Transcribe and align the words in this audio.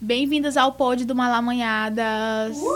Bem-vindas 0.00 0.56
ao 0.56 0.70
pod 0.74 1.04
do 1.04 1.12
Malamanhadas. 1.12 2.56
Uh! 2.56 2.68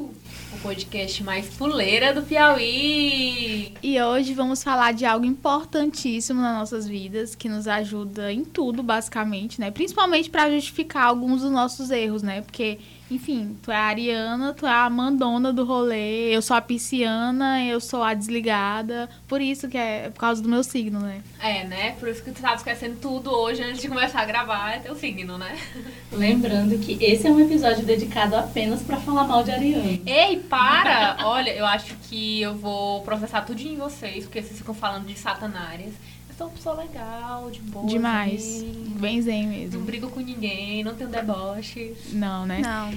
O 0.00 0.58
podcast 0.62 1.22
mais 1.22 1.46
puleira 1.48 2.14
do 2.14 2.22
Piauí. 2.22 3.74
E 3.82 4.00
hoje 4.00 4.32
vamos 4.32 4.62
falar 4.62 4.94
de 4.94 5.04
algo 5.04 5.26
importantíssimo 5.26 6.40
nas 6.40 6.56
nossas 6.56 6.88
vidas, 6.88 7.34
que 7.34 7.50
nos 7.50 7.68
ajuda 7.68 8.32
em 8.32 8.46
tudo, 8.46 8.82
basicamente, 8.82 9.60
né? 9.60 9.70
Principalmente 9.70 10.30
para 10.30 10.50
justificar 10.50 11.04
alguns 11.04 11.42
dos 11.42 11.50
nossos 11.50 11.90
erros, 11.90 12.22
né? 12.22 12.40
Porque 12.40 12.78
enfim, 13.10 13.56
tu 13.62 13.70
é 13.70 13.76
a 13.76 13.84
Ariana, 13.84 14.52
tu 14.52 14.66
é 14.66 14.70
a 14.70 14.90
mandona 14.90 15.52
do 15.52 15.64
rolê, 15.64 16.34
eu 16.34 16.42
sou 16.42 16.56
a 16.56 16.60
pisciana, 16.60 17.64
eu 17.64 17.80
sou 17.80 18.02
a 18.02 18.12
desligada. 18.14 19.08
Por 19.28 19.40
isso 19.40 19.68
que 19.68 19.78
é 19.78 20.10
por 20.10 20.20
causa 20.20 20.42
do 20.42 20.48
meu 20.48 20.64
signo, 20.64 20.98
né? 20.98 21.22
É, 21.40 21.64
né? 21.64 21.92
Por 21.92 22.08
isso 22.08 22.22
que 22.22 22.32
tu 22.32 22.42
tava 22.42 22.56
esquecendo 22.56 22.96
tudo 23.00 23.30
hoje 23.30 23.62
antes 23.62 23.80
de 23.80 23.88
começar 23.88 24.22
a 24.22 24.24
gravar, 24.24 24.72
é 24.72 24.78
teu 24.80 24.96
signo, 24.96 25.38
né? 25.38 25.56
Lembrando 26.10 26.78
que 26.78 27.02
esse 27.04 27.26
é 27.26 27.30
um 27.30 27.38
episódio 27.38 27.84
dedicado 27.84 28.34
apenas 28.34 28.82
para 28.82 28.96
falar 28.96 29.24
mal 29.24 29.44
de 29.44 29.52
Ariana. 29.52 30.00
Ei, 30.04 30.40
para! 30.40 31.16
Olha, 31.26 31.50
eu 31.50 31.64
acho 31.64 31.94
que 32.08 32.42
eu 32.42 32.56
vou 32.56 33.02
processar 33.02 33.42
tudo 33.42 33.60
em 33.60 33.76
vocês, 33.76 34.24
porque 34.24 34.42
vocês 34.42 34.58
ficam 34.58 34.74
falando 34.74 35.06
de 35.06 35.16
satanárias 35.16 35.94
sou 36.36 36.46
uma 36.48 36.52
pessoa 36.54 36.76
legal, 36.76 37.50
de 37.50 37.60
boa. 37.60 37.86
Demais. 37.86 38.42
Zen. 38.42 38.72
Bem 39.00 39.22
zen 39.22 39.46
mesmo. 39.46 39.78
Não 39.78 39.86
brigo 39.86 40.10
com 40.10 40.20
ninguém, 40.20 40.84
não 40.84 40.94
tenho 40.94 41.10
deboche. 41.10 41.94
Não, 42.12 42.46
né? 42.46 42.60
Não. 42.60 42.92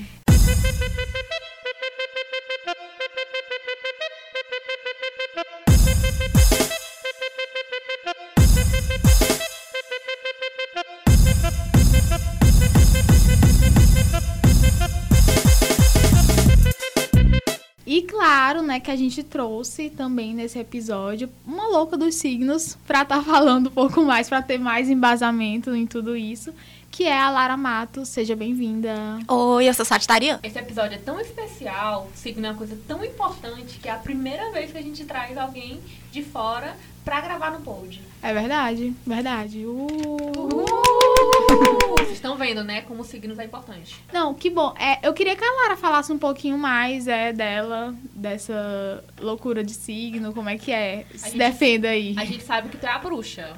Claro, 18.50 18.64
né, 18.64 18.80
que 18.80 18.90
a 18.90 18.96
gente 18.96 19.22
trouxe 19.22 19.92
também 19.92 20.34
nesse 20.34 20.58
episódio 20.58 21.30
uma 21.46 21.68
louca 21.68 21.96
dos 21.96 22.16
signos 22.16 22.76
para 22.88 23.04
estar 23.04 23.18
tá 23.18 23.22
falando 23.32 23.68
um 23.68 23.72
pouco 23.72 24.02
mais, 24.02 24.28
para 24.28 24.42
ter 24.42 24.58
mais 24.58 24.90
embasamento 24.90 25.76
em 25.76 25.86
tudo 25.86 26.18
isso, 26.18 26.52
que 26.90 27.04
é 27.04 27.16
a 27.16 27.30
Lara 27.30 27.56
Matos. 27.56 28.10
Seja 28.10 28.36
bem-vinda. 28.36 29.20
Oi, 29.28 29.70
eu 29.70 29.74
sou 29.76 29.86
Sagitariana. 29.86 30.40
Esse 30.42 30.58
episódio 30.58 30.96
é 30.96 30.98
tão 30.98 31.20
especial, 31.20 32.10
signo 32.16 32.48
é 32.48 32.50
uma 32.50 32.58
coisa 32.58 32.76
tão 32.88 33.06
importante 33.06 33.78
que 33.78 33.88
é 33.88 33.92
a 33.92 33.98
primeira 33.98 34.50
vez 34.52 34.72
que 34.72 34.80
a 34.80 34.82
gente 34.82 35.06
traz 35.06 35.38
alguém 35.38 35.80
de 36.12 36.24
fora 36.24 36.76
para 37.06 37.22
gravar 37.22 37.52
no 37.52 37.62
pod. 37.62 38.02
É 38.24 38.34
verdade, 38.34 38.96
verdade. 39.06 39.64
Uh. 39.64 39.88
Uh. 40.36 41.89
Vocês 42.10 42.18
estão 42.18 42.36
vendo, 42.36 42.64
né, 42.64 42.82
como 42.82 43.04
signos 43.04 43.38
é 43.38 43.46
importante. 43.46 43.96
Não, 44.12 44.34
que 44.34 44.50
bom. 44.50 44.74
É, 44.80 45.08
eu 45.08 45.14
queria 45.14 45.36
que 45.36 45.44
a 45.44 45.52
Lara 45.62 45.78
falasse 45.78 46.12
um 46.12 46.18
pouquinho 46.18 46.58
mais 46.58 47.08
é, 47.08 47.32
dela, 47.32 47.94
dessa 48.16 49.04
loucura 49.22 49.64
de 49.64 49.76
signo, 49.76 50.34
como 50.34 50.50
é 50.50 50.58
que 50.58 50.72
é. 50.72 51.06
Se 51.14 51.26
gente, 51.26 51.38
defenda 51.38 51.90
aí. 51.90 52.16
A 52.18 52.26
gente 52.26 52.44
sabe 52.44 52.70
que 52.70 52.78
tu 52.78 52.86
é 52.88 52.90
a 52.90 52.98
bruxa. 52.98 53.56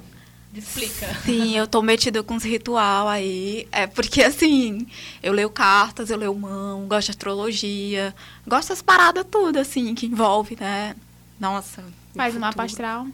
Explica. 0.53 1.07
Sim, 1.23 1.57
eu 1.57 1.65
tô 1.65 1.81
metida 1.81 2.21
com 2.23 2.33
uns 2.33 2.43
ritual 2.43 3.07
aí. 3.07 3.69
É 3.71 3.87
porque, 3.87 4.21
assim, 4.21 4.85
eu 5.23 5.31
leio 5.31 5.49
cartas, 5.49 6.09
eu 6.09 6.17
leio 6.17 6.35
mão, 6.35 6.85
gosto 6.89 7.05
de 7.05 7.11
astrologia, 7.11 8.13
gosto 8.45 8.69
das 8.69 8.81
paradas 8.81 9.25
tudo, 9.31 9.59
assim, 9.59 9.95
que 9.95 10.07
envolve, 10.07 10.57
né? 10.59 10.93
Nossa. 11.39 11.85
Faz 12.13 12.35
uma 12.35 12.47
mapa 12.47 12.63
astral? 12.63 13.07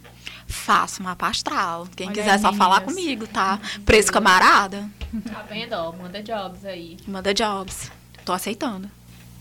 Faço 0.48 1.00
mapa 1.00 1.28
astral. 1.28 1.86
Quem 1.94 2.08
Olha 2.08 2.16
quiser 2.16 2.34
é 2.34 2.38
só 2.38 2.52
falar 2.52 2.80
comigo, 2.80 3.28
tá? 3.28 3.60
Preço 3.86 4.10
camarada. 4.10 4.90
Tá 5.30 5.42
vendo, 5.48 5.72
ó? 5.72 5.92
Manda 5.92 6.22
jobs 6.22 6.64
aí. 6.64 6.96
Manda 7.06 7.34
jobs. 7.34 7.90
Tô 8.24 8.32
aceitando. 8.32 8.90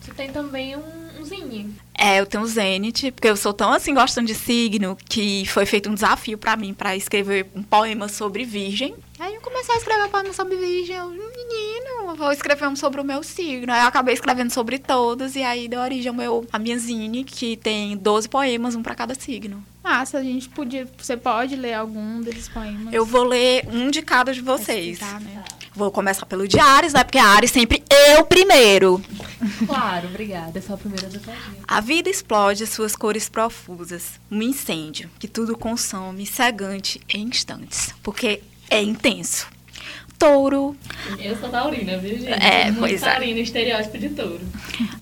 Tu 0.07 0.13
tem 0.13 0.31
também 0.31 0.75
um, 0.77 1.19
um 1.19 1.25
zine. 1.25 1.75
É, 1.97 2.19
eu 2.19 2.25
tenho 2.25 2.43
um 2.43 2.47
Zenit, 2.47 3.11
porque 3.11 3.27
eu 3.27 3.35
sou 3.35 3.51
tão 3.51 3.73
assim 3.73 3.93
gostando 3.93 4.27
de 4.27 4.35
signo 4.35 4.95
que 5.09 5.45
foi 5.47 5.65
feito 5.65 5.89
um 5.89 5.93
desafio 5.93 6.37
para 6.37 6.55
mim 6.55 6.73
para 6.73 6.95
escrever 6.95 7.47
um 7.53 7.61
poema 7.61 8.07
sobre 8.07 8.45
virgem. 8.45 8.95
Aí 9.19 9.33
eu 9.33 9.41
comecei 9.41 9.73
a 9.73 9.77
escrever 9.79 10.05
um 10.05 10.09
poema 10.09 10.31
sobre 10.31 10.55
virgem, 10.55 10.95
eu, 10.95 11.09
menino, 11.09 12.15
vou 12.15 12.31
escrever 12.31 12.67
um 12.67 12.75
sobre 12.75 13.01
o 13.01 13.03
meu 13.03 13.21
signo. 13.23 13.73
Aí 13.73 13.81
eu 13.81 13.87
acabei 13.87 14.13
escrevendo 14.13 14.51
sobre 14.51 14.77
todos 14.77 15.35
e 15.35 15.41
aí 15.41 15.67
deu 15.67 15.81
origem 15.81 16.07
ao 16.07 16.15
meu, 16.15 16.47
a 16.53 16.59
minha 16.59 16.77
zine, 16.77 17.23
que 17.23 17.57
tem 17.57 17.97
12 17.97 18.29
poemas, 18.29 18.75
um 18.75 18.83
para 18.83 18.95
cada 18.95 19.15
signo. 19.15 19.61
Massa, 19.83 20.19
a 20.19 20.23
gente 20.23 20.47
podia, 20.49 20.87
você 20.97 21.17
pode 21.17 21.55
ler 21.55 21.73
algum 21.73 22.21
desses 22.21 22.47
poemas? 22.47 22.93
Eu 22.93 23.05
vou 23.05 23.23
ler 23.23 23.67
um 23.67 23.89
de 23.89 24.01
cada 24.01 24.31
de 24.31 24.41
vocês. 24.41 24.99
Tá, 24.99 25.19
né? 25.19 25.43
Vou 25.77 25.91
começar 25.91 26.25
pelo 26.25 26.47
de 26.47 26.59
Ares, 26.59 26.91
né? 26.91 27.03
Porque 27.03 27.19
a 27.19 27.25
Ares 27.27 27.51
sempre 27.51 27.83
eu 27.87 28.25
primeiro. 28.25 28.99
Claro, 29.67 30.07
obrigada. 30.07 30.57
É 30.57 30.61
só 30.61 30.73
a 30.73 30.77
primeira 30.77 31.07
do 31.07 31.21
A 31.67 31.79
vida 31.79 32.09
explode 32.09 32.65
suas 32.65 32.95
cores 32.95 33.29
profusas. 33.29 34.19
Um 34.31 34.41
incêndio 34.41 35.07
que 35.19 35.27
tudo 35.27 35.55
consome, 35.55 36.25
cegante 36.25 36.99
em 37.07 37.25
instantes. 37.25 37.93
Porque 38.01 38.41
é 38.71 38.81
intenso 38.81 39.47
touro. 40.17 40.75
Eu 41.19 41.37
sou 41.37 41.49
taurina, 41.49 41.97
viu, 41.97 42.17
gente? 42.17 42.31
É, 42.31 42.65
Muito 42.65 42.79
pois 42.79 43.01
é. 43.03 43.11
taurina, 43.11 43.39
estereótipo 43.39 43.97
de 43.97 44.09
touro. 44.09 44.41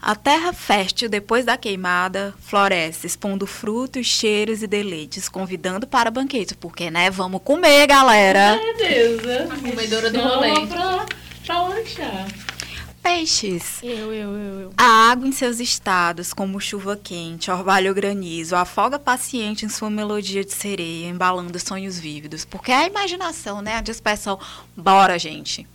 A 0.02 0.16
terra 0.16 0.54
fértil, 0.54 1.10
depois 1.10 1.46
da 1.46 1.58
queimada, 1.58 2.34
floresce, 2.40 3.08
expondo 3.08 3.48
frutos, 3.48 4.06
cheiros 4.06 4.62
e 4.62 4.68
deleites, 4.68 5.28
convidando 5.28 5.88
para 5.88 6.12
banquete. 6.12 6.56
Porque, 6.56 6.92
né, 6.92 7.10
vamos 7.10 7.42
comer, 7.44 7.88
galera. 7.88 8.60
Meu 8.62 8.78
Deus. 8.78 9.52
A 9.52 9.56
comedora 9.56 10.12
do 10.12 10.20
rolê. 10.22 10.68
Pra, 10.68 11.06
pra 11.46 11.62
lanchar 11.64 12.28
peixes. 13.06 13.84
Eu, 13.84 14.12
eu, 14.12 14.36
eu, 14.36 14.60
eu. 14.62 14.74
A 14.76 15.12
água 15.12 15.28
em 15.28 15.32
seus 15.32 15.60
estados, 15.60 16.34
como 16.34 16.60
chuva 16.60 16.98
quente, 16.98 17.52
orvalho 17.52 17.94
granizo, 17.94 18.56
afoga 18.56 18.98
paciente 18.98 19.64
em 19.64 19.70
sua 19.70 19.92
melodia 19.92 20.44
de 20.44 20.52
sereia, 20.52 21.08
embalando 21.08 21.60
sonhos 21.60 22.00
vívidos. 22.00 22.44
Porque 22.44 22.72
é 22.72 22.78
a 22.78 22.88
imaginação, 22.88 23.62
né? 23.62 23.76
A 23.76 23.82
dispersão. 23.82 24.40
Bora, 24.76 25.20
gente. 25.20 25.68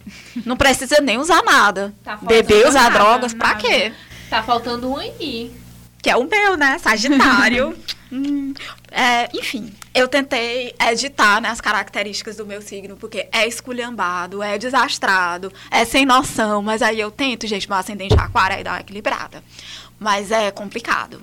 Não 0.45 0.57
precisa 0.57 1.01
nem 1.01 1.19
usar 1.19 1.43
nada. 1.45 1.95
Tá 2.03 2.17
Beber, 2.17 2.67
usar 2.67 2.91
nada, 2.91 2.99
drogas, 2.99 3.33
nada. 3.35 3.55
pra 3.55 3.55
quê? 3.55 3.93
Tá 4.29 4.43
faltando 4.43 4.91
um 4.91 4.97
aí. 4.97 5.53
Que 6.03 6.11
é 6.11 6.17
o 6.17 6.25
meu, 6.25 6.57
né? 6.57 6.79
Sagitário. 6.79 7.77
hum, 8.11 8.53
é, 8.91 9.29
enfim, 9.37 9.73
eu 9.95 10.09
tentei 10.09 10.75
editar 10.81 11.41
né, 11.41 11.49
as 11.49 11.61
características 11.61 12.37
do 12.37 12.45
meu 12.45 12.61
signo, 12.61 12.97
porque 12.97 13.29
é 13.33 13.47
esculhambado, 13.47 14.43
é 14.43 14.59
desastrado, 14.59 15.53
é 15.71 15.85
sem 15.85 16.05
noção, 16.05 16.61
mas 16.61 16.83
aí 16.83 16.99
eu 16.99 17.11
tento, 17.11 17.47
gente, 17.47 17.69
meu 17.69 17.79
ascendente 17.79 18.15
aquário 18.15 18.57
aí 18.57 18.65
dá 18.65 18.73
uma 18.73 18.81
equilibrada. 18.81 19.43
Mas 19.99 20.31
é 20.31 20.51
complicado. 20.51 21.23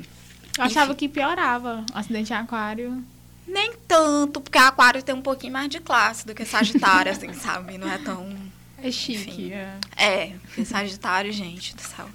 Eu 0.57 0.63
achava 0.63 0.91
Enfim. 0.91 0.99
que 0.99 1.09
piorava 1.09 1.85
acidente 1.93 2.33
aquário. 2.33 3.03
Nem 3.45 3.73
tanto, 3.87 4.39
porque 4.41 4.57
aquário 4.57 5.01
tem 5.03 5.15
um 5.15 5.21
pouquinho 5.21 5.53
mais 5.53 5.69
de 5.69 5.79
classe 5.79 6.25
do 6.25 6.35
que 6.35 6.45
Sagitário, 6.45 7.11
assim, 7.11 7.33
sabe? 7.35 7.77
Não 7.77 7.91
é 7.91 7.97
tão. 7.97 8.29
É 8.81 8.91
chique. 8.91 9.29
Enfim. 9.29 9.51
É, 9.95 10.33
é 10.57 10.63
Sagitário, 10.65 11.31
gente 11.31 11.75
do 11.75 11.81
céu. 11.81 12.07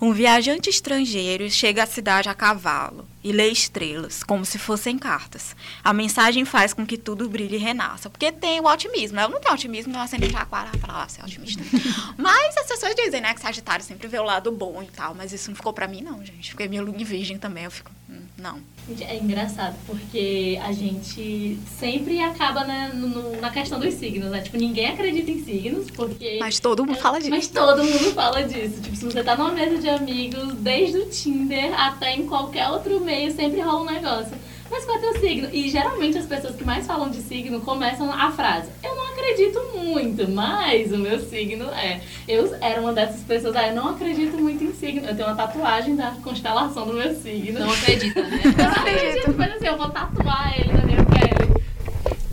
Um 0.00 0.12
viajante 0.12 0.68
estrangeiro 0.70 1.50
chega 1.50 1.82
à 1.82 1.86
cidade 1.86 2.28
a 2.28 2.34
cavalo 2.34 3.06
e 3.26 3.32
lê 3.32 3.48
estrelas, 3.48 4.22
como 4.22 4.44
se 4.44 4.56
fossem 4.56 4.96
cartas. 4.96 5.56
A 5.82 5.92
mensagem 5.92 6.44
faz 6.44 6.72
com 6.72 6.86
que 6.86 6.96
tudo 6.96 7.28
brilhe 7.28 7.56
e 7.56 7.58
renasça. 7.58 8.08
Porque 8.08 8.30
tem 8.30 8.60
o 8.60 8.66
otimismo. 8.66 9.18
Eu 9.18 9.28
não 9.28 9.40
tenho 9.40 9.52
otimismo, 9.52 9.90
meu 9.90 10.00
ascendente 10.00 10.36
aquário 10.36 10.78
para 10.78 10.92
lá 10.92 11.08
ser 11.08 11.24
otimista. 11.24 11.60
mas 12.16 12.56
as 12.56 12.68
pessoas 12.68 12.94
dizem, 12.94 13.20
né, 13.20 13.34
que 13.34 13.40
Sagitário 13.40 13.84
sempre 13.84 14.06
vê 14.06 14.20
o 14.20 14.22
lado 14.22 14.52
bom 14.52 14.80
e 14.80 14.86
tal. 14.86 15.12
Mas 15.12 15.32
isso 15.32 15.50
não 15.50 15.56
ficou 15.56 15.72
pra 15.72 15.88
mim, 15.88 16.02
não, 16.02 16.24
gente. 16.24 16.50
Porque 16.50 16.68
minha 16.68 16.80
lua 16.80 16.94
em 16.96 17.02
virgem 17.02 17.36
também, 17.36 17.64
eu 17.64 17.70
fico, 17.72 17.90
hum, 18.08 18.20
não. 18.38 18.60
É 19.00 19.16
engraçado, 19.16 19.76
porque 19.84 20.56
a 20.62 20.70
gente 20.70 21.58
sempre 21.80 22.20
acaba 22.22 22.62
né, 22.62 22.92
no, 22.94 23.40
na 23.40 23.50
questão 23.50 23.80
dos 23.80 23.94
signos, 23.94 24.30
né? 24.30 24.40
Tipo, 24.40 24.56
ninguém 24.56 24.86
acredita 24.86 25.28
em 25.28 25.42
signos, 25.42 25.90
porque... 25.90 26.36
Mas 26.38 26.60
todo 26.60 26.86
mundo 26.86 26.96
é, 26.96 27.00
fala 27.00 27.18
disso. 27.18 27.30
Mas 27.30 27.48
todo 27.48 27.82
mundo 27.82 28.14
fala 28.14 28.44
disso. 28.44 28.80
Tipo, 28.80 28.94
se 28.94 29.04
você 29.04 29.24
tá 29.24 29.36
numa 29.36 29.50
mesa 29.50 29.78
de 29.78 29.88
amigos, 29.88 30.54
desde 30.54 30.98
o 30.98 31.10
Tinder 31.10 31.74
até 31.76 32.14
em 32.14 32.26
qualquer 32.26 32.68
outro 32.68 33.00
meio, 33.00 33.15
sempre 33.30 33.60
rola 33.60 33.82
um 33.82 33.84
negócio. 33.84 34.32
Mas 34.70 34.84
qual 34.84 34.96
é 34.96 35.00
teu 35.00 35.20
signo? 35.20 35.48
E 35.52 35.68
geralmente 35.70 36.18
as 36.18 36.26
pessoas 36.26 36.56
que 36.56 36.64
mais 36.64 36.86
falam 36.86 37.08
de 37.08 37.20
signo 37.22 37.60
começam 37.60 38.12
a 38.12 38.30
frase. 38.32 38.68
Eu 38.82 38.94
não 38.94 39.06
acredito 39.12 39.60
muito, 39.74 40.28
mas 40.28 40.92
o 40.92 40.98
meu 40.98 41.20
signo 41.20 41.70
é. 41.70 42.00
Eu 42.26 42.52
era 42.60 42.80
uma 42.80 42.92
dessas 42.92 43.22
pessoas, 43.22 43.54
ah, 43.56 43.68
eu 43.68 43.74
não 43.74 43.90
acredito 43.90 44.36
muito 44.36 44.64
em 44.64 44.72
signo. 44.72 45.06
Eu 45.06 45.14
tenho 45.14 45.28
uma 45.28 45.36
tatuagem 45.36 45.94
da 45.94 46.10
constelação 46.22 46.86
do 46.86 46.94
meu 46.94 47.14
signo. 47.14 47.60
Não 47.60 47.70
acredita, 47.70 48.22
né? 48.22 48.40
Eu 48.44 48.64
não 48.64 48.72
acredito, 48.72 49.34
mas 49.36 49.52
assim, 49.52 49.66
eu 49.66 49.76
vou 49.76 49.90
tatuar 49.90 50.58
ele 50.58 50.72
na 50.72 50.82
minha 50.82 51.04
pele. 51.04 51.64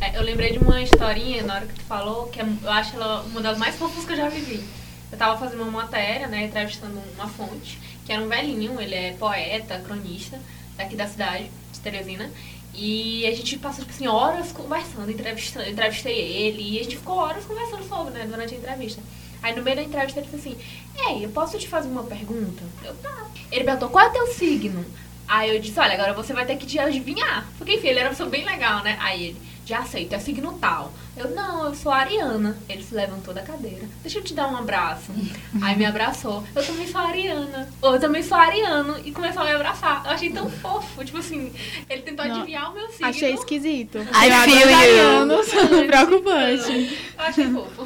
É, 0.01 0.18
eu 0.18 0.24
lembrei 0.24 0.51
de 0.51 0.57
uma 0.57 0.81
historinha 0.81 1.44
na 1.44 1.56
hora 1.56 1.65
que 1.65 1.74
tu 1.74 1.81
falou, 1.81 2.27
que 2.27 2.41
é, 2.41 2.45
eu 2.63 2.71
acho 2.71 2.95
ela 2.95 3.21
uma 3.24 3.41
das 3.41 3.57
mais 3.57 3.75
fofas 3.75 4.06
que 4.06 4.13
eu 4.13 4.18
já 4.18 4.30
vivi. 4.30 4.63
Eu 5.12 5.18
tava 5.18 5.38
fazendo 5.38 5.62
uma 5.62 5.83
matéria, 5.83 6.27
né, 6.27 6.45
entrevistando 6.45 7.00
uma 7.15 7.27
fonte, 7.27 7.80
que 8.03 8.12
era 8.12 8.21
um 8.21 8.27
velhinho, 8.27 8.81
ele 8.81 8.95
é 8.95 9.13
poeta, 9.13 9.80
cronista 9.80 10.39
daqui 10.77 10.95
da 10.95 11.07
cidade. 11.07 11.49
Teresina. 11.81 12.31
E 12.73 13.25
a 13.27 13.35
gente 13.35 13.59
passou, 13.59 13.83
tipo 13.83 13.93
assim, 13.93 14.07
horas 14.07 14.51
conversando, 14.51 15.11
entrevistando, 15.11 15.69
entrevistei 15.69 16.17
ele, 16.17 16.61
e 16.61 16.79
a 16.79 16.83
gente 16.83 16.95
ficou 16.95 17.17
horas 17.17 17.43
conversando 17.45 17.87
sobre, 17.87 18.13
né, 18.13 18.25
durante 18.25 18.55
a 18.55 18.57
entrevista. 18.57 19.01
Aí 19.43 19.53
no 19.53 19.61
meio 19.61 19.75
da 19.75 19.83
entrevista 19.83 20.21
ele 20.21 20.29
disse 20.31 20.49
assim, 20.49 20.57
Ei, 20.95 21.25
eu 21.25 21.29
posso 21.29 21.57
te 21.59 21.67
fazer 21.67 21.89
uma 21.89 22.03
pergunta? 22.03 22.63
Eu, 22.83 22.95
tá. 22.95 23.27
Ele 23.51 23.65
perguntou, 23.65 23.89
qual 23.89 24.05
é 24.05 24.09
o 24.09 24.13
teu 24.13 24.27
signo? 24.27 24.85
Aí 25.27 25.53
eu 25.53 25.59
disse, 25.59 25.79
olha, 25.79 25.93
agora 25.93 26.13
você 26.13 26.33
vai 26.33 26.45
ter 26.45 26.55
que 26.55 26.65
te 26.65 26.79
adivinhar. 26.79 27.45
Porque, 27.57 27.75
enfim, 27.75 27.87
ele 27.87 27.99
era 27.99 28.09
uma 28.09 28.11
pessoa 28.11 28.29
bem 28.29 28.45
legal, 28.45 28.83
né? 28.83 28.97
Aí 29.01 29.27
ele, 29.27 29.41
já 29.65 29.79
aceito, 29.79 30.13
é 30.13 30.19
signo 30.19 30.57
tal. 30.59 30.93
Eu, 31.15 31.30
não, 31.30 31.65
eu 31.65 31.75
sou 31.75 31.92
ariana. 31.92 32.57
Ele 32.68 32.83
se 32.83 32.95
levantou 32.95 33.33
da 33.33 33.42
cadeira. 33.42 33.88
Deixa 34.01 34.19
eu 34.19 34.24
te 34.24 34.33
dar 34.33 34.51
um 34.51 34.57
abraço. 34.57 35.12
Aí 35.62 35.77
me 35.77 35.86
abraçou. 35.86 36.44
Eu 36.56 36.65
também 36.65 36.88
sou 36.88 37.01
ariana. 37.01 37.69
Eu 37.81 38.00
também 38.00 38.24
sou 38.24 38.38
ariano. 38.38 39.00
E 39.06 39.12
começou 39.12 39.44
a 39.44 39.45
me 39.45 39.51
abraçar. 39.51 40.04
Eu 40.06 40.12
achei 40.12 40.31
tão 40.31 40.50
fofo. 40.50 41.06
Tipo 41.06 41.19
assim, 41.19 41.54
ele 41.89 42.01
tentou 42.01 42.25
não, 42.25 42.36
adivinhar 42.36 42.71
o 42.71 42.74
meu 42.74 42.89
signo. 42.89 43.07
Achei 43.07 43.33
esquisito. 43.33 44.00
I 44.10 44.31
feel 44.45 45.77
you. 45.77 45.86
Preocupante. 45.86 46.98
Eu 47.18 47.24
achei 47.24 47.48
fofo. 47.48 47.86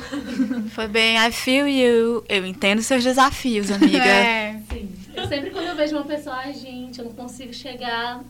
Foi 0.69 0.87
bem, 0.87 1.17
I 1.17 1.31
feel 1.31 1.67
you. 1.67 2.23
Eu 2.29 2.45
entendo 2.45 2.81
seus 2.81 3.03
desafios, 3.03 3.71
amiga. 3.71 4.05
É. 4.05 4.61
Sim. 4.71 4.89
Eu 5.13 5.27
sempre 5.27 5.49
quando 5.49 5.67
eu 5.67 5.75
vejo 5.75 5.95
uma 5.95 6.05
pessoa, 6.05 6.35
ai 6.35 6.53
gente, 6.53 6.99
eu 6.99 7.05
não 7.05 7.11
consigo 7.11 7.51
chegar 7.51 8.23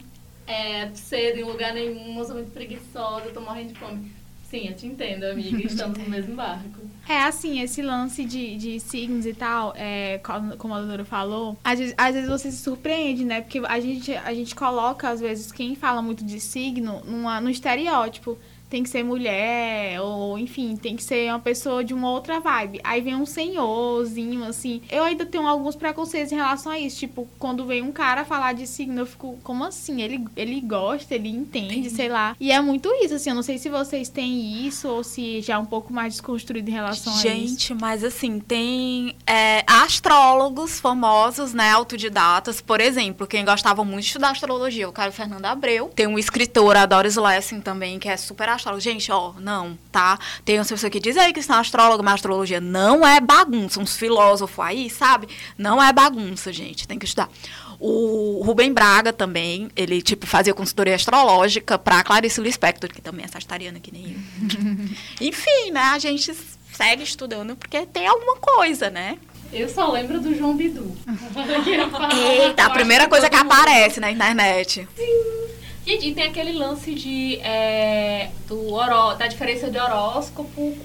é, 0.47 0.89
cedo 0.93 1.39
em 1.39 1.43
lugar 1.43 1.73
nenhum, 1.73 2.17
eu 2.17 2.23
sou 2.23 2.35
muito 2.35 2.51
preguiçosa, 2.51 3.25
eu 3.25 3.33
tô 3.33 3.41
morrendo 3.41 3.73
de 3.73 3.79
fome. 3.79 4.09
Sim, 4.49 4.69
eu 4.69 4.75
te 4.75 4.87
entendo, 4.87 5.25
amiga. 5.25 5.57
Estamos 5.67 5.97
no 5.97 6.09
mesmo 6.09 6.35
barco. 6.35 6.79
É, 7.07 7.23
assim, 7.23 7.61
esse 7.61 7.81
lance 7.81 8.23
de, 8.23 8.55
de 8.57 8.79
signos 8.79 9.25
e 9.25 9.33
tal, 9.33 9.73
é, 9.75 10.19
como 10.57 10.73
a 10.73 10.79
doutora 10.79 11.05
falou, 11.05 11.57
às 11.63 11.79
vezes, 11.79 11.95
às 11.97 12.13
vezes 12.13 12.29
você 12.29 12.51
se 12.51 12.57
surpreende, 12.57 13.25
né? 13.25 13.41
Porque 13.41 13.61
a 13.65 13.79
gente, 13.79 14.13
a 14.13 14.33
gente 14.33 14.55
coloca, 14.55 15.09
às 15.09 15.19
vezes, 15.19 15.51
quem 15.51 15.75
fala 15.75 16.01
muito 16.01 16.23
de 16.23 16.39
signo 16.39 17.01
numa, 17.05 17.41
no 17.41 17.49
estereótipo 17.49 18.37
tem 18.69 18.83
que 18.83 18.89
ser 18.89 19.03
mulher, 19.03 20.01
ou 20.01 20.37
enfim, 20.37 20.75
tem 20.75 20.95
que 20.95 21.03
ser 21.03 21.29
uma 21.29 21.39
pessoa 21.39 21.83
de 21.83 21.93
uma 21.93 22.09
outra 22.11 22.39
vibe. 22.39 22.79
Aí 22.83 23.01
vem 23.01 23.15
um 23.15 23.25
senhorzinho, 23.25 24.43
assim. 24.43 24.81
Eu 24.89 25.03
ainda 25.03 25.25
tenho 25.25 25.47
alguns 25.47 25.75
preconceitos 25.75 26.31
em 26.31 26.35
relação 26.35 26.71
a 26.71 26.79
isso. 26.79 26.99
Tipo, 26.99 27.27
quando 27.39 27.65
vem 27.65 27.81
um 27.81 27.91
cara 27.91 28.25
falar 28.25 28.53
de 28.53 28.67
signo, 28.67 29.01
eu 29.01 29.05
fico, 29.05 29.37
como 29.43 29.63
assim? 29.63 30.01
Ele, 30.01 30.25
ele 30.35 30.59
gosta, 30.61 31.15
ele 31.15 31.29
entende, 31.29 31.89
sei 31.89 32.09
lá. 32.09 32.35
E 32.39 32.51
é 32.51 32.59
muito 32.61 32.89
isso, 33.03 33.15
assim. 33.15 33.29
Eu 33.29 33.35
não 33.35 33.43
sei 33.43 33.57
se 33.57 33.69
vocês 33.69 34.09
têm 34.09 34.65
isso 34.67 34.87
ou 34.87 35.03
se 35.03 35.41
já 35.41 35.55
é 35.55 35.57
um 35.57 35.65
pouco 35.65 35.93
mais 35.93 36.13
desconstruído 36.13 36.69
em 36.69 36.73
relação 36.73 37.13
Gente, 37.13 37.27
a 37.27 37.35
isso. 37.35 37.47
Gente, 37.53 37.73
mas 37.75 38.03
assim, 38.03 38.39
tem 38.39 39.15
é, 39.25 39.63
astrólogos 39.65 40.79
famosos, 40.79 41.53
né, 41.53 41.71
autodidatas. 41.71 42.59
Por 42.59 42.81
exemplo, 42.81 43.25
quem 43.25 43.45
gostava 43.45 43.83
muito 43.83 44.01
de 44.01 44.07
estudar 44.07 44.31
astrologia, 44.31 44.87
o 44.89 44.91
cara 44.91 45.11
Fernando 45.11 45.45
Abreu. 45.45 45.89
Tem 45.95 46.07
um 46.07 46.19
escritor, 46.19 46.75
a 46.75 46.85
Doris 46.85 47.15
Lessing 47.15 47.61
também, 47.61 47.99
que 47.99 48.09
é 48.09 48.17
super 48.17 48.49
astrólogo. 48.57 48.81
Gente, 48.81 49.11
ó, 49.11 49.33
não, 49.39 49.77
tá? 49.91 50.19
Tem 50.43 50.59
umas 50.59 50.69
pessoas 50.69 50.91
que 50.91 50.99
dizem 50.99 51.23
aí 51.23 51.33
que 51.33 51.41
são 51.41 51.57
astrólogo, 51.57 52.03
mas 52.03 52.15
astrologia 52.15 52.59
não 52.59 53.07
é 53.07 53.21
bagunça. 53.21 53.79
Uns 53.79 53.95
filósofos 53.95 54.63
aí, 54.63 54.89
sabe? 54.89 55.29
Não 55.57 55.81
é 55.81 55.91
bagunça, 55.93 56.51
gente. 56.51 56.87
Tem 56.87 56.99
que 56.99 57.05
estudar. 57.05 57.29
O 57.79 58.41
Rubem 58.43 58.73
Braga 58.73 59.13
também, 59.13 59.69
ele, 59.75 60.01
tipo, 60.01 60.25
fazia 60.25 60.53
consultoria 60.53 60.95
astrológica 60.95 61.77
pra 61.77 62.03
Clarice 62.03 62.41
Lispector, 62.41 62.91
que 62.91 63.01
também 63.01 63.23
é 63.23 63.27
sagitariana, 63.27 63.79
que 63.79 63.91
nem 63.91 64.13
eu. 64.13 64.19
Enfim, 65.27 65.71
né? 65.71 65.81
A 65.81 65.99
gente 65.99 66.33
segue 66.73 67.03
estudando 67.03 67.55
porque 67.55 67.85
tem 67.85 68.07
alguma 68.07 68.37
coisa, 68.37 68.89
né? 68.89 69.17
Eu 69.53 69.69
só 69.69 69.91
lembro 69.91 70.19
do 70.19 70.35
João 70.35 70.55
Bidu. 70.55 70.95
Eita, 72.41 72.65
a 72.65 72.69
primeira 72.69 73.07
coisa 73.07 73.29
que 73.29 73.35
aparece 73.35 73.99
na 73.99 74.11
internet. 74.11 74.87
Sim. 74.95 75.47
E, 75.87 76.13
tem 76.13 76.25
aquele 76.25 76.51
lance 76.51 76.93
de, 76.93 77.37
é, 77.37 78.29
do 78.45 78.73
horó, 78.73 79.13
da 79.13 79.25
diferença 79.27 79.71
de 79.71 79.79
horóscopo 79.79 80.77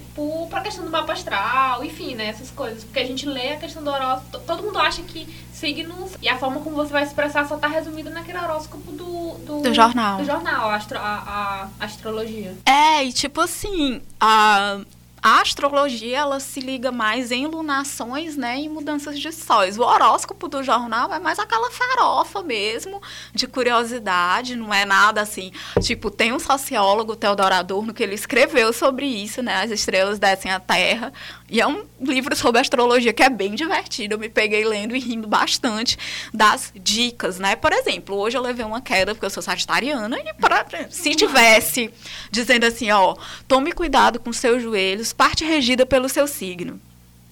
para 0.49 0.59
a 0.59 0.63
questão 0.63 0.85
do 0.85 0.89
mapa 0.89 1.11
astral, 1.11 1.83
enfim, 1.83 2.15
né, 2.15 2.27
essas 2.27 2.49
coisas. 2.49 2.85
Porque 2.85 2.99
a 2.99 3.05
gente 3.05 3.25
lê 3.25 3.51
a 3.51 3.57
questão 3.57 3.83
do 3.83 3.89
horóscopo, 3.89 4.39
todo 4.45 4.63
mundo 4.63 4.79
acha 4.79 5.01
que 5.01 5.27
signos 5.51 6.11
e 6.21 6.29
a 6.29 6.37
forma 6.37 6.61
como 6.61 6.75
você 6.75 6.91
vai 6.91 7.03
expressar 7.03 7.45
só 7.47 7.55
está 7.55 7.67
resumida 7.67 8.09
naquele 8.09 8.37
horóscopo 8.37 8.91
do, 8.91 9.37
do, 9.45 9.61
do 9.61 9.73
jornal. 9.73 10.17
Do 10.17 10.25
jornal, 10.25 10.69
a, 10.69 10.75
astro, 10.75 10.97
a, 10.97 11.69
a 11.79 11.85
astrologia. 11.85 12.55
É, 12.65 13.03
e 13.03 13.11
tipo 13.11 13.41
assim, 13.41 14.01
a 14.19 14.79
a 15.23 15.39
astrologia, 15.39 16.17
ela 16.17 16.37
se 16.41 16.59
liga 16.59 16.91
mais 16.91 17.31
em 17.31 17.47
lunações, 17.47 18.35
né, 18.35 18.57
em 18.57 18.67
mudanças 18.67 19.17
de 19.17 19.31
sóis. 19.31 19.77
O 19.77 19.81
horóscopo 19.81 20.49
do 20.49 20.61
jornal 20.61 21.13
é 21.13 21.19
mais 21.19 21.39
aquela 21.39 21.71
farofa 21.71 22.43
mesmo, 22.43 23.01
de 23.33 23.47
curiosidade, 23.47 24.57
não 24.57 24.73
é 24.73 24.83
nada 24.83 25.21
assim. 25.21 25.53
Tipo, 25.81 26.11
tem 26.11 26.33
um 26.33 26.39
sociólogo, 26.39 27.15
Teodoro 27.15 27.55
Adorno, 27.55 27.93
que 27.93 28.03
ele 28.03 28.15
escreveu 28.15 28.73
sobre 28.73 29.05
isso, 29.05 29.41
né, 29.41 29.63
as 29.63 29.71
estrelas 29.71 30.19
descem 30.19 30.51
à 30.51 30.59
Terra, 30.59 31.13
e 31.53 31.61
é 31.61 31.67
um 31.67 31.85
livro 32.01 32.35
sobre 32.35 32.59
astrologia 32.59 33.13
que 33.13 33.21
é 33.21 33.29
bem 33.29 33.53
divertido. 33.53 34.15
Eu 34.15 34.19
me 34.19 34.27
peguei 34.27 34.65
lendo 34.65 34.95
e 34.95 34.99
rindo 34.99 35.27
bastante 35.27 35.99
das 36.33 36.73
dicas, 36.75 37.37
né? 37.37 37.55
Por 37.55 37.71
exemplo, 37.71 38.17
hoje 38.17 38.35
eu 38.35 38.41
levei 38.41 38.65
uma 38.65 38.81
queda 38.81 39.13
porque 39.13 39.27
eu 39.27 39.29
sou 39.29 39.43
sagitariana 39.43 40.17
e 40.19 40.33
pra, 40.33 40.65
se 40.89 41.13
tivesse 41.13 41.93
dizendo 42.31 42.65
assim, 42.65 42.89
ó, 42.89 43.15
tome 43.47 43.71
cuidado 43.71 44.19
com 44.19 44.33
seus 44.33 44.63
joelhos, 44.63 45.13
parte 45.13 45.45
regida 45.45 45.85
pelo 45.85 46.09
seu 46.09 46.25
signo. 46.25 46.81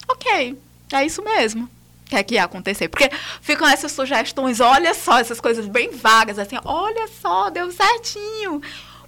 Ok, 0.07 0.55
é 0.93 1.03
isso 1.03 1.23
mesmo 1.23 1.67
que 2.07 2.15
é 2.15 2.21
que 2.23 2.35
ia 2.35 2.43
acontecer. 2.43 2.89
Porque 2.89 3.09
ficam 3.41 3.67
essas 3.67 3.91
sugestões, 3.91 4.59
olha 4.59 4.93
só, 4.93 5.17
essas 5.17 5.41
coisas 5.41 5.65
bem 5.65 5.89
vagas, 5.89 6.37
assim, 6.37 6.57
olha 6.63 7.07
só, 7.07 7.49
deu 7.49 7.71
certinho. 7.71 8.61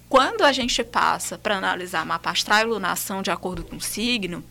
Quando 0.10 0.44
a 0.44 0.52
gente 0.52 0.84
passa 0.84 1.38
para 1.38 1.58
analisar 1.58 2.04
mapa 2.04 2.32
astral 2.32 2.62
e 2.62 2.64
lunação 2.64 3.22
de 3.22 3.30
acordo 3.30 3.64
com 3.64 3.76
o 3.76 3.82
signo, 3.82 4.44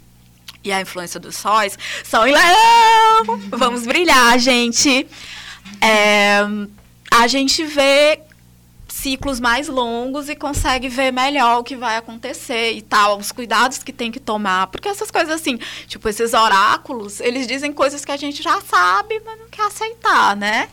e 0.64 0.73
a 0.73 0.81
influência 0.81 1.19
dos 1.19 1.37
sóis, 1.37 1.79
Sol 2.05 2.26
em 2.26 2.32
Leão! 2.32 3.41
Vamos 3.50 3.85
brilhar, 3.85 4.38
gente! 4.38 5.06
É, 5.81 6.41
a 7.11 7.26
gente 7.26 7.64
vê 7.64 8.20
ciclos 8.88 9.41
mais 9.41 9.69
longos 9.69 10.29
e 10.29 10.37
consegue 10.37 10.88
ver 10.88 11.12
melhor 11.12 11.59
o 11.59 11.64
que 11.64 11.75
vai 11.75 11.97
acontecer 11.97 12.73
e 12.73 12.82
tal, 12.82 13.19
os 13.19 13.32
cuidados 13.32 13.79
que 13.82 13.93
tem 13.93 14.12
que 14.12 14.20
tomar. 14.20 14.69
Porque 14.69 14.88
essas 14.88 15.11
coisas 15.11 15.35
assim, 15.35 15.59
tipo, 15.88 16.09
esses 16.09 16.32
oráculos, 16.35 17.19
eles 17.20 17.47
dizem 17.47 17.73
coisas 17.73 18.05
que 18.05 18.12
a 18.12 18.17
gente 18.17 18.43
já 18.43 18.61
sabe, 18.61 19.20
mas 19.25 19.38
não 19.41 19.49
quer 19.49 19.62
aceitar, 19.62 20.37
né? 20.37 20.69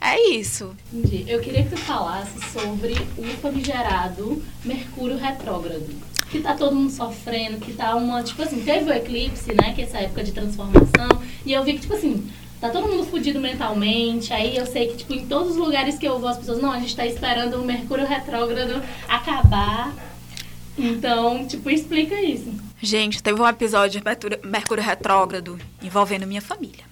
É 0.00 0.30
isso. 0.30 0.74
Entendi. 0.92 1.24
Eu 1.28 1.40
queria 1.40 1.62
que 1.62 1.70
tu 1.70 1.76
falasse 1.76 2.38
sobre 2.52 2.94
o 3.18 3.24
famigerado 3.40 4.42
Mercúrio 4.64 5.18
retrógrado. 5.18 5.88
Que 6.30 6.40
tá 6.40 6.54
todo 6.54 6.74
mundo 6.76 6.90
sofrendo, 6.90 7.58
que 7.58 7.72
tá 7.72 7.94
uma. 7.96 8.22
Tipo 8.22 8.42
assim, 8.42 8.62
teve 8.62 8.90
o 8.90 8.94
eclipse, 8.94 9.52
né? 9.52 9.72
Que 9.74 9.82
é 9.82 9.84
essa 9.84 9.98
época 9.98 10.22
de 10.22 10.32
transformação. 10.32 11.08
E 11.44 11.52
eu 11.52 11.64
vi 11.64 11.74
que, 11.74 11.80
tipo 11.80 11.94
assim, 11.94 12.30
tá 12.60 12.68
todo 12.70 12.88
mundo 12.88 13.04
fudido 13.04 13.40
mentalmente. 13.40 14.32
Aí 14.32 14.56
eu 14.56 14.66
sei 14.66 14.88
que, 14.88 14.98
tipo, 14.98 15.12
em 15.12 15.26
todos 15.26 15.52
os 15.52 15.56
lugares 15.56 15.98
que 15.98 16.06
eu 16.06 16.18
vou, 16.18 16.28
as 16.28 16.38
pessoas, 16.38 16.60
não, 16.60 16.70
a 16.70 16.78
gente 16.78 16.94
tá 16.94 17.04
esperando 17.04 17.54
o 17.60 17.64
Mercúrio 17.64 18.06
retrógrado 18.06 18.82
acabar. 19.08 19.92
Então, 20.78 21.46
tipo, 21.46 21.68
explica 21.68 22.20
isso. 22.20 22.52
Gente, 22.80 23.22
teve 23.22 23.40
um 23.40 23.46
episódio 23.46 24.00
de 24.00 24.46
Mercúrio 24.46 24.82
retrógrado 24.82 25.58
envolvendo 25.82 26.26
minha 26.26 26.40
família. 26.40 26.84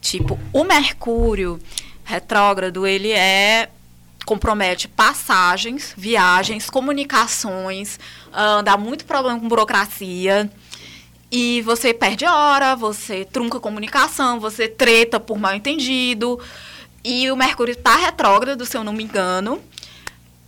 Tipo, 0.00 0.38
o 0.52 0.62
Mercúrio 0.62 1.58
retrógrado, 2.04 2.86
ele 2.86 3.10
é 3.10 3.68
compromete 4.24 4.88
passagens, 4.88 5.94
viagens, 5.96 6.70
comunicações, 6.70 7.98
uh, 8.28 8.62
dá 8.62 8.76
muito 8.76 9.04
problema 9.04 9.38
com 9.38 9.48
burocracia. 9.48 10.50
E 11.30 11.62
você 11.62 11.94
perde 11.94 12.26
hora, 12.26 12.76
você 12.76 13.24
trunca 13.24 13.58
comunicação, 13.58 14.38
você 14.38 14.68
treta 14.68 15.18
por 15.18 15.38
mal 15.38 15.54
entendido. 15.54 16.38
E 17.02 17.30
o 17.30 17.36
Mercúrio 17.36 17.72
está 17.72 17.96
retrógrado, 17.96 18.66
se 18.66 18.76
eu 18.76 18.84
não 18.84 18.92
me 18.92 19.02
engano. 19.02 19.60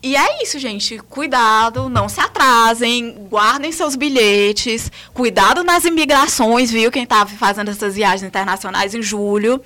E 0.03 0.15
é 0.15 0.43
isso, 0.43 0.59
gente. 0.59 0.99
Cuidado, 0.99 1.89
não 1.89 2.11
se 2.11 2.21
atrasem, 2.21 3.27
guardem 3.31 3.73
seus 3.73 3.97
bilhetes, 3.97 4.93
cuidado 5.15 5.65
nas 5.65 5.87
imigrações, 5.87 6.71
viu? 6.71 6.93
Quem 6.93 7.05
estava 7.05 7.31
fazendo 7.31 7.71
essas 7.71 7.95
viagens 7.95 8.23
internacionais 8.23 8.95
em 8.95 9.01
julho. 9.01 9.63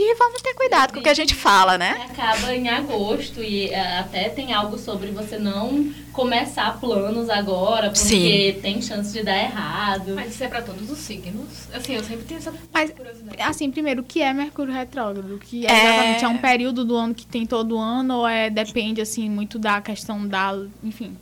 E 0.00 0.14
vamos 0.14 0.40
ter 0.40 0.54
cuidado 0.54 0.92
com 0.92 1.00
o 1.00 1.02
que 1.02 1.08
a 1.08 1.14
gente 1.14 1.34
fala, 1.34 1.76
né? 1.76 2.06
Acaba 2.08 2.54
em 2.54 2.68
agosto 2.68 3.42
e 3.42 3.68
é, 3.70 3.98
até 3.98 4.28
tem 4.28 4.52
algo 4.52 4.78
sobre 4.78 5.08
você 5.10 5.40
não 5.40 5.92
começar 6.12 6.78
planos 6.78 7.28
agora, 7.28 7.90
porque 7.90 8.52
Sim. 8.54 8.60
tem 8.62 8.80
chance 8.80 9.12
de 9.12 9.24
dar 9.24 9.36
errado. 9.36 10.14
Mas 10.14 10.34
isso 10.34 10.44
é 10.44 10.46
para 10.46 10.62
todos 10.62 10.88
os 10.88 10.98
signos. 10.98 11.68
Assim, 11.74 11.94
eu 11.96 12.04
sempre 12.04 12.24
tenho 12.26 12.38
essa 12.38 12.54
Mas, 12.72 12.92
curiosidade. 12.92 13.42
Assim, 13.42 13.72
primeiro, 13.72 14.02
o 14.02 14.04
que 14.04 14.22
é 14.22 14.32
Mercúrio 14.32 14.72
retrógrado? 14.72 15.36
Que 15.36 15.66
é, 15.66 15.72
exatamente 15.72 16.24
é 16.24 16.28
um 16.28 16.38
período 16.38 16.84
do 16.84 16.94
ano 16.94 17.12
que 17.12 17.26
tem 17.26 17.44
todo 17.44 17.76
ano 17.76 18.18
ou 18.18 18.28
é 18.28 18.48
depende 18.48 19.00
assim 19.00 19.28
muito 19.28 19.58
da 19.58 19.80
questão 19.80 20.28
da, 20.28 20.56
enfim, 20.84 21.16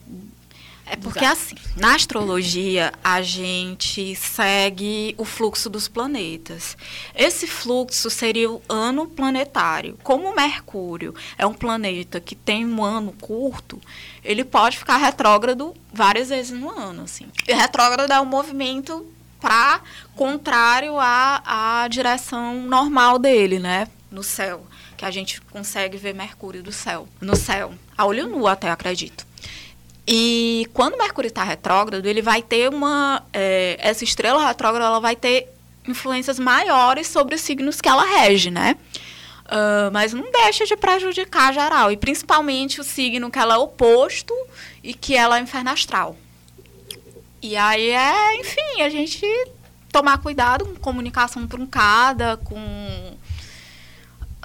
É 0.89 0.95
porque 0.95 1.25
assim, 1.25 1.57
na 1.75 1.97
astrologia 1.97 2.93
a 3.03 3.21
gente 3.21 4.15
segue 4.15 5.17
o 5.19 5.25
fluxo 5.25 5.69
dos 5.69 5.89
planetas. 5.89 6.77
Esse 7.13 7.49
fluxo 7.49 8.09
seria 8.09 8.49
o 8.49 8.63
ano 8.69 9.09
planetário. 9.09 9.99
Como 10.05 10.35
Mercúrio 10.35 11.13
é 11.37 11.45
um 11.45 11.53
planeta 11.53 12.21
que 12.21 12.37
tem 12.37 12.65
um 12.65 12.85
ano 12.85 13.13
curto, 13.21 13.81
ele 14.23 14.45
pode 14.45 14.79
ficar 14.79 14.97
retrógrado 14.99 15.75
várias 15.93 16.29
vezes 16.29 16.57
no 16.57 16.71
ano, 16.71 17.03
assim. 17.03 17.27
E 17.49 17.53
retrógrado 17.53 18.13
é 18.13 18.21
um 18.21 18.25
movimento 18.25 19.05
para 19.41 19.81
contrário 20.15 20.99
à, 20.99 21.83
à 21.83 21.89
direção 21.89 22.63
normal 22.63 23.19
dele, 23.19 23.59
né, 23.59 23.89
no 24.11 24.23
céu, 24.23 24.67
que 24.97 25.05
a 25.05 25.11
gente 25.11 25.41
consegue 25.41 25.97
ver 25.97 26.15
Mercúrio 26.15 26.63
do 26.63 26.73
céu, 26.73 27.09
no 27.21 27.37
céu, 27.37 27.75
a 27.99 28.07
olho 28.07 28.29
nu 28.29 28.47
até 28.47 28.71
acredito. 28.71 29.26
E 30.07 30.69
quando 30.73 30.97
Mercúrio 30.97 31.29
está 31.29 31.43
retrógrado, 31.43 32.07
ele 32.07 32.23
vai 32.23 32.41
ter 32.41 32.69
uma. 32.69 33.23
É, 33.33 33.77
essa 33.81 34.05
estrela 34.05 34.47
retrógrada 34.47 34.87
ela 34.87 35.01
vai 35.01 35.17
ter 35.17 35.49
influências 35.87 36.39
maiores 36.39 37.09
sobre 37.09 37.35
os 37.35 37.41
signos 37.41 37.81
que 37.81 37.89
ela 37.89 38.05
rege, 38.05 38.51
né? 38.51 38.77
Uh, 39.47 39.91
mas 39.93 40.13
não 40.13 40.31
deixa 40.31 40.67
de 40.67 40.77
prejudicar 40.77 41.55
geral, 41.55 41.93
e 41.93 41.97
principalmente 41.97 42.81
o 42.81 42.85
signo 42.85 43.31
que 43.31 43.39
ela 43.39 43.55
é 43.55 43.59
oposto 43.59 44.35
e 44.83 44.93
que 44.93 45.15
ela 45.15 45.39
é 45.39 45.41
inferno 45.41 45.71
astral. 45.71 46.17
E 47.41 47.57
aí 47.57 47.91
é, 47.91 48.41
enfim, 48.41 48.83
a 48.83 48.89
gente 48.89 49.25
tomar 49.93 50.19
cuidado 50.19 50.67
com 50.67 50.75
comunicação 50.75 51.47
truncada, 51.47 52.37
com 52.39 53.16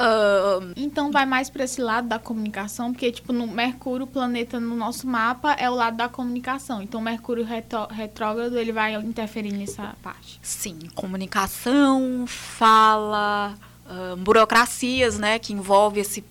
Uh, 0.01 0.73
então 0.75 1.11
vai 1.11 1.27
mais 1.27 1.47
para 1.47 1.63
esse 1.63 1.79
lado 1.79 2.07
da 2.07 2.17
comunicação, 2.17 2.91
porque 2.91 3.11
tipo 3.11 3.31
no 3.31 3.45
Mercúrio, 3.45 4.05
o 4.05 4.07
planeta 4.07 4.59
no 4.59 4.75
nosso 4.75 5.05
mapa 5.05 5.53
é 5.53 5.69
o 5.69 5.75
lado 5.75 5.97
da 5.97 6.09
comunicação. 6.09 6.81
Então 6.81 6.99
Mercúrio 6.99 7.45
retrógrado 7.89 8.57
ele 8.57 8.71
vai 8.71 8.95
interferir 8.95 9.51
nessa 9.51 9.95
parte. 10.01 10.39
Sim, 10.41 10.79
comunicação, 10.95 12.25
fala, 12.25 13.53
uh, 13.85 14.15
burocracias, 14.17 15.19
né, 15.19 15.37
que 15.37 15.53
envolve 15.53 15.99
esse 15.99 16.23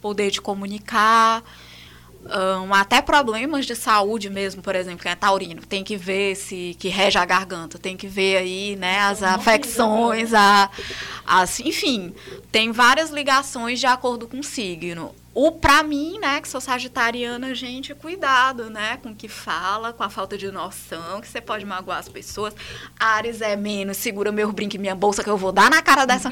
poder 0.00 0.30
de 0.32 0.40
comunicar. 0.40 1.44
Um, 2.24 2.72
até 2.72 3.02
problemas 3.02 3.66
de 3.66 3.74
saúde 3.74 4.30
mesmo, 4.30 4.62
por 4.62 4.76
exemplo, 4.76 5.02
quem 5.02 5.10
é 5.10 5.16
taurino, 5.16 5.60
tem 5.62 5.82
que 5.82 5.96
ver 5.96 6.36
se 6.36 6.76
que 6.78 6.88
rege 6.88 7.18
a 7.18 7.24
garganta, 7.24 7.78
tem 7.78 7.96
que 7.96 8.06
ver 8.06 8.36
aí, 8.36 8.76
né, 8.76 9.00
as 9.00 9.22
afecções, 9.24 10.32
a, 10.32 10.70
as, 11.26 11.58
enfim, 11.58 12.14
tem 12.52 12.70
várias 12.70 13.10
ligações 13.10 13.80
de 13.80 13.86
acordo 13.86 14.28
com 14.28 14.38
o 14.38 14.44
signo. 14.44 15.12
O 15.34 15.50
para 15.50 15.82
mim, 15.82 16.18
né, 16.20 16.40
que 16.40 16.48
sou 16.48 16.60
sagitariana, 16.60 17.54
gente, 17.54 17.94
cuidado, 17.94 18.70
né, 18.70 18.98
com 19.02 19.10
o 19.10 19.14
que 19.14 19.28
fala, 19.28 19.92
com 19.92 20.04
a 20.04 20.10
falta 20.10 20.38
de 20.38 20.50
noção, 20.52 21.20
que 21.20 21.26
você 21.26 21.40
pode 21.40 21.64
magoar 21.64 21.98
as 21.98 22.08
pessoas. 22.08 22.54
Ares 23.00 23.40
é 23.40 23.56
menos, 23.56 23.96
segura 23.96 24.30
meu 24.30 24.52
brinco 24.52 24.76
e 24.76 24.78
minha 24.78 24.94
bolsa 24.94 25.24
que 25.24 25.30
eu 25.30 25.36
vou 25.36 25.50
dar 25.50 25.70
na 25.70 25.82
cara 25.82 26.04
dessa 26.04 26.30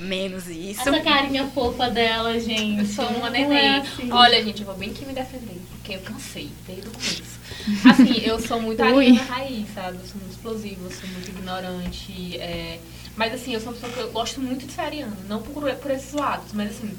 menos 0.00 0.48
isso. 0.48 0.80
Essa 0.80 1.00
carinha 1.00 1.46
fofa 1.48 1.88
dela, 1.90 2.38
gente. 2.38 2.80
Eu 2.80 2.86
sou 2.86 3.06
uma 3.06 3.30
neném. 3.30 3.58
É 3.58 3.78
assim. 3.78 4.10
Olha, 4.12 4.42
gente, 4.42 4.60
eu 4.60 4.66
vou 4.66 4.76
bem 4.76 4.92
que 4.92 5.04
me 5.04 5.12
defender, 5.12 5.60
porque 5.70 5.94
eu 5.94 6.00
cansei 6.00 6.50
desde 6.66 6.88
o 6.88 6.90
começo. 6.90 7.38
Assim, 7.84 8.20
eu 8.24 8.40
sou 8.40 8.60
muito 8.60 8.82
ariana 8.82 9.22
raiz, 9.22 9.66
sabe? 9.74 9.98
Eu 9.98 10.06
sou 10.06 10.20
muito 10.20 10.32
explosiva, 10.32 10.84
eu 10.84 10.90
sou 10.90 11.08
muito 11.10 11.28
ignorante. 11.28 12.36
É... 12.38 12.78
Mas 13.16 13.34
assim, 13.34 13.52
eu 13.52 13.60
sou 13.60 13.70
uma 13.70 13.74
pessoa 13.74 13.92
que 13.92 13.98
eu 13.98 14.12
gosto 14.12 14.40
muito 14.40 14.66
de 14.66 14.72
ser 14.72 14.82
ariana. 14.82 15.16
Não 15.28 15.42
por, 15.42 15.62
por 15.74 15.90
esses 15.90 16.12
lados, 16.12 16.52
mas 16.52 16.70
assim, 16.70 16.96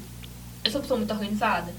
eu 0.64 0.70
sou 0.70 0.80
uma 0.80 0.82
pessoa 0.82 0.98
muito 0.98 1.12
organizada 1.12 1.72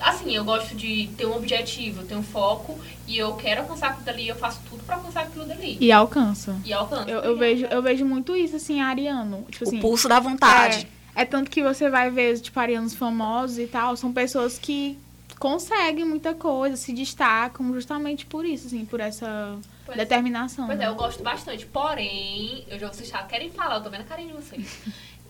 assim, 0.00 0.34
eu 0.34 0.44
gosto 0.44 0.74
de 0.74 1.08
ter 1.16 1.26
um 1.26 1.36
objetivo, 1.36 2.02
eu 2.02 2.06
tenho 2.06 2.20
um 2.20 2.24
foco 2.24 2.78
e 3.06 3.16
eu 3.16 3.34
quero 3.34 3.62
alcançar 3.62 3.90
aquilo 3.90 4.04
dali, 4.04 4.28
eu 4.28 4.36
faço 4.36 4.60
tudo 4.68 4.82
para 4.84 4.96
alcançar 4.96 5.22
aquilo 5.22 5.44
dali. 5.44 5.76
E 5.80 5.92
alcança. 5.92 6.56
E 6.64 6.72
alcança. 6.72 7.10
Eu, 7.10 7.20
eu 7.20 7.36
vejo, 7.36 7.66
eu 7.66 7.82
vejo 7.82 8.04
muito 8.04 8.34
isso, 8.34 8.56
assim, 8.56 8.80
ariano. 8.80 9.46
Tipo 9.50 9.64
assim, 9.64 9.78
o 9.78 9.80
pulso 9.80 10.08
da 10.08 10.20
vontade. 10.20 10.86
É, 11.14 11.22
é 11.22 11.24
tanto 11.24 11.50
que 11.50 11.62
você 11.62 11.88
vai 11.88 12.10
ver, 12.10 12.38
tipo, 12.40 12.58
arianos 12.58 12.94
famosos 12.94 13.58
e 13.58 13.66
tal, 13.66 13.96
são 13.96 14.12
pessoas 14.12 14.58
que 14.58 14.98
conseguem 15.38 16.04
muita 16.04 16.34
coisa, 16.34 16.76
se 16.76 16.92
destacam 16.92 17.72
justamente 17.74 18.24
por 18.26 18.44
isso, 18.44 18.66
assim, 18.66 18.84
por 18.84 19.00
essa 19.00 19.56
pois, 19.84 19.98
determinação. 19.98 20.66
Pois 20.66 20.78
é, 20.78 20.82
né? 20.82 20.86
é, 20.86 20.88
eu 20.88 20.94
gosto 20.94 21.22
bastante. 21.22 21.66
Porém, 21.66 22.64
eu 22.68 22.78
já 22.78 22.88
vocês 22.88 23.08
já 23.08 23.22
querem 23.22 23.50
falar, 23.50 23.76
eu 23.76 23.82
tô 23.82 23.90
vendo 23.90 24.02
a 24.02 24.04
carinha 24.04 24.28
de 24.28 24.34
vocês. 24.34 24.78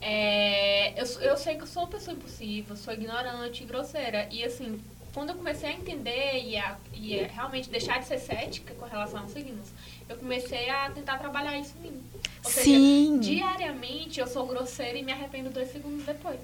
É, 0.08 0.92
eu, 0.96 1.04
eu 1.20 1.36
sei 1.36 1.56
que 1.56 1.62
eu 1.62 1.66
sou 1.66 1.82
uma 1.82 1.88
pessoa 1.88 2.16
impulsiva, 2.16 2.76
sou 2.76 2.94
ignorante 2.94 3.64
e 3.64 3.66
grosseira. 3.66 4.28
E 4.30 4.44
assim, 4.44 4.80
quando 5.12 5.30
eu 5.30 5.34
comecei 5.34 5.68
a 5.68 5.72
entender 5.72 6.44
e, 6.44 6.56
a, 6.56 6.76
e 6.94 7.18
a 7.18 7.26
realmente 7.26 7.68
deixar 7.68 7.98
de 7.98 8.06
ser 8.06 8.20
cética 8.20 8.72
com 8.74 8.86
relação 8.86 9.18
aos 9.18 9.32
signos, 9.32 9.68
eu 10.08 10.16
comecei 10.16 10.70
a 10.70 10.88
tentar 10.90 11.18
trabalhar 11.18 11.58
isso 11.58 11.74
em 11.78 11.90
mim. 11.90 12.04
Ou 12.44 12.50
Sim. 12.52 13.18
seja, 13.20 13.32
diariamente 13.32 14.20
eu 14.20 14.28
sou 14.28 14.46
grosseira 14.46 14.96
e 14.96 15.02
me 15.02 15.10
arrependo 15.10 15.50
dois 15.50 15.72
segundos 15.72 16.06
depois. 16.06 16.38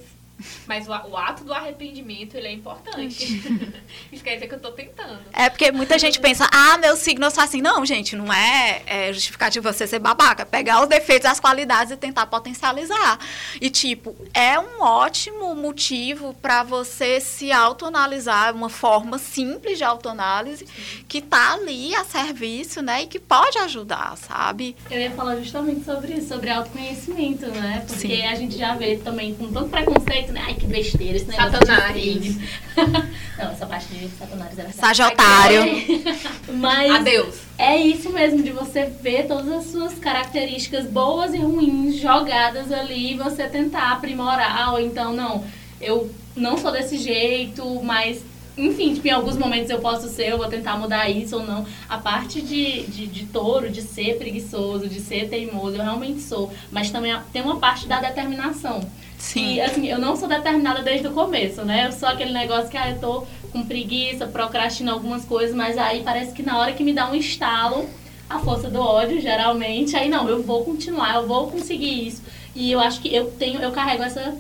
Mas 0.66 0.88
o, 0.88 0.90
o, 0.92 1.16
ato 1.16 1.44
do 1.44 1.52
arrependimento, 1.52 2.36
ele 2.36 2.48
é 2.48 2.52
importante. 2.52 3.42
Isso 4.12 4.22
quer 4.22 4.34
dizer 4.34 4.48
que 4.48 4.54
eu 4.54 4.60
tô 4.60 4.72
tentando. 4.72 5.20
É 5.32 5.48
porque 5.48 5.70
muita 5.72 5.98
gente 5.98 6.20
pensa, 6.20 6.48
ah, 6.52 6.78
meu 6.78 6.96
signo 6.96 7.24
é 7.24 7.28
assim. 7.28 7.60
Não, 7.60 7.84
gente, 7.84 8.16
não 8.16 8.32
é, 8.32 8.82
é 8.86 9.12
justificativo 9.12 9.72
você 9.72 9.86
ser 9.86 9.98
babaca. 9.98 10.44
Pegar 10.44 10.82
os 10.82 10.88
defeitos, 10.88 11.28
as 11.28 11.40
qualidades 11.40 11.92
e 11.92 11.96
tentar 11.96 12.26
potencializar. 12.26 13.18
E, 13.60 13.70
tipo, 13.70 14.16
é 14.34 14.58
um 14.58 14.82
ótimo 14.82 15.54
motivo 15.54 16.34
para 16.34 16.62
você 16.62 17.20
se 17.20 17.52
autoanalisar, 17.52 18.54
uma 18.54 18.68
forma 18.68 19.18
simples 19.18 19.78
de 19.78 19.84
autoanálise 19.84 20.66
Sim. 20.66 21.04
que 21.08 21.20
tá 21.20 21.54
ali 21.54 21.94
a 21.94 22.04
serviço, 22.04 22.82
né? 22.82 23.02
E 23.02 23.06
que 23.06 23.18
pode 23.18 23.58
ajudar, 23.58 24.16
sabe? 24.16 24.76
Eu 24.90 25.00
ia 25.00 25.10
falar 25.10 25.36
justamente 25.36 25.84
sobre 25.84 26.14
isso, 26.14 26.28
sobre 26.28 26.50
autoconhecimento, 26.50 27.46
né? 27.46 27.84
Porque 27.86 28.16
Sim. 28.16 28.26
a 28.26 28.34
gente 28.34 28.56
já 28.56 28.74
vê 28.74 28.96
também 28.96 29.34
com 29.34 29.50
tanto 29.52 29.68
preconceito 29.68 30.31
né? 30.32 30.42
Ai, 30.46 30.54
que 30.54 30.66
besteira 30.66 31.16
esse 31.16 31.26
negócio 31.26 31.52
Satanás. 31.52 32.38
Não, 33.38 33.50
essa 33.50 33.66
parte 33.66 33.86
de 33.94 34.08
Satanás 34.08 34.58
era 34.58 34.72
Sagitário. 34.72 35.62
Mas 36.54 36.90
Adeus. 36.90 37.36
É 37.58 37.76
isso 37.76 38.10
mesmo, 38.10 38.42
de 38.42 38.50
você 38.50 38.84
ver 38.84 39.26
todas 39.26 39.50
as 39.50 39.66
suas 39.66 39.94
características 39.94 40.86
boas 40.86 41.32
e 41.34 41.38
ruins 41.38 41.96
jogadas 41.96 42.72
ali 42.72 43.12
e 43.12 43.16
você 43.16 43.46
tentar 43.46 43.92
aprimorar, 43.92 44.72
ou 44.72 44.80
então, 44.80 45.12
não, 45.12 45.44
eu 45.80 46.10
não 46.34 46.56
sou 46.56 46.72
desse 46.72 46.96
jeito, 46.96 47.82
mas 47.82 48.22
enfim, 48.56 48.92
tipo, 48.92 49.08
em 49.08 49.10
alguns 49.10 49.36
momentos 49.36 49.70
eu 49.70 49.78
posso 49.78 50.08
ser, 50.08 50.28
eu 50.28 50.38
vou 50.38 50.46
tentar 50.46 50.76
mudar 50.76 51.08
isso 51.08 51.36
ou 51.36 51.46
não. 51.46 51.64
A 51.88 51.96
parte 51.98 52.42
de, 52.42 52.82
de, 52.82 53.06
de, 53.06 53.26
touro, 53.26 53.70
de 53.70 53.80
ser 53.80 54.18
preguiçoso, 54.18 54.88
de 54.88 55.00
ser 55.00 55.28
teimoso, 55.28 55.76
eu 55.76 55.82
realmente 55.82 56.20
sou. 56.20 56.52
Mas 56.70 56.90
também 56.90 57.18
tem 57.32 57.42
uma 57.42 57.58
parte 57.58 57.88
da 57.88 58.00
determinação. 58.00 58.86
Sim. 59.22 59.54
E, 59.54 59.60
assim, 59.60 59.86
eu 59.86 60.00
não 60.00 60.16
sou 60.16 60.28
determinada 60.28 60.82
desde 60.82 61.06
o 61.06 61.12
começo, 61.12 61.64
né? 61.64 61.86
Eu 61.86 61.92
sou 61.92 62.08
aquele 62.08 62.32
negócio 62.32 62.68
que, 62.68 62.76
ah, 62.76 62.90
eu 62.90 62.98
tô 62.98 63.24
com 63.52 63.64
preguiça, 63.64 64.26
procrastino 64.26 64.90
algumas 64.90 65.24
coisas, 65.24 65.54
mas 65.54 65.78
aí 65.78 66.02
parece 66.02 66.32
que 66.32 66.42
na 66.42 66.58
hora 66.58 66.72
que 66.72 66.82
me 66.82 66.92
dá 66.92 67.08
um 67.08 67.14
estalo, 67.14 67.88
a 68.28 68.40
força 68.40 68.68
do 68.68 68.80
ódio, 68.80 69.20
geralmente, 69.20 69.94
aí 69.94 70.08
não, 70.08 70.28
eu 70.28 70.42
vou 70.42 70.64
continuar, 70.64 71.14
eu 71.14 71.28
vou 71.28 71.46
conseguir 71.48 72.08
isso. 72.08 72.20
E 72.52 72.72
eu 72.72 72.80
acho 72.80 73.00
que 73.00 73.14
eu 73.14 73.30
tenho, 73.30 73.60
eu 73.62 73.70
carrego 73.70 74.02
essa, 74.02 74.36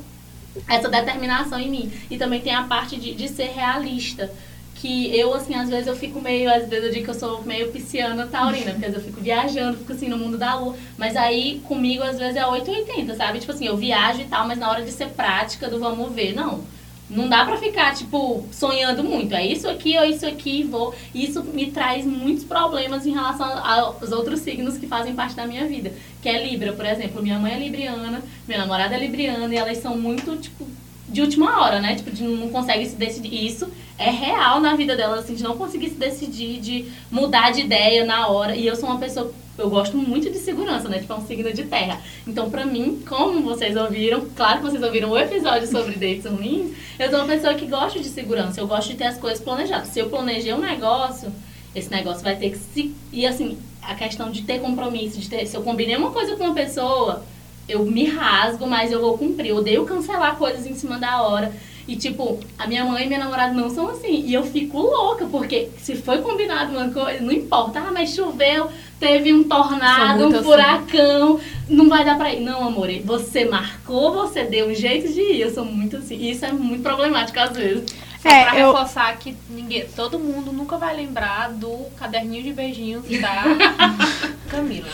essa 0.68 0.88
determinação 0.88 1.60
em 1.60 1.70
mim. 1.70 1.92
E 2.10 2.18
também 2.18 2.40
tem 2.40 2.52
a 2.52 2.64
parte 2.64 2.96
de, 2.96 3.14
de 3.14 3.28
ser 3.28 3.52
realista 3.54 4.32
que 4.74 5.16
eu, 5.16 5.32
assim, 5.32 5.54
às 5.54 5.68
vezes 5.68 5.86
eu 5.86 5.94
fico 5.94 6.20
meio, 6.20 6.52
às 6.52 6.68
vezes 6.68 6.86
eu 6.86 6.92
digo 6.92 7.04
que 7.04 7.10
eu 7.10 7.14
sou 7.14 7.42
meio 7.42 7.70
pisciana 7.70 8.26
taurina, 8.26 8.72
porque 8.72 8.86
às 8.86 8.92
vezes 8.92 9.06
eu 9.06 9.12
fico 9.12 9.20
viajando, 9.20 9.78
fico 9.78 9.92
assim 9.92 10.08
no 10.08 10.18
mundo 10.18 10.36
da 10.36 10.56
lua, 10.56 10.74
mas 10.98 11.16
aí 11.16 11.60
comigo 11.64 12.02
às 12.02 12.18
vezes 12.18 12.36
é 12.36 12.46
880, 12.46 13.14
sabe? 13.14 13.38
Tipo 13.38 13.52
assim, 13.52 13.66
eu 13.66 13.76
viajo 13.76 14.20
e 14.20 14.24
tal, 14.24 14.46
mas 14.46 14.58
na 14.58 14.68
hora 14.68 14.82
de 14.82 14.90
ser 14.90 15.10
prática 15.10 15.68
do 15.68 15.78
vamos 15.78 16.12
ver, 16.12 16.34
não. 16.34 16.64
Não 17.12 17.28
dá 17.28 17.44
pra 17.44 17.58
ficar, 17.58 17.94
tipo, 17.94 18.46
sonhando 18.50 19.04
muito. 19.04 19.34
É 19.34 19.46
isso 19.46 19.68
aqui 19.68 19.98
ou 19.98 20.04
isso 20.04 20.26
aqui, 20.26 20.62
vou. 20.62 20.94
Isso 21.14 21.44
me 21.44 21.70
traz 21.70 22.06
muitos 22.06 22.42
problemas 22.42 23.04
em 23.04 23.12
relação 23.12 23.46
aos 23.46 24.10
outros 24.12 24.40
signos 24.40 24.78
que 24.78 24.86
fazem 24.86 25.14
parte 25.14 25.36
da 25.36 25.46
minha 25.46 25.66
vida. 25.66 25.92
Que 26.22 26.30
é 26.30 26.42
Libra, 26.42 26.72
por 26.72 26.86
exemplo. 26.86 27.22
Minha 27.22 27.38
mãe 27.38 27.52
é 27.52 27.58
libriana, 27.58 28.22
minha 28.48 28.60
namorada 28.60 28.94
é 28.94 28.98
libriana, 28.98 29.52
e 29.52 29.58
elas 29.58 29.76
são 29.78 29.98
muito, 29.98 30.36
tipo, 30.38 30.66
de 31.06 31.20
última 31.20 31.60
hora, 31.60 31.80
né? 31.80 31.94
Tipo, 31.96 32.10
de 32.10 32.22
não 32.22 32.48
consegue 32.48 32.86
se 32.86 32.96
decidir. 32.96 33.44
Isso 33.44 33.70
é 34.02 34.10
real 34.10 34.60
na 34.60 34.74
vida 34.74 34.96
delas, 34.96 35.20
assim, 35.20 35.34
de 35.34 35.42
não 35.42 35.56
conseguir 35.56 35.90
se 35.90 35.96
decidir, 35.96 36.60
de 36.60 36.86
mudar 37.10 37.50
de 37.50 37.60
ideia 37.60 38.04
na 38.04 38.28
hora. 38.28 38.56
E 38.56 38.66
eu 38.66 38.76
sou 38.76 38.88
uma 38.88 38.98
pessoa, 38.98 39.32
eu 39.56 39.70
gosto 39.70 39.96
muito 39.96 40.30
de 40.30 40.38
segurança, 40.38 40.88
né? 40.88 40.98
Tipo, 40.98 41.12
é 41.12 41.16
um 41.16 41.26
signo 41.26 41.52
de 41.52 41.64
terra. 41.64 42.00
Então, 42.26 42.50
pra 42.50 42.66
mim, 42.66 43.02
como 43.08 43.42
vocês 43.42 43.76
ouviram, 43.76 44.26
claro 44.36 44.58
que 44.60 44.70
vocês 44.70 44.82
ouviram 44.82 45.10
o 45.10 45.18
episódio 45.18 45.68
sobre 45.68 45.94
dates 45.94 46.24
ruins, 46.24 46.72
eu 46.98 47.10
sou 47.10 47.20
uma 47.20 47.28
pessoa 47.28 47.54
que 47.54 47.66
gosta 47.66 47.98
de 47.98 48.08
segurança, 48.08 48.60
eu 48.60 48.66
gosto 48.66 48.88
de 48.90 48.96
ter 48.96 49.04
as 49.04 49.18
coisas 49.18 49.40
planejadas. 49.40 49.88
Se 49.88 50.00
eu 50.00 50.10
planejei 50.10 50.52
um 50.52 50.60
negócio, 50.60 51.32
esse 51.74 51.90
negócio 51.90 52.22
vai 52.22 52.36
ter 52.36 52.50
que 52.50 52.58
se. 52.58 52.94
E 53.12 53.26
assim, 53.26 53.58
a 53.80 53.94
questão 53.94 54.30
de 54.30 54.42
ter 54.42 54.60
compromisso, 54.60 55.18
de 55.18 55.28
ter. 55.28 55.46
Se 55.46 55.56
eu 55.56 55.62
combinei 55.62 55.96
uma 55.96 56.10
coisa 56.10 56.36
com 56.36 56.44
uma 56.44 56.54
pessoa 56.54 57.22
eu 57.68 57.84
me 57.84 58.06
rasgo, 58.06 58.66
mas 58.66 58.90
eu 58.90 59.00
vou 59.00 59.16
cumprir. 59.16 59.50
Eu 59.50 59.56
odeio 59.56 59.84
cancelar 59.84 60.36
coisas 60.36 60.66
em 60.66 60.74
cima 60.74 60.98
da 60.98 61.22
hora. 61.22 61.52
E, 61.88 61.96
tipo, 61.96 62.38
a 62.58 62.66
minha 62.66 62.84
mãe 62.84 63.04
e 63.04 63.06
minha 63.08 63.18
namorada 63.18 63.52
não 63.52 63.68
são 63.68 63.88
assim. 63.88 64.24
E 64.26 64.32
eu 64.34 64.44
fico 64.44 64.78
louca, 64.78 65.26
porque 65.26 65.68
se 65.78 65.96
foi 65.96 66.18
combinado 66.22 66.72
uma 66.76 66.88
coisa, 66.90 67.20
não 67.20 67.32
importa. 67.32 67.80
Ah, 67.80 67.90
mas 67.92 68.14
choveu, 68.14 68.68
teve 69.00 69.32
um 69.34 69.44
tornado, 69.44 70.24
um 70.24 70.28
assim. 70.28 70.42
furacão, 70.44 71.40
não 71.68 71.88
vai 71.88 72.04
dar 72.04 72.16
pra 72.16 72.32
ir. 72.32 72.40
Não, 72.40 72.64
amor, 72.66 72.88
você 73.04 73.44
marcou, 73.44 74.12
você 74.12 74.44
deu 74.44 74.68
um 74.68 74.74
jeito 74.74 75.12
de 75.12 75.20
ir. 75.20 75.40
Eu 75.40 75.52
sou 75.52 75.64
muito 75.64 75.96
assim. 75.96 76.14
E 76.16 76.30
isso 76.30 76.44
é 76.44 76.52
muito 76.52 76.82
problemático 76.82 77.38
às 77.40 77.56
vezes. 77.56 77.84
Só 78.22 78.28
É, 78.28 78.44
pra 78.44 78.60
eu- 78.60 78.66
reforçar 78.72 79.16
que 79.18 79.36
ninguém, 79.50 79.84
todo 79.96 80.16
mundo 80.16 80.52
nunca 80.52 80.78
vai 80.78 80.94
lembrar 80.94 81.50
do 81.50 81.86
caderninho 81.98 82.44
de 82.44 82.52
beijinhos 82.52 83.02
da 83.20 83.42
Camila. 84.48 84.86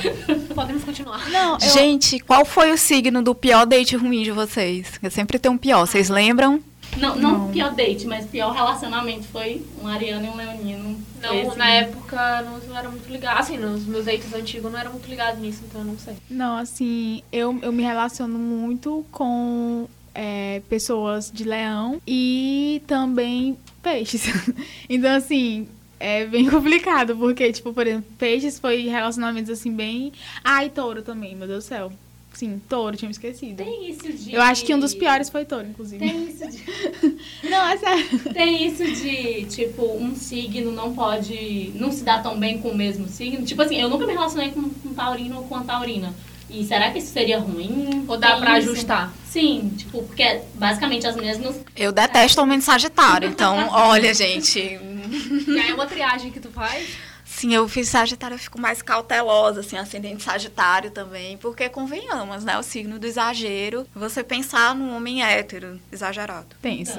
Podemos 0.55 0.83
continuar. 0.85 1.29
Não, 1.31 1.53
eu, 1.55 1.61
Gente, 1.61 2.19
qual 2.21 2.45
foi 2.47 2.71
o 2.73 2.79
signo 2.79 3.21
do 3.23 3.35
pior 3.35 3.67
date 3.67 3.97
ruim 3.97 4.23
de 4.23 4.31
vocês? 4.31 4.93
Eu 5.03 5.11
sempre 5.11 5.39
tenho 5.39 5.55
um 5.55 5.59
pior, 5.59 5.87
vocês 5.87 6.09
lembram? 6.09 6.59
Não, 6.97 7.17
não, 7.17 7.39
Não. 7.39 7.53
pior 7.53 7.75
date, 7.75 8.07
mas 8.07 8.27
pior 8.27 8.53
relacionamento 8.53 9.25
foi 9.29 9.65
um 9.83 9.87
Ariano 9.87 10.27
e 10.27 10.29
um 10.29 10.37
Leonino. 10.37 10.99
Não, 11.21 11.49
assim. 11.49 11.59
na 11.59 11.71
época 11.71 12.43
não, 12.43 12.59
não 12.59 12.77
era 12.77 12.89
muito 12.89 13.09
ligado. 13.11 13.39
Assim, 13.39 13.57
nos 13.57 13.85
meus 13.85 14.05
dates 14.05 14.33
antigos 14.33 14.71
não 14.71 14.79
era 14.79 14.91
muito 14.91 15.09
ligado 15.09 15.39
nisso, 15.41 15.63
então 15.69 15.83
eu 15.83 15.87
não 15.87 15.99
sei. 15.99 16.17
não, 16.31 16.57
assim, 16.57 17.23
eu, 17.31 17.59
eu 17.63 17.73
me 17.73 17.83
relaciono 17.83 18.39
muito 18.39 19.05
com 19.13 19.89
é, 20.15 20.63
pessoas 20.69 21.31
de 21.31 21.45
leão 21.45 22.01
e 22.07 22.83
também 22.87 23.57
peixes. 23.83 24.25
então, 24.89 25.15
assim, 25.15 25.69
é 26.01 26.25
bem 26.27 26.49
complicado, 26.51 27.17
porque, 27.17 27.53
tipo, 27.53 27.73
por 27.73 27.87
exemplo, 27.87 28.11
peixes 28.19 28.59
foi 28.59 28.89
relacionamentos 28.89 29.51
assim 29.51 29.73
bem. 29.73 30.13
Ah, 30.43 30.65
e 30.65 30.71
touro 30.71 31.03
também, 31.03 31.35
meu 31.35 31.47
Deus 31.47 31.65
do 31.65 31.69
céu. 31.69 31.93
Sim, 32.39 32.63
touro, 32.69 32.97
tinha 32.97 33.09
me 33.09 33.13
esquecido. 33.13 33.57
Tem 33.65 33.91
isso 33.91 34.13
de. 34.13 34.33
Eu 34.33 34.41
acho 34.41 34.65
que 34.65 34.73
um 34.73 34.79
dos 34.79 34.95
piores 34.95 35.29
foi 35.29 35.45
touro, 35.45 35.67
inclusive. 35.67 35.99
Tem 35.99 36.29
isso 36.29 36.49
de. 36.49 37.19
Não, 37.51 37.67
é 37.69 37.77
sério. 37.77 38.21
Tem 38.33 38.65
isso 38.65 38.85
de, 38.85 39.45
tipo, 39.47 39.85
um 39.85 40.15
signo 40.15 40.71
não 40.71 40.95
pode. 40.95 41.73
não 41.75 41.91
se 41.91 42.05
dá 42.05 42.21
tão 42.21 42.39
bem 42.39 42.59
com 42.59 42.69
o 42.69 42.77
mesmo 42.77 43.09
signo. 43.09 43.45
Tipo 43.45 43.63
assim, 43.63 43.81
eu 43.81 43.89
nunca 43.89 44.07
me 44.07 44.13
relacionei 44.13 44.53
com 44.53 44.61
um 44.61 44.95
taurino 44.95 45.39
ou 45.39 45.43
com 45.49 45.57
a 45.57 45.65
taurina. 45.65 46.15
E 46.49 46.65
será 46.65 46.93
que 46.93 47.01
isso 47.01 47.13
seria 47.13 47.41
ruim? 47.41 48.05
Ou 48.07 48.17
dá 48.17 48.35
Tem 48.35 48.41
pra 48.41 48.59
isso? 48.61 48.71
ajustar? 48.71 49.13
Sim, 49.27 49.73
tipo, 49.77 50.05
porque 50.05 50.23
é 50.23 50.45
basicamente 50.55 51.09
as 51.09 51.17
mesmas. 51.17 51.61
Eu 51.75 51.91
detesto 51.91 52.41
homem 52.41 52.61
de 52.61 52.65
Sagitário, 52.65 53.29
então, 53.29 53.69
olha, 53.75 54.15
gente. 54.15 54.61
E 54.61 55.59
aí 55.61 55.71
é 55.71 55.75
uma 55.75 55.87
triagem 55.87 56.31
que 56.31 56.39
tu 56.39 56.51
faz? 56.51 56.87
Sim, 57.39 57.55
eu 57.55 57.69
fiz 57.69 57.89
Sagitário, 57.89 58.35
eu 58.35 58.39
fico 58.39 58.61
mais 58.61 58.83
cautelosa, 58.83 59.61
assim, 59.61 59.77
ascendente 59.77 60.25
Sagitário 60.25 60.91
também, 60.91 61.37
porque 61.37 61.69
convenhamos, 61.69 62.43
né? 62.43 62.59
O 62.59 62.65
signo 62.65 62.99
do 62.99 63.07
exagero, 63.07 63.87
você 63.95 64.25
pensar 64.25 64.75
num 64.75 64.97
homem 64.97 65.23
hétero, 65.23 65.79
exagerado. 65.93 66.49
Tenso. 66.61 66.99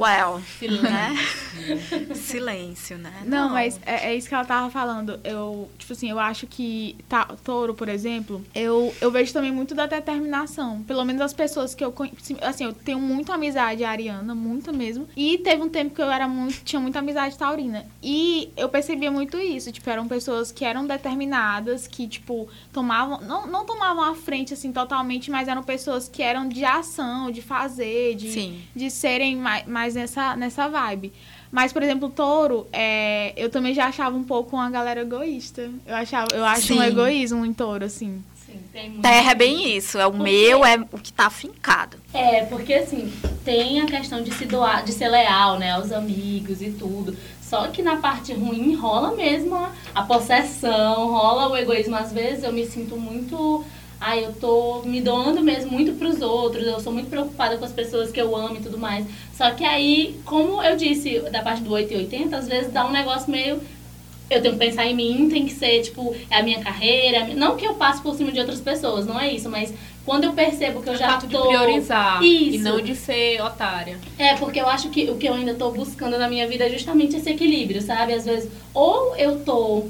Well, 0.00 0.40
Silêncio. 0.58 0.82
né? 0.82 2.14
Silêncio, 2.14 2.96
né? 2.96 3.12
Não, 3.26 3.50
mas 3.50 3.78
é, 3.84 4.08
é 4.08 4.16
isso 4.16 4.26
que 4.26 4.34
ela 4.34 4.46
tava 4.46 4.70
falando. 4.70 5.20
Eu, 5.22 5.70
tipo 5.76 5.92
assim, 5.92 6.10
eu 6.10 6.18
acho 6.18 6.46
que 6.46 6.96
tá, 7.06 7.26
touro, 7.44 7.74
por 7.74 7.90
exemplo, 7.90 8.42
eu, 8.54 8.94
eu 9.02 9.10
vejo 9.10 9.34
também 9.34 9.52
muito 9.52 9.74
da 9.74 9.84
determinação. 9.84 10.82
Pelo 10.84 11.04
menos 11.04 11.20
as 11.20 11.34
pessoas 11.34 11.74
que 11.74 11.84
eu 11.84 11.92
conheço. 11.92 12.16
Assim, 12.40 12.64
eu 12.64 12.72
tenho 12.72 12.98
muita 12.98 13.34
amizade 13.34 13.84
ariana, 13.84 14.34
muita 14.34 14.72
mesmo. 14.72 15.06
E 15.14 15.36
teve 15.36 15.62
um 15.62 15.68
tempo 15.68 15.94
que 15.94 16.00
eu 16.00 16.10
era 16.10 16.26
muito, 16.26 16.64
tinha 16.64 16.80
muita 16.80 17.00
amizade 17.00 17.36
taurina. 17.36 17.84
E 18.02 18.50
eu 18.56 18.70
percebia 18.70 19.10
muito 19.10 19.36
isso. 19.36 19.73
Tipo, 19.74 19.90
eram 19.90 20.06
pessoas 20.08 20.50
que 20.52 20.64
eram 20.64 20.86
determinadas, 20.86 21.86
que, 21.86 22.06
tipo, 22.08 22.48
tomavam. 22.72 23.20
Não, 23.20 23.46
não 23.46 23.64
tomavam 23.66 24.04
a 24.04 24.14
frente, 24.14 24.54
assim, 24.54 24.72
totalmente, 24.72 25.30
mas 25.30 25.48
eram 25.48 25.62
pessoas 25.62 26.08
que 26.08 26.22
eram 26.22 26.48
de 26.48 26.64
ação, 26.64 27.30
de 27.30 27.42
fazer, 27.42 28.14
de 28.14 28.30
Sim. 28.32 28.62
de 28.74 28.90
serem 28.90 29.36
mais, 29.36 29.66
mais 29.66 29.94
nessa, 29.94 30.36
nessa 30.36 30.68
vibe. 30.68 31.12
Mas, 31.50 31.72
por 31.72 31.82
exemplo, 31.82 32.08
touro, 32.10 32.66
é, 32.72 33.32
eu 33.36 33.48
também 33.50 33.74
já 33.74 33.86
achava 33.86 34.16
um 34.16 34.24
pouco 34.24 34.56
uma 34.56 34.70
galera 34.70 35.00
egoísta. 35.02 35.70
Eu, 35.86 35.94
achava, 35.94 36.28
eu 36.34 36.44
acho 36.44 36.68
Sim. 36.68 36.78
um 36.78 36.82
egoísmo 36.82 37.44
em 37.46 37.52
touro, 37.52 37.84
assim. 37.84 38.22
Sim, 38.44 38.58
tem 38.72 38.88
muito. 38.90 39.02
Terra 39.02 39.30
é 39.30 39.34
bem 39.34 39.76
isso, 39.76 39.98
é 39.98 40.06
o 40.06 40.10
Porque- 40.12 40.24
meu, 40.30 40.64
é 40.64 40.76
o 40.92 40.98
que 40.98 41.12
tá 41.12 41.30
fincado. 41.30 41.96
É, 42.12 42.44
porque 42.44 42.74
assim, 42.74 43.12
tem 43.44 43.80
a 43.80 43.86
questão 43.86 44.22
de 44.22 44.32
se 44.34 44.44
doar, 44.46 44.84
de 44.84 44.92
ser 44.92 45.08
leal, 45.08 45.58
né, 45.58 45.70
aos 45.72 45.90
amigos 45.92 46.60
e 46.60 46.70
tudo. 46.70 47.16
Só 47.48 47.68
que 47.68 47.82
na 47.82 47.96
parte 47.96 48.32
ruim 48.32 48.74
rola 48.74 49.14
mesmo 49.14 49.54
a, 49.94 50.02
possessão, 50.02 51.08
rola 51.10 51.48
o 51.48 51.56
egoísmo. 51.56 51.94
Às 51.94 52.12
vezes 52.12 52.42
eu 52.42 52.52
me 52.52 52.66
sinto 52.66 52.96
muito. 52.96 53.64
Ai, 54.00 54.24
eu 54.24 54.32
tô 54.32 54.82
me 54.82 55.00
doando 55.00 55.42
mesmo 55.42 55.70
muito 55.70 55.92
pros 55.92 56.20
outros, 56.20 56.66
eu 56.66 56.80
sou 56.80 56.92
muito 56.92 57.08
preocupada 57.08 57.56
com 57.56 57.64
as 57.64 57.72
pessoas 57.72 58.10
que 58.10 58.20
eu 58.20 58.34
amo 58.36 58.56
e 58.56 58.60
tudo 58.60 58.76
mais. 58.76 59.06
Só 59.34 59.50
que 59.52 59.64
aí, 59.64 60.20
como 60.24 60.62
eu 60.62 60.76
disse, 60.76 61.20
da 61.30 61.42
parte 61.42 61.62
do 61.62 61.70
8 61.70 61.92
e 61.92 61.96
80, 61.98 62.36
às 62.36 62.48
vezes 62.48 62.72
dá 62.72 62.86
um 62.86 62.90
negócio 62.90 63.30
meio 63.30 63.60
eu 64.30 64.40
tenho 64.40 64.54
que 64.54 64.64
pensar 64.64 64.86
em 64.86 64.94
mim, 64.94 65.28
tem 65.28 65.44
que 65.46 65.52
ser, 65.52 65.82
tipo, 65.82 66.14
é 66.30 66.38
a 66.38 66.42
minha 66.42 66.60
carreira. 66.60 67.18
é 67.18 67.34
Não 67.34 67.56
que 67.56 67.66
eu 67.66 67.74
passe 67.74 68.00
por 68.00 68.14
cima 68.14 68.32
de 68.32 68.40
outras 68.40 68.60
pessoas, 68.60 69.06
não 69.06 69.20
é 69.20 69.32
isso, 69.32 69.48
mas 69.50 69.72
quando 70.04 70.24
eu 70.24 70.32
percebo 70.32 70.82
que 70.82 70.88
eu 70.88 70.94
o 70.94 70.96
já 70.96 71.16
tô... 71.16 71.26
de 71.26 71.36
priorizar 71.36 72.22
Isso. 72.22 72.56
e 72.56 72.58
não 72.58 72.80
de 72.80 72.94
ser 72.94 73.40
otária. 73.40 73.98
É, 74.18 74.34
porque 74.34 74.60
eu 74.60 74.68
acho 74.68 74.90
que 74.90 75.10
o 75.10 75.16
que 75.16 75.26
eu 75.26 75.34
ainda 75.34 75.54
tô 75.54 75.70
buscando 75.70 76.18
na 76.18 76.28
minha 76.28 76.46
vida 76.46 76.66
é 76.66 76.68
justamente 76.68 77.16
esse 77.16 77.30
equilíbrio, 77.30 77.80
sabe? 77.80 78.12
Às 78.12 78.24
vezes, 78.24 78.50
ou 78.72 79.16
eu 79.16 79.40
tô 79.40 79.86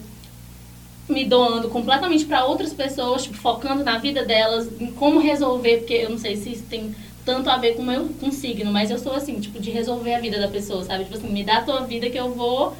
me 1.08 1.24
doando 1.24 1.68
completamente 1.68 2.24
para 2.24 2.44
outras 2.44 2.72
pessoas, 2.72 3.24
tipo, 3.24 3.36
focando 3.36 3.84
na 3.84 3.98
vida 3.98 4.24
delas, 4.24 4.68
em 4.80 4.90
como 4.92 5.20
resolver, 5.20 5.78
porque 5.78 5.94
eu 5.94 6.10
não 6.10 6.18
sei 6.18 6.36
se 6.36 6.52
isso 6.52 6.64
tem 6.64 6.94
tanto 7.24 7.50
a 7.50 7.56
ver 7.56 7.74
com 7.74 7.82
o 7.82 7.86
meu 7.86 8.08
com 8.20 8.30
signo, 8.30 8.72
mas 8.72 8.90
eu 8.90 8.98
sou 8.98 9.12
assim, 9.12 9.40
tipo, 9.40 9.58
de 9.58 9.70
resolver 9.70 10.14
a 10.14 10.20
vida 10.20 10.38
da 10.38 10.48
pessoa, 10.48 10.84
sabe? 10.84 11.04
Tipo 11.04 11.16
assim, 11.16 11.28
me 11.28 11.42
dá 11.42 11.58
a 11.58 11.62
tua 11.62 11.80
vida 11.80 12.08
que 12.08 12.18
eu 12.18 12.32
vou, 12.32 12.74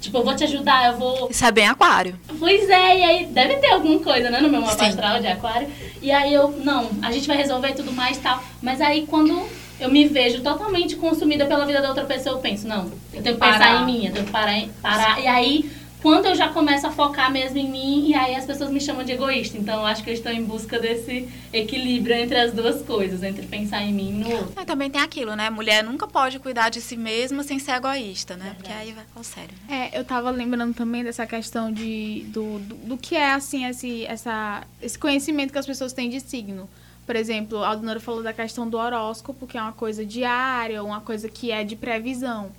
tipo, 0.00 0.18
eu 0.18 0.24
vou 0.24 0.34
te 0.34 0.44
ajudar, 0.44 0.92
eu 0.92 0.98
vou 0.98 1.28
Isso 1.30 1.44
é 1.44 1.50
bem 1.50 1.66
aquário. 1.66 2.18
Pois 2.38 2.68
é, 2.68 2.98
e 2.98 3.02
aí 3.04 3.26
deve 3.26 3.56
ter 3.56 3.72
alguma 3.72 3.98
coisa, 4.00 4.30
né, 4.30 4.40
no 4.40 4.48
meu 4.48 4.60
mapa 4.60 4.86
astral 4.86 5.20
de 5.20 5.26
aquário. 5.26 5.68
E 6.02 6.10
aí 6.10 6.32
eu, 6.32 6.50
não, 6.64 6.88
a 7.02 7.10
gente 7.12 7.26
vai 7.26 7.36
resolver 7.36 7.72
tudo 7.72 7.92
mais 7.92 8.16
e 8.16 8.20
tal. 8.20 8.42
Mas 8.62 8.80
aí 8.80 9.06
quando 9.06 9.46
eu 9.78 9.90
me 9.90 10.06
vejo 10.06 10.42
totalmente 10.42 10.96
consumida 10.96 11.46
pela 11.46 11.64
vida 11.64 11.80
da 11.80 11.88
outra 11.88 12.04
pessoa, 12.04 12.36
eu 12.36 12.40
penso, 12.40 12.68
não, 12.68 12.90
eu 13.14 13.22
tenho 13.22 13.34
que 13.36 13.40
pensar 13.40 13.58
Parar. 13.58 13.82
em 13.82 13.86
mim, 13.86 14.06
eu 14.06 14.12
tenho 14.12 14.26
que 14.26 14.32
parar, 14.32 14.62
parar. 14.82 15.20
E 15.20 15.26
aí, 15.26 15.70
quando 16.02 16.26
eu 16.26 16.34
já 16.34 16.48
começo 16.48 16.86
a 16.86 16.90
focar 16.90 17.30
mesmo 17.30 17.58
em 17.58 17.68
mim, 17.70 18.08
e 18.08 18.14
aí 18.14 18.34
as 18.34 18.44
pessoas 18.44 18.70
me 18.70 18.80
chamam 18.80 19.04
de 19.04 19.12
egoísta. 19.12 19.56
Então 19.58 19.80
eu 19.80 19.86
acho 19.86 20.02
que 20.02 20.10
eu 20.10 20.14
estou 20.14 20.32
em 20.32 20.42
busca 20.44 20.78
desse 20.78 21.28
equilíbrio 21.52 22.14
entre 22.16 22.38
as 22.38 22.52
duas 22.52 22.82
coisas, 22.82 23.22
entre 23.22 23.46
pensar 23.46 23.82
em 23.82 23.92
mim 23.92 24.10
e 24.10 24.12
no 24.12 24.30
outro. 24.30 24.52
Mas 24.56 24.64
também 24.64 24.90
tem 24.90 25.00
aquilo, 25.00 25.34
né? 25.36 25.50
Mulher 25.50 25.84
nunca 25.84 26.06
pode 26.06 26.38
cuidar 26.38 26.68
de 26.70 26.80
si 26.80 26.96
mesma 26.96 27.42
sem 27.42 27.58
ser 27.58 27.72
egoísta, 27.72 28.36
né? 28.36 28.44
Verdade. 28.44 28.56
Porque 28.62 28.72
aí 28.72 28.92
vai 28.92 29.04
ao 29.14 29.24
sério. 29.24 29.50
né? 29.68 29.90
É, 29.92 29.98
eu 29.98 30.04
tava 30.04 30.30
lembrando 30.30 30.74
também 30.74 31.04
dessa 31.04 31.26
questão 31.26 31.72
de, 31.72 32.24
do, 32.28 32.58
do, 32.60 32.74
do 32.76 32.96
que 32.96 33.14
é, 33.16 33.32
assim, 33.32 33.66
esse, 33.66 34.04
essa, 34.06 34.62
esse 34.80 34.98
conhecimento 34.98 35.52
que 35.52 35.58
as 35.58 35.66
pessoas 35.66 35.92
têm 35.92 36.08
de 36.08 36.20
signo. 36.20 36.68
Por 37.06 37.16
exemplo, 37.16 37.58
a 37.58 37.68
Aldonora 37.68 37.98
falou 37.98 38.22
da 38.22 38.32
questão 38.32 38.68
do 38.68 38.76
horóscopo, 38.78 39.46
que 39.46 39.58
é 39.58 39.62
uma 39.62 39.72
coisa 39.72 40.04
diária, 40.06 40.82
uma 40.82 41.00
coisa 41.00 41.28
que 41.28 41.50
é 41.50 41.64
de 41.64 41.74
previsão. 41.74 42.52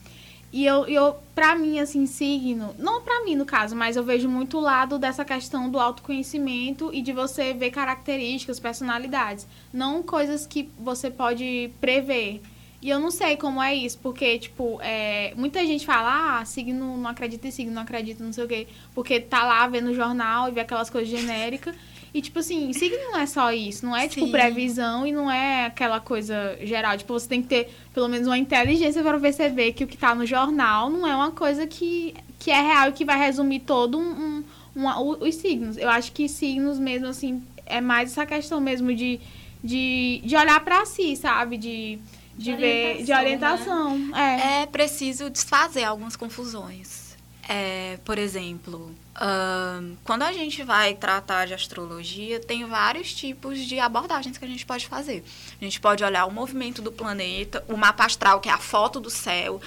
E 0.54 0.66
eu, 0.66 0.86
eu 0.86 1.16
pra 1.34 1.56
mim, 1.56 1.80
assim, 1.80 2.06
signo, 2.06 2.76
não 2.78 3.02
pra 3.02 3.24
mim 3.24 3.36
no 3.36 3.46
caso, 3.46 3.76
mas 3.76 3.96
eu 3.96 4.04
vejo 4.04 4.28
muito 4.28 4.58
o 4.58 4.62
lado 4.62 5.00
dessa 5.00 5.24
questão 5.24 5.70
do 5.70 5.80
autoconhecimento 5.80 6.94
e 6.94 7.02
de 7.02 7.14
você 7.14 7.54
ver 7.54 7.72
características, 7.72 8.60
personalidades. 8.60 9.48
Não 9.74 10.04
coisas 10.04 10.46
que 10.46 10.70
você 10.78 11.10
pode 11.10 11.72
prever. 11.80 12.42
E 12.82 12.90
eu 12.90 13.00
não 13.00 13.12
sei 13.12 13.38
como 13.38 13.62
é 13.62 13.76
isso, 13.76 14.00
porque, 14.00 14.40
tipo, 14.40 14.80
é, 14.82 15.34
muita 15.36 15.64
gente 15.66 15.86
fala, 15.86 16.40
ah, 16.40 16.46
signo, 16.46 16.98
não 16.98 17.10
acredita 17.10 17.48
em 17.48 17.52
signo, 17.52 17.72
não 17.72 17.84
acredita, 17.84 18.24
não 18.24 18.34
sei 18.34 18.44
o 18.44 18.48
quê. 18.48 18.68
Porque 18.94 19.20
tá 19.20 19.44
lá 19.44 19.68
vendo 19.68 19.94
jornal 19.94 20.50
e 20.50 20.52
vê 20.52 20.62
aquelas 20.62 20.90
coisas 20.90 21.08
genéricas. 21.08 21.76
E, 22.14 22.22
tipo 22.22 22.40
assim, 22.40 22.74
signo 22.74 22.98
não 23.12 23.18
é 23.20 23.26
só 23.26 23.54
isso, 23.54 23.86
não 23.86 23.96
é, 23.96 24.06
tipo, 24.08 24.26
Sim. 24.26 24.32
previsão 24.32 25.08
e 25.08 25.14
não 25.14 25.32
é 25.32 25.66
aquela 25.68 26.00
coisa 26.02 26.58
geral. 26.62 26.98
Tipo, 26.98 27.14
você 27.14 27.26
tem 27.28 27.42
que 27.42 27.48
ter, 27.48 27.74
pelo 27.94 28.10
menos, 28.10 28.28
uma 28.28 28.38
inteligência 28.38 29.02
para 29.02 29.18
perceber 29.18 29.72
que 29.72 29.86
o 29.86 29.88
que 29.88 29.96
tá 29.98 30.14
no 30.14 30.26
jornal 30.26 30.90
não 30.90 31.08
é 31.08 31.16
uma 31.16 31.32
coisa 31.32 31.66
que, 31.66 32.14
que 32.38 32.52
é 32.52 32.60
real 32.62 32.90
e 32.90 32.92
que 32.92 33.06
vai 33.06 33.18
resumir 33.18 33.62
todo 33.62 33.98
um, 33.98 34.44
um, 34.76 34.86
o- 34.88 35.24
os 35.26 35.36
signos. 35.36 35.78
Eu 35.78 35.90
acho 35.90 36.12
que 36.12 36.28
signos 36.28 36.78
mesmo, 36.78 37.08
assim, 37.08 37.42
é 37.66 37.80
mais 37.80 38.12
essa 38.12 38.26
questão 38.26 38.60
mesmo 38.60 38.94
de, 38.94 39.18
de, 39.64 40.22
de 40.26 40.36
olhar 40.36 40.60
para 40.66 40.86
si, 40.86 41.16
sabe? 41.16 41.58
De, 41.58 41.98
de, 42.38 42.52
De 42.52 42.56
ver, 42.58 43.04
de 43.06 43.14
orientação, 43.14 43.94
orientação. 43.94 44.18
É. 44.18 44.64
É 44.64 44.66
preciso 44.66 45.30
desfazer 45.30 45.86
algumas 45.86 46.18
confusões. 46.18 47.01
É, 47.54 48.00
por 48.06 48.18
exemplo, 48.18 48.96
ahn, 49.14 49.98
quando 50.06 50.22
a 50.22 50.32
gente 50.32 50.64
vai 50.64 50.94
tratar 50.94 51.46
de 51.48 51.54
astrologia, 51.54 52.40
tem 52.40 52.66
vários 52.66 53.14
tipos 53.14 53.60
de 53.60 53.78
abordagens 53.78 54.38
que 54.38 54.46
a 54.46 54.48
gente 54.48 54.66
pode 54.66 54.88
fazer. 54.88 55.22
A 55.60 55.64
gente 55.66 55.78
pode 55.78 56.02
olhar 56.02 56.26
o 56.26 56.32
movimento 56.32 56.82
do 56.82 56.94
planeta, 56.94 57.62
o 57.68 57.76
mapa 57.76 58.06
astral, 58.06 58.40
que 58.40 58.48
é 58.48 58.54
a 58.54 58.58
foto 58.58 59.02
do 59.02 59.10
céu. 59.10 59.60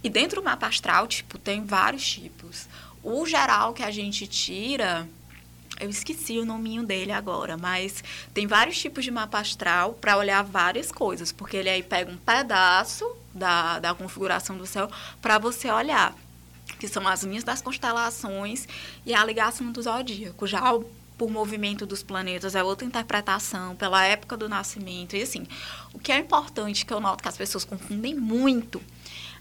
E 0.00 0.08
dentro 0.08 0.40
do 0.40 0.44
mapa 0.44 0.68
astral, 0.68 1.08
tipo, 1.08 1.36
tem 1.36 1.64
vários 1.64 2.08
tipos. 2.08 2.68
O 3.02 3.26
geral 3.26 3.74
que 3.74 3.82
a 3.82 3.90
gente 3.90 4.28
tira, 4.28 5.08
eu 5.80 5.90
esqueci 5.90 6.38
o 6.38 6.44
nominho 6.44 6.84
dele 6.84 7.10
agora, 7.10 7.56
mas 7.56 8.04
tem 8.32 8.46
vários 8.46 8.78
tipos 8.78 9.02
de 9.02 9.10
mapa 9.10 9.40
astral 9.40 9.94
para 9.94 10.16
olhar 10.16 10.44
várias 10.44 10.92
coisas, 10.92 11.32
porque 11.32 11.56
ele 11.56 11.68
aí 11.68 11.82
pega 11.82 12.12
um 12.12 12.16
pedaço 12.16 13.04
da, 13.34 13.80
da 13.80 13.92
configuração 13.92 14.56
do 14.56 14.66
céu 14.66 14.88
para 15.20 15.36
você 15.36 15.68
olhar, 15.68 16.14
que 16.78 16.88
são 16.88 17.06
as 17.06 17.22
linhas 17.22 17.44
das 17.44 17.62
constelações 17.62 18.66
e 19.04 19.14
a 19.14 19.24
ligação 19.24 19.70
do 19.70 19.82
zodíaco. 19.82 20.46
Já 20.46 20.60
por 21.16 21.30
movimento 21.30 21.86
dos 21.86 22.02
planetas 22.02 22.54
é 22.54 22.62
outra 22.62 22.86
interpretação, 22.86 23.76
pela 23.76 24.04
época 24.04 24.36
do 24.36 24.48
nascimento. 24.48 25.16
E 25.16 25.22
assim, 25.22 25.46
o 25.92 25.98
que 25.98 26.10
é 26.10 26.18
importante, 26.18 26.84
que 26.84 26.92
eu 26.92 27.00
noto 27.00 27.22
que 27.22 27.28
as 27.28 27.36
pessoas 27.36 27.64
confundem 27.64 28.14
muito, 28.14 28.80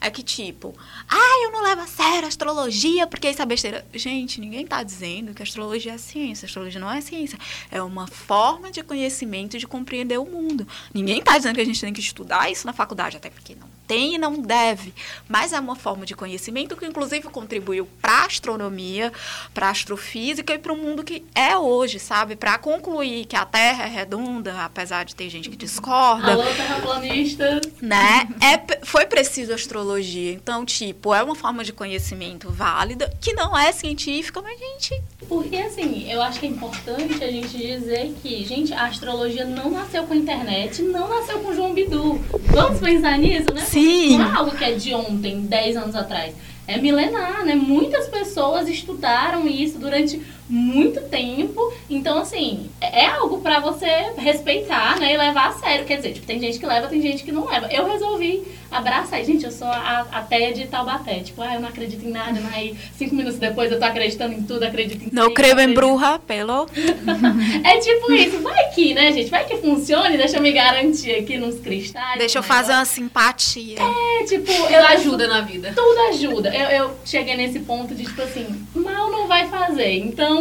é 0.04 0.12
que 0.12 0.22
tipo, 0.22 0.76
ah, 1.08 1.44
eu 1.44 1.52
não 1.52 1.64
levo 1.64 1.82
a 1.82 1.88
sério 1.88 2.26
a 2.26 2.28
astrologia 2.28 3.08
porque 3.08 3.30
isso 3.30 3.42
é 3.42 3.46
besteira. 3.46 3.86
Gente, 3.94 4.42
ninguém 4.42 4.66
está 4.66 4.84
dizendo 4.84 5.34
que 5.34 5.42
a 5.42 5.46
astrologia 5.46 5.94
é 5.94 5.98
ciência. 5.98 6.46
A 6.46 6.48
astrologia 6.48 6.80
não 6.80 6.92
é 6.92 7.00
ciência. 7.00 7.40
É 7.72 7.82
uma 7.82 8.06
forma 8.06 8.70
de 8.70 8.84
conhecimento 8.84 9.58
de 9.58 9.66
compreender 9.66 10.20
o 10.20 10.26
mundo. 10.26 10.68
Ninguém 10.94 11.20
está 11.20 11.38
dizendo 11.38 11.56
que 11.56 11.62
a 11.62 11.66
gente 11.66 11.80
tem 11.80 11.94
que 11.94 12.02
estudar 12.02 12.52
isso 12.52 12.68
na 12.68 12.74
faculdade, 12.74 13.16
até 13.16 13.30
porque 13.30 13.56
não 13.56 13.72
tem 13.88 14.16
e 14.16 14.18
não 14.18 14.42
deve, 14.42 14.94
mas 15.28 15.52
é 15.52 15.60
uma 15.60 15.76
forma 15.76 16.06
de 16.06 16.16
conhecimento 16.16 16.76
que 16.76 16.86
inclusive 16.86 17.28
contribuiu 17.28 17.86
para 18.02 18.24
a 18.24 18.26
astronomia, 18.26 19.12
para 19.54 19.68
a 19.68 19.72
astrofísica 19.72 20.54
e 20.54 20.58
para 20.58 20.72
o 20.72 20.78
mundo 20.78 21.04
que 21.04 21.26
é 21.36 21.58
hoje, 21.58 22.00
sabe? 22.00 22.36
Para 22.36 22.58
concluir 22.58 23.26
que 23.26 23.36
a 23.36 23.46
Terra 23.46 23.84
é 23.84 23.88
redonda, 23.88 24.64
apesar 24.64 25.04
de 25.04 25.14
ter 25.14 25.30
gente 25.30 25.50
que 25.50 25.58
discorda. 25.58 26.32
Alô, 26.32 26.44
terraplanista. 26.44 27.62
Né? 27.82 28.28
É, 28.42 28.86
foi 28.86 29.06
preciso 29.06 29.54
astrologia. 29.54 29.93
Então, 30.00 30.66
tipo, 30.66 31.14
é 31.14 31.24
uma 31.24 31.36
forma 31.36 31.64
de 31.64 31.74
conhecimento 31.74 32.50
válida, 32.50 33.12
que 33.20 33.34
não 33.34 33.58
é 33.58 33.72
científica, 33.72 34.42
mas 34.42 34.60
a 34.60 34.66
gente... 34.66 35.02
Porque, 35.28 35.56
assim, 35.58 36.12
eu 36.12 36.22
acho 36.22 36.40
que 36.40 36.46
é 36.46 36.50
importante 36.50 37.24
a 37.24 37.32
gente 37.32 37.58
dizer 37.58 38.14
que, 38.22 38.44
gente, 38.46 38.74
a 38.74 38.86
astrologia 38.86 39.46
não 39.46 39.72
nasceu 39.72 40.04
com 40.04 40.14
a 40.14 40.18
internet, 40.18 40.82
não 40.82 41.08
nasceu 41.08 41.40
com 41.40 41.54
João 41.54 41.74
Bidu. 41.74 42.20
Vamos 42.48 42.80
pensar 42.80 43.18
nisso, 43.18 43.54
né? 43.54 43.62
Sim. 43.62 44.18
Não 44.18 44.26
é 44.26 44.36
algo 44.36 44.52
que 44.56 44.64
é 44.64 44.72
de 44.74 44.94
ontem, 44.94 45.42
10 45.42 45.78
anos 45.78 45.96
atrás. 45.96 46.36
É 46.66 46.78
milenar, 46.78 47.44
né? 47.46 47.56
Muitas 47.56 48.08
pessoas 48.08 48.70
estudaram 48.70 49.48
isso 49.48 49.78
durante 49.78 50.22
muito 50.50 51.02
tempo. 51.02 51.74
Então, 51.90 52.20
assim, 52.20 52.70
é 52.82 53.06
algo 53.06 53.40
para 53.40 53.60
você 53.60 53.88
respeitar, 54.18 55.00
né? 55.00 55.14
E 55.14 55.18
levar 55.18 55.50
a 55.50 55.54
sério. 55.54 55.86
Quer 55.86 55.98
dizer, 55.98 56.14
tipo, 56.14 56.26
tem 56.26 56.40
gente 56.40 56.60
que 56.60 56.66
leva, 56.66 56.88
tem 56.88 57.02
gente 57.02 57.24
que 57.24 57.32
não 57.32 57.46
leva. 57.46 57.68
Eu 57.72 57.86
resolvi 57.86 58.44
abraçar. 58.72 59.24
Gente, 59.24 59.46
eu 59.46 59.52
sou 59.52 59.68
a, 59.68 60.06
a 60.12 60.22
Teia 60.22 60.54
de 60.54 60.66
Taubaté. 60.66 61.20
Tipo, 61.20 61.42
ah, 61.42 61.56
eu 61.56 61.62
não 61.62 61.70
acredito 61.70 62.06
em 62.06 62.12
nada, 62.12 62.40
mas 62.42 62.54
aí 62.54 62.78
cinco 62.98 63.16
minutos 63.16 63.40
depois 63.40 63.72
eu 63.72 63.80
tô 63.80 63.86
acreditando 63.86 64.34
em 64.34 64.44
tudo, 64.44 64.64
acredito 64.64 65.04
em 65.04 65.10
Não 65.12 65.26
tudo, 65.26 65.36
creio 65.36 65.60
em 65.60 65.74
bruxa, 65.74 66.20
pelo... 66.20 66.68
É 67.64 67.78
tipo 67.80 68.12
isso. 68.12 68.40
Vai 68.40 68.70
que, 68.70 68.94
né, 68.94 69.12
gente? 69.12 69.30
Vai 69.30 69.46
que 69.46 69.58
funcione. 69.58 70.18
Deixa 70.18 70.38
eu 70.38 70.42
me 70.42 70.52
garantir 70.52 71.12
aqui 71.16 71.38
nos 71.38 71.60
cristais. 71.60 72.18
Deixa 72.18 72.40
eu 72.40 72.42
no 72.42 72.48
fazer 72.48 72.74
uma 72.74 72.86
simpatia. 72.86 73.78
É, 73.80 74.24
tipo, 74.26 74.52
eu 74.52 74.86
ajuda 74.88 75.28
na 75.28 75.42
vida. 75.42 75.74
tudo 75.76 76.00
ajuda. 76.10 76.54
Eu, 76.54 76.70
eu 76.70 76.92
cheguei 77.06 77.36
nesse 77.36 77.60
ponto 77.60 77.94
de, 77.94 78.04
tipo 78.04 78.22
assim, 78.22 78.48
mal 78.74 79.12
não 79.12 79.28
vai 79.28 79.48
fazer. 79.48 79.94
Então, 79.94 80.33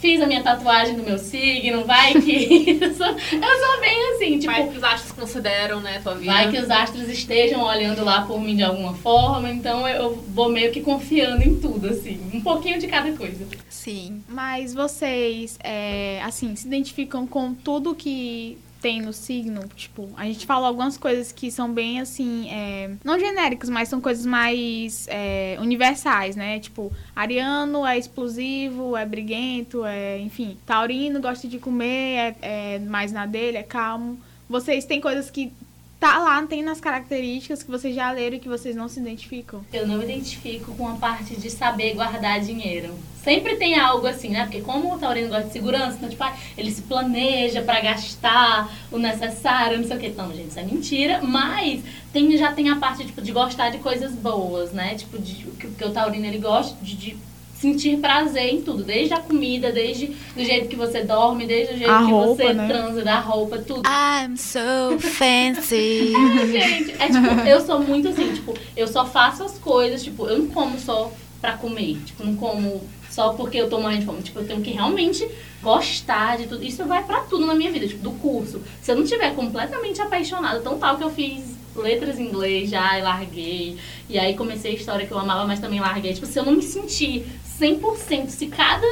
fiz 0.00 0.20
a 0.20 0.26
minha 0.26 0.42
tatuagem 0.42 0.94
do 0.94 1.02
meu 1.02 1.18
signo, 1.18 1.84
vai 1.84 2.14
que. 2.14 2.78
eu, 2.80 2.94
sou, 2.94 3.06
eu 3.06 3.14
sou 3.14 3.80
bem 3.80 4.14
assim, 4.14 4.38
tipo. 4.38 4.52
Vai 4.52 4.68
que 4.68 4.76
os 4.76 4.84
astros 4.84 5.12
consideram, 5.12 5.80
né, 5.80 6.00
tua 6.02 6.14
vida. 6.14 6.32
Vai 6.32 6.50
que 6.50 6.58
os 6.58 6.70
astros 6.70 7.08
estejam 7.08 7.62
olhando 7.62 8.04
lá 8.04 8.22
por 8.22 8.40
mim 8.40 8.56
de 8.56 8.62
alguma 8.62 8.94
forma, 8.94 9.50
então 9.50 9.86
eu 9.88 10.14
vou 10.28 10.48
meio 10.48 10.70
que 10.70 10.80
confiando 10.80 11.42
em 11.42 11.56
tudo, 11.56 11.88
assim. 11.88 12.20
Um 12.32 12.40
pouquinho 12.40 12.78
de 12.78 12.86
cada 12.86 13.10
coisa. 13.12 13.46
Sim. 13.68 14.22
Mas 14.28 14.74
vocês, 14.74 15.58
é, 15.62 16.20
assim, 16.22 16.54
se 16.56 16.66
identificam 16.66 17.26
com 17.26 17.54
tudo 17.54 17.94
que 17.94 18.58
tem 18.86 19.02
no 19.02 19.12
signo? 19.12 19.62
Tipo, 19.74 20.08
a 20.16 20.26
gente 20.26 20.46
falou 20.46 20.64
algumas 20.64 20.96
coisas 20.96 21.32
que 21.32 21.50
são 21.50 21.72
bem, 21.72 22.00
assim, 22.00 22.48
é, 22.48 22.88
não 23.02 23.18
genéricas, 23.18 23.68
mas 23.68 23.88
são 23.88 24.00
coisas 24.00 24.24
mais 24.24 25.08
é, 25.08 25.58
universais, 25.60 26.36
né? 26.36 26.60
Tipo, 26.60 26.92
ariano 27.14 27.84
é 27.84 27.98
explosivo, 27.98 28.96
é 28.96 29.04
briguento, 29.04 29.84
é, 29.84 30.20
enfim. 30.20 30.56
Taurino 30.64 31.20
gosta 31.20 31.48
de 31.48 31.58
comer, 31.58 32.36
é, 32.40 32.76
é 32.76 32.78
mais 32.78 33.10
na 33.10 33.26
dele, 33.26 33.56
é 33.56 33.64
calmo. 33.64 34.20
Vocês 34.48 34.84
têm 34.84 35.00
coisas 35.00 35.30
que 35.30 35.52
tá 35.98 36.18
lá, 36.18 36.42
tem 36.46 36.62
nas 36.62 36.80
características 36.80 37.62
que 37.62 37.70
vocês 37.70 37.94
já 37.94 38.10
leram 38.10 38.36
e 38.36 38.40
que 38.40 38.48
vocês 38.48 38.76
não 38.76 38.88
se 38.88 39.00
identificam? 39.00 39.64
Eu 39.72 39.86
não 39.86 39.96
me 39.98 40.04
identifico 40.04 40.74
com 40.74 40.88
a 40.88 40.94
parte 40.94 41.36
de 41.36 41.50
saber 41.50 41.94
guardar 41.94 42.40
dinheiro. 42.40 42.94
Sempre 43.22 43.56
tem 43.56 43.76
algo 43.76 44.06
assim, 44.06 44.28
né? 44.28 44.44
Porque 44.44 44.60
como 44.60 44.94
o 44.94 44.98
Taurino 44.98 45.28
gosta 45.28 45.46
de 45.46 45.52
segurança, 45.52 45.96
então, 45.96 46.08
tipo, 46.08 46.22
ah, 46.22 46.36
ele 46.56 46.70
se 46.70 46.82
planeja 46.82 47.60
pra 47.60 47.80
gastar 47.80 48.72
o 48.92 48.98
necessário, 48.98 49.78
não 49.78 49.84
sei 49.84 49.96
o 49.96 50.00
que. 50.00 50.08
Não, 50.10 50.32
gente, 50.32 50.50
isso 50.50 50.60
é 50.60 50.62
mentira. 50.62 51.20
Mas 51.22 51.82
tem, 52.12 52.36
já 52.36 52.52
tem 52.52 52.68
a 52.68 52.76
parte, 52.76 53.04
tipo, 53.04 53.20
de 53.20 53.32
gostar 53.32 53.70
de 53.70 53.78
coisas 53.78 54.12
boas, 54.12 54.70
né? 54.70 54.94
Tipo, 54.94 55.18
de, 55.18 55.34
que, 55.34 55.66
que 55.66 55.84
o 55.84 55.90
Taurino, 55.90 56.24
ele 56.24 56.38
gosta 56.38 56.76
de, 56.80 56.94
de 56.94 57.16
sentir 57.60 57.98
prazer 57.98 58.52
em 58.54 58.62
tudo. 58.62 58.82
Desde 58.82 59.14
a 59.14 59.18
comida, 59.20 59.72
desde 59.72 60.06
do 60.34 60.44
jeito 60.44 60.68
que 60.68 60.76
você 60.76 61.02
dorme, 61.02 61.46
desde 61.46 61.74
o 61.74 61.78
jeito 61.78 61.90
A 61.90 61.98
que 62.04 62.10
roupa, 62.10 62.42
você 62.42 62.52
né? 62.52 62.68
transa, 62.68 63.02
da 63.02 63.18
roupa, 63.18 63.58
tudo. 63.58 63.82
I'm 63.88 64.36
so 64.36 64.98
fancy. 64.98 66.12
Gente, 66.52 66.92
é 66.98 67.06
tipo, 67.06 67.48
eu 67.48 67.60
sou 67.60 67.80
muito 67.80 68.08
assim, 68.08 68.32
tipo, 68.32 68.54
eu 68.76 68.86
só 68.86 69.04
faço 69.04 69.42
as 69.44 69.58
coisas, 69.58 70.02
tipo, 70.02 70.26
eu 70.26 70.38
não 70.38 70.48
como 70.48 70.78
só 70.78 71.12
pra 71.40 71.52
comer, 71.52 71.98
tipo, 72.04 72.24
não 72.24 72.36
como 72.36 72.82
só 73.10 73.30
porque 73.30 73.56
eu 73.56 73.68
tô 73.70 73.80
morrendo 73.80 74.00
de 74.00 74.06
fome, 74.06 74.22
tipo, 74.22 74.38
eu 74.40 74.46
tenho 74.46 74.60
que 74.60 74.70
realmente 74.70 75.26
gostar 75.62 76.36
de 76.36 76.46
tudo. 76.46 76.62
Isso 76.62 76.84
vai 76.84 77.02
pra 77.04 77.20
tudo 77.20 77.46
na 77.46 77.54
minha 77.54 77.70
vida, 77.72 77.86
tipo, 77.88 78.02
do 78.02 78.12
curso. 78.12 78.60
Se 78.82 78.92
eu 78.92 78.96
não 78.96 79.04
tiver 79.04 79.34
completamente 79.34 80.00
apaixonada, 80.02 80.60
tão 80.60 80.78
tal 80.78 80.96
que 80.98 81.04
eu 81.04 81.10
fiz 81.10 81.56
letras 81.74 82.18
em 82.18 82.24
inglês 82.24 82.70
já 82.70 82.98
e 82.98 83.02
larguei, 83.02 83.76
e 84.08 84.18
aí 84.18 84.34
comecei 84.34 84.72
a 84.72 84.74
história 84.74 85.06
que 85.06 85.12
eu 85.12 85.18
amava, 85.18 85.46
mas 85.46 85.60
também 85.60 85.80
larguei. 85.80 86.12
Tipo, 86.14 86.26
se 86.26 86.38
eu 86.38 86.44
não 86.44 86.52
me 86.52 86.62
sentir 86.62 87.26
100%, 87.58 88.28
se 88.28 88.46
cada 88.46 88.86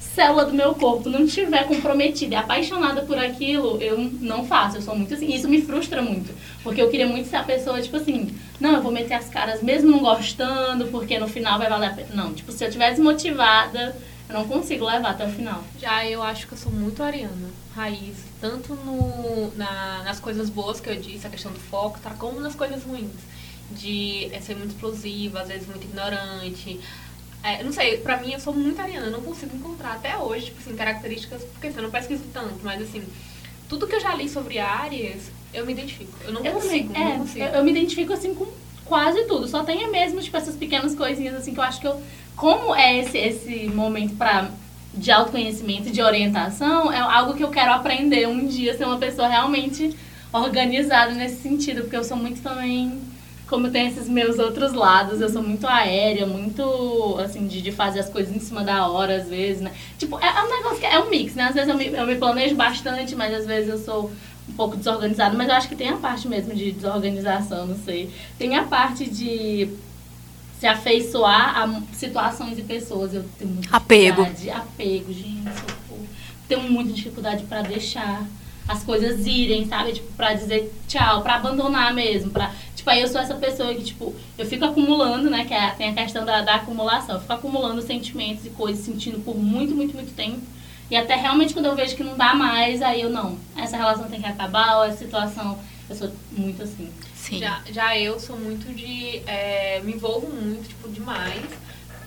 célula 0.00 0.44
do 0.46 0.52
meu 0.52 0.74
corpo 0.74 1.08
não 1.08 1.24
estiver 1.24 1.64
comprometida 1.68 2.34
e 2.34 2.36
apaixonada 2.36 3.02
por 3.02 3.16
aquilo, 3.18 3.80
eu 3.80 3.96
não 4.20 4.44
faço. 4.44 4.76
Eu 4.78 4.82
sou 4.82 4.96
muito 4.96 5.14
assim. 5.14 5.32
Isso 5.32 5.48
me 5.48 5.62
frustra 5.62 6.02
muito. 6.02 6.34
Porque 6.62 6.82
eu 6.82 6.90
queria 6.90 7.06
muito 7.06 7.28
ser 7.28 7.36
a 7.36 7.44
pessoa, 7.44 7.80
tipo 7.80 7.96
assim, 7.96 8.34
não, 8.60 8.74
eu 8.74 8.82
vou 8.82 8.90
meter 8.90 9.14
as 9.14 9.28
caras 9.28 9.62
mesmo 9.62 9.90
não 9.90 10.00
gostando, 10.00 10.86
porque 10.88 11.18
no 11.18 11.28
final 11.28 11.58
vai 11.58 11.68
valer 11.68 11.86
a 11.90 11.92
pena. 11.94 12.08
Não, 12.14 12.34
tipo, 12.34 12.50
se 12.50 12.64
eu 12.64 12.70
tivesse 12.70 13.00
motivada, 13.00 13.94
eu 14.28 14.34
não 14.34 14.48
consigo 14.48 14.84
levar 14.84 15.10
até 15.10 15.24
o 15.24 15.30
final. 15.30 15.62
Já 15.80 16.04
eu 16.04 16.20
acho 16.22 16.48
que 16.48 16.54
eu 16.54 16.58
sou 16.58 16.72
muito 16.72 17.00
ariana, 17.02 17.48
raiz. 17.76 18.16
Tanto 18.40 18.74
no, 18.74 19.52
na- 19.56 20.02
nas 20.02 20.18
coisas 20.18 20.50
boas 20.50 20.80
que 20.80 20.90
eu 20.90 20.96
disse, 20.96 21.26
a 21.26 21.30
questão 21.30 21.52
do 21.52 21.60
foco, 21.60 21.98
tá? 22.02 22.10
Como 22.10 22.40
nas 22.40 22.56
coisas 22.56 22.82
ruins. 22.82 23.10
De 23.70 24.30
é, 24.32 24.40
ser 24.40 24.56
muito 24.56 24.70
explosiva, 24.70 25.40
às 25.42 25.48
vezes 25.48 25.68
muito 25.68 25.84
ignorante. 25.84 26.80
É, 27.42 27.62
não 27.62 27.72
sei, 27.72 27.98
pra 27.98 28.16
mim 28.18 28.32
eu 28.32 28.40
sou 28.40 28.52
muito 28.52 28.80
ariana, 28.80 29.06
eu 29.06 29.12
não 29.12 29.22
consigo 29.22 29.56
encontrar 29.56 29.92
até 29.92 30.16
hoje, 30.16 30.46
tipo 30.46 30.60
assim, 30.60 30.74
características, 30.74 31.44
porque 31.44 31.68
assim, 31.68 31.76
eu 31.76 31.84
não 31.84 31.90
pesquiso 31.90 32.24
tanto, 32.32 32.56
mas 32.64 32.82
assim, 32.82 33.02
tudo 33.68 33.86
que 33.86 33.94
eu 33.94 34.00
já 34.00 34.14
li 34.14 34.28
sobre 34.28 34.58
áreas, 34.58 35.30
eu 35.52 35.64
me 35.64 35.72
identifico. 35.72 36.12
Eu 36.24 36.32
não 36.32 36.44
Eu 36.44 36.52
consigo, 36.52 36.92
também, 36.92 37.02
é, 37.02 37.10
não 37.10 37.18
consigo. 37.20 37.44
Eu, 37.44 37.52
eu 37.52 37.64
me 37.64 37.70
identifico 37.70 38.12
assim 38.12 38.34
com 38.34 38.46
quase 38.88 39.24
tudo. 39.26 39.46
Só 39.46 39.62
tem 39.62 39.88
mesmo, 39.90 40.20
tipo, 40.20 40.36
essas 40.36 40.56
pequenas 40.56 40.94
coisinhas 40.94 41.34
assim 41.34 41.52
que 41.52 41.60
eu 41.60 41.64
acho 41.64 41.80
que 41.80 41.86
eu. 41.86 42.00
Como 42.34 42.74
é 42.74 42.98
esse, 42.98 43.18
esse 43.18 43.66
momento 43.68 44.16
pra, 44.16 44.50
de 44.94 45.10
autoconhecimento 45.10 45.88
e 45.88 45.90
de 45.90 46.00
orientação, 46.00 46.92
é 46.92 46.98
algo 46.98 47.34
que 47.34 47.42
eu 47.42 47.50
quero 47.50 47.72
aprender 47.72 48.28
um 48.28 48.46
dia, 48.46 48.76
ser 48.76 48.84
uma 48.84 48.98
pessoa 48.98 49.28
realmente 49.28 49.96
organizada 50.32 51.12
nesse 51.12 51.42
sentido, 51.42 51.82
porque 51.82 51.96
eu 51.96 52.04
sou 52.04 52.16
muito 52.16 52.40
também. 52.40 53.00
Como 53.48 53.70
tenho 53.70 53.88
esses 53.88 54.08
meus 54.08 54.38
outros 54.38 54.72
lados, 54.74 55.20
eu 55.20 55.28
sou 55.28 55.42
muito 55.42 55.66
aérea, 55.66 56.26
muito, 56.26 57.18
assim, 57.18 57.46
de, 57.46 57.62
de 57.62 57.72
fazer 57.72 58.00
as 58.00 58.08
coisas 58.08 58.34
em 58.34 58.40
cima 58.40 58.62
da 58.62 58.86
hora, 58.88 59.16
às 59.16 59.28
vezes, 59.28 59.62
né? 59.62 59.72
Tipo, 59.98 60.18
é, 60.20 60.26
é 60.26 60.42
um 60.42 60.50
negócio 60.50 60.78
que 60.78 60.86
é 60.86 60.98
um 61.00 61.08
mix, 61.08 61.34
né? 61.34 61.44
Às 61.44 61.54
vezes 61.54 61.68
eu 61.68 61.76
me, 61.76 61.86
eu 61.86 62.06
me 62.06 62.16
planejo 62.16 62.54
bastante, 62.54 63.14
mas 63.16 63.32
às 63.32 63.46
vezes 63.46 63.70
eu 63.70 63.78
sou 63.78 64.10
um 64.48 64.52
pouco 64.52 64.76
desorganizada, 64.76 65.36
mas 65.36 65.48
eu 65.48 65.54
acho 65.54 65.68
que 65.68 65.76
tem 65.76 65.88
a 65.88 65.96
parte 65.96 66.28
mesmo 66.28 66.54
de 66.54 66.72
desorganização, 66.72 67.66
não 67.66 67.78
sei. 67.78 68.10
Tem 68.38 68.54
a 68.56 68.64
parte 68.64 69.08
de 69.08 69.68
se 70.58 70.66
afeiçoar 70.66 71.56
a 71.58 71.82
situações 71.92 72.58
e 72.58 72.62
pessoas. 72.62 73.14
Eu 73.14 73.24
tenho 73.38 73.50
muita 73.52 73.76
Apego. 73.76 74.24
dificuldade. 74.24 74.50
Apego, 74.50 75.12
gente, 75.12 75.44
socorro. 75.44 76.06
Tenho 76.48 76.62
muita 76.70 76.92
dificuldade 76.92 77.44
pra 77.44 77.62
deixar 77.62 78.26
as 78.66 78.82
coisas 78.82 79.26
irem, 79.26 79.66
sabe? 79.66 79.92
Tipo, 79.92 80.12
pra 80.12 80.34
dizer 80.34 80.72
tchau, 80.86 81.22
pra 81.22 81.36
abandonar 81.36 81.94
mesmo, 81.94 82.30
pra... 82.30 82.52
Tipo, 82.88 82.96
aí 82.96 83.02
eu 83.02 83.08
sou 83.08 83.20
essa 83.20 83.34
pessoa 83.34 83.74
que, 83.74 83.84
tipo, 83.84 84.14
eu 84.38 84.46
fico 84.46 84.64
acumulando, 84.64 85.28
né? 85.28 85.44
Que 85.44 85.52
é, 85.52 85.70
tem 85.72 85.90
a 85.90 85.94
questão 85.94 86.24
da, 86.24 86.40
da 86.40 86.54
acumulação. 86.54 87.16
Eu 87.16 87.20
fico 87.20 87.32
acumulando 87.34 87.82
sentimentos 87.82 88.46
e 88.46 88.50
coisas, 88.50 88.82
sentindo 88.82 89.22
por 89.22 89.36
muito, 89.36 89.74
muito, 89.74 89.94
muito 89.94 90.14
tempo. 90.14 90.40
E 90.90 90.96
até 90.96 91.14
realmente 91.14 91.52
quando 91.52 91.66
eu 91.66 91.76
vejo 91.76 91.94
que 91.94 92.02
não 92.02 92.16
dá 92.16 92.34
mais, 92.34 92.80
aí 92.80 93.02
eu 93.02 93.10
não. 93.10 93.38
Essa 93.54 93.76
relação 93.76 94.08
tem 94.08 94.20
que 94.20 94.26
acabar, 94.26 94.78
ou 94.78 94.84
essa 94.84 94.96
situação. 94.96 95.58
Eu 95.90 95.96
sou 95.96 96.10
muito 96.32 96.62
assim. 96.62 96.90
Sim. 97.14 97.40
Já, 97.40 97.60
já 97.70 97.98
eu 97.98 98.18
sou 98.18 98.38
muito 98.38 98.74
de. 98.74 99.22
é, 99.26 99.80
me 99.84 99.92
envolvo 99.92 100.26
muito, 100.28 100.66
tipo, 100.66 100.88
demais. 100.88 101.44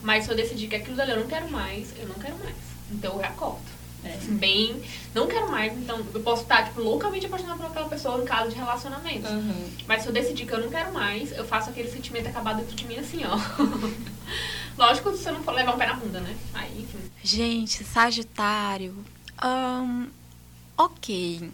Mas 0.02 0.26
se 0.26 0.32
eu 0.32 0.36
decidir 0.36 0.68
que 0.68 0.76
aquilo 0.78 0.96
dali 0.96 1.12
eu 1.12 1.20
não 1.20 1.28
quero 1.28 1.48
mais, 1.52 1.94
eu 2.00 2.08
não 2.08 2.16
quero 2.16 2.36
mais. 2.40 2.56
Então 2.92 3.18
eu 3.18 3.22
já 3.22 3.30
corto. 3.34 3.81
É. 4.04 4.14
Assim, 4.16 4.36
bem. 4.36 4.82
Não 5.14 5.28
quero 5.28 5.50
mais, 5.52 5.74
então 5.78 6.04
eu 6.14 6.22
posso 6.22 6.44
estar, 6.44 6.64
tipo, 6.66 6.82
loucamente 6.82 7.26
apaixonada 7.26 7.58
por 7.60 7.68
aquela 7.68 7.90
pessoa 7.90 8.22
em 8.22 8.26
caso 8.26 8.50
de 8.50 8.56
relacionamento. 8.56 9.28
Uhum. 9.28 9.70
Mas 9.88 10.02
se 10.02 10.08
eu 10.08 10.14
decidir 10.14 10.46
que 10.46 10.54
eu 10.54 10.62
não 10.62 10.70
quero 10.70 10.94
mais, 10.94 11.32
eu 11.32 11.46
faço 11.46 11.70
aquele 11.70 11.90
sentimento 11.90 12.28
acabar 12.28 12.54
dentro 12.56 12.76
de 12.76 12.86
mim 12.86 12.98
assim, 12.98 13.22
ó. 13.26 13.38
Lógico 14.78 15.16
se 15.16 15.28
eu 15.28 15.34
não 15.34 15.44
for 15.44 15.54
levar 15.54 15.76
um 15.76 15.78
pé 15.78 15.86
na 15.88 15.94
bunda, 15.94 16.20
né? 16.20 16.36
Aí, 16.54 16.82
enfim. 16.82 17.00
Gente, 17.24 17.84
Sagitário. 17.84 18.96
ahn, 19.38 20.08
ok. 20.78 21.52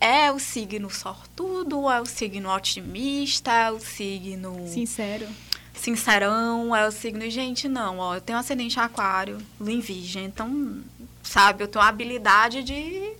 É 0.00 0.32
o 0.32 0.38
signo 0.38 0.90
sortudo, 0.90 1.88
é 1.90 2.00
o 2.00 2.06
signo 2.06 2.50
otimista, 2.50 3.52
é 3.52 3.70
o 3.70 3.78
signo 3.78 4.66
Sincero. 4.66 5.26
sincerão, 5.74 6.74
é 6.74 6.86
o 6.86 6.90
signo. 6.90 7.28
Gente, 7.30 7.68
não, 7.68 7.98
ó. 7.98 8.14
Eu 8.16 8.20
tenho 8.20 8.38
ascendente 8.38 8.80
aquário, 8.80 9.38
lua 9.60 9.72
em 9.72 9.80
virgem, 9.80 10.24
então, 10.24 10.80
sabe, 11.22 11.62
eu 11.62 11.68
tenho 11.68 11.84
a 11.84 11.88
habilidade 11.88 12.62
de 12.62 13.14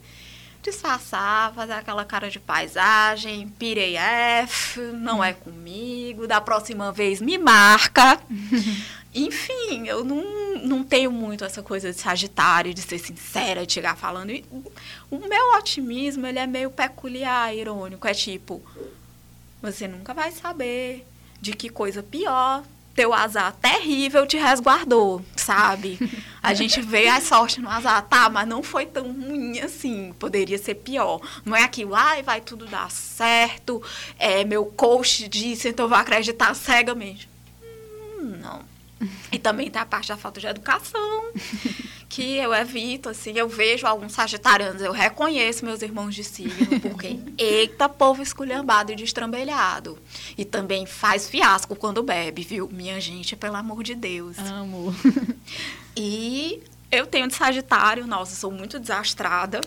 disfarçar, 0.63 1.55
fazer 1.55 1.73
aquela 1.73 2.05
cara 2.05 2.29
de 2.29 2.39
paisagem, 2.39 3.49
pirei 3.59 3.97
F, 3.97 4.81
não 4.93 5.25
é 5.25 5.33
comigo, 5.33 6.27
da 6.27 6.41
próxima 6.41 6.93
vez 6.93 7.21
me 7.21 7.39
marca. 7.39 8.21
Enfim, 9.13 9.87
eu 9.87 10.05
não, 10.05 10.23
não 10.63 10.85
tenho 10.85 11.11
muito 11.11 11.45
essa 11.45 11.63
coisa 11.63 11.91
de 11.91 11.99
sagitário, 11.99 12.73
de 12.73 12.83
ser 12.83 12.99
sincera, 12.99 13.67
de 13.67 13.73
chegar 13.73 13.97
falando. 13.97 14.31
E 14.31 14.45
o 15.11 15.19
meu 15.19 15.59
otimismo, 15.59 16.27
ele 16.27 16.39
é 16.39 16.47
meio 16.47 16.71
peculiar, 16.71 17.53
irônico. 17.55 18.07
É 18.07 18.15
tipo, 18.15 18.63
você 19.61 19.89
nunca 19.89 20.15
vai 20.15 20.31
saber 20.31 21.05
de 21.41 21.55
que 21.55 21.69
coisa 21.69 22.03
pior 22.03 22.63
teu 23.01 23.15
azar 23.15 23.57
terrível 23.63 24.27
te 24.27 24.37
resguardou, 24.37 25.25
sabe? 25.35 25.99
A 26.43 26.53
gente 26.53 26.83
vê 26.85 27.09
a 27.09 27.19
sorte 27.19 27.59
no 27.59 27.71
azar, 27.71 28.03
tá, 28.03 28.29
mas 28.29 28.47
não 28.47 28.63
foi 28.63 28.85
tão 28.85 29.11
ruim 29.11 29.59
assim, 29.59 30.13
poderia 30.19 30.59
ser 30.59 30.75
pior. 30.75 31.19
Não 31.43 31.57
é 31.57 31.63
aquilo, 31.63 31.95
ai, 31.95 32.23
vai 32.23 32.43
tudo 32.43 32.67
dar 32.67 32.91
certo, 32.91 33.83
é, 34.19 34.45
meu 34.45 34.67
coach 34.67 35.27
disse, 35.29 35.71
então 35.71 35.87
eu 35.87 35.89
vou 35.89 35.97
acreditar 35.97 36.53
cegamente. 36.55 37.27
Hum, 37.63 38.37
não. 38.43 38.61
E 39.33 39.39
também 39.39 39.71
tem 39.71 39.81
a 39.81 39.87
parte 39.87 40.09
da 40.09 40.17
falta 40.19 40.39
de 40.41 40.47
educação, 40.47 41.33
que 42.11 42.37
eu 42.37 42.53
evito, 42.53 43.09
assim, 43.09 43.33
eu 43.37 43.49
vejo 43.49 43.87
alguns 43.87 44.13
sagitarianos, 44.13 44.83
eu 44.83 44.91
reconheço 44.91 45.65
meus 45.65 45.81
irmãos 45.81 46.13
de 46.13 46.25
signo, 46.25 46.81
porque, 46.81 47.21
eita, 47.39 47.89
povo 47.89 48.21
esculhambado 48.21 48.91
e 48.91 48.97
destrambelhado. 48.97 49.97
E 50.37 50.45
também 50.45 50.87
faz 50.87 51.29
fiasco 51.29 51.77
quando 51.77 52.03
bebe, 52.03 52.43
viu? 52.43 52.69
Minha 52.71 53.01
gente, 53.01 53.37
pelo 53.37 53.55
amor 53.55 53.85
de 53.85 53.95
Deus. 53.95 54.37
Amo. 54.39 54.95
E 55.97 56.63
eu 56.91 57.05
tenho 57.05 57.27
de 57.27 57.35
Sagitário, 57.35 58.07
nossa, 58.07 58.35
sou 58.35 58.51
muito 58.51 58.79
desastrada. 58.79 59.61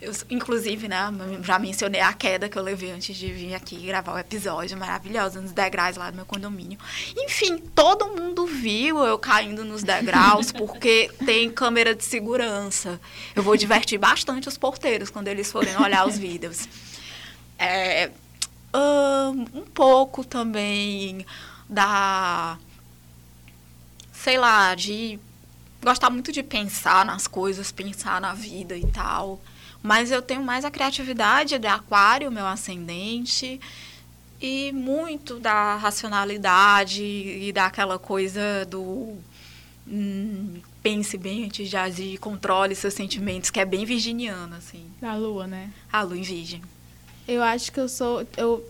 Eu, 0.00 0.12
inclusive, 0.28 0.86
né, 0.86 0.98
já 1.42 1.58
mencionei 1.58 2.00
a 2.00 2.12
queda 2.12 2.48
que 2.48 2.58
eu 2.58 2.62
levei 2.62 2.90
antes 2.90 3.16
de 3.16 3.32
vir 3.32 3.54
aqui 3.54 3.76
gravar 3.86 4.14
o 4.14 4.18
episódio, 4.18 4.76
maravilhosa, 4.76 5.40
nos 5.40 5.52
degraus 5.52 5.96
lá 5.96 6.10
do 6.10 6.16
meu 6.16 6.26
condomínio. 6.26 6.78
Enfim, 7.16 7.56
todo 7.74 8.08
mundo 8.08 8.44
viu 8.46 8.98
eu 9.04 9.18
caindo 9.18 9.64
nos 9.64 9.82
degraus, 9.82 10.52
porque 10.52 11.10
tem 11.24 11.50
câmera 11.50 11.94
de 11.94 12.04
segurança. 12.04 13.00
Eu 13.34 13.42
vou 13.42 13.56
divertir 13.56 13.98
bastante 13.98 14.48
os 14.48 14.58
porteiros 14.58 15.10
quando 15.10 15.28
eles 15.28 15.50
forem 15.50 15.74
olhar 15.76 16.06
os 16.06 16.18
vídeos. 16.18 16.68
É, 17.58 18.10
um 18.74 19.62
pouco 19.72 20.24
também 20.24 21.24
da 21.68 22.58
sei 24.24 24.38
lá, 24.38 24.74
de 24.74 25.18
gostar 25.84 26.10
muito 26.10 26.32
de 26.32 26.42
pensar 26.42 27.04
nas 27.04 27.26
coisas, 27.26 27.70
pensar 27.70 28.20
na 28.20 28.34
vida 28.34 28.76
e 28.76 28.86
tal. 28.86 29.40
Mas 29.82 30.10
eu 30.10 30.22
tenho 30.22 30.42
mais 30.42 30.64
a 30.64 30.70
criatividade 30.70 31.58
de 31.58 31.66
aquário, 31.66 32.32
meu 32.32 32.46
ascendente, 32.46 33.60
e 34.40 34.72
muito 34.72 35.38
da 35.38 35.76
racionalidade 35.76 37.02
e 37.02 37.52
daquela 37.52 37.98
coisa 37.98 38.64
do 38.68 39.16
hum, 39.86 40.56
pense 40.82 41.16
bem 41.16 41.44
antes 41.44 41.68
de 41.68 41.76
agir, 41.76 42.18
controle 42.18 42.74
seus 42.74 42.94
sentimentos, 42.94 43.50
que 43.50 43.60
é 43.60 43.64
bem 43.64 43.84
virginiana, 43.84 44.56
assim. 44.56 44.84
Da 45.00 45.14
lua, 45.16 45.46
né? 45.46 45.70
A 45.92 46.02
lua 46.02 46.16
em 46.16 46.22
virgem. 46.22 46.62
Eu 47.26 47.42
acho 47.42 47.72
que 47.72 47.80
eu 47.80 47.88
sou. 47.88 48.26
Eu 48.36 48.66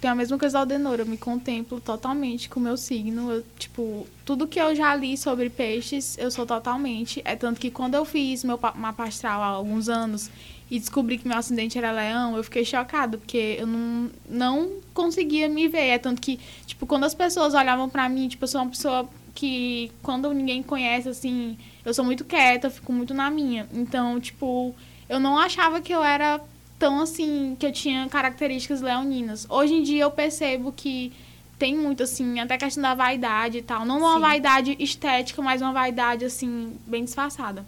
tenho 0.00 0.12
a 0.12 0.16
mesma 0.16 0.38
coisa 0.38 0.54
da 0.54 0.60
Aldenora. 0.60 1.02
Eu 1.02 1.06
me 1.06 1.18
contemplo 1.18 1.80
totalmente 1.80 2.48
com 2.48 2.58
o 2.58 2.62
meu 2.62 2.76
signo. 2.76 3.30
Eu, 3.30 3.44
tipo, 3.58 4.06
tudo 4.24 4.46
que 4.46 4.60
eu 4.60 4.74
já 4.74 4.94
li 4.94 5.16
sobre 5.16 5.50
peixes, 5.50 6.16
eu 6.18 6.30
sou 6.30 6.46
totalmente. 6.46 7.20
É 7.24 7.34
tanto 7.36 7.60
que 7.60 7.70
quando 7.70 7.94
eu 7.94 8.04
fiz 8.04 8.44
meu 8.44 8.56
pa- 8.58 8.74
mapa 8.76 9.04
astral 9.04 9.42
há 9.42 9.46
alguns 9.46 9.88
anos 9.88 10.30
e 10.70 10.78
descobri 10.78 11.18
que 11.18 11.26
meu 11.28 11.36
ascendente 11.36 11.76
era 11.76 11.90
leão, 11.92 12.36
eu 12.36 12.44
fiquei 12.44 12.64
chocada, 12.64 13.18
porque 13.18 13.56
eu 13.58 13.66
não, 13.66 14.10
não 14.28 14.70
conseguia 14.94 15.48
me 15.48 15.68
ver. 15.68 15.88
É 15.88 15.98
tanto 15.98 16.20
que, 16.20 16.38
tipo, 16.66 16.86
quando 16.86 17.04
as 17.04 17.14
pessoas 17.14 17.52
olhavam 17.54 17.88
pra 17.88 18.08
mim, 18.08 18.28
tipo, 18.28 18.44
eu 18.44 18.48
sou 18.48 18.62
uma 18.62 18.70
pessoa 18.70 19.08
que, 19.34 19.90
quando 20.02 20.32
ninguém 20.32 20.62
conhece, 20.62 21.08
assim, 21.08 21.58
eu 21.84 21.92
sou 21.92 22.04
muito 22.04 22.24
quieta, 22.24 22.70
fico 22.70 22.92
muito 22.92 23.12
na 23.12 23.30
minha. 23.30 23.68
Então, 23.72 24.20
tipo, 24.20 24.74
eu 25.08 25.18
não 25.18 25.36
achava 25.38 25.80
que 25.80 25.92
eu 25.92 26.02
era 26.02 26.40
tão 26.78 27.00
assim, 27.00 27.56
que 27.58 27.66
eu 27.66 27.72
tinha 27.72 28.08
características 28.08 28.80
leoninas. 28.80 29.46
Hoje 29.48 29.74
em 29.74 29.82
dia 29.82 30.02
eu 30.02 30.10
percebo 30.10 30.72
que 30.72 31.12
tem 31.58 31.76
muito, 31.76 32.02
assim, 32.02 32.40
até 32.40 32.54
a 32.54 32.58
questão 32.58 32.82
da 32.82 32.94
vaidade 32.94 33.58
e 33.58 33.62
tal. 33.62 33.84
Não 33.84 33.98
uma 33.98 34.14
Sim. 34.14 34.20
vaidade 34.20 34.76
estética, 34.78 35.40
mas 35.40 35.62
uma 35.62 35.72
vaidade, 35.72 36.24
assim, 36.24 36.76
bem 36.86 37.04
disfarçada. 37.04 37.64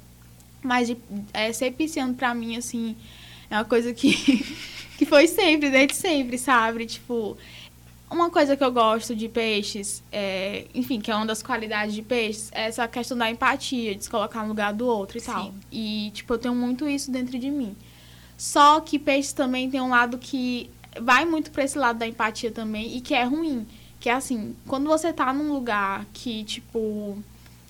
Mas 0.63 0.89
de, 0.89 0.97
é, 1.33 1.53
ser 1.53 1.71
pisciano 1.73 2.15
pra 2.15 2.35
mim, 2.35 2.57
assim, 2.57 2.97
é 3.51 3.57
uma 3.57 3.65
coisa 3.65 3.93
que, 3.95 4.15
que 4.99 5.07
foi 5.07 5.27
sempre, 5.27 5.71
desde 5.71 5.95
sempre, 5.95 6.39
sabe? 6.39 6.87
Tipo, 6.87 7.37
uma 8.11 8.31
coisa 8.31 8.57
que 8.57 8.65
eu 8.65 8.73
gosto 8.73 9.15
de 9.15 9.29
peixes, 9.29 10.03
é, 10.11 10.67
enfim, 10.75 11.01
que 11.01 11.11
é 11.11 11.15
uma 11.15 11.27
das 11.27 11.43
qualidades 11.43 11.95
de 11.95 12.03
peixes, 12.03 12.51
é 12.53 12.67
essa 12.67 12.87
questão 12.89 13.17
da 13.17 13.31
empatia, 13.31 13.95
de 13.95 14.05
se 14.05 14.11
colocar 14.11 14.43
no 14.43 14.49
lugar 14.49 14.73
do 14.73 14.87
outro 14.87 15.19
e 15.19 15.21
tal. 15.21 15.47
Sim. 15.47 15.55
E, 15.71 16.11
tipo, 16.15 16.35
eu 16.35 16.39
tenho 16.39 16.55
muito 16.55 16.89
isso 16.89 17.11
dentro 17.11 17.39
de 17.39 17.51
mim. 17.51 17.77
Só 18.37 18.81
que 18.81 18.99
peixes 18.99 19.33
também 19.33 19.71
tem 19.71 19.81
um 19.81 19.91
lado 19.91 20.19
que 20.19 20.71
vai 21.01 21.25
muito 21.25 21.51
pra 21.51 21.65
esse 21.65 21.79
lado 21.79 21.99
da 21.99 22.07
empatia 22.07 22.51
também 22.51 22.97
e 22.97 23.01
que 23.01 23.15
é 23.15 23.25
ruim. 23.25 23.67
Que 24.01 24.09
é 24.09 24.13
assim, 24.13 24.55
quando 24.67 24.87
você 24.87 25.13
tá 25.13 25.33
num 25.33 25.53
lugar 25.53 26.05
que, 26.13 26.45
tipo, 26.45 27.19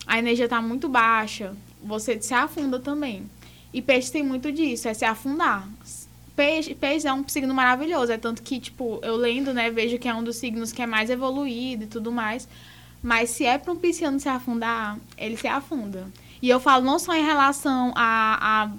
a 0.07 0.19
energia 0.19 0.49
tá 0.49 0.61
muito 0.61 0.89
baixa, 0.89 1.55
você 1.83 2.21
se 2.21 2.35
afunda 2.35 2.79
também. 2.79 3.29
E 3.73 3.83
peixe 3.83 4.11
tem 4.11 4.23
muito 4.23 4.51
disso, 4.53 4.89
é 4.89 4.95
se 4.95 5.05
afundar. 5.05 5.69
Peixe, 6.37 6.75
peixe 6.75 7.07
é 7.07 7.13
um 7.13 7.27
signo 7.29 7.55
maravilhoso, 7.55 8.13
é 8.13 8.19
tanto 8.19 8.43
que, 8.43 8.59
tipo, 8.59 8.99
eu 9.03 9.17
lendo, 9.17 9.53
né, 9.55 9.71
vejo 9.71 9.99
que 9.99 10.09
é 10.09 10.15
um 10.15 10.25
dos 10.25 10.37
signos 10.37 10.73
que 10.73 10.83
é 10.83 10.87
mais 10.87 11.11
evoluído 11.11 11.85
e 11.85 11.87
tudo 11.87 12.11
mais. 12.11 12.49
Mas 13.03 13.31
se 13.31 13.45
é 13.45 13.59
para 13.59 13.73
um 13.73 13.77
pisciano 13.77 14.19
se 14.19 14.29
afundar, 14.29 14.99
ele 15.19 15.37
se 15.37 15.47
afunda. 15.47 16.09
E 16.41 16.49
eu 16.49 16.59
falo 16.59 16.85
não 16.85 16.99
só 16.99 17.15
em 17.15 17.25
relação 17.25 17.93
a, 17.95 18.65
a 18.65 18.71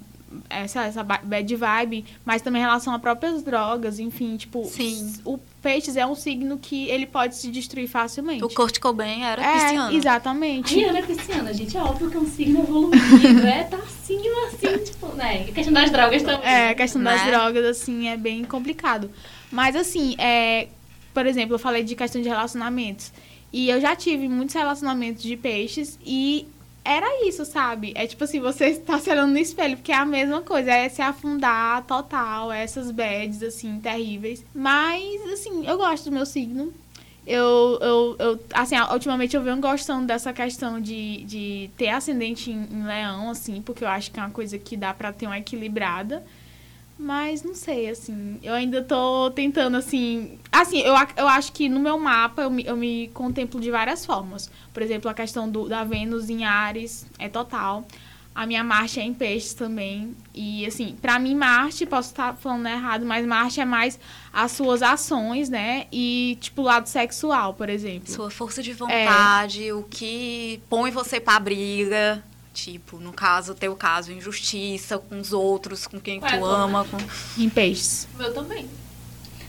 essa, 0.50 0.84
essa 0.84 1.02
ba- 1.02 1.20
bad 1.22 1.54
vibe, 1.56 2.04
mas 2.24 2.42
também 2.42 2.60
em 2.60 2.64
relação 2.64 2.92
a 2.92 2.98
próprias 2.98 3.42
drogas, 3.42 3.98
enfim, 3.98 4.36
tipo, 4.36 4.64
Sim. 4.64 5.14
o 5.24 5.38
peixes 5.62 5.96
é 5.96 6.06
um 6.06 6.14
signo 6.14 6.58
que 6.58 6.88
ele 6.88 7.06
pode 7.06 7.36
se 7.36 7.50
destruir 7.50 7.88
facilmente. 7.88 8.44
O 8.44 8.48
Kurt 8.48 8.78
Cobain 8.78 9.22
era 9.22 9.42
é, 9.42 9.52
pisciano. 9.64 9.96
exatamente. 9.96 10.84
A 10.84 10.90
Ana 10.90 11.02
Pisciana, 11.02 11.54
gente, 11.54 11.76
é 11.76 11.80
óbvio 11.82 12.10
que 12.10 12.16
é 12.16 12.20
um 12.20 12.26
signo 12.26 12.60
evoluído, 12.60 13.46
é, 13.46 13.64
tá 13.64 13.76
acima, 13.78 14.46
assim, 14.48 14.78
tipo, 14.84 15.06
né? 15.14 15.46
A 15.48 15.52
questão 15.52 15.72
das 15.72 15.90
drogas 15.90 16.22
também. 16.22 16.48
É, 16.48 16.68
a 16.70 16.74
questão 16.74 17.02
das 17.02 17.20
Né? 17.22 17.30
drogas, 17.30 17.64
assim, 17.64 18.08
é 18.08 18.16
bem 18.16 18.44
complicado. 18.44 19.10
Mas, 19.50 19.74
assim, 19.76 20.14
é, 20.18 20.68
por 21.14 21.24
exemplo, 21.26 21.54
eu 21.54 21.58
falei 21.58 21.82
de 21.82 21.94
questão 21.96 22.20
de 22.20 22.28
relacionamentos. 22.28 23.12
E 23.52 23.68
eu 23.70 23.80
já 23.80 23.94
tive 23.96 24.28
muitos 24.28 24.54
relacionamentos 24.54 25.22
de 25.22 25.36
peixes 25.36 25.98
e 26.04 26.46
era 26.86 27.26
isso, 27.26 27.44
sabe? 27.44 27.92
É 27.94 28.06
tipo 28.06 28.22
assim, 28.24 28.40
você 28.40 28.66
está 28.66 28.98
se 28.98 29.10
olhando 29.10 29.32
no 29.32 29.38
espelho, 29.38 29.76
porque 29.76 29.92
é 29.92 29.96
a 29.96 30.06
mesma 30.06 30.40
coisa, 30.42 30.70
é 30.70 30.88
se 30.88 31.02
afundar 31.02 31.84
total, 31.84 32.52
é 32.52 32.62
essas 32.62 32.90
bads, 32.90 33.42
assim, 33.42 33.80
terríveis. 33.80 34.44
Mas, 34.54 35.20
assim, 35.32 35.66
eu 35.66 35.76
gosto 35.76 36.04
do 36.04 36.12
meu 36.12 36.24
signo. 36.24 36.72
Eu, 37.26 37.78
eu, 37.82 38.16
eu, 38.20 38.40
assim, 38.54 38.76
ultimamente 38.92 39.34
eu 39.34 39.42
venho 39.42 39.60
gostando 39.60 40.06
dessa 40.06 40.32
questão 40.32 40.80
de, 40.80 41.24
de 41.24 41.70
ter 41.76 41.88
ascendente 41.88 42.52
em, 42.52 42.68
em 42.70 42.84
leão, 42.84 43.30
assim, 43.30 43.60
porque 43.60 43.82
eu 43.82 43.88
acho 43.88 44.12
que 44.12 44.20
é 44.20 44.22
uma 44.22 44.30
coisa 44.30 44.56
que 44.56 44.76
dá 44.76 44.94
pra 44.94 45.12
ter 45.12 45.26
uma 45.26 45.38
equilibrada. 45.38 46.22
Mas 46.98 47.42
não 47.42 47.54
sei, 47.54 47.90
assim, 47.90 48.38
eu 48.42 48.54
ainda 48.54 48.82
tô 48.82 49.30
tentando, 49.30 49.76
assim. 49.76 50.38
Assim, 50.50 50.78
eu, 50.80 50.94
eu 51.16 51.28
acho 51.28 51.52
que 51.52 51.68
no 51.68 51.78
meu 51.78 51.98
mapa 51.98 52.42
eu 52.42 52.50
me, 52.50 52.64
eu 52.64 52.76
me 52.76 53.08
contemplo 53.08 53.60
de 53.60 53.70
várias 53.70 54.06
formas. 54.06 54.50
Por 54.72 54.82
exemplo, 54.82 55.10
a 55.10 55.14
questão 55.14 55.48
do, 55.48 55.68
da 55.68 55.84
Vênus 55.84 56.30
em 56.30 56.44
Ares 56.44 57.06
é 57.18 57.28
total. 57.28 57.86
A 58.34 58.44
minha 58.44 58.62
Marte 58.62 59.00
é 59.00 59.02
em 59.02 59.14
Peixes 59.14 59.54
também. 59.54 60.14
E, 60.34 60.66
assim, 60.66 60.94
pra 61.00 61.18
mim, 61.18 61.34
Marte, 61.34 61.86
posso 61.86 62.10
estar 62.10 62.34
falando 62.34 62.68
errado, 62.68 63.06
mas 63.06 63.24
Marte 63.26 63.62
é 63.62 63.64
mais 63.64 63.98
as 64.30 64.52
suas 64.52 64.82
ações, 64.82 65.48
né? 65.48 65.86
E, 65.90 66.36
tipo, 66.38 66.60
o 66.60 66.64
lado 66.66 66.86
sexual, 66.86 67.54
por 67.54 67.70
exemplo. 67.70 68.10
Sua 68.10 68.30
força 68.30 68.62
de 68.62 68.74
vontade, 68.74 69.72
o 69.72 69.82
que 69.84 70.60
põe 70.68 70.90
você 70.90 71.18
pra 71.18 71.40
briga. 71.40 72.22
Tipo, 72.56 72.98
no 72.98 73.12
caso, 73.12 73.54
teu 73.54 73.76
caso, 73.76 74.10
injustiça 74.10 74.96
com 74.96 75.20
os 75.20 75.30
outros, 75.30 75.86
com 75.86 76.00
quem 76.00 76.18
Qual 76.18 76.32
tu 76.32 76.44
ama. 76.46 76.86
Com... 76.86 76.96
Em 77.38 77.50
peixes. 77.50 78.08
O 78.14 78.16
meu 78.16 78.32
também. 78.32 78.66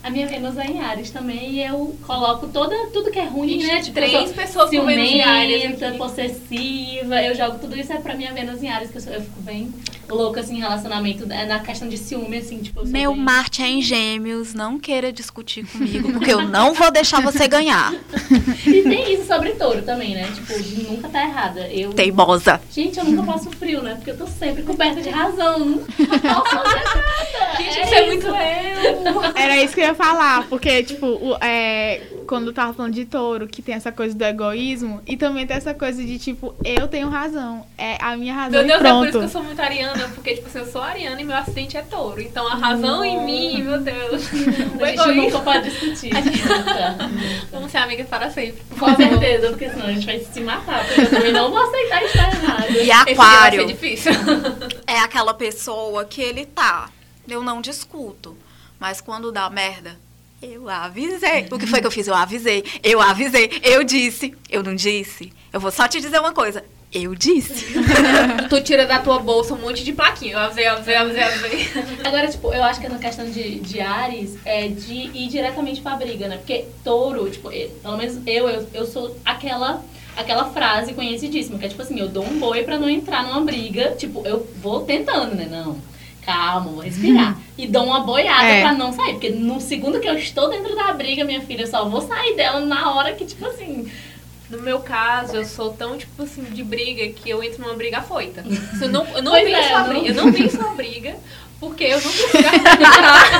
A 0.04 0.10
minha 0.10 0.26
Vênus 0.28 0.58
é 0.58 0.66
em 0.66 0.80
Ares 0.82 1.10
também 1.10 1.52
e 1.52 1.64
eu 1.64 1.96
coloco 2.06 2.48
toda, 2.48 2.76
tudo 2.94 3.12
que 3.12 3.20
é 3.20 3.26
ruim, 3.26 3.58
né? 3.66 3.82
Tipo, 3.82 4.00
eu 4.00 4.08
três 4.08 4.12
sou 4.30 4.34
pessoas 4.34 4.70
com 4.70 4.86
Vênus 4.86 5.10
em 5.10 5.22
Ares 5.22 5.66
aqui. 5.82 5.98
possessiva, 5.98 7.22
eu 7.22 7.36
jogo 7.36 7.58
tudo 7.60 7.78
isso 7.78 7.92
é 7.92 7.98
pra 7.98 8.16
minha 8.16 8.32
Vênus 8.34 8.64
em 8.64 8.70
Ares, 8.70 8.90
que 8.90 8.98
eu, 8.98 9.02
sou- 9.02 9.14
eu 9.14 9.22
fico 9.22 9.42
bem 9.42 9.74
louca, 10.10 10.40
assim, 10.40 10.56
em 10.56 10.60
relacionamento, 10.60 11.30
é, 11.30 11.46
na 11.46 11.60
questão 11.60 11.90
de 11.90 11.98
ciúme, 11.98 12.38
assim, 12.38 12.60
tipo, 12.60 12.88
Meu 12.88 13.14
bem... 13.14 13.22
Marte 13.22 13.62
é 13.62 13.68
em 13.68 13.82
gêmeos, 13.82 14.54
não 14.54 14.80
queira 14.80 15.12
discutir 15.12 15.66
comigo, 15.68 16.14
porque 16.14 16.32
eu 16.32 16.42
não 16.48 16.74
vou 16.74 16.90
deixar 16.90 17.22
você 17.22 17.46
ganhar. 17.48 17.94
E 18.66 18.84
tem 18.84 19.14
isso 19.14 19.26
sobre 19.26 19.52
touro 19.52 19.82
também, 19.82 20.14
né? 20.14 20.30
Tipo, 20.34 20.92
nunca 20.92 21.08
tá 21.10 21.24
errada. 21.24 21.68
Eu... 21.70 21.92
Teimosa. 21.94 22.60
Gente, 22.72 22.98
eu 23.00 23.06
nunca 23.06 23.24
passo 23.32 23.50
frio, 23.52 23.82
né? 23.82 23.96
Porque 23.96 24.12
eu 24.12 24.18
tô 24.18 24.28
sempre 24.28 24.62
coberta 24.64 25.02
de 25.02 25.10
razão. 25.10 25.60
Não 25.60 25.78
posso 25.80 26.50
fazer 26.50 26.76
nada. 26.76 27.04
Gente, 27.58 27.78
é 27.80 27.84
isso 27.86 27.96
é 27.96 28.06
muito 28.06 28.28
eu. 28.28 29.22
Era 29.36 29.58
isso 29.64 29.74
que 29.74 29.82
eu 29.82 29.87
ia 29.88 29.96
falar, 29.96 30.48
porque, 30.48 30.84
tipo, 30.84 31.06
o- 31.08 31.38
é, 31.42 32.02
quando 32.28 32.48
eu 32.48 32.54
tava 32.54 32.74
falando 32.74 32.94
de 32.94 33.06
touro, 33.06 33.48
que 33.48 33.62
tem 33.62 33.76
essa 33.76 33.92
coisa 33.92 34.16
do 34.16 34.24
egoísmo, 34.24 35.02
e 35.08 35.16
também 35.18 35.46
tem 35.48 35.58
essa 35.58 35.74
coisa 35.74 36.04
de, 36.04 36.18
tipo, 36.20 36.54
eu 36.64 36.88
tenho 36.88 37.10
razão. 37.10 37.66
É 37.78 37.98
a 38.02 38.16
minha 38.18 38.34
razão 38.34 38.52
Meu 38.52 38.64
e 38.64 38.68
Deus, 38.68 38.80
é 38.80 38.84
por 38.84 38.86
isso 38.86 39.00
pronto. 39.12 39.20
que 39.20 39.26
eu 39.26 39.30
sou 39.30 39.44
muito 39.44 39.62
ariana, 39.62 40.10
porque, 40.14 40.34
tipo 40.36 40.48
assim, 40.48 40.60
eu 40.60 40.66
sou 40.68 40.82
ariana 40.82 41.20
e 41.22 41.24
meu 41.24 41.36
acidente 41.36 41.76
é 41.78 41.82
touro. 41.82 42.22
Então 42.22 42.48
a 42.48 42.56
razão 42.56 43.04
em 43.04 43.24
mim, 43.26 43.64
meu 43.64 43.80
Deus. 43.82 44.28
O 44.80 44.84
A 44.84 44.88
gente 44.88 45.00
egoísmo. 45.02 45.22
nunca 45.24 45.40
pode 45.40 45.70
discutir. 45.70 46.14
Nunca. 46.14 47.10
Vamos 47.52 47.72
ser 47.72 47.78
amigas 47.78 48.08
para 48.08 48.30
sempre. 48.30 48.62
por 48.70 48.80
Com 48.80 48.96
certeza, 48.96 49.50
porque 49.50 49.70
senão 49.70 49.86
a 49.88 49.92
gente 49.94 50.06
vai 50.06 50.20
se 50.20 50.40
matar. 50.42 50.86
Porque 50.86 51.02
eu 51.02 51.10
também 51.10 51.32
não 51.32 51.50
vou 51.50 51.60
aceitar 51.60 52.04
estar 52.04 52.34
errado. 52.34 52.70
E 52.72 52.78
Esse 52.78 52.84
dia 52.86 52.96
vai 52.96 53.06
ser 53.06 53.12
aquário 53.14 53.68
difícil. 53.68 54.12
é 54.86 55.00
aquela 55.00 55.34
pessoa 55.34 56.04
que 56.06 56.22
ele 56.22 56.46
tá. 56.46 56.90
Eu 57.28 57.44
não 57.44 57.62
discuto. 57.62 58.38
Mas 58.80 59.02
quando 59.02 59.32
dá 59.32 59.50
merda, 59.50 59.98
eu 60.42 60.70
avisei. 60.70 61.48
O 61.52 61.58
que 61.58 61.66
foi 61.68 61.82
que 61.82 61.88
eu 61.88 61.92
fiz? 61.92 62.08
Eu 62.08 62.14
avisei. 62.16 62.64
Eu 62.84 63.02
avisei. 63.02 63.60
Eu 63.64 63.84
disse. 63.84 64.36
Eu 64.50 64.62
não 64.64 64.76
disse. 64.76 65.34
Eu 65.52 65.60
vou 65.60 65.72
só 65.72 65.88
te 65.88 66.00
dizer 66.00 66.20
uma 66.20 66.32
coisa. 66.34 66.64
Eu 66.94 67.14
disse. 67.16 67.66
tu 68.50 68.62
tira 68.62 68.86
da 68.86 69.00
tua 69.00 69.20
bolsa 69.20 69.54
um 69.54 69.58
monte 69.58 69.84
de 69.84 69.92
plaquinha. 69.92 70.34
Eu 70.34 70.40
avisei, 70.40 70.66
avisei, 70.68 70.96
avisei, 70.96 71.24
avisei. 71.24 71.68
Agora, 72.04 72.28
tipo, 72.30 72.54
eu 72.54 72.64
acho 72.64 72.80
que 72.80 72.88
na 72.88 72.98
questão 72.98 73.30
de, 73.30 73.60
de 73.60 73.82
Ares 73.82 74.38
é 74.46 74.68
de 74.68 74.94
ir 74.94 75.28
diretamente 75.28 75.82
pra 75.82 75.96
briga, 75.98 76.28
né? 76.30 76.38
Porque 76.38 76.66
touro, 76.84 77.30
tipo, 77.30 77.52
eu- 77.52 77.70
pelo 77.82 77.98
menos 77.98 78.18
eu, 78.26 78.48
eu, 78.50 78.68
eu 78.74 78.86
sou 78.86 79.18
aquela. 79.26 79.84
Aquela 80.16 80.46
frase 80.52 80.96
conhecidíssima, 80.96 81.60
que 81.60 81.66
é 81.66 81.70
tipo 81.70 81.82
assim, 81.84 82.00
eu 82.00 82.08
dou 82.08 82.26
um 82.26 82.40
boi 82.40 82.64
pra 82.64 82.80
não 82.80 82.90
entrar 82.90 83.22
numa 83.24 83.40
briga. 83.42 83.92
Tipo, 83.92 84.26
eu 84.26 84.48
vou 84.60 84.80
tentando, 84.82 85.36
né? 85.36 85.48
Não. 85.48 85.78
Calma, 86.28 86.72
vou 86.72 86.82
respirar. 86.82 87.38
E 87.58 87.66
dou 87.66 87.86
uma 87.86 88.02
boiada 88.02 88.44
É. 88.44 88.62
pra 88.62 88.74
não 88.74 88.92
sair. 88.92 89.14
Porque 89.14 89.30
no 89.30 89.62
segundo 89.62 89.98
que 90.02 90.10
eu 90.10 90.18
estou 90.18 90.50
dentro 90.50 90.76
da 90.76 90.92
briga, 90.92 91.24
minha 91.24 91.40
filha, 91.40 91.62
eu 91.62 91.68
só 91.68 91.88
vou 91.88 92.02
sair 92.02 92.36
dela 92.36 92.60
na 92.60 92.94
hora 92.94 93.14
que, 93.14 93.26
tipo 93.26 93.46
assim. 93.46 93.90
No 94.50 94.62
meu 94.62 94.80
caso, 94.80 95.36
eu 95.38 95.46
sou 95.46 95.72
tão, 95.74 95.98
tipo 95.98 96.24
assim, 96.24 96.44
de 96.44 96.64
briga 96.64 97.08
que 97.14 97.30
eu 97.30 97.42
entro 97.44 97.62
numa 97.62 97.74
briga 97.76 98.00
afoita. 98.00 98.46
Eu 98.82 98.90
não, 98.90 99.06
eu 99.16 99.22
não 99.24 99.32
Pois 99.32 99.44
venço 99.46 99.60
é, 99.70 99.74
a 99.74 99.84
briga. 99.84 100.08
Eu 100.08 100.16
não 100.16 100.32
venço 100.32 100.62
a 100.62 100.70
briga 100.74 101.16
porque 101.60 101.84
eu 101.86 101.98
não 102.02 102.12
consigo 102.12 102.38
argumentar. 102.48 103.32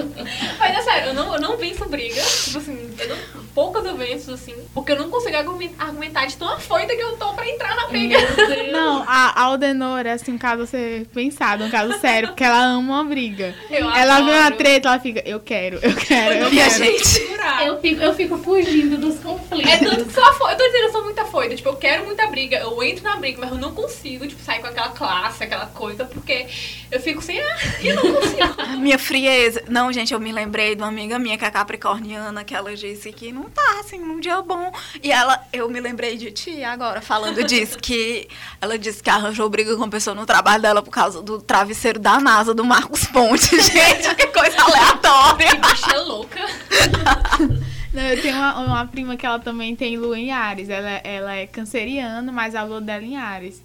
Mas 0.58 0.76
é 0.78 0.82
sério, 0.82 1.08
eu 1.08 1.14
não, 1.14 1.34
eu 1.34 1.40
não 1.40 1.56
venço 1.56 1.88
briga. 1.88 2.20
Tipo 2.22 2.58
assim, 2.58 2.94
eu 2.98 3.08
não- 3.08 3.40
poucas 3.54 3.84
eu 3.84 3.96
venço, 3.96 4.32
assim, 4.32 4.54
porque 4.72 4.92
eu 4.92 4.96
não 4.96 5.10
consigo 5.10 5.36
argumen- 5.36 5.74
argumentar 5.78 6.26
de 6.26 6.36
tão 6.36 6.48
afoita 6.48 6.94
que 6.94 7.02
eu 7.02 7.16
tô 7.16 7.32
pra 7.34 7.48
entrar 7.48 7.74
na 7.76 7.88
briga. 7.88 8.16
Não, 8.70 9.02
a 9.06 9.40
Aldenor 9.42 10.06
é 10.06 10.12
assim, 10.12 10.32
um 10.32 10.38
caso 10.38 10.62
a 10.62 10.66
ser 10.66 11.06
pensado, 11.06 11.64
um 11.64 11.70
caso 11.70 11.98
sério, 11.98 12.28
porque 12.28 12.44
ela 12.44 12.62
ama 12.62 12.94
uma 12.94 13.04
briga. 13.04 13.54
Eu 13.68 13.90
ela 13.90 14.16
vê 14.20 14.30
uma 14.30 14.40
adoro. 14.46 14.56
treta, 14.56 14.88
ela 14.88 15.00
fica, 15.00 15.22
eu 15.26 15.40
quero, 15.40 15.78
eu 15.82 15.94
quero, 15.96 16.34
eu 16.44 16.50
Minha 16.50 16.68
quero. 16.70 16.84
gente. 16.84 17.06
Segurar. 17.08 17.66
Eu 17.66 17.80
fico, 17.80 18.00
eu 18.00 18.14
fico 18.14 18.38
fugindo 18.38 18.96
dos 18.96 19.18
conflitos. 19.18 19.72
É 19.72 19.76
tanto 19.78 20.04
que 20.04 20.12
sou 20.12 20.22
afoita. 20.24 20.52
Eu 20.54 20.58
tô 20.58 20.64
dizendo, 20.66 20.84
eu 20.84 20.92
sou 20.92 21.04
muito 21.04 21.18
afoita. 21.20 21.56
Tipo, 21.56 21.68
eu 21.70 21.76
quero 21.76 22.04
muita 22.04 22.26
briga. 22.28 22.56
Eu 22.58 22.80
entro 22.82 23.02
na 23.02 23.16
briga, 23.16 23.38
mas 23.40 23.50
eu 23.50 23.58
não 23.58 23.72
consigo, 23.74 24.26
tipo, 24.26 24.40
sair 24.42 24.60
com 24.60 24.68
aquela 24.68 24.90
classe, 24.90 25.42
aquela 25.42 25.66
coisa, 25.66 26.04
porque 26.04 26.46
eu 26.92 27.00
fico 27.00 27.20
sem 27.20 27.40
eu 27.82 27.96
não 27.96 28.14
consigo. 28.14 28.78
Minha 28.78 28.98
frieza. 28.98 29.62
Não, 29.68 29.92
gente, 29.92 30.12
eu 30.12 30.20
me 30.20 30.32
lembrei 30.32 30.74
de 30.74 30.82
uma 30.82 30.88
amiga 30.88 31.18
minha 31.18 31.36
que 31.36 31.44
é 31.44 31.50
capricorniana, 31.50 32.44
que 32.44 32.54
ela 32.54 32.74
disse 32.74 33.12
que 33.12 33.32
não 33.32 33.44
tá 33.44 33.80
assim 33.80 33.98
num 33.98 34.20
dia 34.20 34.40
bom. 34.42 34.72
E 35.02 35.10
ela, 35.10 35.42
eu 35.52 35.68
me 35.68 35.80
lembrei 35.80 36.16
de 36.16 36.30
ti 36.30 36.62
agora, 36.64 37.00
falando 37.00 37.42
disso, 37.44 37.78
que 37.78 38.28
ela 38.60 38.78
disse 38.78 39.02
que 39.02 39.10
arranjou 39.10 39.48
briga 39.48 39.72
com 39.72 39.82
uma 39.82 39.90
pessoa 39.90 40.14
no 40.14 40.26
trabalho 40.26 40.62
dela 40.62 40.82
por 40.82 40.90
causa 40.90 41.22
do 41.22 41.40
travesseiro 41.40 41.98
da 41.98 42.20
NASA, 42.20 42.54
do 42.54 42.64
Marcos 42.64 43.04
Ponte. 43.06 43.50
Gente, 43.60 44.14
que 44.14 44.26
coisa 44.28 44.60
aleatória. 44.62 45.54
Bicha 45.56 45.98
louca. 46.02 46.40
Não, 47.92 48.02
eu 48.02 48.22
tenho 48.22 48.36
uma, 48.36 48.58
uma 48.60 48.86
prima 48.86 49.16
que 49.16 49.26
ela 49.26 49.40
também 49.40 49.74
tem 49.74 49.96
lua 49.96 50.16
em 50.16 50.30
Ares. 50.30 50.68
Ela, 50.68 50.90
ela 51.02 51.34
é 51.34 51.46
canceriana, 51.46 52.30
mas 52.30 52.54
a 52.54 52.62
lua 52.62 52.80
dela 52.80 53.02
é 53.02 53.06
em 53.06 53.16
Ares. 53.16 53.62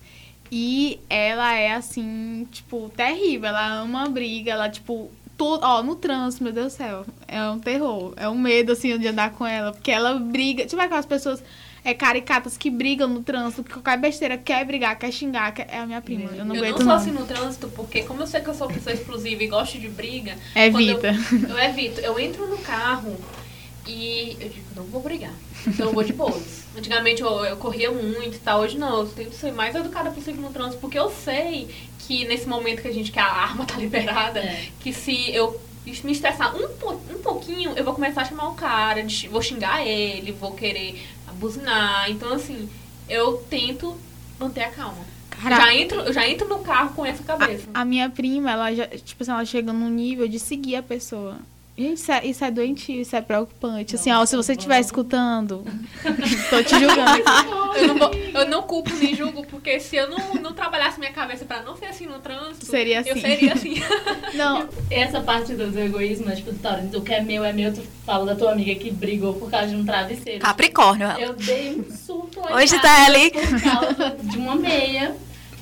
E 0.57 1.01
ela 1.09 1.53
é 1.53 1.73
assim, 1.73 2.47
tipo, 2.49 2.89
terrível. 2.95 3.49
Ela 3.49 3.79
ama 3.81 4.07
briga, 4.07 4.51
ela, 4.53 4.69
tipo, 4.69 5.11
tudo, 5.37 5.59
ó, 5.65 5.83
no 5.83 5.97
trânsito, 5.97 6.45
meu 6.45 6.53
Deus 6.53 6.71
do 6.71 6.77
céu. 6.77 7.05
É 7.27 7.43
um 7.49 7.59
terror. 7.59 8.13
É 8.15 8.29
um 8.29 8.37
medo, 8.37 8.71
assim, 8.71 8.97
de 8.97 9.05
andar 9.05 9.31
com 9.31 9.45
ela. 9.45 9.73
Porque 9.73 9.91
ela 9.91 10.13
briga. 10.17 10.65
Tipo 10.65 10.81
aquelas 10.81 11.05
pessoas 11.05 11.43
é, 11.83 11.93
caricatas 11.93 12.55
que 12.55 12.69
brigam 12.69 13.09
no 13.09 13.21
trânsito, 13.21 13.65
que 13.65 13.73
qualquer 13.73 13.97
besteira 13.99 14.37
quer 14.37 14.65
brigar, 14.65 14.97
quer 14.97 15.11
xingar. 15.11 15.51
quer- 15.53 15.67
É 15.69 15.79
a 15.79 15.85
minha 15.85 16.01
prima. 16.01 16.31
Eu 16.33 16.45
não 16.45 16.55
eu 16.55 16.61
aguento, 16.63 16.75
não 16.79 16.85
sou 16.85 16.85
não. 16.87 16.95
assim 16.95 17.11
no 17.11 17.25
trânsito, 17.25 17.67
porque 17.75 18.03
como 18.03 18.21
eu 18.23 18.27
sei 18.27 18.39
que 18.39 18.49
eu 18.49 18.53
sou 18.55 18.67
pessoa 18.69 18.93
explosiva 18.93 19.43
e 19.43 19.47
gosto 19.47 19.77
de 19.77 19.89
briga, 19.89 20.37
Evita. 20.55 21.13
quando 21.29 21.43
Eu, 21.43 21.49
eu 21.51 21.59
evito. 21.59 21.99
Eu 21.99 22.17
entro 22.17 22.47
no 22.47 22.57
carro 22.59 23.13
e 23.87 24.37
eu 24.39 24.49
digo, 24.49 24.65
não 24.75 24.83
vou 24.85 25.01
brigar. 25.01 25.33
Então 25.67 25.87
eu 25.87 25.93
vou 25.93 26.03
de 26.03 26.13
boas. 26.13 26.63
Antigamente 26.77 27.21
eu, 27.21 27.45
eu 27.45 27.57
corria 27.57 27.91
muito 27.91 28.35
e 28.35 28.39
tal, 28.39 28.61
hoje 28.61 28.77
não. 28.77 28.99
Eu 29.01 29.07
tento 29.07 29.33
ser 29.33 29.51
mais 29.51 29.75
educada 29.75 30.11
possível 30.11 30.41
no 30.41 30.49
trânsito, 30.51 30.77
porque 30.79 30.97
eu 30.97 31.09
sei 31.09 31.67
que 31.99 32.25
nesse 32.27 32.47
momento 32.47 32.81
que 32.81 32.87
a 32.87 32.93
gente, 32.93 33.11
que 33.11 33.19
a 33.19 33.25
arma 33.25 33.65
tá 33.65 33.75
liberada, 33.77 34.39
É. 34.39 34.67
que 34.79 34.93
se 34.93 35.31
eu 35.33 35.59
me 36.03 36.11
estressar 36.11 36.55
um, 36.55 36.67
po- 36.77 36.99
um 37.11 37.19
pouquinho, 37.21 37.71
eu 37.75 37.83
vou 37.83 37.93
começar 37.93 38.21
a 38.21 38.25
chamar 38.25 38.49
o 38.49 38.53
cara, 38.55 39.03
de 39.03 39.27
vou 39.27 39.41
xingar 39.41 39.85
ele, 39.85 40.31
vou 40.31 40.51
querer 40.53 40.99
buzinar. 41.39 42.09
Então, 42.09 42.33
assim, 42.33 42.69
eu 43.09 43.33
tento 43.49 43.95
manter 44.39 44.63
a 44.63 44.69
calma. 44.71 44.97
Eu 45.37 45.41
Cara, 45.49 45.55
já, 45.57 45.73
entro, 45.75 45.99
eu 45.99 46.13
já 46.13 46.27
entro 46.27 46.47
no 46.47 46.59
carro 46.59 46.93
com 46.95 47.05
essa 47.05 47.21
cabeça. 47.23 47.67
A 47.73 47.83
minha 47.85 48.09
prima, 48.09 48.51
ela 48.51 48.73
já, 48.73 48.87
tipo 48.87 49.21
assim, 49.21 49.31
ela 49.31 49.45
chega 49.45 49.71
num 49.73 49.89
nível 49.89 50.27
de 50.27 50.39
seguir 50.39 50.77
a 50.77 50.83
pessoa. 50.83 51.37
Gente, 51.77 51.97
isso 51.99 52.11
é, 52.11 52.25
isso 52.25 52.45
é 52.45 52.51
doentio, 52.51 53.01
isso 53.01 53.15
é 53.15 53.21
preocupante. 53.21 53.95
assim, 53.95 54.11
ó, 54.11 54.25
se 54.25 54.35
você 54.35 54.53
estiver 54.53 54.79
escutando, 54.79 55.63
tô 56.49 56.63
te 56.63 56.69
julgando 56.79 57.11
aqui. 57.11 57.65
Eu 57.75 57.87
não, 57.89 57.97
vou- 57.97 58.13
eu 58.13 58.47
não 58.47 58.61
culpo 58.63 58.89
nem 58.95 59.13
julgo, 59.13 59.45
porque 59.47 59.81
se 59.81 59.97
eu 59.97 60.09
não, 60.09 60.35
não 60.35 60.53
trabalhasse 60.53 60.97
minha 60.97 61.11
cabeça 61.11 61.43
pra 61.43 61.61
não 61.61 61.75
ser 61.75 61.87
assim 61.87 62.05
no 62.05 62.19
trânsito, 62.19 62.65
Seria 62.65 63.03
eu 63.05 63.11
assim. 63.11 63.19
seria 63.21 63.53
assim. 63.53 63.73
Não, 64.33 64.69
Essa 64.89 65.19
parte 65.19 65.53
do, 65.53 65.77
egoísmo, 65.77 66.25
né? 66.25 66.37
Tipo, 66.37 66.53
Taurino, 66.53 66.97
o 66.97 67.01
que 67.01 67.13
é 67.13 67.21
meu 67.21 67.43
é 67.43 67.51
meu, 67.51 67.73
tu 67.73 67.81
fala 68.05 68.27
da 68.27 68.33
tua 68.35 68.53
amiga 68.53 68.73
que 68.75 68.89
brigou 68.91 69.33
por 69.33 69.51
causa 69.51 69.67
de 69.67 69.75
um 69.75 69.83
travesseiro. 69.85 70.39
Capricórnio. 70.39 71.09
Eu 71.19 71.33
dei 71.33 71.75
um 71.77 71.93
surto 71.93 72.39
Hoje 72.49 72.79
tá 72.81 73.05
ali. 73.07 73.31
por 73.31 73.61
causa 73.61 74.15
de 74.23 74.37
uma 74.37 74.55
meia. 74.55 75.13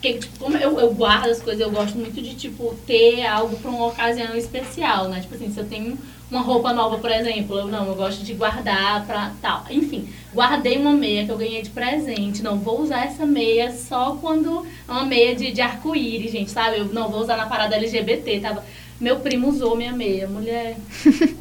Porque, 0.03 0.19
tipo, 0.19 0.37
como 0.37 0.57
eu, 0.57 0.77
eu 0.81 0.93
guardo 0.93 1.29
as 1.29 1.41
coisas, 1.41 1.61
eu 1.61 1.71
gosto 1.71 1.97
muito 1.97 2.21
de, 2.21 2.35
tipo, 2.35 2.75
ter 2.85 3.25
algo 3.25 3.55
pra 3.55 3.71
uma 3.71 3.87
ocasião 3.87 4.35
especial, 4.35 5.07
né? 5.07 5.21
Tipo 5.21 5.35
assim, 5.35 5.49
se 5.49 5.57
eu 5.57 5.65
tenho 5.65 5.97
uma 6.29 6.41
roupa 6.41 6.73
nova, 6.73 6.97
por 6.97 7.09
exemplo, 7.09 7.59
eu 7.59 7.67
não, 7.67 7.87
eu 7.87 7.95
gosto 7.95 8.21
de 8.21 8.33
guardar 8.33 9.05
pra 9.05 9.31
tal. 9.41 9.63
Enfim, 9.69 10.09
guardei 10.33 10.77
uma 10.77 10.91
meia 10.91 11.23
que 11.23 11.31
eu 11.31 11.37
ganhei 11.37 11.61
de 11.61 11.69
presente. 11.69 12.43
Não, 12.43 12.59
vou 12.59 12.81
usar 12.81 13.05
essa 13.05 13.25
meia 13.25 13.71
só 13.71 14.17
quando 14.19 14.67
é 14.89 14.91
uma 14.91 15.05
meia 15.05 15.33
de, 15.33 15.53
de 15.53 15.61
arco-íris, 15.61 16.33
gente, 16.33 16.51
sabe? 16.51 16.79
Eu 16.79 16.85
não 16.87 17.07
vou 17.07 17.21
usar 17.21 17.37
na 17.37 17.45
parada 17.45 17.77
LGBT, 17.77 18.41
tava. 18.41 18.65
Meu 18.99 19.21
primo 19.21 19.47
usou 19.47 19.77
minha 19.77 19.93
meia, 19.93 20.27
mulher. 20.27 20.75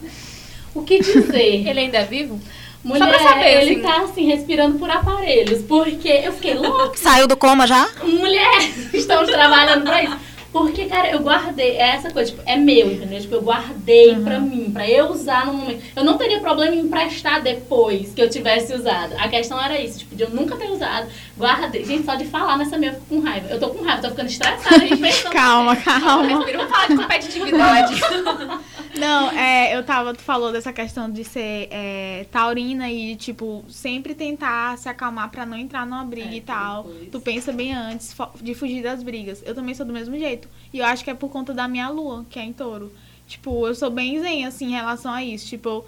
O 0.74 0.82
que 0.82 1.00
dizer? 1.00 1.68
Ele 1.68 1.80
ainda 1.80 1.98
é 1.98 2.04
vivo? 2.06 2.40
Mulher, 2.84 3.08
pra 3.08 3.18
saber, 3.20 3.62
ele 3.62 3.72
assim. 3.72 3.82
tá 3.82 4.02
assim, 4.02 4.26
respirando 4.26 4.78
por 4.78 4.90
aparelhos. 4.90 5.62
Porque 5.62 6.08
eu 6.08 6.32
fiquei 6.32 6.54
louca. 6.54 6.96
Saiu 6.96 7.28
do 7.28 7.36
coma 7.36 7.66
já? 7.66 7.88
Mulher, 8.02 8.58
estamos 8.92 9.30
trabalhando 9.30 9.84
pra 9.84 10.02
isso. 10.02 10.16
Porque, 10.52 10.84
cara, 10.84 11.10
eu 11.10 11.20
guardei 11.20 11.78
é 11.78 11.94
essa 11.94 12.10
coisa, 12.10 12.30
tipo, 12.30 12.42
é 12.44 12.56
meu, 12.56 12.92
entendeu? 12.92 13.18
Tipo, 13.18 13.36
eu 13.36 13.40
guardei 13.40 14.14
pra 14.16 14.38
mim, 14.38 14.70
pra 14.70 14.86
eu 14.86 15.06
usar 15.06 15.46
no 15.46 15.54
momento. 15.54 15.82
Eu 15.96 16.04
não 16.04 16.18
teria 16.18 16.40
problema 16.40 16.76
em 16.76 16.80
emprestar 16.80 17.40
depois 17.42 18.12
que 18.12 18.20
eu 18.20 18.28
tivesse 18.28 18.74
usado. 18.74 19.14
A 19.16 19.28
questão 19.28 19.58
era 19.58 19.80
isso, 19.80 20.00
tipo, 20.00 20.14
de 20.14 20.24
eu 20.24 20.28
nunca 20.28 20.54
ter 20.56 20.70
usado. 20.70 21.08
Guardei. 21.38 21.86
Gente, 21.86 22.04
só 22.04 22.16
de 22.16 22.26
falar 22.26 22.58
nessa 22.58 22.76
meia 22.76 22.90
eu 22.90 22.94
fico 22.96 23.06
com 23.06 23.20
raiva. 23.20 23.48
Eu 23.48 23.58
tô 23.58 23.70
com 23.70 23.82
raiva, 23.82 24.02
tô 24.02 24.10
ficando 24.10 24.28
estressada, 24.28 24.86
gente, 24.86 25.22
calma, 25.32 25.74
calma. 25.74 26.22
Respira, 26.22 26.58
vamos 26.58 26.72
falar 26.72 26.88
de 26.88 26.96
competitividade. 26.96 28.00
Não, 28.94 29.30
é, 29.30 29.74
eu 29.76 29.82
tava, 29.84 30.12
tu 30.14 30.20
falou 30.22 30.52
dessa 30.52 30.72
questão 30.72 31.10
de 31.10 31.24
ser 31.24 31.68
é, 31.70 32.26
taurina 32.30 32.90
e, 32.90 33.16
tipo, 33.16 33.64
sempre 33.68 34.14
tentar 34.14 34.76
se 34.78 34.88
acalmar 34.88 35.30
pra 35.30 35.46
não 35.46 35.56
entrar 35.56 35.86
numa 35.86 36.04
briga 36.04 36.34
É, 36.34 36.36
e 36.36 36.40
tal. 36.40 36.82
depois. 36.84 37.08
Tu 37.10 37.20
pensa 37.20 37.52
bem 37.52 37.72
antes 37.74 38.14
de 38.40 38.54
fugir 38.54 38.82
das 38.82 39.02
brigas. 39.02 39.42
Eu 39.46 39.54
também 39.54 39.74
sou 39.74 39.86
do 39.86 39.92
mesmo 39.92 40.16
jeito. 40.18 40.48
E 40.72 40.78
eu 40.78 40.84
acho 40.84 41.02
que 41.04 41.10
é 41.10 41.14
por 41.14 41.30
conta 41.30 41.54
da 41.54 41.66
minha 41.66 41.88
lua, 41.88 42.26
que 42.28 42.38
é 42.38 42.44
em 42.44 42.52
touro. 42.52 42.92
Tipo, 43.26 43.66
eu 43.66 43.74
sou 43.74 43.90
bem 43.90 44.20
zen, 44.20 44.44
assim, 44.44 44.66
em 44.66 44.72
relação 44.72 45.12
a 45.12 45.24
isso. 45.24 45.46
Tipo, 45.48 45.68
eu- 45.68 45.86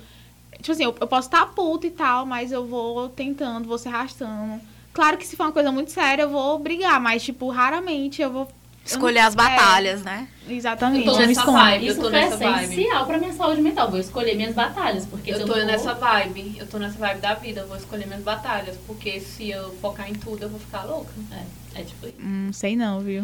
tipo 0.59 0.73
assim, 0.73 0.85
eu, 0.85 0.95
eu 0.99 1.07
posso 1.07 1.29
estar 1.29 1.45
puta 1.47 1.87
e 1.87 1.91
tal, 1.91 2.25
mas 2.25 2.53
eu 2.53 2.65
vou 2.67 3.09
tentando, 3.11 3.69
vou 3.69 3.77
se 3.77 3.89
arrastando. 3.89 4.61
Claro 4.95 5.19
que 5.19 5.27
se 5.27 5.37
for 5.37 5.45
uma 5.45 5.53
coisa 5.53 5.71
muito 5.73 5.91
séria, 5.91 6.23
eu 6.23 6.31
vou 6.31 6.59
brigar, 6.59 7.01
mas, 7.01 7.23
tipo, 7.23 7.51
raramente 7.51 8.23
eu 8.23 8.31
vou. 8.33 8.49
Escolher 8.85 9.21
as 9.21 9.33
É. 9.33 9.37
batalhas, 9.37 10.03
né? 10.03 10.29
Exatamente, 10.49 11.07
Eu 11.07 11.15
tô 11.15 11.21
eu 11.21 11.27
nessa 11.27 11.45
vibe. 11.51 11.87
eu 11.87 11.93
Isso 11.93 12.01
tô 12.03 12.11
foi 12.11 12.21
nessa 12.21 12.37
vibe. 12.37 12.65
essencial 12.65 13.07
pra 13.07 13.19
minha 13.19 13.33
saúde 13.33 13.61
mental. 13.63 13.91
Vou 13.91 13.99
escolher 13.99 14.35
minhas 14.35 14.55
batalhas. 14.55 15.07
Porque 15.07 15.35
se 15.35 15.41
Eu 15.41 15.47
tô 15.47 15.55
nessa 15.57 15.95
vibe, 15.95 16.57
eu 16.59 16.67
tô 16.67 16.79
nessa 16.79 16.99
vibe 16.99 17.21
da 17.21 17.35
vida, 17.35 17.61
eu 17.63 17.67
vou 17.67 17.77
escolher 17.79 18.07
minhas 18.07 18.23
batalhas, 18.23 18.77
porque 18.87 19.21
se 19.21 19.49
eu 19.51 19.75
focar 19.81 20.09
em 20.11 20.13
tudo, 20.15 20.43
eu 20.43 20.49
vou 20.51 20.61
ficar 20.61 20.85
louca. 20.85 21.11
É, 21.33 21.81
é 21.81 21.85
tipo 21.85 22.07
isso. 22.07 22.17
Hum, 22.21 22.51
sei 22.53 22.77
não, 22.77 23.01
viu? 23.01 23.23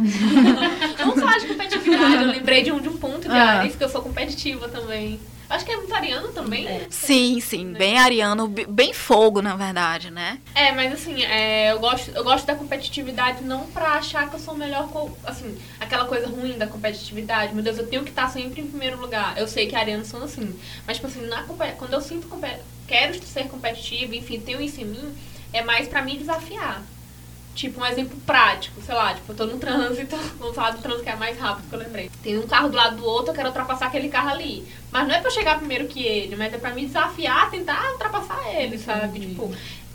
Vamos 0.99 1.21
falar 1.21 1.39
de 1.39 1.47
competitividade, 1.49 2.15
eu 2.25 2.31
lembrei 2.31 2.63
de 2.63 2.73
um, 2.73 2.81
de 2.81 2.89
um 2.89 2.97
ponto 2.97 3.29
de 3.29 3.35
Ah. 3.35 3.59
Ares, 3.61 3.77
que 3.77 3.85
eu 3.85 3.89
sou 3.91 4.01
competitiva 4.03 4.67
também. 4.69 5.21
Acho 5.51 5.64
que 5.64 5.72
é 5.72 5.76
muito 5.76 5.92
ariano 5.92 6.28
também. 6.28 6.66
É. 6.68 6.86
Sim, 6.88 7.40
sim. 7.40 7.72
Bem 7.72 7.98
ariano, 7.98 8.46
bem 8.46 8.94
fogo, 8.94 9.42
na 9.42 9.57
verdade, 9.57 10.09
né? 10.09 10.38
É, 10.55 10.70
mas 10.70 10.92
assim, 10.92 11.24
é, 11.24 11.72
eu, 11.72 11.80
gosto, 11.80 12.12
eu 12.12 12.22
gosto 12.22 12.46
da 12.46 12.55
competitividade 12.55 13.42
não 13.42 13.66
pra 13.66 13.94
achar 13.94 14.30
que 14.30 14.36
eu 14.36 14.40
sou 14.40 14.55
melhor, 14.55 14.88
assim, 15.24 15.59
aquela 15.80 16.05
coisa 16.05 16.28
ruim 16.28 16.57
da 16.57 16.68
competitividade. 16.68 17.53
Meu 17.53 17.64
Deus, 17.64 17.78
eu 17.78 17.88
tenho 17.88 18.05
que 18.05 18.11
estar 18.11 18.30
sempre 18.30 18.61
em 18.61 18.66
primeiro 18.68 19.01
lugar. 19.01 19.36
Eu 19.36 19.48
sei 19.48 19.66
que 19.66 19.74
arianos 19.74 20.07
são 20.07 20.22
assim. 20.22 20.57
Mas, 20.86 20.98
tipo 20.98 21.09
assim, 21.09 21.26
na, 21.26 21.42
quando 21.42 21.94
eu 21.94 22.01
sinto, 22.01 22.30
quero 22.86 23.20
ser 23.24 23.48
competitiva, 23.48 24.14
enfim, 24.14 24.38
tenho 24.38 24.61
isso 24.61 24.80
em 24.80 24.84
mim, 24.84 25.14
é 25.53 25.62
mais 25.62 25.88
pra 25.88 26.01
me 26.01 26.16
desafiar. 26.16 26.84
Tipo, 27.55 27.80
um 27.82 27.86
exemplo 27.86 28.16
prático, 28.24 28.80
sei 28.80 28.94
lá, 28.94 29.12
tipo, 29.12 29.32
eu 29.32 29.36
tô 29.36 29.44
no 29.44 29.59
trânsito, 29.59 30.16
vamos 30.38 30.55
falar 30.55 30.70
do 30.70 30.78
trânsito 30.80 31.05
que 31.05 31.11
é 31.11 31.16
mais 31.16 31.38
rápido 31.38 31.68
que 31.68 31.74
eu 31.74 31.78
lembrei. 31.80 32.11
Tem 32.22 32.38
um 32.38 32.46
carro 32.46 32.68
do 32.70 32.76
lado 32.76 32.96
do 32.96 33.05
outro, 33.05 33.30
eu 33.30 33.34
quero 33.34 33.48
ultrapassar 33.48 33.86
aquele 33.86 34.09
carro 34.09 34.30
ali. 34.30 34.64
Mas 34.90 35.07
não 35.07 35.14
é 35.14 35.18
pra 35.18 35.28
eu 35.28 35.34
chegar 35.34 35.59
primeiro 35.59 35.86
que 35.86 36.03
ele, 36.03 36.36
mas 36.36 36.53
é 36.55 36.59
pra 36.59 36.70
me 36.70 36.86
desafiar 36.86 37.51
tentar 37.51 37.92
ultrapassar 37.92 38.38
ele, 38.55 38.78
sabe? 38.78 39.18
Entendi. 39.18 39.26
Tipo, 39.34 39.53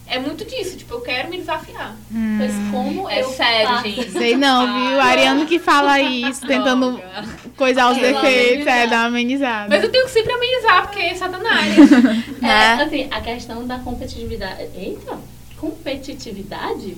é 0.08 0.20
muito 0.20 0.46
disso, 0.46 0.78
tipo, 0.78 0.94
eu 0.94 1.02
quero 1.02 1.30
me 1.30 1.38
desafiar. 1.38 1.96
Pois 2.38 2.52
como 2.72 3.10
É 3.10 3.22
eu 3.24 3.30
sério, 3.30 3.68
faço- 3.70 3.84
gente. 3.90 4.12
Sei 4.12 4.36
não, 4.38 4.62
viu? 4.90 5.02
Ariano 5.02 5.46
que 5.48 5.58
fala 5.58 6.00
isso, 6.00 6.46
tentando 6.46 6.92
Droga. 6.92 7.26
coisar 7.58 7.90
os 7.92 7.98
defeitos, 7.98 8.68
é, 8.68 8.84
amenizar. 8.84 8.90
dar 8.90 8.98
uma 9.00 9.08
amenizada. 9.08 9.70
Mas 9.70 9.84
eu 9.84 9.92
tenho 9.92 10.06
que 10.06 10.12
sempre 10.12 10.34
amenizar, 10.34 10.82
porque 10.84 11.00
é 11.00 11.16
satanás. 11.16 11.74
É, 12.44 12.48
Né? 12.76 12.84
assim, 12.84 13.08
a 13.10 13.22
questão 13.22 13.66
da 13.66 13.80
competitividade. 13.80 14.68
Eita! 14.76 15.18
Competitividade? 15.58 16.96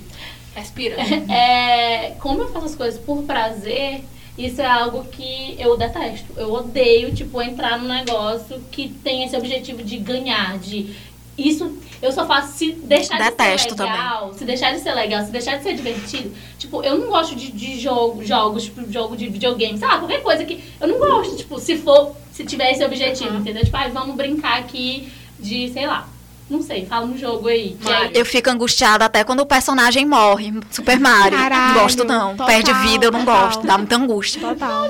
Respira. 0.57 0.95
É, 1.29 2.11
como 2.19 2.41
eu 2.41 2.51
faço 2.51 2.65
as 2.65 2.75
coisas 2.75 2.99
por 2.99 3.23
prazer, 3.23 4.03
isso 4.37 4.61
é 4.61 4.65
algo 4.65 5.05
que 5.05 5.55
eu 5.59 5.77
detesto. 5.77 6.33
Eu 6.35 6.51
odeio, 6.53 7.13
tipo, 7.13 7.41
entrar 7.41 7.79
num 7.79 7.87
negócio 7.87 8.59
que 8.71 8.89
tem 8.89 9.23
esse 9.23 9.35
objetivo 9.35 9.83
de 9.83 9.97
ganhar, 9.97 10.57
de. 10.57 10.95
Isso 11.37 11.77
eu 12.01 12.11
só 12.11 12.25
faço 12.25 12.57
se 12.57 12.71
deixar 12.71 13.17
Detesto 13.19 13.75
de 13.75 13.77
ser 13.77 13.83
legal, 13.83 14.33
se 14.33 14.45
deixar 14.45 14.73
de 14.73 14.79
ser 14.79 14.93
legal, 14.93 15.23
se 15.23 15.31
deixar 15.31 15.57
de 15.57 15.63
ser 15.63 15.75
divertido. 15.75 16.31
Tipo, 16.57 16.83
eu 16.83 16.97
não 16.97 17.07
gosto 17.09 17.35
de, 17.35 17.51
de 17.51 17.79
jogo, 17.79 18.23
jogos, 18.25 18.63
tipo, 18.65 18.91
jogo 18.91 19.15
de 19.15 19.27
videogame, 19.29 19.77
sei 19.77 19.87
lá, 19.87 19.99
qualquer 19.99 20.23
coisa 20.23 20.43
que. 20.43 20.63
Eu 20.79 20.87
não 20.87 20.97
gosto, 20.97 21.35
tipo, 21.35 21.59
se 21.59 21.77
for, 21.77 22.15
se 22.31 22.43
tiver 22.43 22.71
esse 22.71 22.83
objetivo, 22.83 23.31
Uhum. 23.35 23.39
entendeu? 23.41 23.63
Tipo, 23.63 23.77
ah, 23.77 23.87
vamos 23.89 24.15
brincar 24.15 24.59
aqui 24.59 25.11
de, 25.39 25.69
sei 25.71 25.85
lá. 25.85 26.07
Não 26.49 26.61
sei, 26.61 26.85
fala 26.85 27.05
um 27.05 27.17
jogo 27.17 27.47
aí. 27.49 27.75
que 27.79 27.89
Mario. 27.89 28.11
Eu 28.13 28.25
fico 28.25 28.49
angustiada 28.49 29.03
até 29.03 29.23
quando 29.23 29.41
o 29.41 29.45
personagem 29.45 30.05
morre. 30.05 30.53
Super 30.71 30.97
Mario. 30.99 31.37
Caralho, 31.37 31.73
não 31.73 31.81
gosto, 31.81 32.03
não. 32.05 32.31
total, 32.31 32.47
Perde 32.47 32.73
vida, 32.73 33.05
eu 33.05 33.11
não 33.11 33.25
total. 33.25 33.45
gosto. 33.47 33.67
Dá 33.67 33.77
muita 33.77 33.95
angústia. 33.97 34.39
Total. 34.41 34.89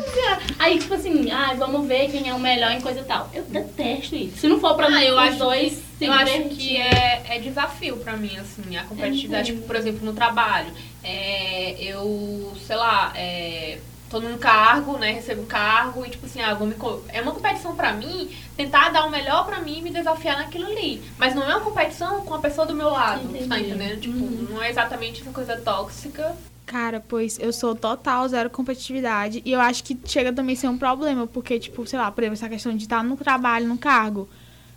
Aí, 0.60 0.78
tipo 0.78 0.93
assim, 0.93 1.32
ah, 1.32 1.53
vamos 1.58 1.88
ver 1.88 2.10
quem 2.12 2.30
é 2.30 2.34
o 2.34 2.39
melhor 2.39 2.72
em 2.72 2.82
coisa 2.82 2.99
e 2.99 3.03
tal. 3.03 3.30
Eu 3.34 3.43
detesto 3.43 4.16
isso. 4.16 4.38
Se 4.38 4.47
não 4.47 4.60
for 4.60 4.76
pra 4.76 4.86
Ah, 4.88 4.91
mim, 4.91 5.01
eu 5.03 5.18
acho 5.18 5.38
dois 5.39 5.74
se 5.97 6.05
Eu 6.05 6.14
acho 6.14 6.43
que 6.49 6.78
é, 6.78 7.24
é 7.28 7.39
desafio 7.39 7.97
pra 7.97 8.16
mim, 8.16 8.38
assim, 8.38 8.78
a 8.78 8.84
competitividade, 8.84 9.49
É, 9.51 9.53
tipo, 9.55 9.66
por 9.66 9.76
exemplo, 9.76 10.05
no 10.05 10.14
trabalho. 10.14 10.68
É, 11.03 11.76
eu, 11.80 12.53
sei 12.68 12.76
lá, 12.76 13.12
é, 13.16 13.80
tô 14.10 14.20
num 14.20 14.38
cargo, 14.38 14.97
né, 14.97 15.12
recebo 15.12 15.41
um 15.41 15.45
cargo 15.45 16.05
e, 16.05 16.10
tipo 16.10 16.26
assim, 16.26 16.41
ah, 16.41 16.53
vou 16.53 16.68
me, 16.68 16.76
co- 16.76 17.01
é 17.10 17.22
uma 17.22 17.32
competição 17.34 17.76
pra 17.76 17.91
mim, 17.93 18.30
tentar 18.55 18.89
dar 18.89 19.05
o 19.05 19.10
melhor 19.12 19.45
pra 19.45 19.60
mim 19.60 19.80
e 19.80 19.82
me 19.82 19.89
desafiar 19.91 20.38
naquilo 20.38 20.66
ali. 20.68 21.01
Mas 21.18 21.36
não 21.36 21.43
é 21.43 21.47
uma 21.55 21.60
competição 21.64 22.22
com 22.22 22.34
a 22.34 22.39
pessoa 22.39 22.66
do 22.66 22.74
meu 22.74 22.89
lado, 22.89 23.24
Entendi. 23.26 23.47
tá 23.47 23.60
entendendo? 23.60 23.99
Tipo, 23.99 24.18
Uhum. 24.18 24.47
não 24.51 24.64
é 24.64 24.70
exatamente 24.70 25.22
essa 25.22 25.32
coisa 25.32 25.58
tóxica. 25.58 26.36
Cara, 26.66 27.03
pois 27.05 27.38
eu 27.39 27.51
sou 27.53 27.74
total 27.76 28.28
zero 28.28 28.49
competitividade. 28.49 29.41
E 29.45 29.51
eu 29.53 29.60
acho 29.62 29.84
que 29.84 29.97
chega 30.05 30.34
também 30.34 30.53
a 30.55 30.58
ser 30.58 30.68
um 30.68 30.78
problema, 30.78 31.26
porque, 31.26 31.58
tipo, 31.60 31.86
sei 31.86 31.97
lá, 31.97 32.12
por 32.12 32.22
exemplo, 32.24 32.34
essa 32.34 32.49
questão 32.49 32.76
de 32.76 32.84
estar 32.84 33.03
no 33.03 33.16
trabalho, 33.16 33.68
no 33.68 33.78
cargo. 33.78 34.28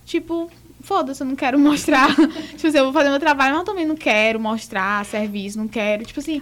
Tipo, 0.07 0.49
foda-se, 0.83 1.22
eu 1.22 1.26
não 1.26 1.35
quero 1.37 1.59
mostrar. 1.61 2.14
tipo 2.14 2.66
assim, 2.66 2.78
eu 2.78 2.85
vou 2.85 2.93
fazer 2.93 3.11
meu 3.11 3.18
trabalho, 3.18 3.51
mas 3.53 3.61
eu 3.61 3.64
também 3.64 3.87
não 3.87 3.97
quero 3.97 4.39
mostrar 4.41 5.05
serviço, 5.05 5.59
não 5.59 5.66
quero. 5.68 6.05
Tipo 6.05 6.20
assim, 6.20 6.41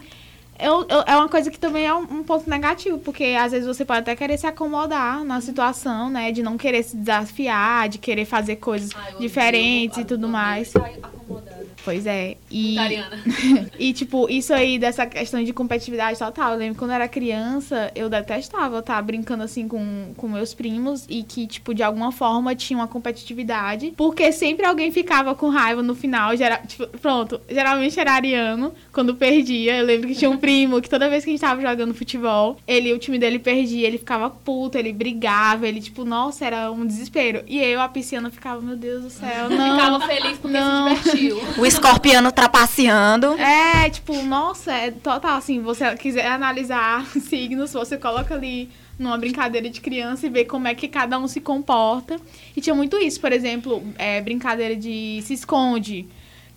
eu, 0.59 0.87
eu- 0.89 1.05
é 1.07 1.17
uma 1.17 1.29
coisa 1.29 1.51
que 1.51 1.59
também 1.59 1.87
é 1.87 1.95
um, 1.95 2.03
um 2.03 2.23
ponto 2.23 2.49
negativo, 2.49 2.99
porque 2.99 3.25
às 3.39 3.53
vezes 3.53 3.67
você 3.67 3.85
pode 3.85 4.01
até 4.01 4.15
querer 4.17 4.37
se 4.39 4.47
acomodar 4.47 5.25
na 5.25 5.41
situação, 5.41 6.11
né? 6.11 6.33
De 6.33 6.43
não 6.43 6.57
querer 6.59 6.83
se 6.83 6.97
desafiar, 6.97 7.89
de 7.89 7.99
querer 7.99 8.25
fazer 8.25 8.57
coisas 8.57 8.91
Ai, 8.95 9.01
eu 9.13 9.17
odeio- 9.17 9.29
diferentes 9.29 9.99
e 9.99 10.05
tudo 10.05 10.29
mais. 10.29 10.69
estar 10.69 10.81
acomodada. 11.03 11.58
Pois 11.89 12.07
é. 12.07 12.36
E. 12.51 12.76
E, 13.78 13.93
tipo, 13.93 14.28
isso 14.28 14.53
aí 14.53 14.78
dessa 14.78 15.07
questão 15.07 15.43
de 15.43 15.53
competitividade 15.53 16.18
total. 16.18 16.53
Eu 16.53 16.59
lembro 16.59 16.78
quando 16.78 16.91
eu 16.91 16.97
era 16.97 17.09
criança, 17.09 17.93
eu 17.95 18.09
detestava 18.09 18.80
estar 18.80 19.01
brincando 19.03 19.45
assim 19.45 19.68
com, 19.68 20.12
com 20.16 20.28
meus 20.28 20.53
primos 20.53 21.07
e 21.09 21.22
que, 21.22 21.47
tipo, 21.47 21.72
de 21.72 21.82
alguma 21.82 22.11
forma 22.11 22.55
tinha 22.57 22.78
uma 22.78 22.89
competitividade. 22.89 23.93
Porque 23.97 24.32
sempre 24.32 24.66
alguém 24.66 24.91
ficava 24.91 25.34
com 25.34 25.49
raiva 25.49 25.82
no 25.82 25.95
final. 25.95 26.36
Gera, 26.36 26.59
tipo, 26.66 26.86
pronto, 26.99 27.41
geralmente 27.49 27.99
era 27.99 28.12
ariano 28.12 28.74
quando 28.93 29.14
perdia. 29.14 29.76
Eu 29.76 29.86
lembro 29.86 30.09
que 30.09 30.14
tinha 30.14 30.30
um 30.30 30.36
primo 30.39 30.82
que 30.82 30.91
toda 30.91 31.09
vez 31.09 31.24
que 31.24 31.30
a 31.30 31.32
gente 31.32 31.41
tava 31.41 31.62
jogando 31.62 31.95
futebol, 31.95 32.59
ele, 32.66 32.93
o 32.93 32.99
time 32.99 33.18
dele 33.18 33.39
perdia, 33.39 33.86
ele 33.86 33.99
ficava 33.99 34.28
puto, 34.28 34.76
ele 34.76 34.93
brigava, 34.93 35.68
ele, 35.68 35.80
tipo, 35.80 36.05
nossa, 36.05 36.45
era 36.45 36.70
um 36.70 36.84
desespero. 36.84 37.43
E 37.47 37.59
eu, 37.61 37.80
a 37.80 37.89
pisciana, 37.89 38.28
ficava, 38.28 38.61
meu 38.61 38.76
Deus 38.76 39.05
do 39.05 39.11
céu, 39.11 39.49
não. 39.51 39.76
Ficava 39.76 40.01
feliz 40.01 40.39
porque 40.39 40.59
Não. 40.59 40.97
se 40.97 41.16
divertiu. 41.16 41.41
Escorpiano 41.79 42.33
trapaceando. 42.33 43.39
É, 43.39 43.89
tipo, 43.89 44.20
nossa, 44.22 44.72
é 44.72 44.91
total 44.91 45.37
assim, 45.37 45.62
você 45.62 45.95
quiser 45.97 46.26
analisar 46.26 47.07
signos, 47.20 47.72
você 47.72 47.97
coloca 47.97 48.35
ali 48.35 48.68
numa 48.99 49.16
brincadeira 49.16 49.70
de 49.70 49.81
criança 49.81 50.26
e 50.26 50.29
vê 50.29 50.45
como 50.45 50.66
é 50.66 50.74
que 50.74 50.89
cada 50.89 51.18
um 51.18 51.29
se 51.29 51.41
comporta. 51.41 52.20
E 52.57 52.61
tinha 52.61 52.74
muito 52.74 52.99
isso, 52.99 53.20
por 53.20 53.33
exemplo, 53.33 53.83
é, 53.97 54.20
brincadeira 54.20 54.74
de 54.74 55.20
se 55.22 55.35
esconde. 55.35 56.07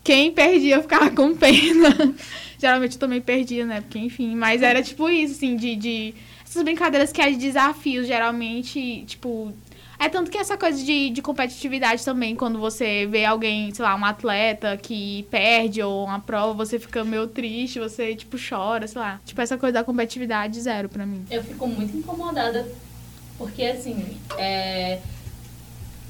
Quem 0.04 0.32
perdia 0.32 0.82
ficava 0.82 1.12
com 1.12 1.36
pena. 1.36 1.96
Geralmente 2.58 2.94
eu 2.94 3.00
também 3.00 3.22
perdia, 3.22 3.66
né? 3.66 3.82
Porque, 3.82 4.00
enfim, 4.00 4.36
mas 4.36 4.64
era 4.64 4.82
tipo 4.82 5.08
isso, 5.08 5.36
assim, 5.36 5.56
de, 5.56 5.76
de. 5.76 6.14
Essas 6.44 6.64
brincadeiras 6.64 7.12
que 7.12 7.22
é 7.22 7.30
de 7.30 7.38
desafios, 7.38 8.08
geralmente, 8.08 9.04
tipo. 9.06 9.54
É 10.02 10.10
tanto 10.10 10.32
que 10.32 10.38
essa 10.40 10.58
coisa 10.58 10.84
de, 10.84 11.12
de 11.12 11.22
competitividade 11.22 12.04
também, 12.04 12.36
quando 12.36 12.58
você 12.58 13.06
vê 13.06 13.24
alguém, 13.24 13.72
sei 13.72 13.86
lá, 13.86 13.96
um 13.96 14.04
atleta 14.04 14.76
que 14.76 15.28
perde 15.30 15.80
ou 15.84 16.06
uma 16.06 16.20
prova, 16.20 16.56
você 16.56 16.80
fica 16.80 17.04
meio 17.04 17.28
triste, 17.28 17.80
você, 17.80 18.16
tipo, 18.16 18.36
chora, 18.36 18.88
sei 18.88 19.00
lá. 19.00 19.22
Tipo, 19.24 19.40
essa 19.42 19.60
coisa 19.60 19.74
da 19.74 19.84
competitividade, 19.84 20.60
zero 20.60 20.90
pra 20.90 21.06
mim. 21.06 21.24
Eu 21.30 21.44
fico 21.44 21.68
muito 21.68 21.96
incomodada, 21.96 22.68
porque 23.38 23.64
assim, 23.64 24.18
é... 24.40 25.00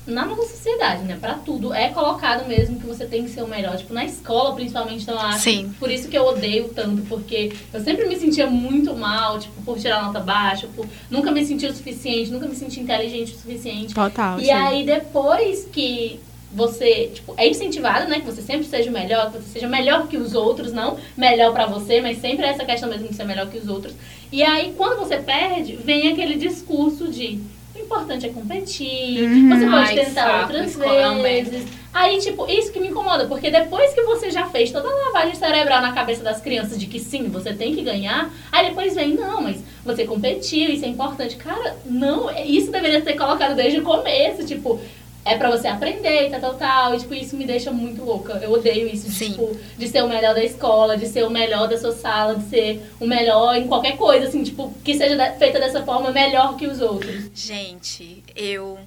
na 0.05 0.25
nossa 0.25 0.47
sociedade, 0.47 1.03
né, 1.03 1.17
pra 1.19 1.35
tudo, 1.35 1.73
é 1.73 1.89
colocado 1.89 2.47
mesmo 2.47 2.79
que 2.79 2.87
você 2.87 3.05
tem 3.05 3.23
que 3.23 3.29
ser 3.29 3.43
o 3.43 3.47
melhor. 3.47 3.77
Tipo, 3.77 3.93
na 3.93 4.03
escola, 4.03 4.55
principalmente, 4.55 5.03
então 5.03 5.15
eu 5.15 5.21
acho. 5.21 5.39
Sim. 5.39 5.73
Por 5.79 5.91
isso 5.91 6.07
que 6.07 6.17
eu 6.17 6.25
odeio 6.25 6.69
tanto, 6.69 7.03
porque 7.03 7.53
eu 7.71 7.79
sempre 7.81 8.07
me 8.07 8.15
sentia 8.15 8.47
muito 8.47 8.95
mal, 8.95 9.39
tipo, 9.39 9.61
por 9.61 9.77
tirar 9.77 10.03
nota 10.03 10.19
baixa, 10.19 10.67
por 10.75 10.87
nunca 11.09 11.31
me 11.31 11.45
sentir 11.45 11.67
o 11.67 11.73
suficiente, 11.73 12.31
nunca 12.31 12.47
me 12.47 12.55
senti 12.55 12.79
inteligente 12.79 13.33
o 13.33 13.37
suficiente. 13.37 13.93
Total. 13.93 14.39
E 14.39 14.49
aí, 14.49 14.83
depois 14.83 15.67
que 15.71 16.19
você, 16.51 17.11
tipo, 17.13 17.33
é 17.37 17.47
incentivado, 17.47 18.09
né? 18.09 18.19
Que 18.19 18.25
você 18.25 18.41
sempre 18.41 18.65
seja 18.65 18.89
o 18.89 18.93
melhor, 18.93 19.31
que 19.31 19.37
você 19.37 19.49
seja 19.53 19.67
melhor 19.67 20.07
que 20.07 20.17
os 20.17 20.33
outros, 20.33 20.73
não 20.73 20.97
melhor 21.15 21.53
pra 21.53 21.65
você, 21.65 22.01
mas 22.01 22.19
sempre 22.19 22.45
essa 22.45 22.65
questão 22.65 22.89
mesmo 22.89 23.07
de 23.07 23.15
ser 23.15 23.23
melhor 23.23 23.47
que 23.47 23.57
os 23.57 23.69
outros. 23.69 23.93
E 24.31 24.43
aí, 24.43 24.73
quando 24.75 24.97
você 24.97 25.17
perde, 25.17 25.75
vem 25.77 26.11
aquele 26.11 26.35
discurso 26.35 27.07
de 27.07 27.39
o 27.75 27.79
importante 27.79 28.25
é 28.25 28.29
competir, 28.29 29.23
Uhum. 29.23 29.49
você 29.49 29.65
pode 29.65 29.75
Ai, 29.89 29.95
tentar 29.95 30.23
saco, 30.23 30.53
outras 30.53 30.79
é 30.79 31.21
vezes. 31.21 31.67
Aí, 31.93 32.19
tipo, 32.19 32.49
isso 32.49 32.71
que 32.71 32.79
me 32.79 32.87
incomoda, 32.87 33.25
porque 33.25 33.49
depois 33.51 33.93
que 33.93 34.01
você 34.03 34.31
já 34.31 34.45
fez 34.47 34.71
toda 34.71 34.87
a 34.87 35.05
lavagem 35.07 35.35
cerebral 35.35 35.81
na 35.81 35.91
cabeça 35.91 36.23
das 36.23 36.39
crianças 36.39 36.79
de 36.79 36.85
que 36.85 36.99
sim, 36.99 37.27
você 37.27 37.53
tem 37.53 37.75
que 37.75 37.81
ganhar, 37.81 38.31
aí 38.51 38.69
depois 38.69 38.95
vem, 38.95 39.13
não, 39.15 39.41
mas 39.41 39.61
você 39.83 40.05
competiu, 40.05 40.69
isso 40.69 40.85
é 40.85 40.87
importante. 40.87 41.35
Cara, 41.35 41.75
não, 41.85 42.29
isso 42.45 42.71
deveria 42.71 43.03
ser 43.03 43.13
colocado 43.17 43.55
desde 43.55 43.79
o 43.79 43.83
começo, 43.83 44.45
tipo, 44.45 44.79
é 45.23 45.37
pra 45.37 45.51
você 45.51 45.67
aprender, 45.67 46.29
tal, 46.31 46.39
tal, 46.39 46.53
tal. 46.55 46.95
E, 46.95 46.99
tipo, 46.99 47.13
isso 47.13 47.35
me 47.35 47.45
deixa 47.45 47.71
muito 47.71 48.03
louca. 48.03 48.33
Eu 48.41 48.51
odeio 48.51 48.87
isso, 48.87 49.09
de, 49.09 49.31
tipo, 49.31 49.57
de 49.77 49.87
ser 49.87 50.03
o 50.03 50.09
melhor 50.09 50.33
da 50.33 50.43
escola, 50.43 50.97
de 50.97 51.07
ser 51.07 51.23
o 51.23 51.29
melhor 51.29 51.67
da 51.67 51.77
sua 51.77 51.91
sala, 51.91 52.35
de 52.35 52.49
ser 52.49 52.91
o 52.99 53.05
melhor 53.05 53.55
em 53.55 53.67
qualquer 53.67 53.97
coisa, 53.97 54.27
assim, 54.27 54.43
tipo, 54.43 54.73
que 54.83 54.95
seja 54.95 55.17
feita 55.33 55.59
dessa 55.59 55.83
forma 55.83 56.11
melhor 56.11 56.57
que 56.57 56.65
os 56.65 56.81
outros. 56.81 57.29
Gente, 57.33 58.23
eu, 58.35 58.79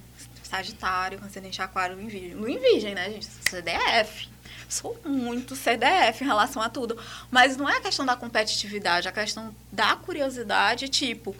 Sagitário, 0.43 1.19
ascendente 1.25 1.61
aquário, 1.61 1.99
em 1.99 2.07
virgem. 2.07 2.35
No 2.35 2.45
virgem, 2.45 2.93
né, 2.93 3.09
gente? 3.09 3.27
CDF. 3.49 4.29
Sou 4.69 4.97
muito 5.05 5.55
CDF 5.55 6.23
em 6.23 6.27
relação 6.27 6.61
a 6.61 6.69
tudo. 6.69 6.97
Mas 7.31 7.57
não 7.57 7.69
é 7.69 7.77
a 7.77 7.81
questão 7.81 8.05
da 8.05 8.15
competitividade, 8.15 9.07
é 9.07 9.09
a 9.09 9.13
questão 9.13 9.53
da 9.71 9.95
curiosidade, 9.95 10.87
tipo 10.89 11.35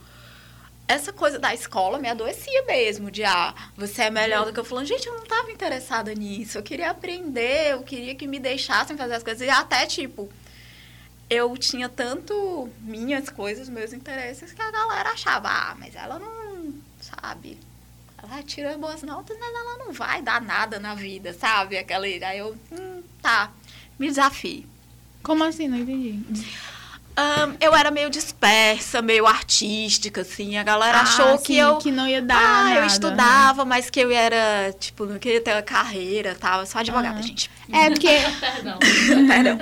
essa 0.88 1.12
coisa 1.12 1.40
da 1.40 1.54
escola 1.54 1.98
me 1.98 2.08
adoecia 2.08 2.64
mesmo, 2.66 3.10
de 3.10 3.24
ah, 3.24 3.54
você 3.76 4.04
é 4.04 4.10
melhor 4.10 4.46
do 4.46 4.54
que 4.54 4.60
eu 4.60 4.66
falando, 4.66 4.86
gente, 4.86 5.08
eu 5.08 5.16
não 5.16 5.24
estava 5.24 5.52
interessada 5.52 6.14
nisso, 6.14 6.58
eu 6.58 6.64
queria 6.64 6.92
aprender, 6.92 7.72
eu 7.72 7.82
queria 7.82 8.14
que 8.14 8.28
me 8.28 8.40
deixassem 8.40 8.96
fazer 8.96 9.16
as 9.16 9.24
coisas, 9.24 9.46
e 9.46 9.50
até, 9.50 9.86
tipo, 9.88 10.30
eu 11.28 11.58
tinha 11.58 11.90
tanto 11.90 12.70
minhas 12.82 13.30
coisas, 13.30 13.68
meus 13.68 13.94
interesses, 13.94 14.54
que 14.54 14.62
a 14.62 14.72
galera 14.72 15.10
achava, 15.10 15.50
ah, 15.50 15.76
mas 15.80 15.96
ela 15.96 16.20
não, 16.20 16.74
sabe, 17.02 17.58
ela 18.22 18.44
tira 18.44 18.78
boas 18.78 19.02
notas, 19.02 19.36
mas 19.40 19.56
ela 19.56 19.78
não 19.80 19.92
vai 19.92 20.22
dar 20.22 20.40
nada 20.40 20.80
na 20.80 20.94
vida, 20.94 21.34
sabe, 21.34 21.78
aquela, 21.78 22.06
aí 22.06 22.38
eu, 22.38 22.56
hum, 22.72 23.02
tá, 23.24 23.52
me 23.98 24.08
desafio. 24.08 24.66
Como 25.24 25.44
assim? 25.44 25.68
Não 25.68 25.80
entendi. 25.80 26.20
Um, 27.18 27.56
eu 27.62 27.74
era 27.74 27.90
meio 27.92 28.10
dispersa, 28.10 29.02
meio 29.02 29.26
artística, 29.26 30.20
assim. 30.22 30.58
A 30.58 30.64
galera 30.64 30.98
Ah, 30.98 31.02
achou 31.04 31.38
sim, 31.38 31.44
que 31.46 31.58
eu. 31.58 31.78
que 31.78 31.90
não 31.92 32.06
ia 32.08 32.22
dar 32.22 32.36
ah, 32.36 32.64
nada, 32.66 32.80
eu 32.82 32.86
estudava, 32.86 33.64
mas 33.64 33.90
que 33.90 34.02
eu 34.02 34.12
era, 34.12 34.74
tipo, 34.78 35.06
não 35.06 35.18
queria 35.18 35.40
ter 35.40 35.54
uma 35.54 35.62
carreira 35.62 36.32
e 36.32 36.36
tal. 36.36 36.60
Eu 36.60 36.66
sou 36.66 36.80
advogada, 36.80 37.16
Aham. 37.16 37.22
gente. 37.22 37.50
É, 37.72 37.90
porque 37.90 38.10
Perdão. 38.42 38.80
Perdão. 39.28 39.58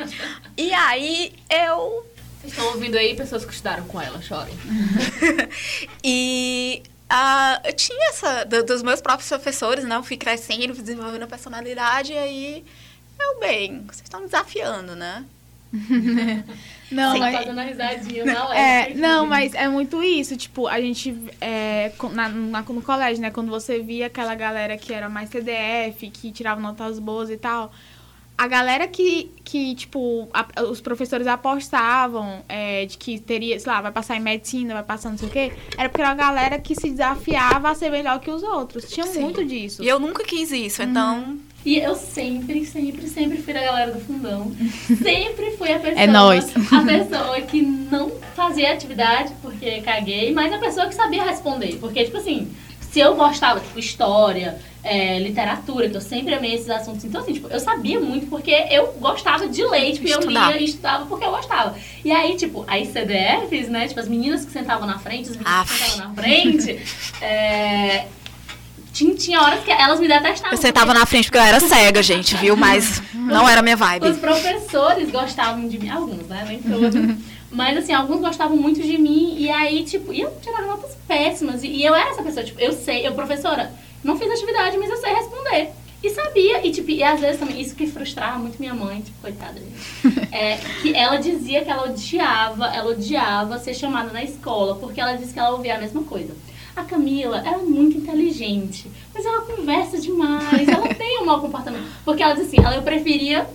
E 0.57 0.73
aí 0.73 1.33
eu. 1.49 2.05
Vocês 2.41 2.53
estão 2.53 2.65
ouvindo 2.73 2.97
aí 2.97 3.15
pessoas 3.15 3.45
que 3.45 3.51
estudaram 3.53 3.83
com 3.85 4.01
ela, 4.01 4.19
chorem. 4.21 4.53
E. 6.03 6.81
ah, 7.09 7.61
eu 7.65 7.73
tinha 7.73 8.09
essa. 8.09 8.43
do- 8.45 8.63
dos 8.63 8.81
meus 8.83 9.01
próprios 9.01 9.29
professores, 9.29 9.85
né? 9.85 9.95
Eu 9.95 10.03
fui 10.03 10.17
crescendo, 10.17 10.73
fui 10.73 10.83
desenvolvendo 10.83 11.23
a 11.23 11.27
personalidade, 11.27 12.13
e 12.13 12.17
aí. 12.17 12.65
Eu, 13.19 13.39
bem, 13.39 13.83
vocês 13.85 14.01
estão 14.03 14.19
me 14.21 14.25
desafiando, 14.25 14.95
né? 14.95 15.23
Não, 16.91 17.13
Sim, 17.13 17.19
mas. 17.19 17.35
fazendo 17.37 17.59
a 17.59 17.63
risadinha 17.63 18.23
na 18.25 18.55
É, 18.55 18.87
leve. 18.89 19.01
não, 19.01 19.25
mas 19.25 19.55
é 19.55 19.67
muito 19.67 20.03
isso. 20.03 20.37
Tipo, 20.37 20.67
a 20.67 20.79
gente. 20.79 21.15
É, 21.41 21.91
na, 22.11 22.29
na- 22.29 22.61
no 22.61 22.81
colégio, 22.83 23.19
né? 23.19 23.31
Quando 23.31 23.49
você 23.49 23.79
via 23.79 24.05
aquela 24.05 24.35
galera 24.35 24.77
que 24.77 24.93
era 24.93 25.09
mais 25.09 25.29
CDF, 25.29 26.07
que 26.11 26.31
tirava 26.31 26.61
notas 26.61 26.99
boas 26.99 27.31
e 27.31 27.37
tal. 27.37 27.71
A 28.37 28.47
galera 28.47 28.87
que, 28.87 29.31
que 29.43 29.73
tipo, 29.75 30.27
a- 30.33 30.63
os 30.63 30.81
professores 30.81 31.25
apostavam 31.25 32.43
é, 32.49 32.85
de 32.85 32.97
que 32.97 33.19
teria, 33.19 33.59
sei 33.59 33.71
lá, 33.71 33.81
vai 33.81 33.91
passar 33.91 34.15
em 34.15 34.19
medicina, 34.19 34.73
vai 34.75 34.83
passar 34.83 35.09
não 35.11 35.17
sei 35.17 35.27
o 35.29 35.31
quê, 35.31 35.51
era 35.77 35.87
porque 35.87 36.01
era 36.01 36.09
uma 36.11 36.15
galera 36.15 36.59
que 36.59 36.75
se 36.75 36.89
desafiava 36.89 37.69
a 37.69 37.75
ser 37.75 37.89
melhor 37.91 38.19
que 38.19 38.29
os 38.31 38.41
outros. 38.43 38.89
Tinha 38.89 39.05
Sim. 39.07 39.21
muito 39.21 39.43
disso. 39.45 39.83
E 39.83 39.87
eu 39.87 39.99
nunca 39.99 40.23
quis 40.23 40.51
isso, 40.51 40.81
então. 40.83 41.37
E 41.65 41.77
eu 41.77 41.95
sempre, 41.95 42.65
sempre, 42.65 43.07
sempre 43.07 43.37
fui 43.37 43.53
da 43.53 43.61
galera 43.61 43.91
do 43.91 43.99
fundão. 43.99 44.51
Sempre 45.01 45.51
fui 45.57 45.71
a 45.71 45.79
pessoa. 45.79 46.01
É 46.01 46.07
nóis. 46.07 46.53
A 46.71 46.81
pessoa 46.81 47.41
que 47.41 47.61
não 47.61 48.11
fazia 48.35 48.73
atividade 48.73 49.33
porque 49.41 49.81
caguei, 49.81 50.33
mas 50.33 50.51
a 50.51 50.57
pessoa 50.57 50.87
que 50.87 50.95
sabia 50.95 51.23
responder. 51.23 51.77
Porque, 51.79 52.03
tipo 52.03 52.17
assim, 52.17 52.51
se 52.93 52.99
eu 52.99 53.15
gostava, 53.15 53.59
tipo, 53.59 53.79
história, 53.79 54.59
é, 54.83 55.17
literatura, 55.17 55.87
eu 55.87 56.01
sempre 56.01 56.33
amei 56.35 56.53
esses 56.53 56.69
assuntos. 56.69 57.03
Então, 57.05 57.21
assim, 57.21 57.33
tipo, 57.33 57.47
eu 57.47 57.59
sabia 57.59 57.99
muito 57.99 58.27
porque 58.27 58.51
eu 58.69 58.93
gostava 58.99 59.47
de 59.47 59.63
ler, 59.63 59.93
tipo, 59.93 60.07
eu 60.07 60.19
lia 60.19 60.57
e 60.59 60.65
estudava 60.65 61.05
porque 61.05 61.25
eu 61.25 61.31
gostava. 61.31 61.75
E 62.03 62.11
aí, 62.11 62.35
tipo, 62.35 62.65
as 62.67 62.89
CDFs, 62.89 63.69
né, 63.69 63.87
tipo, 63.87 63.99
as 63.99 64.07
meninas 64.07 64.45
que 64.45 64.51
sentavam 64.51 64.85
na 64.85 64.99
frente, 64.99 65.29
os 65.29 65.37
meninos 65.37 65.71
que 65.71 65.77
sentavam 65.77 66.09
na 66.09 66.21
frente, 66.21 66.79
é, 67.19 68.05
tinha, 68.93 69.15
tinha 69.15 69.41
horas 69.41 69.63
que 69.63 69.71
elas 69.71 69.99
me 69.99 70.07
detestavam. 70.07 70.51
Eu 70.51 70.57
sentava 70.57 70.93
na 70.93 71.05
frente 71.05 71.25
porque 71.25 71.39
eu 71.39 71.41
era 71.41 71.59
cega, 71.59 72.01
gente, 72.03 72.35
viu? 72.37 72.55
Mas 72.55 73.01
não 73.13 73.49
era 73.49 73.61
minha 73.61 73.75
Os 73.75 73.79
vibe. 73.79 74.13
professores 74.13 75.09
gostavam 75.09 75.67
de 75.67 75.79
mim, 75.79 75.89
alguns, 75.89 76.27
né? 76.27 76.45
Nem 76.47 76.59
todos. 76.61 77.17
Mas, 77.51 77.77
assim, 77.77 77.93
alguns 77.93 78.21
gostavam 78.21 78.55
muito 78.55 78.81
de 78.81 78.97
mim. 78.97 79.35
E 79.37 79.49
aí, 79.49 79.83
tipo, 79.83 80.13
e 80.13 80.21
eu 80.21 80.31
tirava 80.41 80.67
notas 80.67 80.95
péssimas. 81.07 81.63
E, 81.63 81.67
e 81.67 81.83
eu 81.83 81.93
era 81.93 82.11
essa 82.11 82.23
pessoa, 82.23 82.45
tipo, 82.45 82.59
eu 82.59 82.71
sei, 82.71 83.05
eu, 83.05 83.13
professora, 83.13 83.71
não 84.03 84.17
fiz 84.17 84.31
atividade, 84.31 84.77
mas 84.77 84.89
eu 84.89 84.97
sei 84.97 85.13
responder. 85.13 85.69
E 86.03 86.09
sabia, 86.09 86.67
e 86.67 86.71
tipo, 86.71 86.91
e 86.91 87.01
às 87.01 87.19
vezes 87.19 87.39
também, 87.39 87.61
isso 87.61 87.75
que 87.75 87.87
frustrava 87.87 88.37
muito 88.37 88.59
minha 88.59 88.73
mãe, 88.73 89.01
tipo, 89.01 89.19
coitada, 89.21 89.59
gente. 89.59 90.23
É, 90.33 90.57
que 90.81 90.93
ela 90.95 91.17
dizia 91.17 91.63
que 91.63 91.69
ela 91.69 91.83
odiava, 91.85 92.65
ela 92.65 92.89
odiava 92.89 93.59
ser 93.59 93.75
chamada 93.75 94.11
na 94.11 94.23
escola, 94.23 94.75
porque 94.75 94.99
ela 94.99 95.13
disse 95.13 95.31
que 95.31 95.39
ela 95.39 95.51
ouvia 95.51 95.75
a 95.75 95.79
mesma 95.79 96.03
coisa. 96.03 96.35
A 96.75 96.83
Camila 96.83 97.43
era 97.45 97.59
muito 97.59 97.97
inteligente, 97.97 98.89
mas 99.13 99.25
ela 99.25 99.41
conversa 99.41 99.99
demais, 99.99 100.67
ela 100.67 100.87
tem 100.95 101.19
um 101.21 101.25
mau 101.25 101.39
comportamento. 101.39 101.85
Porque 102.03 102.23
ela 102.23 102.33
disse 102.33 102.47
assim, 102.47 102.65
ela, 102.65 102.75
eu 102.75 102.81
preferia 102.81 103.47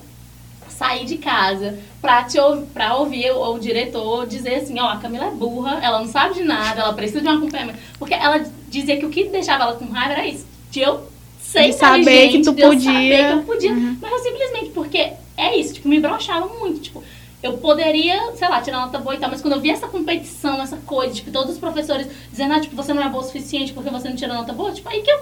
sair 0.68 1.04
de 1.04 1.18
casa 1.18 1.76
pra, 2.00 2.22
te, 2.22 2.38
pra 2.72 2.94
ouvir 2.96 3.32
o, 3.32 3.54
o 3.54 3.58
diretor 3.58 4.26
dizer 4.26 4.56
assim, 4.56 4.78
ó, 4.78 4.90
a 4.90 4.96
Camila 4.98 5.26
é 5.26 5.30
burra, 5.30 5.80
ela 5.82 5.98
não 5.98 6.06
sabe 6.06 6.34
de 6.34 6.44
nada, 6.44 6.82
ela 6.82 6.92
precisa 6.92 7.20
de 7.20 7.26
um 7.26 7.32
acompanhamento. 7.38 7.78
Porque 7.98 8.14
ela 8.14 8.44
dizia 8.68 8.96
que 8.96 9.04
o 9.04 9.10
que 9.10 9.24
deixava 9.24 9.64
ela 9.64 9.74
com 9.74 9.86
raiva 9.86 10.12
era 10.12 10.26
isso, 10.28 10.46
de 10.70 10.80
eu 10.80 11.08
ser 11.40 11.64
De 11.64 11.72
saber 11.72 12.28
que 12.28 12.42
tu 12.42 12.54
de 12.54 12.62
eu 12.62 12.68
podia. 12.70 12.92
saber 12.92 13.26
que 13.26 13.32
eu 13.32 13.42
podia. 13.42 13.74
Mas 14.00 14.12
eu 14.12 14.18
simplesmente, 14.20 14.70
porque 14.70 15.12
é 15.36 15.56
isso, 15.56 15.74
tipo, 15.74 15.88
me 15.88 15.98
broxava 15.98 16.46
muito, 16.46 16.80
tipo, 16.80 17.02
eu 17.42 17.58
poderia, 17.58 18.32
sei 18.34 18.48
lá, 18.48 18.60
tirar 18.60 18.80
nota 18.80 18.98
boa 18.98 19.14
e 19.14 19.18
tal, 19.18 19.30
mas 19.30 19.40
quando 19.40 19.54
eu 19.54 19.60
vi 19.60 19.70
essa 19.70 19.86
competição, 19.86 20.60
essa 20.60 20.76
coisa, 20.78 21.14
tipo, 21.14 21.30
todos 21.30 21.52
os 21.52 21.58
professores 21.58 22.08
dizendo, 22.30 22.54
ah, 22.54 22.60
tipo, 22.60 22.74
você 22.74 22.92
não 22.92 23.02
é 23.02 23.08
boa 23.08 23.22
o 23.22 23.26
suficiente 23.26 23.72
porque 23.72 23.90
você 23.90 24.08
não 24.08 24.16
tirou 24.16 24.34
nota 24.34 24.52
boa, 24.52 24.72
tipo, 24.72 24.88
aí 24.88 25.02
que 25.02 25.10
eu 25.10 25.18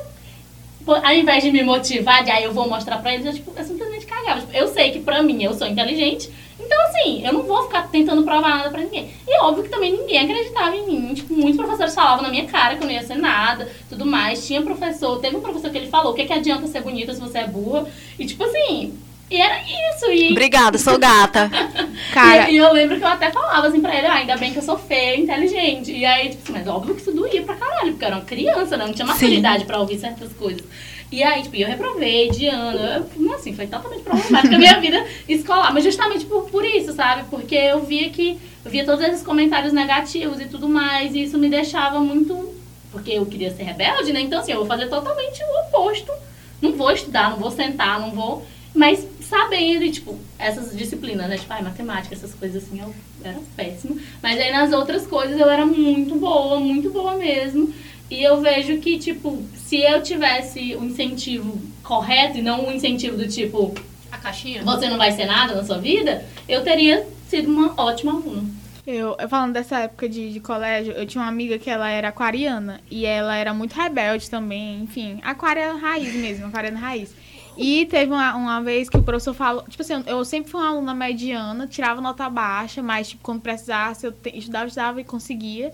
ao 0.87 1.13
invés 1.13 1.43
de 1.43 1.51
me 1.51 1.65
motivar, 1.65 2.23
de 2.23 2.31
aí 2.31 2.45
eu 2.45 2.53
vou 2.53 2.69
mostrar 2.69 2.99
pra 2.99 3.13
eles, 3.13 3.27
eu, 3.27 3.35
tipo, 3.35 3.53
eu 3.57 3.65
simplesmente 3.65 4.07
cagava. 4.07 4.41
Tipo, 4.41 4.53
eu 4.53 4.69
sei 4.69 4.93
que 4.93 5.01
pra 5.01 5.23
mim 5.23 5.43
eu 5.43 5.53
sou 5.53 5.67
inteligente, 5.67 6.31
então 6.59 6.81
assim, 6.87 7.27
eu 7.27 7.33
não 7.33 7.43
vou 7.43 7.65
ficar 7.65 7.89
tentando 7.89 8.23
provar 8.23 8.59
nada 8.59 8.71
pra 8.71 8.81
ninguém. 8.81 9.11
E 9.27 9.41
óbvio 9.41 9.65
que 9.65 9.71
também 9.71 9.93
ninguém 9.93 10.21
acreditava 10.21 10.77
em 10.77 10.87
mim. 10.87 11.15
Tipo, 11.15 11.35
muitos 11.35 11.57
professores 11.57 11.95
falavam 11.95 12.23
na 12.23 12.31
minha 12.31 12.47
cara 12.47 12.77
que 12.77 12.83
eu 12.83 12.87
não 12.87 12.95
ia 12.95 13.03
ser 13.03 13.17
nada, 13.17 13.69
tudo 13.89 14.07
mais. 14.07 14.47
Tinha 14.47 14.63
professor, 14.63 15.19
teve 15.19 15.37
um 15.37 15.41
professor 15.41 15.71
que 15.71 15.77
ele 15.77 15.89
falou, 15.89 16.13
o 16.13 16.15
que, 16.15 16.25
que 16.25 16.33
adianta 16.33 16.67
ser 16.67 16.83
bonita 16.83 17.13
se 17.13 17.21
você 17.21 17.39
é 17.39 17.47
burra? 17.49 17.87
E 18.19 18.25
tipo 18.25 18.45
assim, 18.45 18.95
e 19.31 19.41
era 19.41 19.61
isso. 19.63 20.07
E, 20.13 20.31
Obrigada, 20.31 20.79
sou 20.79 20.99
gata. 20.99 21.51
Cara, 22.15 22.49
e, 22.51 22.55
e 22.55 22.57
eu 22.59 22.73
lembro 22.73 22.97
que 22.97 23.03
eu 23.03 23.09
até 23.09 23.31
falava 23.31 23.67
assim 23.67 23.81
pra 23.81 23.95
ele, 23.97 24.07
ah, 24.07 24.15
ainda 24.15 24.37
bem 24.37 24.53
que 24.53 24.59
eu 24.59 24.63
sou 24.63 24.79
feia 24.79 25.17
e 25.17 25.23
inteligente. 25.23 25.93
E 25.93 26.05
aí, 26.05 26.31
tipo 26.31 26.43
assim, 26.45 26.53
mas 26.53 26.69
óbvio 26.69 26.95
que 26.95 27.01
isso 27.01 27.13
doía 27.13 27.43
pra 27.43 27.57
caralho, 27.57 27.93
porque 27.93 28.05
eu 28.05 28.09
era 28.09 28.17
uma 28.17 28.25
criança, 28.25 28.77
né? 28.77 28.87
Não 28.87 28.93
tinha 28.93 29.07
maturidade 29.07 29.65
pra 29.65 29.81
ouvir 29.81 29.99
certas 29.99 30.33
coisas. 30.33 30.65
E 31.11 31.23
aí, 31.23 31.43
tipo, 31.43 31.57
eu 31.57 31.69
reprovei 31.69 32.31
de 32.31 32.47
ano. 32.47 32.79
Eu, 32.79 33.35
assim, 33.35 33.55
foi 33.55 33.67
totalmente 33.67 34.03
problemática 34.03 34.55
a 34.55 34.59
minha 34.59 34.79
vida 34.81 35.05
escolar. 35.29 35.73
Mas 35.73 35.85
justamente 35.85 36.25
por, 36.27 36.49
por 36.51 36.65
isso, 36.65 36.93
sabe? 36.93 37.25
Porque 37.31 37.55
eu 37.55 37.83
via 37.83 38.11
que. 38.11 38.39
Eu 38.65 38.71
via 38.71 38.85
todos 38.85 39.05
esses 39.05 39.23
comentários 39.23 39.73
negativos 39.73 40.41
e 40.41 40.47
tudo 40.47 40.69
mais. 40.69 41.15
E 41.15 41.23
isso 41.23 41.39
me 41.39 41.49
deixava 41.49 42.01
muito. 42.01 42.55
Porque 42.91 43.13
eu 43.13 43.27
queria 43.27 43.51
ser 43.51 43.65
rebelde, 43.65 44.13
né? 44.13 44.21
Então, 44.21 44.41
assim, 44.41 44.53
eu 44.53 44.59
vou 44.59 44.67
fazer 44.67 44.87
totalmente 44.87 45.41
o 45.43 45.69
oposto. 45.69 46.13
Não 46.61 46.73
vou 46.73 46.91
estudar, 46.91 47.31
não 47.31 47.39
vou 47.39 47.51
sentar, 47.51 48.01
não 48.01 48.11
vou. 48.11 48.45
Mas 48.75 49.07
sabendo, 49.29 49.85
e, 49.85 49.91
tipo, 49.91 50.19
essas 50.39 50.77
disciplinas, 50.77 51.29
né? 51.29 51.37
Tipo, 51.37 51.53
ai, 51.53 51.63
matemática, 51.63 52.15
essas 52.15 52.35
coisas 52.35 52.63
assim, 52.63 52.81
eu 52.81 52.95
era 53.23 53.39
péssima. 53.57 53.97
Mas 54.23 54.39
aí 54.41 54.51
nas 54.53 54.73
outras 54.73 55.07
coisas 55.07 55.39
eu 55.39 55.49
era 55.49 55.67
muito 55.67 56.15
boa, 56.17 56.59
muito 56.61 56.91
boa 56.91 57.17
mesmo. 57.17 57.73
E 58.11 58.23
eu 58.23 58.41
vejo 58.41 58.79
que, 58.79 58.99
tipo, 58.99 59.43
se 59.57 59.79
eu 59.83 60.01
tivesse 60.03 60.77
um 60.77 60.85
incentivo 60.85 61.61
correto 61.83 62.39
e 62.39 62.43
não 62.43 62.67
um 62.67 62.73
incentivo 62.73 63.17
do 63.17 63.27
tipo, 63.27 63.75
A 64.13 64.19
caixinha? 64.19 64.63
você 64.63 64.89
não 64.89 64.97
vai 64.97 65.11
ser 65.13 65.27
nada 65.27 65.55
na 65.55 65.65
sua 65.65 65.79
vida, 65.79 66.25
eu 66.49 66.63
teria 66.63 67.05
sido 67.29 67.51
uma 67.51 67.75
ótima 67.77 68.13
aluna. 68.13 68.45
Eu, 68.87 69.17
eu 69.19 69.29
falando 69.29 69.53
dessa 69.55 69.81
época 69.81 70.09
de, 70.09 70.33
de 70.33 70.39
colégio, 70.39 70.93
eu 70.93 71.05
tinha 71.05 71.21
uma 71.21 71.29
amiga 71.29 71.59
que 71.59 71.69
ela 71.69 71.91
era 71.91 72.07
aquariana 72.09 72.81
e 72.89 73.05
ela 73.05 73.35
era 73.37 73.53
muito 73.53 73.75
rebelde 73.75 74.31
também, 74.31 74.83
enfim, 74.85 75.19
aquária 75.25 75.73
raiz 75.75 76.15
mesmo, 76.15 76.47
aquariana 76.47 76.79
raiz. 76.79 77.13
E 77.57 77.87
teve 77.87 78.13
uma, 78.13 78.35
uma 78.35 78.61
vez 78.63 78.89
que 78.89 78.97
o 78.97 79.03
professor 79.03 79.33
falou, 79.35 79.63
tipo 79.69 79.83
assim, 79.83 80.03
eu 80.07 80.25
sempre 80.25 80.51
fui 80.51 80.61
uma 80.61 80.69
aluna 80.71 80.95
mediana, 80.95 81.67
tirava 81.67 82.01
nota 82.01 82.29
baixa, 82.29 82.83
mas 82.83 83.09
tipo, 83.09 83.23
quando 83.23 83.41
precisasse, 83.41 84.07
eu 84.07 84.13
te, 84.13 84.31
estudava, 84.37 84.67
estudava 84.67 85.01
e 85.01 85.05
conseguia. 85.05 85.73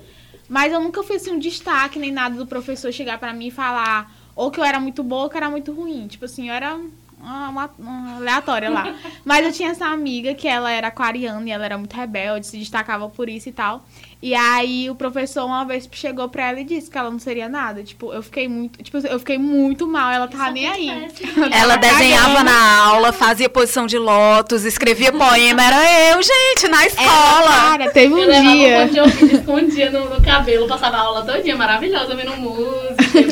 Mas 0.49 0.73
eu 0.73 0.81
nunca 0.81 1.03
fui 1.03 1.17
assim 1.17 1.33
um 1.33 1.39
destaque 1.39 1.99
nem 1.99 2.13
nada 2.13 2.35
do 2.37 2.47
professor 2.47 2.93
chegar 2.93 3.19
pra 3.19 3.33
mim 3.33 3.47
e 3.47 3.51
falar 3.51 4.13
ou 4.35 4.51
que 4.51 4.61
eu 4.61 4.65
era 4.65 4.79
muito 4.79 5.03
boa 5.03 5.25
ou 5.25 5.29
que 5.31 5.37
eu 5.37 5.39
era 5.39 5.51
muito 5.51 5.73
ruim. 5.73 6.07
Tipo 6.07 6.25
assim, 6.27 6.49
eu 6.49 6.55
era 6.55 6.79
uma, 7.21 7.49
uma- 7.49 7.71
uma 7.79 8.17
aleatória 8.17 8.69
lá. 8.71 8.95
Mas 9.25 9.47
eu 9.47 9.53
tinha 9.53 9.71
essa 9.71 9.87
amiga 9.87 10.35
que 10.35 10.47
ela 10.49 10.71
era 10.71 10.89
aquariana 10.89 11.47
e 11.49 11.53
ela 11.53 11.65
era 11.65 11.79
muito 11.79 11.95
rebelde, 11.95 12.47
se 12.47 12.59
destacava 12.59 13.09
por 13.09 13.29
isso 13.29 13.49
e 13.49 13.53
tal. 13.53 13.85
E 14.23 14.37
aí 14.37 14.89
o 14.89 14.95
professor 14.95 15.45
uma 15.45 15.65
vez 15.65 15.89
chegou 15.91 16.29
pra 16.29 16.49
ela 16.51 16.61
e 16.61 16.65
disse 16.65 16.89
que 16.89 16.97
ela 16.97 17.11
não 17.11 17.19
seria 17.19 17.49
nada. 17.49 17.83
Tipo, 17.83 18.13
eu 18.13 18.23
fiquei 18.23 18.47
muito. 18.47 18.81
Tipo, 18.81 18.99
eu 18.99 19.19
fiquei 19.19 19.37
muito 19.37 19.85
mal, 19.85 20.13
ela 20.13 20.29
tava 20.29 20.51
nem 20.53 20.69
aí. 20.69 21.09
Ela 21.51 21.77
desenhava 21.77 22.45
na 22.45 22.79
aula, 22.85 23.13
fazia 23.13 23.49
posição 23.49 23.85
de 23.87 23.99
lótus, 23.99 24.65
escrevia 24.65 25.11
poema. 25.13 25.63
Era 25.63 26.11
eu, 26.13 26.23
gente, 26.23 26.69
na 26.69 26.79
Ela, 26.79 26.87
escola. 26.87 27.51
cara, 27.51 27.91
teve 27.91 28.15
um 28.15 28.19
Eu 28.19 28.31
dia. 28.43 28.79
um 28.85 28.87
de 28.89 29.01
ouvido, 29.01 29.37
escondia 29.37 29.91
no, 29.91 30.09
no 30.15 30.23
cabelo, 30.23 30.69
passava 30.69 30.97
a 30.97 31.01
aula 31.01 31.25
todinha, 31.25 31.57
maravilhosa, 31.57 32.13
ouvindo 32.13 32.37
música. 32.37 33.32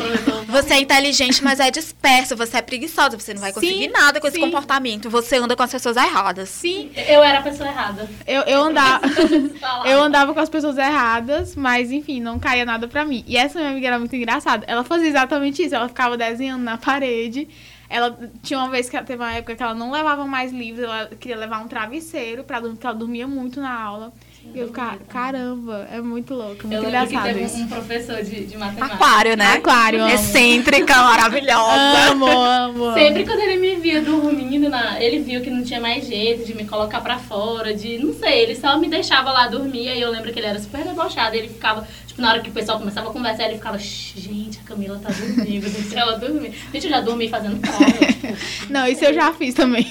Você 0.51 0.75
é 0.75 0.81
inteligente, 0.81 1.43
mas 1.43 1.61
é 1.61 1.71
disperso. 1.71 2.37
Você 2.37 2.59
é 2.59 2.63
preguiçosa. 2.63 3.19
Você 3.19 3.33
não 3.35 3.41
vai 3.41 3.53
conseguir 3.53 3.85
Sim, 3.85 3.89
nada 3.89 4.21
com 4.21 4.27
esse 4.27 4.37
sim. 4.37 4.43
comportamento. 4.43 5.09
Você 5.09 5.37
anda 5.37 5.57
com 5.57 5.63
as 5.63 5.71
pessoas 5.71 5.97
erradas. 5.97 6.49
Sim, 6.49 6.91
Eu 7.09 7.23
era 7.23 7.39
a 7.39 7.43
pessoa 7.43 7.69
errada. 7.69 8.09
eu, 8.27 8.43
eu 8.43 8.63
andava. 8.63 9.01
Eu 9.85 10.03
andava 10.03 10.35
com 10.35 10.41
as 10.41 10.49
pessoas 10.49 10.77
erradas, 10.77 11.55
mas 11.55 11.91
enfim, 11.93 12.21
não 12.21 12.39
caía 12.39 12.65
nada 12.65 12.87
pra 12.89 13.05
mim. 13.05 13.25
E 13.27 13.37
essa 13.37 13.59
minha 13.59 13.71
amiga 13.71 13.87
era 13.87 13.99
muito 13.99 14.15
engraçada. 14.15 14.65
Ela 14.67 14.85
fazia 14.85 15.09
exatamente 15.09 15.63
isso. 15.63 15.75
Ela 15.75 15.89
ficava 15.89 16.17
desenhando 16.17 16.63
na 16.63 16.77
parede. 16.77 17.49
Ela 17.89 18.17
tinha 18.43 18.59
uma 18.59 18.69
vez 18.71 18.89
que 18.89 19.03
teve 19.03 19.21
uma 19.23 19.33
época 19.33 19.57
que 19.57 19.63
ela 19.63 19.75
não 19.75 19.91
levava 19.91 20.25
mais 20.25 20.53
livros, 20.53 20.85
ela 20.85 21.07
queria 21.19 21.37
levar 21.37 21.59
um 21.59 21.67
travesseiro 21.67 22.45
pra 22.45 22.61
dormir, 22.61 22.77
porque 22.77 22.87
ela 22.87 22.97
dormia 22.97 23.27
muito 23.27 23.61
na 23.61 23.73
aula. 23.83 24.13
E 24.53 24.59
eu 24.59 24.67
ficava, 24.69 24.99
caramba, 25.09 25.87
é 25.93 26.01
muito 26.01 26.35
louco, 26.35 26.67
muito 26.67 26.73
Eu 26.73 26.91
lembro 26.91 27.09
que 27.09 27.15
engraçado 27.15 27.35
teve 27.35 27.45
isso. 27.45 27.57
um, 27.57 27.69
professor 27.69 28.23
de, 28.23 28.47
de 28.47 28.57
matemática. 28.59 28.95
Aquário, 28.97 29.37
né? 29.37 29.53
Aquário, 29.53 30.03
amo. 30.03 30.13
Excêntrica, 30.15 30.97
maravilhosa. 30.97 32.11
Amo, 32.11 32.27
amo. 32.27 32.85
amo. 32.85 32.95
Sempre 32.95 33.25
quando 33.25 33.41
ele 33.41 33.57
me 33.59 33.77
via 33.77 34.01
dormindo, 34.01 34.69
na, 34.69 35.01
ele 35.01 35.21
viu 35.21 35.41
que 35.41 35.51
não 35.51 35.63
tinha 35.63 35.81
mais 35.81 36.07
jeito 36.07 36.45
de 36.45 36.55
me 36.55 36.65
colocar 36.67 37.01
pra 37.01 37.19
fora, 37.19 37.73
de 37.75 37.99
não 37.99 38.13
sei, 38.15 38.41
ele 38.41 38.57
só 38.57 38.77
me 38.79 38.89
deixava 38.89 39.31
lá 39.31 39.47
dormir. 39.47 39.89
Aí 39.89 40.01
eu 40.01 40.11
lembro 40.11 40.33
que 40.33 40.39
ele 40.39 40.47
era 40.47 40.59
super 40.59 40.83
debochado. 40.85 41.37
Ele 41.37 41.49
ficava, 41.49 41.87
tipo, 42.11 42.21
na 42.23 42.31
hora 42.31 42.41
que 42.41 42.51
o 42.51 42.53
pessoal 42.53 42.79
começava 42.79 43.09
a 43.09 43.13
conversar, 43.13 43.45
ele 43.47 43.57
ficava, 43.57 43.79
"Shh, 43.79 44.13
gente, 44.17 44.59
a 44.59 44.69
Camila 44.69 44.99
tá 45.03 45.09
dormindo, 45.11 45.69
deixa 45.73 45.99
ela 45.99 46.19
dormir. 46.19 46.55
Gente, 46.73 46.85
eu 46.87 46.91
já 46.91 47.01
dormi 47.01 47.29
fazendo 47.29 47.59
prova. 47.61 47.85
Tipo, 47.85 48.37
Não, 48.73 48.87
isso 48.87 49.05
eu 49.05 49.15
já 49.15 49.33
fiz 49.33 49.55
também. 49.55 49.87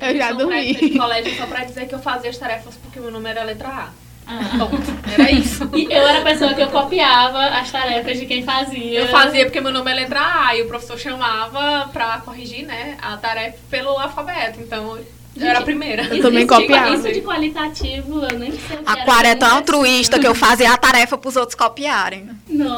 Eu 0.00 0.16
já 0.16 0.30
No 0.32 0.38
dormi. 0.38 0.74
colégio 0.98 1.36
só 1.36 1.46
pra 1.46 1.64
dizer 1.64 1.86
que 1.86 1.94
eu 1.94 1.98
fazia 1.98 2.30
as 2.30 2.38
tarefas 2.38 2.74
porque 2.76 2.98
meu 3.00 3.10
nome 3.10 3.28
era 3.30 3.42
letra 3.44 3.68
A. 3.68 3.88
ah. 4.26 4.40
Ponto. 4.58 5.10
Era 5.12 5.30
isso. 5.30 5.68
E 5.74 5.84
eu 5.84 6.06
era 6.06 6.18
a 6.20 6.22
pessoa 6.22 6.52
que 6.54 6.60
eu 6.62 6.68
copiava 6.68 7.38
as 7.46 7.70
tarefas 7.70 8.18
de 8.18 8.26
quem 8.26 8.42
fazia. 8.42 9.00
Eu 9.00 9.08
fazia 9.08 9.44
porque 9.46 9.60
meu 9.60 9.72
nome 9.72 9.90
é 9.90 9.94
letra 9.94 10.20
A 10.48 10.56
e 10.56 10.62
o 10.62 10.66
professor 10.68 10.98
chamava 10.98 11.88
pra 11.92 12.18
corrigir, 12.18 12.64
né, 12.66 12.96
a 13.00 13.16
tarefa 13.16 13.58
pelo 13.70 13.90
alfabeto. 13.98 14.60
Então, 14.60 14.98
eu 15.36 15.46
era 15.46 15.58
a 15.60 15.62
primeira. 15.62 16.02
Eu 16.04 16.20
também 16.22 16.44
Isso 16.44 16.54
de- 16.54 16.60
copiava. 16.62 16.94
Isso 16.94 17.12
de 17.12 17.20
qualitativo, 17.20 18.22
eu 18.24 18.38
nem 18.38 18.50
sei 18.52 18.76
o 18.76 18.82
que 18.82 18.90
era. 18.90 19.02
Aquário 19.02 19.30
é 19.30 19.34
tão 19.34 19.48
altruísta 19.56 20.18
que 20.18 20.26
eu 20.26 20.34
fazia 20.34 20.72
a 20.72 20.76
tarefa 20.76 21.16
pros 21.18 21.36
outros 21.36 21.54
copiarem. 21.54 22.28
Não. 22.48 22.74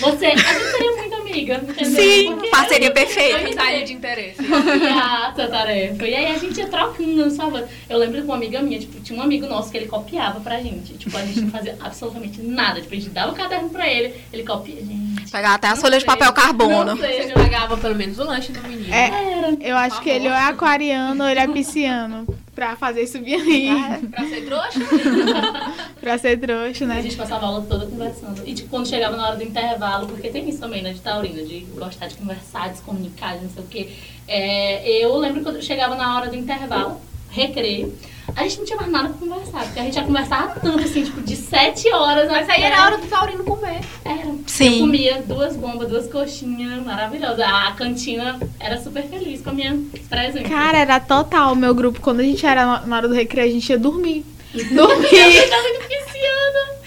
Você, 0.00 0.26
a 0.26 0.36
gente 0.36 0.70
seria 0.70 0.92
muito 0.96 1.14
amiga, 1.14 1.54
entendeu? 1.62 2.02
Sim, 2.02 2.32
Porque 2.32 2.48
parceria 2.48 2.90
perfeita. 2.90 3.38
eu 3.38 3.46
Amizade 3.46 3.84
de 3.84 3.92
interesse. 3.92 4.36
essa 4.40 5.48
tarefa. 5.48 6.08
E 6.08 6.14
aí 6.14 6.26
a 6.34 6.38
gente 6.38 6.58
ia 6.58 6.66
trocando, 6.68 7.30
sabe? 7.30 7.64
Eu 7.88 7.98
lembro 7.98 8.16
que 8.18 8.24
uma 8.24 8.36
amiga 8.36 8.62
minha, 8.62 8.78
tipo, 8.78 8.98
tinha 9.00 9.18
um 9.18 9.22
amigo 9.22 9.46
nosso 9.46 9.70
que 9.70 9.76
ele 9.76 9.86
copiava 9.88 10.40
pra 10.40 10.58
gente. 10.60 10.94
Tipo, 10.94 11.16
a 11.18 11.22
gente 11.22 11.42
não 11.42 11.50
fazia 11.50 11.76
absolutamente 11.80 12.40
nada. 12.40 12.80
Tipo, 12.80 12.94
a 12.94 12.96
gente 12.96 13.10
dava 13.10 13.32
o 13.32 13.34
caderno 13.34 13.68
pra 13.68 13.86
ele, 13.88 14.14
ele 14.32 14.42
copia, 14.44 14.76
gente. 14.76 14.99
Pegar 15.30 15.54
até 15.54 15.68
as 15.68 15.80
folhas 15.80 16.00
de 16.00 16.06
papel 16.06 16.32
carbono. 16.32 16.84
Não 16.84 16.96
sei, 16.96 17.22
Você 17.22 17.32
pagava 17.32 17.76
pelo 17.76 17.94
menos 17.94 18.18
o 18.18 18.24
lanche 18.24 18.52
do 18.52 18.60
menino. 18.66 18.92
É, 18.92 19.06
Era. 19.38 19.56
eu 19.60 19.76
acho 19.76 20.00
que 20.02 20.10
ele 20.10 20.28
ou 20.28 20.34
é 20.34 20.44
aquariano 20.48 21.22
ou 21.22 21.28
ele 21.30 21.40
é 21.40 21.46
pisciano. 21.46 22.26
Pra 22.54 22.76
fazer 22.76 23.06
subir 23.06 23.36
aí. 23.36 23.70
Pra 24.10 24.24
ser 24.26 24.44
trouxa? 24.44 24.80
Pra 26.00 26.18
ser 26.18 26.38
trouxa, 26.38 26.84
A 26.84 26.88
né? 26.88 27.02
gente 27.02 27.16
passava 27.16 27.46
a 27.46 27.48
aula 27.48 27.66
toda 27.68 27.86
conversando. 27.86 28.42
E 28.46 28.52
tipo, 28.54 28.68
quando 28.68 28.88
chegava 28.88 29.16
na 29.16 29.28
hora 29.28 29.36
do 29.36 29.42
intervalo, 29.44 30.06
porque 30.08 30.28
tem 30.28 30.48
isso 30.48 30.58
também, 30.58 30.82
né, 30.82 30.92
de 30.92 31.00
taurina, 31.00 31.42
de 31.42 31.60
gostar 31.74 32.08
de 32.08 32.16
conversar, 32.16 32.70
de 32.70 32.78
se 32.78 32.82
comunicar, 32.82 33.36
de 33.38 33.44
não 33.44 33.50
sei 33.50 33.62
o 33.62 33.66
quê. 33.66 33.88
É, 34.26 35.04
eu 35.04 35.16
lembro 35.16 35.42
quando 35.42 35.62
chegava 35.62 35.94
na 35.94 36.16
hora 36.16 36.28
do 36.28 36.36
intervalo, 36.36 37.00
recreio, 37.30 37.96
a 38.36 38.42
gente 38.44 38.58
não 38.58 38.64
tinha 38.64 38.76
mais 38.76 38.90
nada 38.90 39.08
pra 39.10 39.18
conversar, 39.18 39.64
porque 39.64 39.80
a 39.80 39.82
gente 39.84 39.94
já 39.94 40.02
conversava 40.04 40.60
tanto, 40.60 40.78
assim, 40.84 41.04
tipo, 41.04 41.20
de 41.22 41.36
sete 41.36 41.92
horas 41.92 42.28
Mas 42.30 42.44
até... 42.44 42.52
aí 42.54 42.62
era 42.62 42.80
a 42.80 42.84
hora 42.86 42.98
do 42.98 43.06
taurino 43.06 43.44
comer. 43.44 43.80
Era. 44.04 44.20
Eu 44.26 44.40
Sim. 44.46 44.80
comia 44.80 45.22
duas 45.26 45.56
bombas, 45.56 45.88
duas 45.88 46.06
coxinhas 46.08 46.84
maravilhosas. 46.84 47.40
A 47.40 47.72
cantina 47.72 48.38
era 48.58 48.80
super 48.80 49.02
feliz 49.04 49.40
com 49.42 49.50
a 49.50 49.52
minha 49.52 49.78
presente. 50.08 50.48
Cara, 50.48 50.78
era 50.78 51.00
total 51.00 51.52
o 51.52 51.56
meu 51.56 51.74
grupo. 51.74 52.00
Quando 52.00 52.20
a 52.20 52.24
gente 52.24 52.44
era 52.44 52.80
na- 52.84 52.96
hora 52.96 53.08
do 53.08 53.14
recreio, 53.14 53.48
a 53.48 53.52
gente 53.52 53.68
ia 53.70 53.78
dormir. 53.78 54.24
eu 54.54 54.64
Dormir. 54.74 55.48
tava 55.48 55.68
de 55.68 55.86
pisciana. 55.88 56.80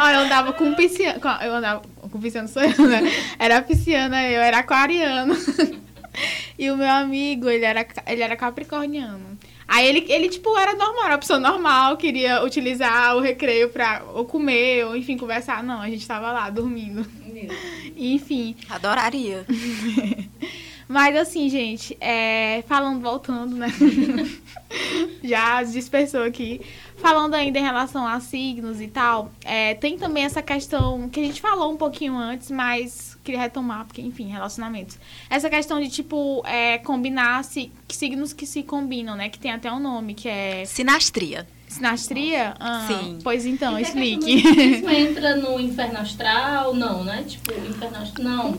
Ó, 0.00 0.08
eu 0.08 0.20
andava 0.20 0.52
com 0.52 0.74
pisciano. 0.74 1.20
com- 1.20 1.28
Eu 1.44 1.54
andava 1.54 1.82
com 2.10 2.20
pisciano, 2.20 2.48
sou 2.48 2.62
eu, 2.62 2.86
né? 2.88 3.12
Era 3.38 3.60
pisciana, 3.62 4.22
eu 4.28 4.40
era 4.40 4.58
aquariano. 4.58 5.36
E 6.58 6.68
o 6.70 6.76
meu 6.76 6.88
amigo, 6.90 7.48
ele 7.48 7.64
era, 7.64 7.86
ele 8.06 8.20
era 8.20 8.36
capricorniano. 8.36 9.29
Aí 9.70 9.86
ele, 9.86 10.04
ele, 10.08 10.28
tipo, 10.28 10.58
era 10.58 10.74
normal, 10.74 11.04
era 11.04 11.12
uma 11.14 11.18
pessoa 11.18 11.38
normal, 11.38 11.96
queria 11.96 12.42
utilizar 12.42 13.16
o 13.16 13.20
recreio 13.20 13.68
pra 13.68 14.02
ou 14.12 14.24
comer, 14.24 14.84
ou 14.84 14.96
enfim, 14.96 15.16
conversar. 15.16 15.62
Não, 15.62 15.80
a 15.80 15.88
gente 15.88 16.04
tava 16.04 16.32
lá 16.32 16.50
dormindo. 16.50 17.06
Enfim. 17.96 18.56
Adoraria. 18.68 19.46
Mas 20.88 21.14
assim, 21.14 21.48
gente, 21.48 21.96
é, 22.00 22.64
falando, 22.66 23.00
voltando, 23.00 23.54
né? 23.54 23.68
Já 25.22 25.62
dispersou 25.62 26.24
aqui. 26.24 26.60
Falando 26.96 27.34
ainda 27.34 27.60
em 27.60 27.62
relação 27.62 28.04
a 28.04 28.18
signos 28.18 28.80
e 28.80 28.88
tal, 28.88 29.30
é, 29.44 29.74
tem 29.74 29.96
também 29.96 30.24
essa 30.24 30.42
questão 30.42 31.08
que 31.08 31.20
a 31.20 31.24
gente 31.24 31.40
falou 31.40 31.72
um 31.72 31.76
pouquinho 31.76 32.16
antes, 32.16 32.50
mas 32.50 33.09
queria 33.24 33.40
retomar, 33.40 33.84
porque, 33.86 34.00
enfim, 34.00 34.28
relacionamentos. 34.28 34.98
Essa 35.28 35.48
questão 35.50 35.80
de, 35.80 35.88
tipo, 35.88 36.42
é, 36.46 36.78
combinar 36.78 37.44
si- 37.44 37.70
signos 37.88 38.32
que 38.32 38.46
se 38.46 38.62
combinam, 38.62 39.14
né? 39.16 39.28
Que 39.28 39.38
tem 39.38 39.50
até 39.52 39.70
um 39.72 39.78
nome, 39.80 40.14
que 40.14 40.28
é 40.28 40.64
Sinastria. 40.64 41.46
sinastria. 41.68 42.54
Ah, 42.58 42.84
Sim. 42.86 43.18
Pois 43.22 43.44
então, 43.46 43.78
E 43.78 43.82
explique. 43.82 44.30
Isso 44.42 44.88
entra 44.90 45.36
no 45.36 45.58
inferno 45.60 45.98
astral? 45.98 46.74
Não, 46.74 47.04
né? 47.04 47.24
Tipo, 47.26 47.52
inferno 47.68 47.98
astral. 47.98 48.24
Não. 48.26 48.58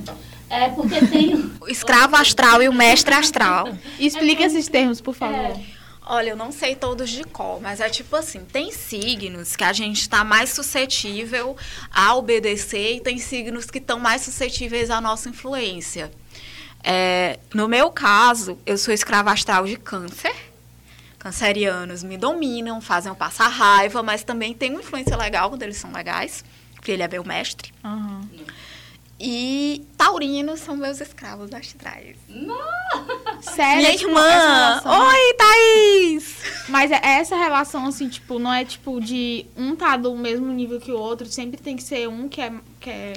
É 0.50 0.70
porque 0.70 1.06
tem. 1.06 1.52
O 1.62 1.68
escravo 1.70 2.16
astral 2.16 2.62
e 2.62 2.68
o 2.68 2.74
mestre 2.74 3.14
astral. 3.14 3.70
Explique 4.00 4.44
esses 4.44 4.68
termos, 4.68 5.00
por 5.00 5.14
favor. 5.14 5.36
É. 5.36 5.81
Olha, 6.14 6.32
eu 6.32 6.36
não 6.36 6.52
sei 6.52 6.76
todos 6.76 7.10
de 7.10 7.24
cor, 7.24 7.62
mas 7.62 7.80
é 7.80 7.90
tipo 7.90 8.18
assim, 8.18 8.44
tem 8.44 8.70
signos 8.70 9.56
que 9.56 9.64
a 9.64 9.72
gente 9.72 10.02
está 10.02 10.26
mais 10.26 10.50
suscetível 10.50 11.56
a 11.90 12.14
obedecer 12.16 12.98
e 12.98 13.00
tem 13.00 13.18
signos 13.18 13.72
que 13.72 13.78
estão 13.78 13.98
mais 13.98 14.22
suscetíveis 14.22 14.90
à 14.90 15.00
nossa 15.00 15.30
influência. 15.30 16.12
É, 16.84 17.40
no 17.54 17.66
meu 17.66 17.90
caso, 17.92 18.60
eu 18.66 18.78
sou 18.78 18.94
escrava 18.94 19.32
astral 19.32 19.66
de 19.66 19.78
câncer. 19.78 20.36
Cancerianos 21.18 22.04
me 22.04 22.18
dominam, 22.18 22.82
fazem 22.82 23.10
eu 23.10 23.16
passar 23.16 23.48
raiva, 23.48 24.04
mas 24.04 24.22
também 24.22 24.54
tem 24.54 24.70
uma 24.72 24.82
influência 24.82 25.16
legal 25.16 25.48
quando 25.48 25.64
eles 25.64 25.78
são 25.78 25.94
legais, 25.94 26.44
porque 26.76 26.92
ele 26.92 27.04
é 27.04 27.08
meu 27.08 27.24
mestre. 27.24 27.72
Aham. 27.86 28.28
E 29.24 29.86
taurinos 29.96 30.62
são 30.62 30.76
meus 30.76 31.00
escravos 31.00 31.54
astrais. 31.54 32.18
Sério? 33.42 33.78
Minha 33.78 33.92
tipo, 33.98 34.10
irmã! 34.10 34.82
Oi, 34.84 35.34
Thaís! 35.38 36.36
Mas 36.70 36.90
é 36.92 37.00
essa 37.04 37.36
relação, 37.36 37.86
assim, 37.86 38.10
tipo, 38.10 38.40
não 38.40 38.52
é 38.52 38.66
tipo 38.66 39.00
de 39.00 39.46
um 39.56 39.76
tá 39.76 39.96
do 39.96 40.16
mesmo 40.16 40.52
nível 40.52 40.80
que 40.80 40.92
o 40.92 40.98
outro, 40.98 41.28
sempre 41.28 41.62
tem 41.62 41.76
que 41.76 41.84
ser 41.84 42.10
um 42.10 42.28
que 42.28 42.42
é. 42.42 42.52
Que 42.80 42.90
é 42.90 43.14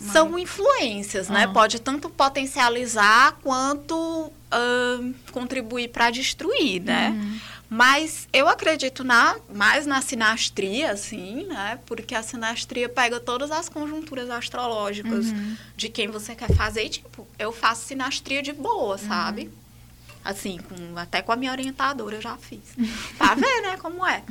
mais- 0.00 0.12
São 0.12 0.38
influências, 0.38 1.28
né? 1.28 1.44
Ah. 1.44 1.52
Pode 1.52 1.80
tanto 1.80 2.08
potencializar 2.08 3.36
quanto 3.42 4.32
ahn, 4.50 5.12
contribuir 5.32 5.88
para 5.88 6.10
destruir, 6.10 6.80
né? 6.82 7.10
Uhum. 7.10 7.38
Mas 7.74 8.28
eu 8.34 8.50
acredito 8.50 9.02
na, 9.02 9.34
mais 9.50 9.86
na 9.86 10.02
sinastria, 10.02 10.92
assim, 10.92 11.44
né? 11.44 11.78
Porque 11.86 12.14
a 12.14 12.22
sinastria 12.22 12.86
pega 12.86 13.18
todas 13.18 13.50
as 13.50 13.66
conjunturas 13.66 14.28
astrológicas 14.28 15.28
Uhum. 15.30 15.56
de 15.74 15.88
quem 15.88 16.06
você 16.06 16.34
quer 16.34 16.52
fazer. 16.54 16.84
E, 16.84 16.90
tipo, 16.90 17.26
eu 17.38 17.50
faço 17.50 17.86
sinastria 17.86 18.42
de 18.42 18.52
boa, 18.52 18.98
sabe? 18.98 19.50
Assim, 20.22 20.58
com, 20.58 20.98
até 20.98 21.22
com 21.22 21.32
a 21.32 21.36
minha 21.36 21.50
orientadora 21.50 22.16
eu 22.16 22.20
já 22.20 22.36
fiz. 22.36 22.60
pra 23.16 23.34
ver, 23.34 23.62
né, 23.62 23.78
como 23.78 24.06
é. 24.06 24.22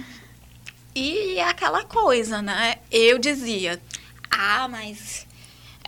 E 0.93 1.39
é 1.39 1.43
aquela 1.49 1.83
coisa, 1.83 2.43
né? 2.43 2.75
Eu 2.91 3.17
dizia, 3.17 3.81
ah, 4.29 4.67
mas 4.67 5.25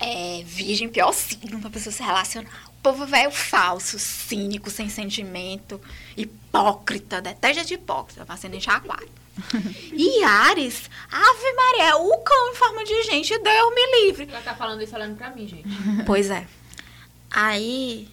é, 0.01 0.41
virgem 0.43 0.89
pior 0.89 1.13
signo 1.13 1.59
pra 1.61 1.69
pessoa 1.69 1.93
se 1.93 2.01
relacionar. 2.01 2.72
O 2.83 2.91
povo 2.91 3.05
velho 3.05 3.31
falso, 3.31 3.97
cínico, 3.97 4.69
sem 4.69 4.89
sentimento, 4.89 5.79
hipócrita, 6.17 7.21
detesta 7.21 7.63
de 7.63 7.75
hipócrita, 7.75 8.25
ascendente 8.27 8.69
aquário. 8.69 9.07
e 9.93 10.21
Ares, 10.21 10.89
Ave 11.09 11.53
Maria, 11.53 11.95
o 11.95 12.17
cão 12.17 12.51
em 12.51 12.55
forma 12.55 12.83
de 12.83 13.03
gente, 13.03 13.39
Deus 13.39 13.73
me 13.73 14.01
livre. 14.01 14.27
Ela 14.29 14.41
tá 14.41 14.53
falando 14.53 14.83
isso 14.83 14.93
olhando 14.93 15.15
pra 15.15 15.29
mim, 15.29 15.47
gente. 15.47 15.63
Pois 16.05 16.29
é. 16.29 16.45
Aí, 17.31 18.09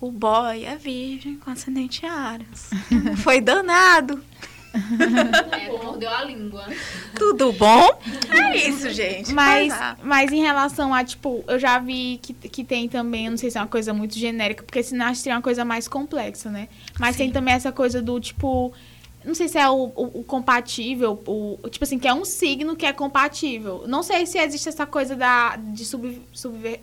o 0.00 0.10
boy 0.10 0.64
é 0.64 0.74
virgem 0.74 1.36
com 1.36 1.52
ascendente 1.52 2.04
Ares. 2.04 2.68
Foi 3.22 3.40
danado. 3.40 4.20
É, 5.52 5.68
mordeu 5.82 6.10
a 6.10 6.24
língua. 6.24 6.64
Tudo 7.16 7.52
bom? 7.52 7.88
É 8.30 8.56
isso, 8.56 8.90
gente. 8.90 9.32
Mas, 9.32 9.68
Mas, 9.68 9.80
ah, 9.80 9.96
mas 10.02 10.32
em 10.32 10.40
relação 10.40 10.94
a, 10.94 11.04
tipo, 11.04 11.42
eu 11.48 11.58
já 11.58 11.78
vi 11.78 12.18
que, 12.22 12.32
que 12.32 12.64
tem 12.64 12.88
também, 12.88 13.26
eu 13.26 13.30
não 13.32 13.38
sei 13.38 13.50
se 13.50 13.58
é 13.58 13.60
uma 13.60 13.66
coisa 13.66 13.92
muito 13.92 14.16
genérica, 14.18 14.62
porque 14.62 14.82
sinastria 14.82 15.32
é 15.32 15.36
uma 15.36 15.42
coisa 15.42 15.64
mais 15.64 15.88
complexa, 15.88 16.50
né? 16.50 16.68
Mas 16.98 17.16
tem 17.16 17.30
também 17.30 17.54
essa 17.54 17.72
coisa 17.72 18.00
do, 18.00 18.18
tipo, 18.20 18.72
não 19.24 19.34
sei 19.34 19.48
se 19.48 19.58
é 19.58 19.68
o, 19.68 19.92
o- 19.94 20.20
o 20.20 20.24
compatível, 20.24 21.20
o, 21.26 21.58
tipo 21.68 21.84
assim, 21.84 21.98
que 21.98 22.06
é 22.08 22.14
um 22.14 22.24
signo 22.24 22.76
que 22.76 22.86
é 22.86 22.92
compatível. 22.92 23.84
Não 23.86 24.02
sei 24.02 24.24
se 24.26 24.38
existe 24.38 24.68
essa 24.68 24.86
coisa 24.86 25.14
da, 25.16 25.56
de 25.56 25.84
sub, 25.84 26.22
subver- 26.32 26.80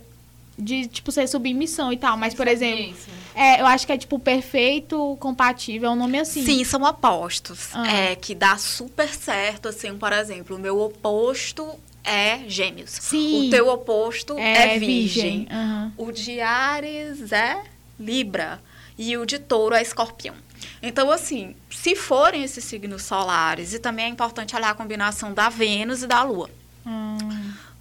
de, 0.58 0.88
tipo, 0.88 1.12
ser 1.12 1.28
submissão 1.28 1.92
e 1.92 1.96
tal, 1.96 2.16
mas, 2.16 2.34
por 2.34 2.48
exemplo, 2.48 2.94
é, 3.34 3.60
eu 3.60 3.66
acho 3.66 3.86
que 3.86 3.92
é, 3.92 3.98
tipo, 3.98 4.18
perfeito, 4.18 5.16
compatível, 5.20 5.90
é 5.90 5.92
um 5.92 5.96
nome 5.96 6.18
assim. 6.18 6.44
Sim, 6.44 6.64
são 6.64 6.82
opostos. 6.82 7.70
Ah. 7.72 7.90
É, 7.90 8.16
que 8.16 8.34
dá 8.34 8.58
super 8.58 9.08
certo, 9.08 9.68
assim, 9.68 9.96
por 9.96 10.12
exemplo, 10.12 10.56
o 10.56 10.58
meu 10.58 10.80
oposto 10.80 11.78
é 12.02 12.40
gêmeos. 12.48 12.90
Sim. 12.90 13.46
O 13.46 13.50
teu 13.50 13.68
oposto 13.68 14.36
é, 14.36 14.78
virgem. 14.78 15.46
Aham. 15.50 15.92
O 15.96 16.10
de 16.10 16.40
Ares 16.40 17.30
é 17.30 17.62
Libra. 17.98 18.60
E 18.96 19.16
o 19.16 19.24
de 19.24 19.38
touro 19.38 19.76
é 19.76 19.82
escorpião. 19.82 20.34
Então, 20.82 21.08
assim, 21.08 21.54
se 21.70 21.94
forem 21.94 22.42
esses 22.42 22.64
signos 22.64 23.02
solares, 23.04 23.72
e 23.72 23.78
também 23.78 24.06
é 24.06 24.08
importante 24.08 24.56
olhar 24.56 24.70
a 24.70 24.74
combinação 24.74 25.32
da 25.32 25.48
Vênus 25.48 26.02
e 26.02 26.06
da 26.08 26.24
Lua. 26.24 26.50
Hum. 26.84 27.16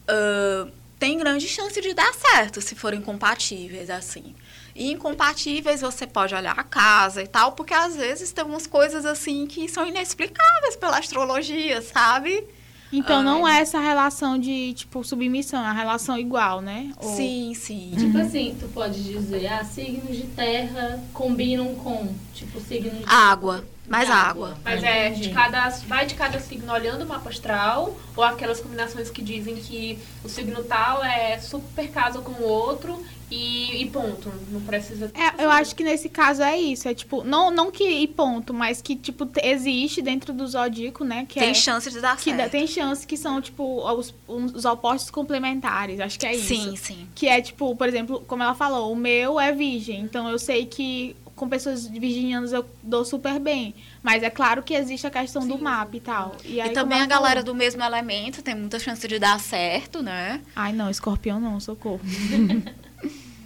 ah, 0.07 0.67
tem 0.99 1.17
grande 1.17 1.47
chance 1.47 1.79
de 1.79 1.93
dar 1.93 2.13
certo 2.13 2.61
se 2.61 2.75
forem 2.75 3.01
compatíveis, 3.01 3.89
assim. 3.89 4.35
E 4.75 4.91
incompatíveis 4.91 5.81
você 5.81 6.07
pode 6.07 6.33
olhar 6.33 6.57
a 6.57 6.63
casa 6.63 7.21
e 7.21 7.27
tal, 7.27 7.51
porque 7.53 7.73
às 7.73 7.95
vezes 7.95 8.31
tem 8.31 8.43
umas 8.43 8.67
coisas 8.67 9.05
assim 9.05 9.45
que 9.47 9.67
são 9.67 9.87
inexplicáveis 9.87 10.75
pela 10.75 10.97
astrologia, 10.97 11.81
sabe? 11.81 12.47
Então 12.91 13.17
Ai. 13.17 13.23
não 13.23 13.47
é 13.47 13.59
essa 13.59 13.79
relação 13.79 14.39
de, 14.39 14.73
tipo, 14.73 15.03
submissão, 15.03 15.61
é 15.61 15.67
a 15.67 15.73
relação 15.73 16.17
igual, 16.17 16.61
né? 16.61 16.91
Ou- 17.01 17.15
Sim, 17.15 17.53
sim. 17.53 17.93
Tipo 17.97 18.17
assim, 18.17 18.55
tu 18.59 18.67
pode 18.69 19.03
dizer, 19.03 19.47
ah, 19.47 19.63
signos 19.63 20.15
de 20.15 20.23
terra 20.27 21.03
combinam 21.13 21.75
com, 21.75 22.07
tipo, 22.33 22.59
signos 22.61 22.99
de 22.99 23.03
Água, 23.05 23.65
mais 23.87 24.05
de 24.07 24.13
água. 24.13 24.57
Mas 24.63 24.83
é 24.83 25.09
de 25.09 25.29
cada, 25.29 25.69
vai 25.87 26.05
de 26.05 26.15
cada 26.15 26.39
signo 26.39 26.71
olhando 26.71 27.03
o 27.03 27.07
mapa 27.07 27.29
astral, 27.29 27.97
ou 28.15 28.23
aquelas 28.23 28.59
combinações 28.59 29.09
que 29.09 29.21
dizem 29.21 29.55
que 29.55 29.99
o 30.23 30.29
signo 30.29 30.63
tal 30.63 31.03
é 31.03 31.37
super 31.39 31.89
casa 31.89 32.19
com 32.21 32.31
o 32.41 32.47
outro 32.47 33.03
e, 33.29 33.81
e 33.83 33.89
ponto. 33.89 34.31
Não 34.51 34.61
precisa. 34.61 35.11
É, 35.13 35.43
eu 35.43 35.49
acho 35.51 35.75
que 35.75 35.83
nesse 35.83 36.07
caso 36.09 36.41
é 36.41 36.57
isso. 36.57 36.87
É 36.87 36.93
tipo, 36.93 37.23
não, 37.23 37.51
não 37.51 37.69
que 37.71 37.83
e 37.83 38.07
ponto, 38.07 38.53
mas 38.53 38.81
que, 38.81 38.95
tipo, 38.95 39.25
te- 39.25 39.41
existe 39.45 40.01
dentro 40.01 40.33
do 40.33 40.47
zodíaco, 40.47 41.03
né? 41.03 41.25
Que 41.27 41.39
Tem 41.39 41.49
é, 41.49 41.53
chance 41.53 41.89
de 41.91 41.99
dar 41.99 42.15
que 42.17 42.23
certo. 42.23 42.37
dá- 42.37 42.49
tem 42.49 42.65
chance 42.65 43.05
que 43.05 43.17
são, 43.17 43.41
tipo, 43.41 43.81
os, 43.91 44.13
os 44.27 44.65
opostos 44.65 45.09
complementares. 45.11 45.99
Acho 45.99 46.17
que 46.19 46.25
é 46.25 46.35
isso. 46.35 46.47
Sim, 46.47 46.75
sim. 46.75 47.07
Que 47.13 47.27
é, 47.27 47.41
tipo, 47.41 47.75
por 47.75 47.87
exemplo, 47.87 48.23
como 48.27 48.43
ela 48.43 48.55
falou, 48.55 48.91
o 48.91 48.95
meu 48.95 49.39
é 49.39 49.51
virgem. 49.51 49.99
Então 50.01 50.29
eu 50.29 50.39
sei 50.39 50.65
que 50.65 51.15
com 51.35 51.47
pessoas 51.47 51.85
virginianas 51.85 52.51
eu 52.51 52.65
dou 52.81 53.05
super 53.05 53.39
bem. 53.39 53.75
Mas 54.01 54.23
é 54.23 54.29
claro 54.29 54.63
que 54.63 54.73
existe 54.73 55.05
a 55.05 55.09
questão 55.11 55.45
do 55.47 55.55
Sim. 55.57 55.61
mapa 55.63 55.95
e 55.95 55.99
tal. 55.99 56.35
E, 56.43 56.59
aí, 56.59 56.69
E 56.69 56.73
também 56.73 56.99
a 56.99 57.05
galera 57.05 57.41
falou- 57.41 57.53
do 57.53 57.55
mesmo 57.55 57.83
elemento 57.83 58.41
tem 58.41 58.55
muita 58.55 58.79
chance 58.79 59.07
de 59.07 59.19
dar 59.19 59.39
certo, 59.39 60.01
né? 60.01 60.41
Ai, 60.55 60.73
não, 60.73 60.89
escorpião 60.89 61.39
não, 61.39 61.59
socorro. 61.59 61.99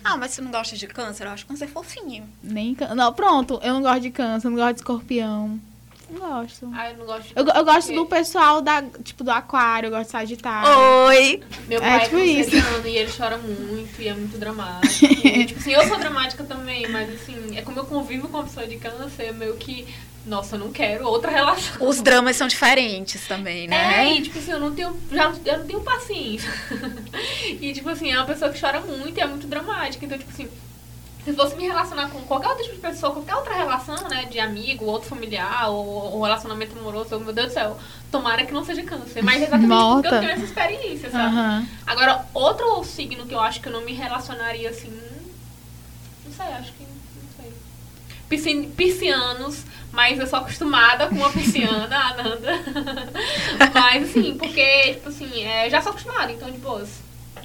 Ah, 0.04 0.18
mas 0.18 0.32
você 0.32 0.42
não 0.42 0.52
gosta 0.52 0.76
de 0.76 0.88
câncer? 0.88 1.26
Eu 1.26 1.32
acho 1.32 1.46
câncer 1.46 1.68
fofinho. 1.68 2.28
Nem 2.42 2.74
can... 2.76 2.96
Não, 2.96 3.14
pronto, 3.14 3.60
eu 3.64 3.74
não 3.74 3.82
gosto 3.82 4.02
de 4.02 4.12
câncer, 4.12 4.50
não 4.50 4.58
gosto 4.58 4.74
de 4.74 4.80
escorpião. 4.82 5.60
Não 6.12 6.20
gosto. 6.20 6.70
Ah, 6.74 6.92
eu 6.92 6.98
não 6.98 7.06
gosto 7.06 7.28
de 7.28 7.34
Eu, 7.36 7.46
eu 7.46 7.66
gosto 7.66 7.88
porque 7.88 7.96
do 7.96 8.06
pessoal 8.06 8.62
da, 8.62 8.82
tipo, 9.04 9.24
do 9.24 9.32
aquário, 9.32 9.88
eu 9.88 9.92
gosto 9.92 10.06
de 10.06 10.12
sagitário. 10.12 10.70
Oi! 11.08 11.42
Meu 11.68 11.78
É, 11.82 11.82
pai 11.82 11.98
é, 11.98 12.00
tipo 12.06 12.18
isso. 12.20 12.52
canceriano 12.52 12.88
e 12.88 12.98
ele 12.98 13.12
chora 13.12 13.38
muito 13.38 14.02
e 14.02 14.08
é 14.08 14.14
muito 14.14 14.38
dramático. 14.38 14.92
E, 15.32 15.46
tipo 15.46 15.60
assim, 15.60 15.72
eu 15.74 15.88
sou 15.88 15.98
dramática 15.98 16.44
também, 16.44 16.88
mas 16.90 17.10
assim, 17.14 17.58
é 17.58 17.62
como 17.62 17.80
eu 17.80 17.86
convivo 17.86 18.28
com 18.28 18.38
uma 18.38 18.44
pessoa 18.44 18.68
de 18.68 18.76
câncer, 18.78 19.24
é 19.24 19.32
meio 19.32 19.56
que, 19.56 19.88
nossa, 20.26 20.56
eu 20.56 20.60
não 20.60 20.72
quero 20.72 21.06
outra 21.08 21.32
relação. 21.32 21.88
Os 21.88 22.02
dramas 22.02 22.36
são 22.36 22.48
diferentes 22.48 23.26
também, 23.28 23.66
É, 23.66 23.68
né? 23.68 24.14
e 24.16 24.22
tipo 24.22 24.38
assim, 24.38 24.52
eu 24.52 24.60
não 24.60 24.74
tenho. 24.76 24.96
Já, 25.12 25.32
eu 25.46 25.60
não 25.60 25.66
tenho 25.66 25.82
paciência. 25.82 26.52
e 27.62 27.72
tipo 27.74 27.88
assim, 27.90 28.12
é 28.12 28.18
uma 28.18 28.26
pessoa 28.26 28.52
que 28.52 28.60
chora 28.60 28.82
muito 28.82 29.18
e 29.18 29.22
é 29.22 29.26
muito 29.28 29.48
dramática. 29.48 30.06
Então, 30.06 30.18
tipo 30.18 30.32
assim, 30.32 30.48
se 31.24 31.34
fosse 31.34 31.56
me 31.56 31.68
relacionar 31.68 32.10
com 32.10 32.20
qualquer 32.22 32.48
outro 32.50 32.64
tipo 32.64 32.76
de 32.76 32.82
pessoa, 32.82 33.14
qualquer 33.14 33.36
outra 33.36 33.54
relação, 33.54 33.96
né? 34.10 34.26
De 34.26 34.40
amigo, 34.40 34.86
outro 34.86 35.08
familiar, 35.10 35.70
ou, 35.70 35.86
ou 36.16 36.24
relacionamento 36.24 36.78
amoroso, 36.78 37.20
meu 37.20 37.32
Deus 37.34 37.50
do 37.50 37.54
céu, 37.54 37.78
tomara 38.12 38.44
que 38.46 38.52
não 38.54 38.66
seja 38.66 38.82
câncer. 38.84 39.22
Mas 39.24 39.38
exatamente 39.42 39.68
porque 39.70 39.84
Morta. 39.84 40.08
eu 40.16 40.20
tenho 40.20 40.32
essa 40.32 40.44
experiência, 40.46 41.12
sabe? 41.12 41.36
Aham. 41.36 41.68
Agora, 41.86 42.26
outro 42.34 42.84
signo 42.84 43.26
que 43.26 43.34
eu 43.36 43.40
acho 43.40 43.62
que 43.62 43.68
eu 43.68 43.72
não 43.74 43.82
me 43.86 43.94
relacionaria 43.94 44.70
assim. 44.70 44.92
Não 46.26 46.32
sei, 46.34 46.46
acho 46.56 46.72
que. 46.74 46.84
Não 46.84 47.44
sei. 47.44 47.54
Pisci- 48.28 48.68
Piscianos, 48.76 49.64
mas 49.92 50.18
eu 50.20 50.26
sou 50.26 50.40
acostumada 50.40 51.08
com 51.08 51.16
uma 51.16 51.30
pisciana, 51.32 51.96
a 51.96 52.10
Ananda. 52.14 52.52
mas 53.74 54.10
assim, 54.10 54.36
porque, 54.38 54.94
tipo 54.96 55.10
assim, 55.10 55.44
é, 55.44 55.70
já 55.70 55.82
sou 55.82 55.92
acostumada, 55.92 56.32
então 56.32 56.50
de 56.50 56.58
boas. 56.58 56.90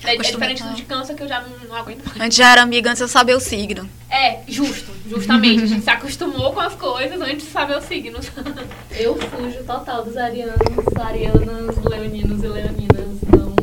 É, 0.04 0.14
é 0.14 0.16
diferente 0.18 0.62
do 0.62 0.74
de 0.74 0.82
câncer 0.82 1.14
que 1.14 1.22
eu 1.22 1.28
já 1.28 1.40
não, 1.40 1.68
não 1.68 1.76
aguento 1.76 2.04
mais. 2.06 2.20
Antes 2.20 2.36
já 2.36 2.52
era 2.52 2.62
amiga 2.62 2.90
antes 2.90 3.00
eu 3.00 3.08
saber 3.08 3.34
o 3.34 3.40
signo. 3.40 3.88
É, 4.10 4.40
justo, 4.46 4.92
justamente. 5.08 5.64
A 5.64 5.66
gente 5.66 5.84
se 5.84 5.90
acostumou 5.90 6.52
com 6.52 6.60
as 6.60 6.74
coisas 6.74 7.20
antes 7.20 7.46
de 7.46 7.52
saber 7.52 7.76
os 7.78 7.84
signos. 7.84 8.30
Eu 8.98 9.16
fujo 9.16 9.62
total 9.64 10.04
dos 10.04 10.16
arianos, 10.16 10.56
arianas, 10.98 11.76
leoninos 11.84 12.42
e 12.42 12.48
leoninas. 12.48 13.08
Não, 13.30 13.54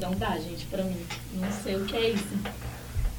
não 0.00 0.16
dá, 0.16 0.38
gente, 0.38 0.64
pra 0.66 0.84
mim. 0.84 1.00
Não 1.34 1.50
sei 1.62 1.76
o 1.76 1.84
que 1.84 1.96
é 1.96 2.10
isso. 2.10 2.38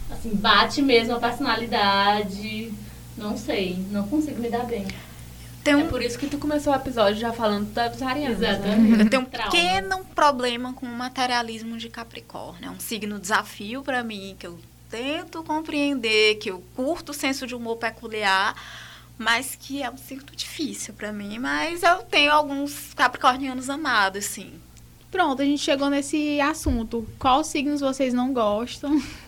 Assim, 0.10 0.34
bate 0.34 0.82
mesmo 0.82 1.16
a 1.16 1.20
personalidade. 1.20 2.72
Não 3.18 3.36
sei, 3.36 3.84
não 3.92 4.08
consigo 4.08 4.40
me 4.40 4.50
dar 4.50 4.66
bem. 4.66 4.86
Tem 5.68 5.82
É 5.82 5.84
por 5.86 6.02
isso 6.02 6.18
que 6.18 6.28
tu 6.28 6.38
começou 6.38 6.72
o 6.72 6.76
episódio 6.76 7.20
já 7.20 7.34
falando 7.34 7.68
dos 7.68 8.02
arianos. 8.02 8.40
né? 8.40 8.52
Exatamente. 8.52 9.00
eu 9.02 9.10
tenho 9.10 9.22
um 9.22 9.26
Trauma. 9.26 9.52
pequeno 9.52 10.06
problema 10.16 10.74
com 10.74 10.86
o 10.86 10.90
materialismo 10.90 11.78
de 11.78 11.90
Capricórnio. 11.90 12.70
É 12.70 12.72
um 12.72 12.80
signo 12.80 13.20
desafio 13.20 13.84
pra 13.84 14.02
mim, 14.04 14.36
que 14.40 14.48
eu 14.48 14.58
tento 14.90 15.44
compreender, 15.44 16.36
que 16.36 16.50
eu 16.50 16.64
curto 16.76 17.10
o 17.10 17.14
senso 17.14 17.46
de 17.46 17.54
humor 17.54 17.76
peculiar, 17.76 18.56
mas 19.18 19.58
que 19.60 19.84
é 19.84 19.90
um 19.90 19.98
signo 19.98 20.28
difícil 20.34 20.94
pra 20.94 21.12
mim. 21.12 21.38
Mas 21.38 21.84
eu 21.84 21.98
tenho 22.04 22.32
alguns 22.32 22.94
capricornianos 22.96 23.70
amados, 23.70 24.24
sim. 24.26 24.54
Pronto, 25.12 25.42
a 25.42 25.46
gente 25.46 25.62
chegou 25.62 25.90
nesse 25.90 26.40
assunto. 26.40 27.08
Qual 27.20 27.44
signos 27.44 27.82
vocês 27.82 28.14
não 28.14 28.32
gostam? 28.34 29.02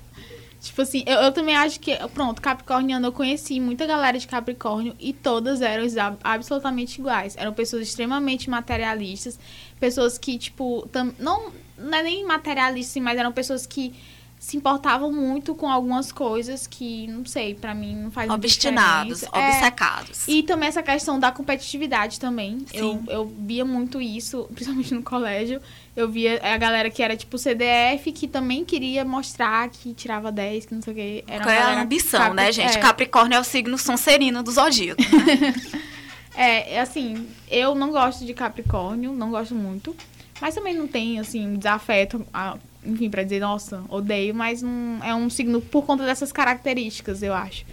tipo 0.60 0.82
assim, 0.82 1.04
eu, 1.06 1.20
eu 1.20 1.32
também 1.32 1.56
acho 1.56 1.80
que, 1.80 1.96
pronto, 2.14 2.42
Capricorniano, 2.42 3.08
eu 3.08 3.12
conheci 3.12 3.60
muita 3.60 3.86
galera 3.86 4.18
de 4.18 4.28
Capricórnio 4.28 4.96
e 5.00 5.14
todas 5.14 5.62
eram 5.62 5.86
absolutamente 6.24 7.00
iguais. 7.00 7.36
Eram 7.38 7.54
pessoas 7.54 7.84
extremamente 7.84 8.50
materialistas, 8.50 9.40
pessoas 9.80 10.18
que, 10.18 10.38
tipo, 10.38 10.88
tam, 10.92 11.14
não, 11.18 11.52
não 11.78 11.98
é 11.98 12.04
nem 12.04 12.26
materialistas, 12.26 13.02
mas 13.02 13.18
eram 13.18 13.32
pessoas 13.32 13.66
que 13.66 13.94
se 14.40 14.56
importavam 14.56 15.12
muito 15.12 15.54
com 15.54 15.70
algumas 15.70 16.14
coisas 16.14 16.66
que, 16.66 17.06
não 17.08 17.26
sei, 17.26 17.54
pra 17.54 17.76
mim 17.76 17.94
não 17.94 18.10
faz 18.10 18.32
Obstinados. 18.32 19.22
É, 19.24 19.28
obcecados. 19.28 20.26
e 20.30 20.42
também 20.44 20.70
essa 20.70 20.82
questão 20.82 21.20
da 21.20 21.30
competitividade 21.30 22.20
também. 22.22 22.66
Eu, 22.74 22.94
Sim. 22.94 23.04
eu 23.10 23.26
via 23.38 23.66
muito 23.66 24.02
isso, 24.02 24.48
principalmente 24.56 24.94
no 24.94 25.04
colégio. 25.04 25.62
Eu 25.94 26.08
via 26.08 26.40
a 26.42 26.56
galera 26.58 26.90
que 26.90 27.04
era 27.04 27.18
tipo 27.18 27.38
CDF, 27.38 28.10
que 28.14 28.30
também 28.30 28.64
queria 28.64 29.04
mostrar 29.04 29.68
que 29.70 29.94
tirava 29.94 30.32
10, 30.32 30.66
que 30.68 30.74
não 30.74 30.82
sei 30.82 30.94
o 30.94 30.96
quê. 30.96 31.24
Era 31.28 31.44
Qual 31.44 31.54
é 31.54 31.60
a 31.62 31.82
ambição, 31.82 32.20
capri- 32.22 32.36
né, 32.38 32.52
gente? 32.54 32.78
É, 32.78 32.80
Capricórnio 32.80 33.36
é 33.36 33.40
o 33.42 33.44
signo 33.44 33.78
sonserino 33.78 34.42
do 34.42 34.52
zodíaco. 34.52 35.02
né? 35.02 35.54
é, 36.34 36.76
é, 36.76 36.80
assim, 36.80 37.28
eu 37.52 37.76
não 37.76 37.92
gosto 37.92 38.26
de 38.26 38.34
Capricórnio, 38.34 39.12
não 39.12 39.30
gosto 39.32 39.54
muito. 39.54 39.94
Mas 40.40 40.56
também 40.56 40.74
não 40.74 40.88
tem, 40.88 41.20
assim, 41.20 41.56
desafeto, 41.58 42.26
a- 42.34 42.56
enfim, 42.86 43.10
pra 43.10 43.24
dizer, 43.24 43.40
nossa, 43.40 43.84
odeio, 43.90 44.34
mas 44.34 44.62
não, 44.62 45.00
é 45.04 45.14
um 45.14 45.30
signo 45.30 45.62
por 45.62 45.86
conta 45.86 46.06
dessas 46.06 46.32
características, 46.32 47.22
eu 47.22 47.34
acho. 47.34 47.66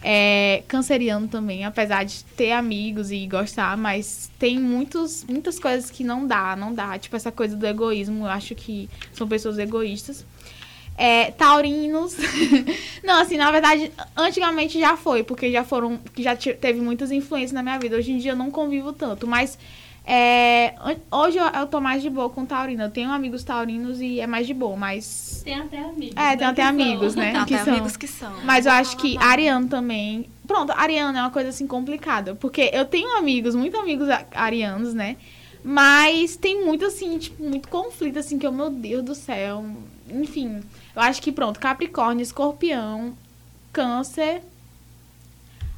É, 0.00 0.62
canceriano 0.68 1.26
também, 1.26 1.64
apesar 1.64 2.04
de 2.04 2.22
ter 2.24 2.52
amigos 2.52 3.10
e 3.10 3.26
gostar, 3.26 3.76
mas 3.76 4.30
tem 4.38 4.58
muitos, 4.58 5.24
muitas 5.28 5.58
coisas 5.58 5.90
que 5.90 6.04
não 6.04 6.26
dá, 6.26 6.54
não 6.54 6.72
dá. 6.72 6.96
Tipo, 6.98 7.16
essa 7.16 7.32
coisa 7.32 7.56
do 7.56 7.66
egoísmo, 7.66 8.24
eu 8.24 8.30
acho 8.30 8.54
que 8.54 8.88
são 9.12 9.26
pessoas 9.26 9.58
egoístas. 9.58 10.24
É, 10.96 11.30
taurinos. 11.32 12.16
não, 13.04 13.20
assim, 13.20 13.36
na 13.36 13.50
verdade, 13.52 13.92
antigamente 14.16 14.78
já 14.80 14.96
foi, 14.96 15.22
porque 15.22 15.50
já 15.50 15.62
foram. 15.64 16.00
já 16.16 16.34
te- 16.36 16.54
teve 16.54 16.80
muitas 16.80 17.10
influências 17.12 17.52
na 17.52 17.62
minha 17.62 17.78
vida. 17.78 17.96
Hoje 17.96 18.12
em 18.12 18.18
dia 18.18 18.32
eu 18.32 18.36
não 18.36 18.50
convivo 18.50 18.92
tanto, 18.92 19.26
mas 19.26 19.56
É, 20.10 20.74
hoje 21.12 21.36
eu, 21.36 21.44
eu 21.44 21.66
tô 21.66 21.82
mais 21.82 22.00
de 22.00 22.08
boa 22.08 22.30
com 22.30 22.46
taurina. 22.46 22.84
Eu 22.84 22.90
tenho 22.90 23.12
amigos 23.12 23.44
taurinos 23.44 24.00
e 24.00 24.20
é 24.20 24.26
mais 24.26 24.46
de 24.46 24.54
boa, 24.54 24.74
mas. 24.74 25.42
Tem 25.44 25.54
até 25.54 25.80
amigos. 25.80 26.16
É, 26.16 26.30
tem 26.30 26.38
né, 26.38 26.44
até 26.46 26.62
amigos, 26.62 27.12
são. 27.12 27.22
né? 27.22 27.32
Tem 27.32 27.44
que 27.44 27.54
até 27.54 27.64
são. 27.64 27.74
amigos 27.74 27.96
que 27.98 28.08
são. 28.08 28.32
Mas 28.42 28.64
eu 28.64 28.72
acho 28.72 28.96
que 28.96 29.18
ariano 29.18 29.68
também. 29.68 30.24
Pronto, 30.46 30.72
ariano 30.74 31.18
é 31.18 31.20
uma 31.20 31.30
coisa 31.30 31.50
assim 31.50 31.66
complicada. 31.66 32.34
Porque 32.34 32.70
eu 32.72 32.86
tenho 32.86 33.18
amigos, 33.18 33.54
muitos 33.54 33.78
amigos 33.78 34.08
arianos, 34.32 34.94
né? 34.94 35.18
Mas 35.62 36.36
tem 36.36 36.64
muito 36.64 36.86
assim, 36.86 37.18
tipo, 37.18 37.42
muito 37.42 37.68
conflito, 37.68 38.18
assim, 38.18 38.38
que 38.38 38.46
eu, 38.46 38.52
meu 38.52 38.70
Deus 38.70 39.04
do 39.04 39.14
céu. 39.14 39.62
Enfim, 40.10 40.62
eu 40.96 41.02
acho 41.02 41.20
que 41.20 41.30
pronto, 41.30 41.60
Capricórnio, 41.60 42.22
Escorpião, 42.22 43.12
Câncer, 43.70 44.40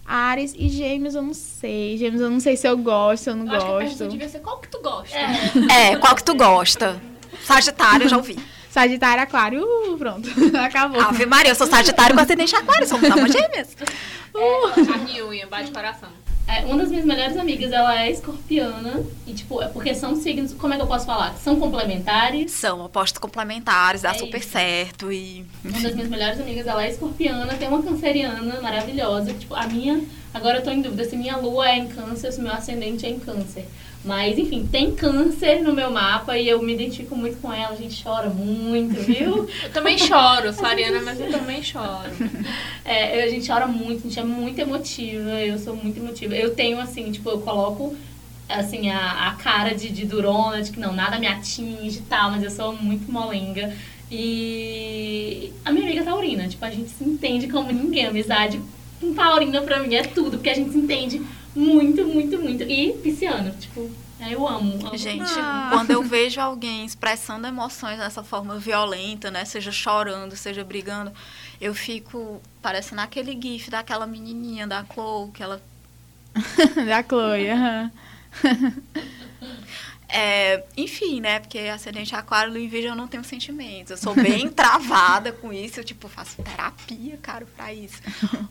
Ares 0.04 0.54
e 0.56 0.68
Gêmeos, 0.68 1.14
eu 1.14 1.22
não 1.22 1.34
sei. 1.34 1.96
Gêmeos, 1.96 2.20
eu 2.20 2.30
não 2.30 2.40
sei 2.40 2.56
se 2.56 2.66
eu 2.66 2.76
gosto, 2.76 3.24
se 3.24 3.30
eu 3.30 3.36
não 3.36 3.46
Eu 3.46 3.52
acho 3.52 3.66
que 3.66 3.72
a 3.72 3.76
pergunta 3.76 3.98
gosto. 3.98 4.10
devia 4.10 4.28
ser 4.28 4.38
qual 4.40 4.58
que 4.58 4.68
tu 4.68 4.80
gosta. 4.82 5.16
É. 5.16 5.90
É, 5.92 5.96
qual 5.96 6.14
que 6.16 6.24
tu 6.24 6.34
gosta? 6.34 7.00
Sagitário, 7.44 8.04
eu 8.04 8.08
já 8.08 8.16
ouvi. 8.16 8.38
Sagitário, 8.70 9.22
Aquário, 9.22 9.64
uh, 9.64 9.98
pronto, 9.98 10.28
acabou. 10.56 11.00
Ave 11.00 11.26
Maria, 11.26 11.50
eu 11.50 11.54
sou 11.56 11.66
Sagitário 11.66 12.14
com 12.14 12.22
ascendente 12.22 12.54
aquário, 12.54 12.86
somos 12.86 13.10
almas 13.10 13.32
gêmeas. 13.32 13.76
A 14.32 14.96
Ryuya, 15.06 15.46
bate 15.48 15.72
coração. 15.72 16.08
É, 16.50 16.64
uma 16.64 16.76
das 16.78 16.88
minhas 16.90 17.04
melhores 17.04 17.36
amigas, 17.36 17.70
ela 17.70 18.02
é 18.02 18.10
escorpiana. 18.10 19.04
E, 19.26 19.32
tipo, 19.32 19.62
é 19.62 19.68
porque 19.68 19.94
são 19.94 20.16
signos, 20.16 20.52
como 20.52 20.74
é 20.74 20.76
que 20.76 20.82
eu 20.82 20.86
posso 20.86 21.06
falar? 21.06 21.34
São 21.36 21.60
complementares. 21.60 22.50
São 22.50 22.84
opostos 22.84 23.18
complementares, 23.18 24.02
dá 24.02 24.10
É 24.10 24.14
super 24.14 24.40
isso. 24.40 24.50
certo 24.50 25.12
e... 25.12 25.44
Uma 25.64 25.80
das 25.80 25.94
minhas 25.94 26.08
melhores 26.10 26.40
amigas, 26.40 26.66
ela 26.66 26.84
é 26.84 26.90
escorpiana, 26.90 27.54
tem 27.54 27.68
uma 27.68 27.82
canceriana 27.82 28.60
maravilhosa. 28.60 29.32
Tipo, 29.34 29.54
a 29.54 29.66
minha, 29.66 30.02
agora 30.34 30.58
eu 30.58 30.64
tô 30.64 30.70
em 30.70 30.82
dúvida 30.82 31.04
se 31.04 31.16
minha 31.16 31.36
lua 31.36 31.68
é 31.68 31.78
em 31.78 31.86
câncer, 31.86 32.32
se 32.32 32.40
meu 32.40 32.52
ascendente 32.52 33.06
é 33.06 33.10
em 33.10 33.18
câncer. 33.20 33.66
Mas, 34.02 34.38
enfim, 34.38 34.66
tem 34.66 34.94
câncer 34.94 35.62
no 35.62 35.74
meu 35.74 35.90
mapa 35.90 36.38
e 36.38 36.48
eu 36.48 36.62
me 36.62 36.72
identifico 36.72 37.14
muito 37.14 37.36
com 37.38 37.52
ela, 37.52 37.72
a 37.72 37.76
gente 37.76 38.02
chora 38.02 38.30
muito, 38.30 38.94
viu? 38.94 39.46
Eu 39.62 39.72
também 39.74 39.98
choro, 39.98 40.54
sou 40.54 40.64
ariana, 40.64 41.02
mas 41.02 41.20
eu 41.20 41.30
também 41.30 41.62
choro. 41.62 42.10
É, 42.82 43.22
a 43.22 43.28
gente 43.28 43.46
chora 43.46 43.66
muito, 43.66 43.98
a 43.98 44.02
gente 44.08 44.18
é 44.18 44.24
muito 44.24 44.58
emotiva, 44.58 45.30
eu 45.42 45.58
sou 45.58 45.76
muito 45.76 45.98
emotiva. 45.98 46.34
Eu 46.34 46.54
tenho, 46.54 46.80
assim, 46.80 47.12
tipo, 47.12 47.28
eu 47.28 47.40
coloco, 47.40 47.94
assim, 48.48 48.90
a, 48.90 49.28
a 49.28 49.34
cara 49.34 49.74
de, 49.74 49.90
de 49.90 50.06
durona, 50.06 50.62
de 50.62 50.72
que 50.72 50.80
não, 50.80 50.94
nada 50.94 51.18
me 51.18 51.26
atinge 51.26 51.98
e 51.98 52.02
tal, 52.02 52.30
mas 52.30 52.42
eu 52.42 52.50
sou 52.50 52.72
muito 52.72 53.12
molenga. 53.12 53.72
E 54.10 55.52
a 55.64 55.70
minha 55.70 55.84
amiga 55.84 56.02
taurina, 56.02 56.48
tipo, 56.48 56.64
a 56.64 56.70
gente 56.70 56.88
se 56.88 57.04
entende 57.04 57.48
como 57.48 57.70
ninguém. 57.70 58.06
Amizade 58.06 58.60
com 58.98 59.14
taurina 59.14 59.60
pra 59.60 59.78
mim 59.78 59.94
é 59.94 60.02
tudo, 60.02 60.32
porque 60.38 60.50
a 60.50 60.54
gente 60.54 60.72
se 60.72 60.78
entende 60.78 61.22
muito, 61.54 62.06
muito, 62.06 62.38
muito. 62.40 62.62
E 62.64 62.92
pisciano, 62.94 63.50
tipo, 63.58 63.90
é, 64.20 64.34
eu 64.34 64.46
amo. 64.46 64.86
amo. 64.86 64.96
Gente, 64.96 65.30
Ah. 65.38 65.70
quando 65.72 65.90
eu 65.90 66.02
vejo 66.02 66.40
alguém 66.40 66.84
expressando 66.84 67.46
emoções 67.46 67.98
dessa 67.98 68.22
forma 68.22 68.58
violenta, 68.58 69.30
né? 69.30 69.44
Seja 69.44 69.72
chorando, 69.72 70.36
seja 70.36 70.62
brigando, 70.64 71.12
eu 71.60 71.74
fico 71.74 72.40
parecendo 72.62 73.00
aquele 73.00 73.32
gif 73.40 73.70
daquela 73.70 74.06
menininha 74.06 74.66
da 74.66 74.84
Chloe, 74.84 75.30
que 75.32 75.42
ela 75.42 75.60
da 76.86 77.02
Chloe, 77.02 77.50
aham. 77.50 77.90
É, 80.12 80.64
enfim, 80.76 81.20
né? 81.20 81.38
Porque 81.38 81.58
ascendente 81.58 82.14
aquário, 82.14 82.52
lua 82.52 82.60
e 82.60 82.66
virgem, 82.66 82.90
eu 82.90 82.96
não 82.96 83.06
tenho 83.06 83.22
sentimentos. 83.22 83.92
Eu 83.92 83.96
sou 83.96 84.14
bem 84.14 84.48
travada 84.50 85.32
com 85.32 85.52
isso. 85.52 85.78
Eu, 85.80 85.84
tipo, 85.84 86.08
faço 86.08 86.42
terapia, 86.42 87.16
cara, 87.22 87.46
pra 87.56 87.72
isso. 87.72 88.00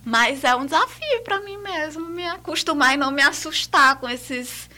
Mas 0.06 0.44
é 0.44 0.56
um 0.56 0.66
desafio 0.66 1.22
pra 1.24 1.42
mim 1.42 1.58
mesmo 1.58 2.06
me 2.06 2.26
acostumar 2.26 2.94
e 2.94 2.98
não 2.98 3.12
me 3.12 3.22
assustar 3.22 3.98
com 3.98 4.10
esses... 4.10 4.70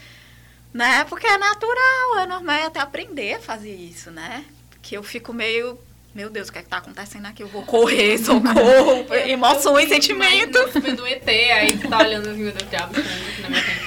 Né? 0.74 1.04
Porque 1.04 1.28
é 1.28 1.38
natural, 1.38 2.20
é 2.20 2.26
normal 2.26 2.56
é 2.56 2.66
até 2.66 2.80
aprender 2.80 3.34
a 3.34 3.40
fazer 3.40 3.76
isso, 3.76 4.10
né? 4.10 4.44
Porque 4.70 4.98
eu 4.98 5.04
fico 5.04 5.34
meio... 5.34 5.78
Meu 6.16 6.30
Deus, 6.30 6.50
o 6.50 6.52
que 6.52 6.60
é 6.60 6.62
que 6.62 6.68
tá 6.68 6.78
acontecendo 6.78 7.26
aqui? 7.26 7.42
Eu 7.42 7.48
vou 7.48 7.64
correr, 7.64 8.18
socorro, 8.20 9.06
emoções, 9.28 9.88
sentimentos. 9.88 10.74
Vendo 10.74 11.04
um 11.04 11.08
ET, 11.08 11.28
aí 11.28 11.78
tu 11.78 11.88
tá 11.88 12.00
olhando 12.00 12.30
assim, 12.30 12.44
meu 12.44 12.52
Deus, 12.52 12.70
diabo, 12.70 12.94
na 13.42 13.50
minha 13.50 13.62
frente. 13.62 13.80
Eu 13.80 13.81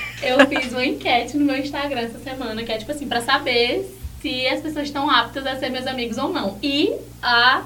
fiz 0.49 0.73
uma 0.73 0.85
enquete 0.85 1.37
no 1.37 1.45
meu 1.45 1.57
Instagram 1.57 2.01
essa 2.03 2.19
semana, 2.19 2.63
que 2.63 2.73
é 2.73 2.79
tipo 2.79 2.91
assim, 2.93 3.07
pra 3.09 3.21
saber 3.21 3.85
se 4.23 4.47
as 4.47 4.61
pessoas 4.61 4.87
estão 4.87 5.11
aptas 5.11 5.47
a 5.47 5.57
ser 5.57 5.69
meus 5.71 5.87
amigos 5.87 6.17
ou 6.19 6.31
não. 6.33 6.59
E 6.63 6.93
a, 7.23 7.63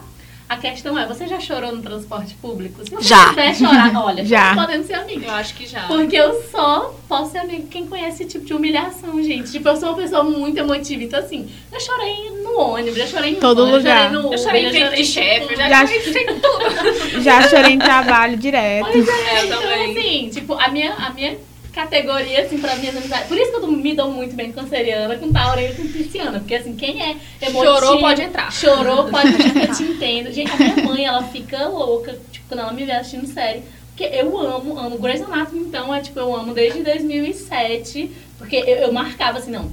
a 0.49 0.57
questão 0.57 0.99
é, 0.99 1.07
você 1.07 1.29
já 1.29 1.39
chorou 1.39 1.71
no 1.73 1.81
transporte 1.83 2.35
público? 2.35 2.83
Se 2.85 2.91
você 2.91 3.09
Já. 3.09 3.29
quiser 3.29 3.55
chorar, 3.55 3.93
olha, 4.05 4.25
Já. 4.25 4.55
podemos 4.57 4.87
ser 4.87 4.95
amigos. 4.95 5.25
Eu 5.25 5.35
acho 5.35 5.55
que 5.55 5.67
já. 5.67 5.83
Porque 5.83 6.17
eu 6.17 6.43
só 6.51 6.95
posso 7.07 7.31
ser 7.33 7.39
amigo 7.39 7.69
quem 7.69 7.87
conhece 7.87 8.23
esse 8.25 8.33
tipo 8.33 8.45
de 8.45 8.55
humilhação, 8.55 9.23
gente. 9.23 9.53
Tipo, 9.53 9.69
eu 9.69 9.77
sou 9.77 9.91
uma 9.91 9.99
pessoa 9.99 10.25
muito 10.25 10.59
emotiva. 10.59 11.05
Então, 11.05 11.21
assim, 11.21 11.49
eu 11.73 11.79
chorei 11.81 12.31
no 12.43 12.59
ônibus, 12.59 12.99
já 12.99 13.07
chorei 13.07 13.31
em 13.33 13.35
Todo 13.37 13.65
lugar. 13.65 14.13
Eu 14.13 14.21
chorei 14.23 14.29
no 14.29 14.33
Eu 14.35 14.39
chorei 14.39 14.67
em 14.67 14.71
frente 14.71 14.97
de 14.97 15.05
chefe, 15.05 15.53
eu 15.53 15.57
já 15.59 15.69
Já- 15.69 15.87
chorei 15.87 16.23
em 16.23 16.41
tudo. 16.41 17.23
Já 17.23 17.49
chorei 17.49 17.73
em 17.75 17.79
trabalho 17.79 18.37
direto. 18.37 18.89
Pois 18.91 19.07
é, 19.09 19.13
É, 19.13 19.41
eu 19.43 19.47
então 19.47 19.61
também. 19.63 19.97
assim, 19.99 20.31
tipo, 20.31 20.55
a 20.55 20.69
minha, 20.69 20.93
a 20.95 21.11
minha 21.11 21.37
categoria, 21.79 22.43
assim, 22.43 22.59
pra 22.59 22.75
minhas 22.75 22.97
amizades. 22.97 23.29
Por 23.29 23.37
isso 23.37 23.53
que 23.53 23.57
eu 23.57 23.69
me 23.69 23.95
dou 23.95 24.11
muito 24.11 24.35
bem 24.35 24.51
com 24.51 24.63
canceriana, 24.63 25.17
com 25.17 25.31
taurina 25.31 25.71
e 25.71 25.75
com 25.77 25.87
pisciana. 25.87 26.41
Porque 26.41 26.57
assim, 26.57 26.75
quem 26.75 27.01
é 27.01 27.17
emotivo... 27.41 27.77
Chorou, 27.77 28.01
pode 28.01 28.23
entrar. 28.23 28.53
Chorou, 28.53 29.05
pode 29.05 29.29
entrar, 29.29 29.63
eu 29.69 29.75
te 29.75 29.83
entendo. 29.85 30.33
Gente, 30.33 30.51
a 30.51 30.57
minha 30.57 30.77
mãe, 30.85 31.05
ela 31.05 31.23
fica 31.23 31.69
louca, 31.69 32.19
tipo, 32.33 32.49
quando 32.49 32.61
ela 32.61 32.73
me 32.73 32.85
vê 32.85 32.93
assistindo 32.93 33.33
série. 33.33 33.63
Porque 33.91 34.05
eu 34.05 34.37
amo, 34.39 34.77
amo. 34.77 34.99
Grey's 34.99 35.23
Anatomy, 35.23 35.61
então, 35.61 35.95
é 35.95 36.01
tipo, 36.01 36.19
eu 36.19 36.35
amo 36.35 36.53
desde 36.53 36.83
2007. 36.83 38.11
Porque 38.39 38.57
eu, 38.57 38.77
eu 38.79 38.93
marcava 38.93 39.39
assim, 39.39 39.53
não, 39.53 39.71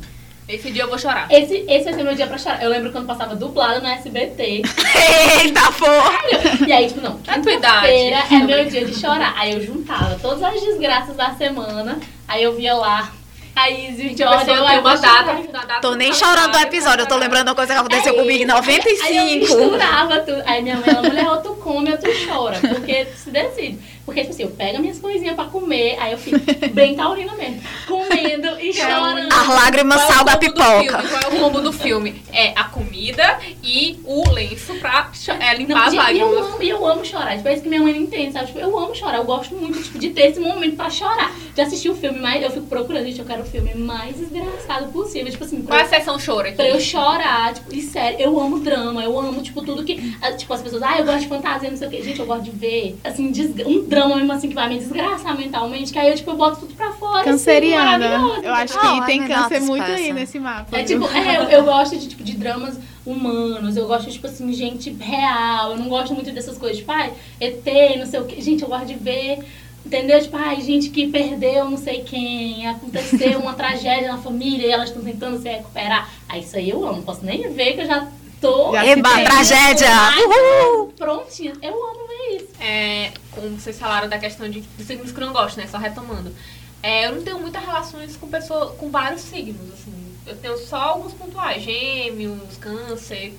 Esse 0.47 0.69
dia 0.71 0.83
eu 0.83 0.87
vou 0.89 0.97
chorar. 0.99 1.27
esse, 1.31 1.65
esse 1.67 1.85
vai 1.85 1.93
ser 1.95 2.03
meu 2.03 2.13
dia 2.13 2.27
pra 2.27 2.37
chorar. 2.37 2.61
Eu 2.61 2.69
lembro 2.69 2.91
quando 2.91 3.07
passava 3.07 3.35
dublado 3.35 3.81
no 3.81 3.87
SBT. 3.87 4.61
Eita, 5.43 5.71
porra! 5.71 6.19
E 6.67 6.71
aí, 6.71 6.87
tipo, 6.87 7.01
não, 7.01 7.19
É 7.27 7.31
a 7.31 7.39
tua 7.41 7.51
idade. 7.53 7.87
quinta-feira 7.87 8.23
é 8.31 8.37
meu 8.39 8.65
dia 8.69 8.85
de 8.85 8.93
chorar. 8.93 9.33
Aí 9.37 9.53
eu 9.53 9.61
juntava 9.61 10.17
todas 10.21 10.43
as 10.43 10.61
desgraças 10.61 11.15
da 11.15 11.31
semana. 11.33 11.97
Aí 12.27 12.43
eu 12.43 12.55
via 12.55 12.75
lá 12.75 13.11
a 13.55 13.69
Izzy, 13.71 14.07
o 14.07 14.17
Jordan, 14.17 14.53
eu 14.53 14.67
aí 14.67 14.79
uma 14.79 14.97
data. 14.97 15.07
chorar. 15.07 15.35
uma 15.39 15.65
data 15.65 15.81
Tô 15.81 15.95
nem 15.95 16.13
chorando 16.13 16.51
do 16.51 16.57
episódio, 16.59 17.03
eu 17.03 17.07
tô 17.07 17.15
lembrando 17.15 17.47
uma 17.47 17.55
coisa 17.55 17.73
que 17.73 17.79
aconteceu 17.79 18.13
É 18.13 18.17
comigo 18.17 18.43
em 18.43 18.45
isso. 18.45 19.03
Aí 19.05 19.17
eu 19.17 19.23
95. 19.25 19.39
misturava 19.39 20.19
tudo. 20.19 20.43
Aí 20.45 20.61
minha 20.61 20.75
mãe, 20.75 20.85
ela, 20.89 21.01
mulher, 21.01 21.27
ou 21.29 21.37
tu 21.37 21.55
come 21.55 21.89
ou 21.91 21.97
tu 21.97 22.07
chora. 22.27 22.59
Porque 22.59 23.05
tu 23.05 23.17
se 23.17 23.29
decide. 23.31 23.79
Porque, 24.05 24.21
tipo 24.21 24.33
assim, 24.33 24.43
eu 24.43 24.51
pego 24.51 24.79
minhas 24.79 24.99
coisinhas 24.99 25.35
pra 25.35 25.45
comer, 25.45 25.97
aí 25.99 26.11
eu 26.11 26.17
fico 26.17 26.37
bem 26.73 26.95
taurina 26.95 27.33
mesmo. 27.35 27.59
Comendo 27.87 28.59
e 28.59 28.71
chorando. 28.73 29.33
As 29.33 29.47
lágrimas 29.47 30.01
é 30.01 30.05
sal 30.13 30.23
da 30.23 30.33
combo 30.33 30.45
do 30.45 30.53
pipoca. 30.53 30.99
filme? 31.01 31.09
Qual 31.09 31.21
é 31.21 31.27
o 31.27 31.39
combo 31.39 31.61
do 31.61 31.73
filme? 31.73 32.21
É 32.31 32.53
a 32.55 32.65
comida 32.65 33.39
e 33.63 33.97
o 34.05 34.29
lenço 34.29 34.75
pra 34.75 35.09
é, 35.39 35.55
limpar 35.55 35.73
Não, 35.75 35.83
as 35.83 35.93
gente, 35.93 36.13
e 36.13 36.19
eu 36.19 36.27
lágrimas. 36.29 36.53
amo, 36.53 36.63
e 36.63 36.69
eu 36.69 36.85
amo 36.87 37.05
chorar. 37.05 37.35
Tipo, 37.35 37.47
é 37.49 37.53
isso 37.53 37.63
que 37.63 37.69
minha 37.69 37.81
mãe 37.81 37.93
não 37.93 38.01
entende, 38.01 38.31
sabe? 38.33 38.45
Tipo, 38.47 38.59
eu 38.59 38.77
amo 38.77 38.93
chorar. 38.95 39.17
Eu 39.17 39.23
gosto 39.25 39.55
muito, 39.55 39.81
tipo, 39.81 39.97
de 39.97 40.09
ter 40.11 40.27
esse 40.27 40.39
momento 40.39 40.75
pra 40.75 40.89
chorar. 40.89 41.31
De 41.55 41.61
assistir 41.61 41.89
o 41.89 41.95
filme 41.95 42.19
mais... 42.19 42.43
Eu 42.43 42.51
fico 42.51 42.67
procurando, 42.67 43.05
gente, 43.05 43.19
eu 43.19 43.25
quero 43.25 43.41
o 43.41 43.45
filme 43.45 43.73
mais 43.73 44.15
desgraçado 44.17 44.91
possível. 44.91 45.31
Tipo 45.31 45.43
assim, 45.45 45.61
Qual 45.63 45.79
é 45.79 45.81
a 45.81 45.87
sessão 45.87 46.19
choro 46.19 46.47
aqui? 46.47 46.55
pra 46.57 46.67
eu 46.69 46.79
chorar. 46.79 47.53
Tipo, 47.55 47.73
e 47.75 47.81
sério, 47.81 48.19
eu 48.19 48.39
amo 48.39 48.59
drama. 48.59 49.03
Eu 49.03 49.19
amo, 49.19 49.41
tipo, 49.41 49.63
tudo 49.63 49.83
que... 49.83 50.15
ah, 50.21 50.31
Tipo, 50.33 50.53
as 50.53 50.61
pessoas... 50.61 50.83
Ah, 50.83 50.99
eu 50.99 51.05
gosto 51.05 51.21
de 51.21 51.27
fantasia, 51.27 51.71
não 51.71 51.77
sei 51.77 51.87
o 51.87 51.91
quê. 51.91 52.03
Gente, 52.03 52.19
eu 52.19 52.25
gosto 52.27 52.43
de 52.43 52.51
ver, 52.51 52.97
assim, 53.03 53.33
um 53.65 53.83
drama 53.83 53.94
mesmo, 54.15 54.31
assim, 54.33 54.49
que 54.49 54.55
vai 54.55 54.69
me 54.69 54.77
desgraçar 54.79 55.37
mentalmente. 55.37 55.91
Que 55.93 55.99
aí 55.99 56.09
eu, 56.09 56.15
tipo, 56.15 56.31
eu 56.31 56.35
boto 56.37 56.59
tudo 56.61 56.73
pra 56.75 56.91
fora. 56.93 57.19
assim, 57.21 57.29
Canceriana. 57.31 58.09
maravilhoso. 58.09 58.41
Eu 58.43 58.53
acho 58.53 58.79
que 58.79 58.85
Ah, 58.87 59.01
tem 59.05 59.21
ai, 59.21 59.27
câncer 59.27 59.59
muito 59.61 59.83
aí 59.83 59.95
péssimo. 59.95 60.13
nesse 60.13 60.39
mapa. 60.39 60.77
É 60.77 60.83
viu? 60.83 61.01
tipo, 61.01 61.13
é, 61.17 61.37
eu, 61.37 61.43
eu 61.43 61.63
gosto 61.63 61.97
de, 61.97 62.07
tipo, 62.07 62.23
de 62.23 62.33
dramas 62.35 62.77
humanos, 63.05 63.77
eu 63.77 63.87
gosto, 63.87 64.09
tipo 64.09 64.25
assim, 64.27 64.51
gente 64.53 64.89
real, 64.99 65.71
eu 65.71 65.77
não 65.77 65.87
gosto 65.87 66.13
muito 66.13 66.31
dessas 66.31 66.57
coisas, 66.57 66.77
tipo, 66.79 66.91
ai, 66.91 67.13
ET, 67.39 67.63
não 67.97 68.05
sei 68.05 68.19
o 68.19 68.25
que. 68.25 68.41
Gente, 68.41 68.63
eu 68.63 68.67
gosto 68.69 68.87
de 68.87 68.95
ver, 68.95 69.39
entendeu? 69.85 70.19
Tipo, 70.21 70.35
ai, 70.37 70.59
gente 70.61 70.89
que 70.89 71.07
perdeu 71.07 71.65
não 71.69 71.77
sei 71.77 72.01
quem, 72.01 72.67
aconteceu 72.67 73.39
uma 73.39 73.53
tragédia 73.55 74.11
na 74.11 74.17
família 74.17 74.67
e 74.67 74.71
elas 74.71 74.89
estão 74.89 75.03
tentando 75.03 75.39
se 75.39 75.47
recuperar. 75.47 76.09
Aí 76.27 76.41
isso 76.41 76.57
aí 76.57 76.69
eu 76.69 76.83
amo, 76.83 76.97
não 76.97 77.03
posso 77.03 77.23
nem 77.23 77.47
ver 77.53 77.73
que 77.73 77.81
eu 77.81 77.85
já 77.85 78.07
tô. 78.41 78.71
Já 78.73 78.85
Eba, 78.87 79.09
tem. 79.13 79.23
tragédia! 79.25 79.87
Uhul! 80.27 80.87
Prontinha, 80.97 81.53
eu 81.61 81.73
amo 81.73 82.04
isso. 82.35 82.47
É, 82.59 83.11
como 83.31 83.59
vocês 83.59 83.77
falaram 83.77 84.07
da 84.09 84.17
questão 84.17 84.49
de, 84.49 84.63
signos 84.83 85.11
que 85.11 85.19
eu 85.19 85.25
não 85.25 85.33
gosto, 85.33 85.57
né? 85.57 85.67
Só 85.67 85.77
retomando. 85.77 86.33
É, 86.81 87.07
eu 87.07 87.15
não 87.15 87.23
tenho 87.23 87.39
muitas 87.39 87.63
relações 87.63 88.15
com 88.15 88.27
pessoa, 88.27 88.71
com 88.73 88.89
vários 88.89 89.21
signos, 89.21 89.73
assim. 89.73 89.93
Eu 90.25 90.35
tenho 90.37 90.57
só 90.57 90.77
alguns 90.77 91.13
pontuais, 91.13 91.61
gêmeos, 91.63 92.57
câncer, 92.57 93.33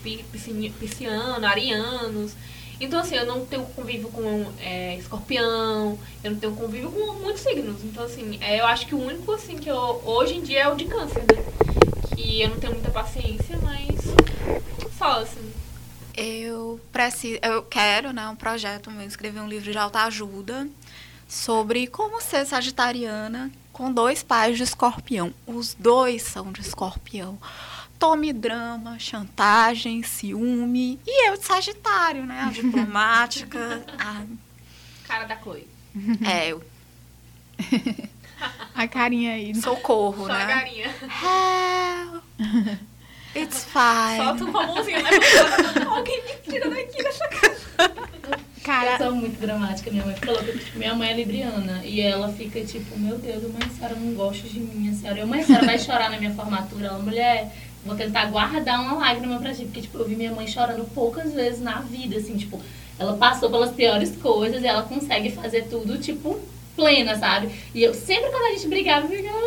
pisciano, 0.78 1.44
arianos. 1.46 2.32
Então, 2.80 3.00
assim, 3.00 3.16
eu 3.16 3.24
não 3.24 3.44
tenho 3.46 3.64
convívio 3.64 4.08
com 4.08 4.46
é, 4.60 4.96
escorpião, 4.96 5.98
eu 6.22 6.30
não 6.30 6.38
tenho 6.38 6.54
convívio 6.54 6.90
com 6.90 7.14
muitos 7.14 7.42
signos. 7.42 7.82
Então, 7.82 8.04
assim, 8.04 8.38
é, 8.40 8.60
eu 8.60 8.66
acho 8.66 8.86
que 8.86 8.94
o 8.94 9.00
único, 9.02 9.32
assim, 9.32 9.56
que 9.56 9.68
eu, 9.68 10.02
hoje 10.04 10.34
em 10.34 10.42
dia 10.42 10.60
é 10.60 10.68
o 10.68 10.76
de 10.76 10.84
câncer, 10.84 11.20
né? 11.20 11.42
Que 12.14 12.42
eu 12.42 12.50
não 12.50 12.60
tenho 12.60 12.74
muita 12.74 12.90
paciência, 12.90 13.58
mas 13.62 13.86
só, 14.98 15.20
assim. 15.20 15.55
Eu 16.16 16.80
preciso, 16.90 17.38
eu 17.42 17.62
quero, 17.62 18.12
né, 18.12 18.26
um 18.28 18.36
projeto 18.36 18.90
meu, 18.90 19.06
escrever 19.06 19.40
um 19.40 19.48
livro 19.48 19.70
de 19.70 19.78
autoajuda. 19.78 20.68
sobre 21.28 21.86
como 21.88 22.20
ser 22.22 22.46
sagitariana 22.46 23.50
com 23.72 23.92
dois 23.92 24.22
pais 24.22 24.56
de 24.56 24.62
escorpião. 24.62 25.34
Os 25.46 25.74
dois 25.74 26.22
são 26.22 26.52
de 26.52 26.60
escorpião. 26.62 27.38
Tome 27.98 28.32
drama, 28.32 28.98
chantagem, 28.98 30.02
ciúme. 30.02 31.00
E 31.06 31.28
eu 31.28 31.36
de 31.36 31.44
Sagitário, 31.44 32.24
né? 32.24 32.42
A 32.42 32.50
diplomática. 32.50 33.84
a... 33.98 34.22
Cara 35.06 35.24
da 35.24 35.36
Chloe. 35.36 35.66
É, 36.24 36.48
eu. 36.48 36.62
A 38.74 38.86
carinha 38.86 39.32
aí. 39.32 39.54
Socorro, 39.54 40.26
Só 40.26 40.32
a 40.32 40.38
né? 40.38 40.46
garinha. 40.46 40.94
Help. 41.22 42.22
It's 43.36 43.64
fine. 43.64 44.24
Solta 44.24 44.44
uma 44.44 44.66
mãozinha 44.66 45.02
na 45.02 45.10
Alguém 45.94 46.22
me 46.24 46.50
tira 46.50 46.70
daqui 46.70 47.02
dessa 47.02 47.28
casa. 47.28 47.66
Eu 47.78 48.38
Cara, 48.64 48.96
sou 48.98 49.14
muito 49.14 49.38
dramática, 49.38 49.90
minha 49.90 50.04
mãe 50.04 50.16
falou 50.16 50.42
que 50.42 50.58
tipo, 50.58 50.78
minha 50.78 50.94
mãe 50.94 51.10
é 51.10 51.14
libriana 51.14 51.82
e 51.84 52.00
ela 52.00 52.32
fica 52.32 52.64
tipo, 52.64 52.98
meu 52.98 53.18
Deus, 53.18 53.42
mãe, 53.42 53.62
a 53.64 53.68
senhora 53.68 53.94
não 53.94 54.14
gosta 54.14 54.48
de 54.48 54.58
mim, 54.58 54.90
a 54.90 54.94
senhora. 54.94 55.20
Eu, 55.20 55.26
mãe, 55.26 55.40
a 55.40 55.44
senhora 55.44 55.66
vai 55.66 55.78
chorar 55.78 56.10
na 56.10 56.18
minha 56.18 56.32
formatura. 56.32 56.86
Ela, 56.86 56.98
mulher, 56.98 57.52
vou 57.84 57.94
tentar 57.94 58.24
guardar 58.26 58.80
uma 58.80 58.94
lágrima 58.94 59.38
pra 59.38 59.54
ti, 59.54 59.64
porque 59.64 59.82
tipo, 59.82 59.98
eu 59.98 60.08
vi 60.08 60.16
minha 60.16 60.32
mãe 60.32 60.46
chorando 60.46 60.84
poucas 60.94 61.32
vezes 61.32 61.60
na 61.60 61.80
vida, 61.80 62.16
assim, 62.16 62.36
tipo, 62.36 62.60
ela 62.98 63.16
passou 63.16 63.50
pelas 63.50 63.70
piores 63.70 64.16
coisas 64.16 64.62
e 64.62 64.66
ela 64.66 64.82
consegue 64.82 65.30
fazer 65.30 65.68
tudo, 65.68 65.98
tipo, 65.98 66.40
plena, 66.74 67.16
sabe? 67.16 67.50
E 67.74 67.82
eu 67.82 67.94
sempre 67.94 68.30
quando 68.30 68.44
a 68.44 68.50
gente 68.52 68.68
brigava, 68.68 69.06
eu 69.06 69.16
ficava, 69.16 69.38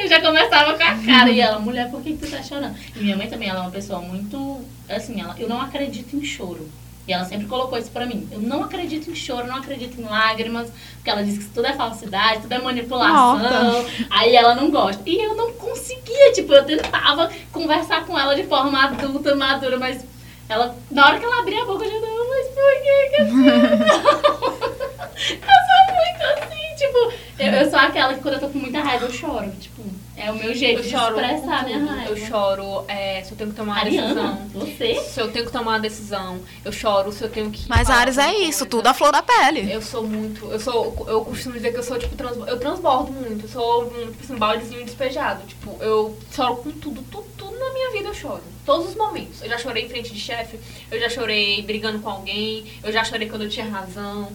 eu 0.00 0.08
já 0.08 0.20
começava 0.20 0.74
com 0.74 0.82
a 0.82 0.96
cara. 1.04 1.30
E 1.30 1.40
ela, 1.40 1.58
mulher, 1.58 1.90
por 1.90 2.02
que, 2.02 2.12
que 2.12 2.26
tu 2.26 2.30
tá 2.30 2.42
chorando? 2.42 2.76
E 2.94 3.00
minha 3.00 3.16
mãe 3.16 3.28
também, 3.28 3.48
ela 3.48 3.60
é 3.60 3.62
uma 3.62 3.70
pessoa 3.70 4.00
muito, 4.00 4.60
assim, 4.88 5.20
ela, 5.20 5.34
eu 5.38 5.48
não 5.48 5.60
acredito 5.60 6.16
em 6.16 6.24
choro. 6.24 6.68
E 7.06 7.12
ela 7.12 7.24
sempre 7.24 7.46
colocou 7.46 7.76
isso 7.76 7.90
pra 7.90 8.06
mim. 8.06 8.28
Eu 8.30 8.40
não 8.40 8.62
acredito 8.62 9.10
em 9.10 9.14
choro, 9.14 9.48
não 9.48 9.56
acredito 9.56 10.00
em 10.00 10.04
lágrimas, 10.04 10.70
porque 10.94 11.10
ela 11.10 11.24
diz 11.24 11.38
que 11.38 11.46
tudo 11.46 11.66
é 11.66 11.72
falsidade, 11.72 12.42
tudo 12.42 12.52
é 12.52 12.58
manipulação. 12.58 13.38
Nossa. 13.38 14.06
Aí 14.08 14.36
ela 14.36 14.54
não 14.54 14.70
gosta. 14.70 15.02
E 15.04 15.18
eu 15.18 15.34
não 15.34 15.52
conseguia, 15.54 16.32
tipo, 16.32 16.52
eu 16.52 16.64
tentava 16.64 17.28
conversar 17.50 18.06
com 18.06 18.16
ela 18.16 18.36
de 18.36 18.44
forma 18.44 18.84
adulta, 18.84 19.34
madura, 19.34 19.78
mas 19.78 20.04
ela, 20.48 20.76
na 20.90 21.06
hora 21.06 21.18
que 21.18 21.24
ela 21.24 21.40
abria 21.40 21.62
a 21.62 21.66
boca, 21.66 21.84
eu 21.84 21.90
já 21.90 21.98
não, 22.06 22.28
mas 22.28 22.46
por 22.48 22.72
que 22.82 23.08
que 23.10 23.16
assim? 23.22 23.46
eu 25.42 25.58
sou 25.66 25.80
muito 25.96 26.22
assim, 26.36 26.51
tipo, 26.92 27.12
eu, 27.38 27.52
eu 27.52 27.70
sou 27.70 27.78
aquela 27.78 28.14
que 28.14 28.20
quando 28.20 28.34
eu 28.34 28.40
tô 28.40 28.48
com 28.48 28.58
muita 28.58 28.80
raiva 28.80 29.06
eu 29.06 29.12
choro, 29.12 29.50
tipo, 29.60 29.82
é 30.16 30.30
o 30.30 30.34
meu 30.34 30.54
jeito 30.54 30.80
Eu 30.80 30.82
de 30.84 30.90
choro. 30.90 31.18
expressar 31.20 31.60
com 31.64 31.66
minha 31.66 31.84
raiva. 31.92 32.10
Eu 32.10 32.16
choro 32.16 32.84
é, 32.86 33.22
se 33.22 33.32
eu 33.32 33.36
tenho 33.36 33.50
que 33.50 33.56
tomar 33.56 33.72
uma 33.72 33.80
Ariana, 33.80 34.14
decisão. 34.14 34.48
você? 34.52 35.00
Se 35.00 35.20
eu 35.20 35.32
tenho 35.32 35.46
que 35.46 35.52
tomar 35.52 35.70
uma 35.72 35.80
decisão, 35.80 36.38
eu 36.64 36.70
choro 36.72 37.10
se 37.10 37.22
eu 37.24 37.30
tenho 37.30 37.50
que. 37.50 37.68
Mas 37.68 37.88
Ares 37.88 38.18
é 38.18 38.30
isso, 38.34 38.58
coisa. 38.60 38.66
tudo 38.66 38.86
a 38.86 38.94
flor 38.94 39.10
da 39.10 39.22
pele. 39.22 39.72
Eu 39.72 39.80
sou 39.82 40.06
muito. 40.06 40.44
Eu 40.50 40.60
sou. 40.60 41.06
Eu 41.08 41.24
costumo 41.24 41.54
dizer 41.54 41.72
que 41.72 41.78
eu 41.78 41.82
sou, 41.82 41.98
tipo, 41.98 42.14
trans, 42.14 42.36
eu 42.46 42.58
transbordo 42.60 43.10
muito. 43.12 43.46
Eu 43.46 43.48
sou 43.48 43.84
um, 43.86 44.06
tipo 44.10 44.22
assim, 44.24 44.34
um 44.34 44.38
baldezinho 44.38 44.84
despejado. 44.84 45.44
Tipo, 45.46 45.76
eu 45.80 46.16
choro 46.30 46.56
com 46.56 46.70
tudo, 46.72 47.02
tudo, 47.10 47.26
tudo 47.36 47.58
na 47.58 47.72
minha 47.72 47.90
vida 47.92 48.08
eu 48.08 48.14
choro. 48.14 48.42
Todos 48.66 48.90
os 48.90 48.94
momentos. 48.94 49.42
Eu 49.42 49.48
já 49.48 49.58
chorei 49.58 49.86
em 49.86 49.88
frente 49.88 50.12
de 50.12 50.20
chefe, 50.20 50.56
eu 50.90 51.00
já 51.00 51.08
chorei 51.08 51.62
brigando 51.62 51.98
com 52.00 52.08
alguém, 52.10 52.64
eu 52.84 52.92
já 52.92 53.02
chorei 53.02 53.28
quando 53.28 53.42
eu 53.42 53.48
tinha 53.50 53.66
razão. 53.66 54.30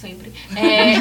Sempre. 0.00 0.32
É, 0.54 0.94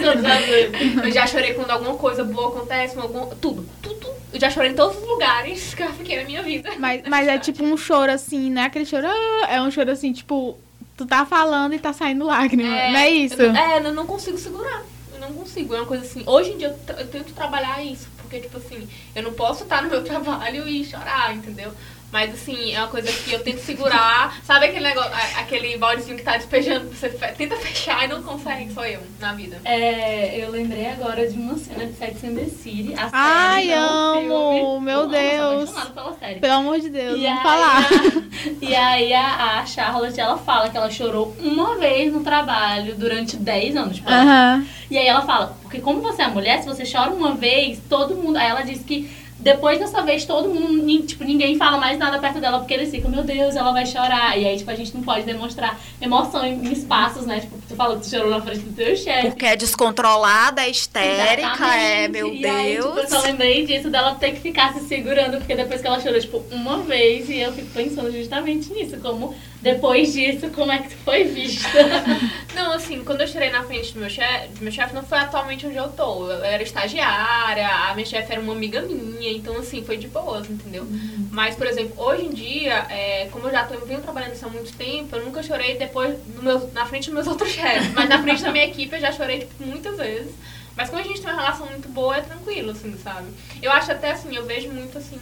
Todas 0.00 0.24
as 0.24 0.44
vezes. 0.46 0.96
eu 1.04 1.10
já 1.12 1.26
chorei 1.26 1.54
quando 1.54 1.70
alguma 1.70 1.94
coisa 1.94 2.24
boa 2.24 2.48
acontece, 2.48 2.98
algum, 2.98 3.26
tudo, 3.36 3.68
tudo. 3.82 4.08
Eu 4.32 4.40
já 4.40 4.50
chorei 4.50 4.70
em 4.70 4.74
todos 4.74 4.96
os 4.96 5.06
lugares 5.06 5.74
que 5.74 5.82
eu 5.82 5.92
fiquei 5.92 6.18
na 6.18 6.24
minha 6.24 6.42
vida. 6.42 6.70
mas, 6.78 7.02
mas 7.06 7.28
é 7.28 7.38
tipo 7.38 7.62
um 7.62 7.76
choro 7.76 8.10
assim, 8.10 8.50
não 8.50 8.62
é 8.62 8.66
aquele 8.66 8.86
choro, 8.86 9.06
ah, 9.06 9.46
é 9.48 9.60
um 9.60 9.70
choro 9.70 9.90
assim, 9.90 10.12
tipo, 10.12 10.58
tu 10.96 11.06
tá 11.06 11.24
falando 11.24 11.74
e 11.74 11.78
tá 11.78 11.92
saindo 11.92 12.24
lágrima. 12.26 12.68
não 12.68 12.98
é 12.98 13.10
isso? 13.10 13.40
Eu, 13.40 13.54
é, 13.54 13.78
eu 13.78 13.92
não 13.92 14.06
consigo 14.06 14.36
segurar. 14.36 14.82
Eu 15.14 15.20
não 15.20 15.32
consigo. 15.32 15.74
É 15.74 15.78
uma 15.78 15.86
coisa 15.86 16.04
assim. 16.04 16.22
Hoje 16.26 16.52
em 16.52 16.58
dia 16.58 16.68
eu, 16.68 16.94
eu 16.96 17.06
tento 17.06 17.32
trabalhar 17.32 17.82
isso. 17.82 18.08
Porque, 18.18 18.40
tipo 18.40 18.58
assim, 18.58 18.86
eu 19.14 19.22
não 19.22 19.32
posso 19.32 19.62
estar 19.62 19.82
no 19.82 19.88
meu 19.88 20.02
trabalho 20.04 20.68
e 20.68 20.84
chorar, 20.84 21.34
entendeu? 21.34 21.72
Mas 22.10 22.32
assim, 22.32 22.72
é 22.74 22.78
uma 22.78 22.88
coisa 22.88 23.12
que 23.12 23.32
eu 23.34 23.42
tento 23.42 23.58
segurar. 23.58 24.38
Sabe 24.42 24.64
aquele 24.66 24.84
negócio, 24.88 25.10
aquele 25.38 25.76
baldezinho 25.76 26.16
que 26.16 26.22
tá 26.22 26.38
despejando, 26.38 26.88
você 26.88 27.10
tenta 27.10 27.54
fechar 27.56 28.04
e 28.04 28.08
não 28.08 28.22
consegue, 28.22 28.72
sou 28.72 28.82
eu 28.86 29.00
na 29.20 29.34
vida. 29.34 29.60
É, 29.62 30.42
eu 30.42 30.50
lembrei 30.50 30.86
agora 30.86 31.28
de 31.28 31.36
uma 31.36 31.58
cena 31.58 31.84
de 31.84 31.92
Sex 31.92 32.24
and 32.24 32.34
the 32.34 32.46
City. 32.46 32.94
A 32.96 33.10
Ai, 33.12 33.70
amo, 33.74 34.54
filme. 34.54 34.84
meu 34.86 34.94
Eu 34.94 35.00
amo, 35.02 35.10
Deus. 35.10 35.68
apaixonada 35.70 35.90
pela 35.90 36.12
série. 36.18 36.40
Pelo 36.40 36.52
amor 36.54 36.80
de 36.80 36.88
Deus, 36.88 37.18
E 37.18 37.22
vamos 37.24 37.36
aí, 37.36 37.42
falar. 37.42 37.78
a- 37.82 38.48
e 38.62 38.74
aí 38.74 39.12
a, 39.12 39.58
a 39.60 39.66
Charlotte, 39.66 40.18
ela 40.18 40.38
fala 40.38 40.70
que 40.70 40.76
ela 40.78 40.90
chorou 40.90 41.36
uma 41.40 41.76
vez 41.76 42.10
no 42.10 42.20
trabalho 42.24 42.94
durante 42.94 43.36
10 43.36 43.76
anos. 43.76 43.96
Tipo, 43.96 44.08
ela- 44.10 44.22
Aham. 44.22 44.66
E 44.90 44.96
aí 44.96 45.06
ela 45.06 45.20
fala, 45.20 45.54
porque 45.60 45.78
como 45.80 46.00
você 46.00 46.22
é 46.22 46.26
mulher, 46.28 46.62
se 46.62 46.66
você 46.66 46.84
chora 46.90 47.10
uma 47.10 47.34
vez, 47.34 47.78
todo 47.86 48.14
mundo... 48.16 48.38
Aí 48.38 48.48
ela 48.48 48.62
diz 48.62 48.80
que 48.82 49.10
depois 49.48 49.78
dessa 49.78 50.02
vez, 50.02 50.24
todo 50.26 50.48
mundo, 50.48 51.02
tipo, 51.06 51.24
ninguém 51.24 51.56
fala 51.56 51.78
mais 51.78 51.98
nada 51.98 52.18
perto 52.18 52.38
dela, 52.38 52.58
porque 52.58 52.74
eles 52.74 52.90
ficam, 52.90 53.10
meu 53.10 53.24
Deus, 53.24 53.56
ela 53.56 53.72
vai 53.72 53.86
chorar. 53.86 54.38
E 54.38 54.46
aí, 54.46 54.58
tipo, 54.58 54.70
a 54.70 54.74
gente 54.74 54.94
não 54.94 55.02
pode 55.02 55.24
demonstrar 55.24 55.80
emoção 56.00 56.44
em, 56.44 56.70
espaços, 56.70 57.24
né? 57.24 57.40
Tipo, 57.40 57.56
tu 57.66 57.74
falou 57.74 57.96
que 57.96 58.02
tu 58.02 58.10
chorou 58.10 58.30
na 58.30 58.42
frente 58.42 58.60
do 58.60 58.74
teu 58.74 58.94
chefe. 58.94 59.28
Porque 59.28 59.46
é 59.46 59.56
descontrolada, 59.56 60.62
é 60.62 60.68
histérica, 60.68 61.74
é, 61.74 62.04
Exatamente. 62.04 62.10
meu 62.10 62.34
E 62.34 62.46
aí, 62.46 62.76
tipo, 62.76 62.88
eu 62.88 62.94
Deus. 62.94 63.08
só 63.08 63.20
lembrei 63.22 63.64
disso, 63.64 63.88
dela 63.88 64.14
ter 64.16 64.32
que 64.32 64.40
ficar 64.40 64.74
se 64.74 64.80
segurando, 64.86 65.38
porque 65.38 65.54
depois 65.54 65.80
que 65.80 65.86
ela 65.86 66.00
chorou, 66.00 66.20
tipo, 66.20 66.44
uma 66.50 66.78
vez, 66.78 67.30
e 67.30 67.38
eu 67.38 67.52
fico 67.52 67.68
pensando 67.68 68.12
justamente 68.12 68.70
nisso, 68.72 68.98
como 69.00 69.34
depois 69.60 70.12
disso, 70.12 70.50
como 70.50 70.70
é 70.70 70.78
que 70.78 70.90
tu 70.90 70.96
foi 70.98 71.24
vista. 71.24 71.68
Não, 72.54 72.72
assim, 72.72 73.02
quando 73.04 73.22
eu 73.22 73.28
chorei 73.28 73.50
na 73.50 73.62
frente 73.64 73.92
do 73.92 74.00
meu 74.00 74.10
chefe, 74.10 74.48
do 74.48 74.62
meu 74.62 74.72
chefe 74.72 74.94
não 74.94 75.02
foi 75.02 75.18
atualmente 75.18 75.66
onde 75.66 75.76
eu 75.76 75.88
tô. 75.90 76.28
Eu 76.28 76.42
era 76.44 76.62
estagiária, 76.62 77.68
a 77.68 77.94
minha 77.94 78.06
chefe 78.06 78.32
era 78.32 78.40
uma 78.40 78.52
amiga 78.52 78.82
minha, 78.82 79.30
então 79.32 79.56
assim, 79.56 79.84
foi 79.84 79.96
de 79.96 80.08
boas, 80.08 80.48
entendeu? 80.50 80.84
Mas, 81.30 81.54
por 81.54 81.66
exemplo, 81.66 81.94
hoje 82.02 82.24
em 82.24 82.30
dia, 82.30 82.86
é, 82.90 83.28
como 83.30 83.46
eu 83.46 83.52
já 83.52 83.64
tô, 83.64 83.74
eu 83.74 83.86
venho 83.86 84.00
trabalhando 84.00 84.32
isso 84.32 84.44
há 84.44 84.48
muito 84.48 84.72
tempo, 84.76 85.14
eu 85.14 85.24
nunca 85.24 85.42
chorei 85.42 85.76
depois 85.76 86.16
no 86.34 86.42
meu, 86.42 86.70
na 86.72 86.84
frente 86.86 87.06
dos 87.06 87.14
meus 87.14 87.26
outros 87.28 87.50
chefes. 87.50 87.92
Mas 87.94 88.08
na 88.08 88.20
frente 88.20 88.42
da 88.42 88.50
minha 88.50 88.64
equipe 88.64 88.94
eu 88.94 89.00
já 89.00 89.12
chorei, 89.12 89.40
tipo, 89.40 89.62
muitas 89.64 89.96
vezes. 89.96 90.34
Mas 90.76 90.88
como 90.90 91.00
a 91.00 91.04
gente 91.04 91.20
tem 91.20 91.30
uma 91.30 91.40
relação 91.40 91.66
muito 91.66 91.88
boa, 91.88 92.16
é 92.16 92.20
tranquilo, 92.20 92.70
assim, 92.70 92.96
sabe? 93.02 93.26
Eu 93.60 93.72
acho 93.72 93.90
até 93.90 94.12
assim, 94.12 94.34
eu 94.34 94.46
vejo 94.46 94.68
muito 94.70 94.96
assim, 94.96 95.18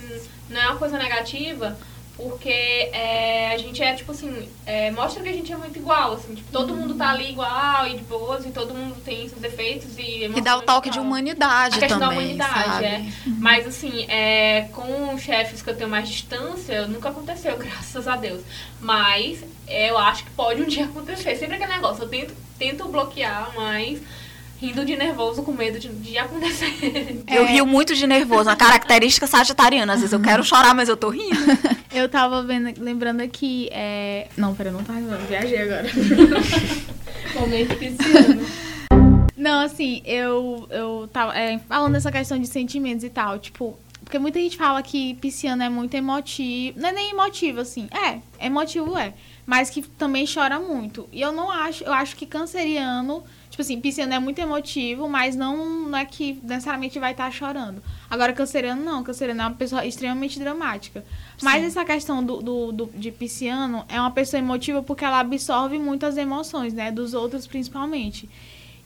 não 0.51 0.61
é 0.61 0.66
uma 0.68 0.76
coisa 0.76 0.99
negativa, 0.99 1.78
porque 2.16 2.48
é, 2.48 3.52
a 3.52 3.58
gente 3.58 3.82
é, 3.82 3.94
tipo 3.94 4.10
assim, 4.10 4.48
é, 4.64 4.90
mostra 4.90 5.22
que 5.22 5.28
a 5.28 5.32
gente 5.32 5.52
é 5.52 5.56
muito 5.56 5.78
igual, 5.78 6.14
assim, 6.14 6.34
tipo, 6.34 6.50
todo 6.50 6.74
mundo 6.74 6.94
tá 6.94 7.10
ali 7.10 7.30
igual 7.30 7.86
e 7.86 7.98
de 7.98 8.04
boas, 8.04 8.46
e 8.46 8.50
todo 8.50 8.72
mundo 8.72 8.96
tem 9.04 9.28
seus 9.28 9.40
defeitos 9.40 9.98
e 9.98 10.24
E 10.24 10.40
dá 10.40 10.56
o 10.56 10.62
toque 10.62 10.88
de 10.88 10.98
humanidade 10.98 11.76
A 11.76 11.80
questão 11.80 11.98
também, 12.00 12.36
da 12.36 12.46
humanidade, 12.46 12.70
sabe? 12.70 12.84
é. 12.86 13.12
Mas 13.38 13.66
assim, 13.66 14.06
é, 14.08 14.62
com 14.72 15.18
chefes 15.18 15.60
que 15.60 15.68
eu 15.68 15.76
tenho 15.76 15.90
mais 15.90 16.08
distância, 16.08 16.86
nunca 16.86 17.10
aconteceu, 17.10 17.56
graças 17.58 18.08
a 18.08 18.16
Deus. 18.16 18.40
Mas 18.80 19.44
eu 19.68 19.98
acho 19.98 20.24
que 20.24 20.30
pode 20.30 20.62
um 20.62 20.66
dia 20.66 20.86
acontecer. 20.86 21.36
Sempre 21.36 21.56
aquele 21.56 21.72
negócio, 21.72 22.04
eu 22.04 22.08
tento, 22.08 22.34
tento 22.58 22.88
bloquear, 22.88 23.52
mas 23.54 24.00
rindo 24.61 24.84
de 24.84 24.96
nervoso 24.96 25.42
com 25.42 25.52
medo 25.52 25.78
de, 25.78 25.88
de 25.88 26.16
acontecer. 26.18 26.72
Eu 27.28 27.44
É. 27.44 27.46
rio 27.52 27.66
muito 27.66 27.94
de 27.94 28.07
nervoso, 28.07 28.48
uma 28.48 28.57
característica 28.57 29.26
sagitariana. 29.26 29.92
Às 29.92 30.00
vezes 30.00 30.12
eu 30.12 30.20
quero 30.20 30.42
chorar, 30.44 30.74
mas 30.74 30.88
eu 30.88 30.96
tô 30.96 31.11
rindo. 31.11 31.36
Eu 31.94 32.11
tava 32.11 32.42
vendo, 32.42 32.78
lembrando 32.78 33.22
aqui, 33.22 33.70
é... 33.72 34.28
Não, 34.36 34.54
pera, 34.54 34.70
não 34.70 34.84
tá 34.84 34.92
lembrando, 34.92 35.26
viajei 35.26 35.62
agora. 35.62 35.86
Momento 37.34 37.74
pisciano. 37.78 38.44
Não, 39.34 39.61
assim, 39.64 40.02
eu, 40.04 40.66
eu 40.70 41.09
tava 41.12 41.34
é, 41.38 41.59
falando 41.68 41.92
dessa 41.94 42.12
questão 42.12 42.38
de 42.38 42.46
sentimentos 42.46 43.02
e 43.04 43.09
tal, 43.09 43.38
tipo, 43.38 43.78
porque 44.04 44.18
muita 44.18 44.38
gente 44.38 44.57
fala 44.57 44.82
que 44.82 45.14
pisciano 45.14 45.62
é 45.62 45.68
muito 45.68 45.94
emotivo, 45.94 46.78
não 46.78 46.88
é 46.88 46.92
nem 46.92 47.11
emotivo, 47.12 47.61
assim, 47.61 47.88
é, 47.92 48.18
emotivo 48.44 48.96
é, 48.98 49.14
mas 49.46 49.70
que 49.70 49.82
também 49.82 50.26
chora 50.26 50.59
muito. 50.61 51.09
E 51.12 51.20
eu 51.20 51.32
não 51.32 51.50
acho, 51.50 51.84
eu 51.84 51.92
acho 51.92 52.14
que 52.16 52.26
canceriano, 52.26 53.22
tipo 53.57 53.62
assim, 53.62 53.80
pisciano 53.80 54.12
é 54.12 54.18
muito 54.18 54.38
emotivo, 54.38 55.09
mas 55.09 55.34
não, 55.34 55.88
não 55.88 55.96
é 55.98 56.04
que 56.04 56.38
necessariamente 56.42 56.98
vai 56.98 57.12
estar 57.12 57.30
chorando. 57.32 57.82
Agora, 58.11 58.34
canceriano 58.34 58.84
não, 58.84 59.02
canceriano 59.02 59.40
é 59.40 59.44
uma 59.46 59.54
pessoa 59.54 59.86
extremamente 59.86 60.38
dramática. 60.38 61.02
Mas 61.42 61.64
essa 61.64 61.82
questão 61.82 62.22
do, 62.22 62.42
do, 62.42 62.70
do- 62.72 62.90
de 62.94 63.11
pisciano 63.11 63.82
é 63.88 63.98
uma 63.98 64.11
pessoa 64.11 64.38
emotiva 64.40 64.82
porque 64.82 65.07
ela 65.07 65.20
absorve 65.20 65.78
muitas 65.78 66.18
emoções, 66.18 66.74
né, 66.74 66.92
dos 66.92 67.14
outros 67.14 67.46
principalmente. 67.46 68.28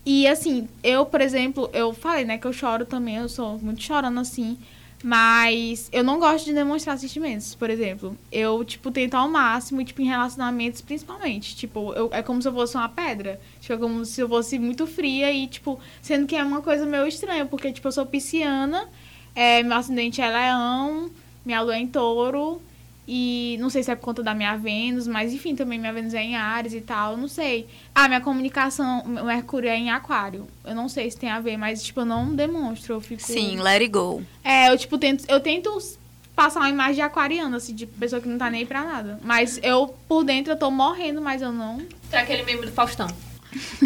E 0.07 0.29
assim, 0.29 0.69
eu, 0.85 1.05
por 1.05 1.21
exemplo, 1.21 1.69
eu 1.73 1.93
falei, 1.93 2.25
né, 2.25 2.39
que 2.39 2.47
eu 2.47 2.53
choro 2.53 2.87
também, 2.87 3.17
eu 3.17 3.29
sou 3.29 3.59
muito 3.59 3.83
chorando 3.83 4.21
assim, 4.21 4.57
mas 5.03 5.89
eu 5.93 6.05
não 6.05 6.19
gosto 6.19 6.45
de 6.45 6.53
demonstrar 6.53 6.99
sentimentos, 6.99 7.55
por 7.55 7.71
exemplo. 7.71 8.17
Eu, 8.31 8.63
tipo, 8.65 8.91
tento 8.91 9.15
ao 9.15 9.29
máximo, 9.29 9.83
tipo, 9.83 10.03
em 10.03 10.07
relacionamentos 10.07 10.81
principalmente. 10.83 11.57
Tipo, 11.57 11.93
eu, 11.95 12.11
é 12.13 12.23
como 12.23 12.43
se 12.43 12.49
eu 12.49 12.53
fosse 12.53 12.77
uma 12.77 12.89
pedra. 12.89 13.41
Tipo, 13.61 13.75
é 13.75 13.77
como 13.79 14.05
se 14.05 14.21
eu 14.21 14.29
fosse 14.29 14.59
muito 14.59 14.87
fria 14.87 15.33
e, 15.33 15.47
tipo, 15.47 15.81
sendo 16.03 16.27
que 16.27 16.37
é 16.37 16.45
uma 16.45 16.61
coisa 16.61 16.85
meio 16.85 17.07
estranha, 17.07 17.47
porque, 17.47 17.73
tipo, 17.73 17.89
eu 17.89 17.93
sou 17.93 18.05
pisciana, 18.05 18.89
é, 19.35 19.63
meu 19.63 19.77
ascendente 19.77 20.21
é 20.21 20.29
leão, 20.29 21.11
minha 21.45 21.63
lua 21.63 21.77
é 21.77 21.79
em 21.79 21.87
touro, 21.87 22.61
E 23.07 23.57
não 23.61 23.71
sei 23.71 23.83
se 23.83 23.91
é 23.91 23.97
por 23.97 24.05
conta 24.05 24.23
da 24.23 24.35
minha 24.35 24.57
Vênus, 24.57 25.07
mas 25.09 25.33
enfim, 25.33 25.57
também 25.57 25.79
minha 25.79 25.93
Vênus 25.93 26.15
é 26.15 26.23
em 26.23 26.37
Ares 26.37 26.73
e 26.73 26.81
tal, 26.81 27.17
não 27.17 27.27
sei. 27.27 27.67
Ah, 27.95 28.07
minha 28.07 28.21
comunicação, 28.21 29.01
o 29.01 29.25
Mercúrio 29.25 29.69
é 29.69 29.77
em 29.77 29.91
Aquário. 29.91 30.47
Eu 30.65 30.75
não 30.75 30.89
sei 30.89 31.11
se 31.11 31.17
tem 31.17 31.31
a 31.31 31.41
ver, 31.41 31.57
mas 31.57 31.83
tipo, 31.83 32.01
eu 32.01 32.05
não 32.05 32.35
demonstro, 32.35 32.95
eu 32.95 33.01
fico 33.01 33.23
Sim, 33.23 33.61
let 33.61 33.81
it 33.81 33.89
go. 33.89 34.23
É, 34.45 34.71
eu 34.71 34.79
tipo 34.79 34.97
tento, 34.97 35.25
eu 35.29 35.41
tento 35.41 35.77
passar 36.37 36.61
uma 36.61 36.71
imagem 36.71 36.95
de 36.95 37.01
aquariana, 37.03 37.57
assim, 37.57 37.75
de 37.75 37.87
pessoa 37.87 38.21
que 38.21 38.29
não 38.29 38.39
tá 38.39 38.49
nem 38.49 38.61
aí 38.61 38.67
pra 38.67 38.85
nada. 38.85 39.19
Mas 39.23 39.59
eu 39.63 39.95
por 40.09 40.25
dentro 40.25 40.53
eu 40.53 40.57
tô 40.57 40.71
morrendo, 40.71 41.21
mas 41.21 41.43
eu 41.43 41.53
não. 41.53 41.83
É 42.13 42.19
aquele 42.19 42.45
membro 42.45 42.67
do 42.67 42.73
Faustão. 42.73 43.09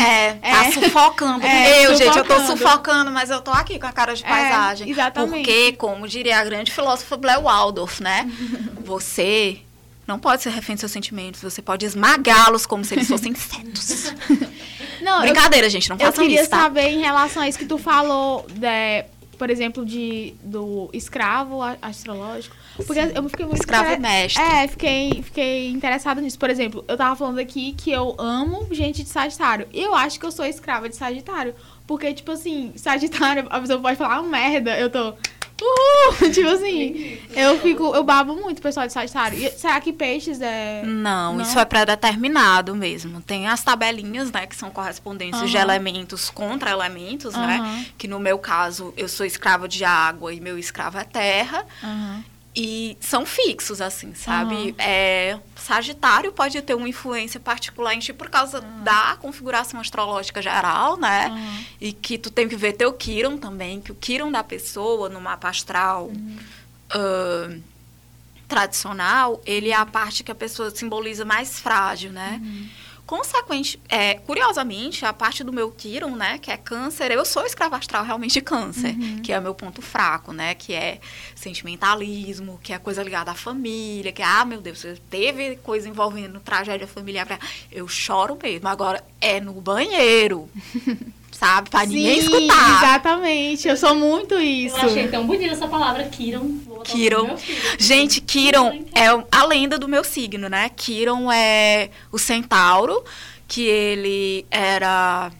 É, 0.00 0.32
tá 0.34 0.66
É. 0.66 0.72
sufocando. 0.72 1.44
É, 1.46 1.86
eu, 1.86 1.94
gente, 1.96 2.16
eu 2.18 2.24
tô 2.24 2.34
sufocando. 2.34 2.58
sufocando, 2.58 3.10
mas 3.10 3.30
eu 3.30 3.40
tô 3.40 3.50
aqui 3.50 3.78
com 3.78 3.86
a 3.86 3.92
cara 3.92 4.14
de 4.14 4.24
É, 4.24 4.28
paisagem. 4.28 4.90
exatamente. 4.90 5.30
Porque, 5.46 5.72
como 5.72 6.06
diria 6.06 6.38
a 6.38 6.44
grande 6.44 6.70
filósofa 6.72 7.16
Blair 7.16 7.40
Waldorf, 7.40 8.00
né? 8.02 8.30
Você 8.84 9.58
não 10.06 10.18
pode 10.18 10.42
ser 10.42 10.50
refém 10.50 10.74
dos 10.74 10.80
seus 10.80 10.92
sentimentos, 10.92 11.40
você 11.40 11.62
pode 11.62 11.86
esmagá-los 11.86 12.66
como 12.66 12.84
se 12.84 12.94
eles 12.94 13.08
fossem 13.08 13.32
insetos. 13.32 14.12
Não, 15.00 15.16
eu 15.24 15.32
Brincadeira, 15.32 15.68
gente, 15.70 15.88
não 15.88 15.96
Eu 15.96 16.06
façam 16.06 16.24
queria 16.24 16.42
isso, 16.42 16.50
tá? 16.50 16.60
saber 16.60 16.88
em 16.88 17.00
relação 17.00 17.42
a 17.42 17.48
isso 17.48 17.58
que 17.58 17.64
tu 17.64 17.78
falou, 17.78 18.46
de, 18.50 19.04
por 19.38 19.48
exemplo, 19.48 19.84
de, 19.84 20.34
do 20.42 20.90
escravo 20.92 21.60
astrológico. 21.80 22.54
Porque 22.86 22.98
eu 23.14 23.28
fiquei 23.28 23.46
muito 23.46 23.60
Escravo 23.60 23.84
intere- 23.92 24.00
mestre. 24.02 24.42
É, 24.42 24.66
fiquei, 24.68 25.22
fiquei 25.22 25.68
interessada 25.70 26.20
nisso. 26.20 26.38
Por 26.38 26.50
exemplo, 26.50 26.84
eu 26.88 26.96
tava 26.96 27.14
falando 27.16 27.38
aqui 27.38 27.72
que 27.72 27.90
eu 27.90 28.14
amo 28.18 28.66
gente 28.72 29.02
de 29.02 29.08
Sagitário. 29.08 29.66
E 29.72 29.80
eu 29.82 29.94
acho 29.94 30.18
que 30.18 30.26
eu 30.26 30.32
sou 30.32 30.44
escrava 30.44 30.88
de 30.88 30.96
Sagitário. 30.96 31.54
Porque, 31.86 32.12
tipo 32.12 32.32
assim, 32.32 32.72
Sagitário, 32.76 33.46
a 33.50 33.60
pessoa 33.60 33.78
pode 33.80 33.96
falar 33.96 34.20
uma 34.20 34.28
merda, 34.30 34.76
eu 34.78 34.90
tô. 34.90 35.14
Uhul! 35.62 36.30
tipo 36.34 36.48
assim, 36.48 37.18
eu 37.30 37.58
fico. 37.60 37.94
Eu 37.94 38.02
babo 38.02 38.34
muito 38.34 38.58
o 38.58 38.62
pessoal 38.62 38.86
de 38.86 38.92
Sagitário. 38.92 39.38
E 39.38 39.48
será 39.52 39.80
que 39.80 39.92
peixes 39.92 40.40
é. 40.40 40.82
Não, 40.84 41.34
Não? 41.36 41.42
isso 41.42 41.58
é 41.58 41.64
pré-determinado 41.64 42.74
mesmo. 42.74 43.20
Tem 43.20 43.46
as 43.46 43.62
tabelinhas, 43.62 44.32
né, 44.32 44.46
que 44.46 44.56
são 44.56 44.68
correspondências 44.70 45.48
de 45.50 45.56
Aham. 45.56 45.64
elementos 45.64 46.28
contra 46.28 46.70
elementos, 46.72 47.34
né? 47.34 47.58
Aham. 47.60 47.84
Que 47.96 48.08
no 48.08 48.18
meu 48.18 48.36
caso, 48.38 48.92
eu 48.96 49.08
sou 49.08 49.24
escrava 49.24 49.68
de 49.68 49.84
água 49.84 50.34
e 50.34 50.40
meu 50.40 50.58
escravo 50.58 50.98
é 50.98 51.04
terra. 51.04 51.64
Aham. 51.82 52.24
E 52.56 52.96
são 53.00 53.26
fixos, 53.26 53.80
assim, 53.80 54.14
sabe? 54.14 54.54
Aham. 54.54 54.74
É, 54.78 55.38
Sagitário 55.56 56.30
pode 56.30 56.62
ter 56.62 56.74
uma 56.74 56.88
influência 56.88 57.40
particular 57.40 57.94
em 57.94 57.98
ti 57.98 58.12
por 58.12 58.30
causa 58.30 58.60
da 58.60 59.16
configuração 59.20 59.80
astrológica 59.80 60.40
geral, 60.40 60.96
né? 60.96 61.26
Aham. 61.26 61.64
E 61.80 61.92
que 61.92 62.16
tu 62.16 62.30
tem 62.30 62.48
que 62.48 62.54
ver 62.54 62.74
teu 62.74 62.92
Kiron 62.92 63.36
também, 63.38 63.80
que 63.80 63.90
o 63.90 63.94
Kiron 63.94 64.30
da 64.30 64.44
pessoa 64.44 65.08
no 65.08 65.20
mapa 65.20 65.48
astral 65.48 66.12
ah, 66.90 67.50
tradicional, 68.46 69.42
ele 69.44 69.70
é 69.70 69.74
a 69.74 69.86
parte 69.86 70.22
que 70.22 70.30
a 70.30 70.34
pessoa 70.34 70.70
simboliza 70.70 71.24
mais 71.24 71.58
frágil, 71.58 72.12
né? 72.12 72.40
Consequente, 73.06 73.78
é, 73.86 74.14
curiosamente, 74.14 75.04
a 75.04 75.12
parte 75.12 75.44
do 75.44 75.52
meu 75.52 75.70
Kiron, 75.70 76.16
né, 76.16 76.38
que 76.38 76.50
é 76.50 76.56
câncer, 76.56 77.10
eu 77.10 77.22
sou 77.24 77.44
escrava 77.44 77.76
astral 77.76 78.02
realmente 78.02 78.32
de 78.32 78.40
câncer, 78.40 78.94
que 79.22 79.30
é 79.30 79.38
o 79.38 79.42
meu 79.42 79.54
ponto 79.54 79.82
fraco, 79.82 80.32
né, 80.32 80.54
que 80.54 80.72
é 80.72 81.00
sentimentalismo, 81.34 82.58
que 82.62 82.72
é 82.72 82.78
coisa 82.78 83.02
ligada 83.02 83.30
à 83.30 83.34
família, 83.34 84.10
que 84.10 84.22
é, 84.22 84.24
ah, 84.24 84.44
meu 84.46 84.60
Deus, 84.60 84.86
teve 85.10 85.56
coisa 85.56 85.86
envolvendo 85.86 86.40
tragédia 86.40 86.86
familiar, 86.86 87.38
eu 87.70 87.86
choro 87.86 88.38
mesmo, 88.42 88.68
agora 88.68 89.04
é 89.20 89.38
no 89.38 89.52
banheiro, 89.52 90.48
sabe, 91.34 91.68
pra 91.68 91.84
ninguém 91.84 92.20
Sim, 92.20 92.26
escutar. 92.46 92.78
Exatamente, 92.78 93.68
eu 93.68 93.76
sou 93.76 93.94
muito 93.94 94.34
isso. 94.38 94.76
Eu 94.76 94.88
achei 94.88 95.08
tão 95.08 95.26
bonita 95.26 95.52
essa 95.52 95.68
palavra, 95.68 96.04
Kiron. 96.04 96.58
Kiron. 96.84 97.36
Gente, 97.78 98.20
Kiron 98.20 98.84
é 98.94 99.06
a 99.30 99.44
lenda 99.44 99.78
do 99.78 99.88
meu 99.88 100.04
signo, 100.04 100.48
né? 100.48 100.70
Kiron 100.76 101.30
é 101.32 101.90
o 102.12 102.18
centauro, 102.18 103.04
que 103.48 103.62
ele 103.62 104.46
era. 104.50 105.30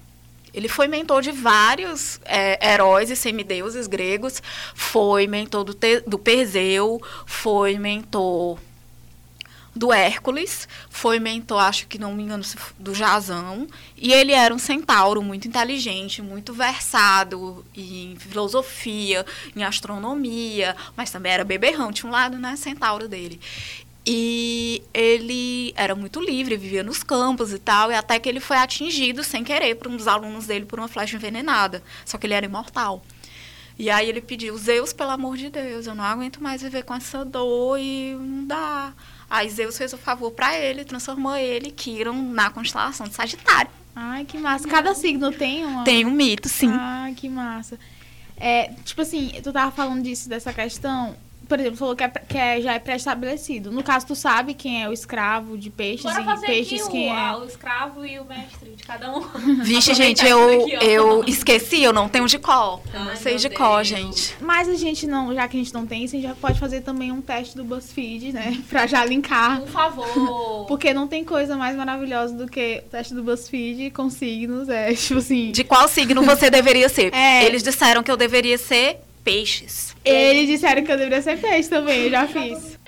Ele 0.53 0.68
foi 0.68 0.86
mentor 0.86 1.20
de 1.20 1.32
vários 1.32 2.20
é, 2.24 2.72
heróis 2.74 3.11
e 3.11 3.16
semideuses 3.16 3.86
gregos. 3.88 4.40
Foi 4.74 5.26
mentor 5.26 5.64
do, 5.64 5.74
Te- 5.74 6.03
do 6.07 6.16
Perseu, 6.18 7.01
foi 7.26 7.76
mentor 7.78 8.57
do 9.75 9.93
Hércules, 9.93 10.68
foi 10.89 11.18
mentor, 11.18 11.61
acho 11.61 11.87
que 11.87 11.99
não 11.99 12.14
me 12.14 12.22
engano, 12.22 12.45
do 12.79 12.95
Jazão. 12.95 13.66
E 13.97 14.12
ele 14.12 14.33
era 14.33 14.55
um 14.55 14.59
centauro 14.59 15.20
muito 15.20 15.49
inteligente, 15.49 16.22
muito 16.22 16.53
versado 16.53 17.64
em 17.75 18.14
filosofia, 18.16 19.27
em 19.57 19.64
astronomia, 19.64 20.77
mas 20.97 21.11
também 21.11 21.33
era 21.33 21.45
beberrão, 21.45 21.93
tinha 21.93 22.09
um 22.09 22.12
lado, 22.12 22.39
né, 22.39 22.55
centauro 22.57 23.09
dele. 23.09 23.41
E 24.07 24.83
ele 24.93 25.72
era 25.75 25.95
muito 25.95 26.20
livre, 26.20 26.59
vivia 26.59 26.83
nos 26.83 27.03
campos 27.03 27.53
e 27.53 27.59
tal, 27.59 27.91
e 27.91 27.95
até 27.95 28.18
que 28.18 28.29
ele 28.29 28.39
foi 28.39 28.59
atingido 28.59 29.25
sem 29.25 29.43
querer 29.43 29.77
por 29.77 29.89
um 29.89 29.97
dos 29.97 30.07
alunos 30.07 30.47
dele 30.47 30.66
por 30.66 30.79
uma 30.79 30.89
flecha 30.89 31.16
envenenada. 31.16 31.83
Só 32.05 32.18
que 32.18 32.27
ele 32.27 32.35
era 32.35 32.45
imortal. 32.45 33.03
E 33.79 33.91
aí 33.91 34.09
ele 34.09 34.20
pediu, 34.20 34.57
Zeus, 34.59 34.93
pelo 34.93 35.11
amor 35.11 35.37
de 35.37 35.51
Deus, 35.51 35.87
eu 35.87 35.95
não 35.95 36.05
aguento 36.05 36.43
mais 36.43 36.62
viver 36.62 36.85
com 36.85 36.95
essa 36.95 37.25
dor 37.25 37.79
e 37.79 38.14
não 38.14 38.47
dá. 38.47 38.93
Aí 39.35 39.51
Zeus 39.51 39.76
fez 39.76 39.93
o 39.93 39.99
favor 39.99 40.30
pra 40.30 40.57
ele, 40.57 40.85
transformou 40.85 41.35
ele, 41.35 41.72
Kiron, 41.72 42.22
na 42.22 42.51
constelação 42.51 43.09
de 43.09 43.14
Sagitário. 43.14 43.68
Ai, 43.93 44.24
que 44.24 44.39
massa. 44.39 44.68
Cada 44.68 44.95
signo 44.95 45.32
tem 45.32 45.64
uma. 45.64 45.82
Tem 45.82 46.05
um 46.05 46.11
mito, 46.12 46.49
sim. 46.49 46.70
Ai, 46.70 47.14
que 47.14 47.28
massa. 47.28 47.76
É, 48.37 48.72
tipo 48.85 49.03
assim, 49.03 49.32
tu 49.43 49.53
tava 49.53 49.72
falando 49.72 50.05
disso, 50.05 50.28
dessa 50.28 50.53
questão. 50.53 51.16
Por 51.49 51.59
exemplo, 51.61 51.76
falou 51.76 51.97
que, 51.97 52.05
é, 52.05 52.09
que 52.09 52.38
é- 52.38 52.61
já 52.61 52.74
é 52.74 52.78
pré-estabelecido. 52.78 53.70
No 53.70 53.82
caso, 53.82 54.07
tu 54.07 54.14
sabe 54.14 54.55
quem 54.55 54.82
é 54.82 54.88
o 54.88 54.92
escravo 54.92 55.57
de 55.59 55.70
peixes 55.70 56.05
Bora 56.05 56.20
e 56.20 56.24
fazer 56.24 56.47
peixes 56.47 56.80
aqui 56.80 56.88
o, 56.88 56.90
quem 56.90 57.09
é. 57.09 57.12
ah, 57.12 57.36
o 57.38 57.45
escravo 57.45 58.05
e 58.05 58.18
o 58.18 58.24
mestre 58.24 58.70
de 58.70 58.82
cada 58.84 59.14
um. 59.14 59.20
Vixe, 59.62 59.95
gente, 59.95 60.26
eu, 60.26 60.62
aqui, 60.62 60.84
eu 60.84 61.24
esqueci, 61.24 61.82
eu 61.82 61.92
não 61.92 62.09
tenho 62.09 62.26
de 62.26 62.38
cor. 62.38 62.80
Eu 62.92 63.05
não 63.05 63.16
sei 63.16 63.36
de 63.36 63.51
cor, 63.51 63.76
Deus. 63.76 63.88
gente. 63.88 64.36
Mas 64.40 64.68
a 64.68 64.74
gente 64.74 65.07
não, 65.07 65.34
já 65.34 65.47
que 65.49 65.57
a 65.57 65.61
gente 65.61 65.74
não 65.74 65.86
tem 65.86 66.05
isso, 66.05 66.16
a 66.16 66.18
gente 66.18 66.28
já 66.28 66.34
pode 66.34 66.59
fazer 66.59 66.80
também 66.80 67.12
um 67.12 67.20
teste 67.20 67.57
do 67.57 67.64
BuzzFeed, 67.64 68.32
né? 68.32 68.62
Pra 68.68 68.86
já 68.86 69.05
linkar. 69.05 69.61
Por 69.61 69.68
favor. 69.68 70.64
Porque 70.66 70.92
não 70.95 71.07
tem 71.07 71.24
coisa 71.24 71.57
mais 71.57 71.76
maravilhosa 71.76 72.34
do 72.34 72.47
que 72.47 72.82
o 72.86 72.90
teste 72.90 73.14
do 73.14 73.22
BuzzFeed 73.22 73.90
com 73.90 74.09
signos. 74.11 74.68
É, 74.68 74.92
tipo 74.95 75.18
assim. 75.18 75.51
De 75.53 75.64
qual 75.64 75.88
signo 75.88 76.22
você 76.22 76.51
deveria 76.51 76.88
ser? 76.88 77.12
É. 77.14 77.45
Eles 77.45 77.62
disseram 77.62 78.03
que 78.03 78.11
eu 78.11 78.16
deveria 78.16 78.59
ser 78.59 78.99
peixes. 79.25 79.97
Eles 80.05 80.47
disseram 80.47 80.85
que 80.85 80.93
eu 80.93 80.99
deveria 80.99 81.22
ser 81.22 81.41
peixe 81.41 81.68
também, 81.68 82.03
eu 82.03 82.11
já 82.11 82.29
fiz. 82.29 82.79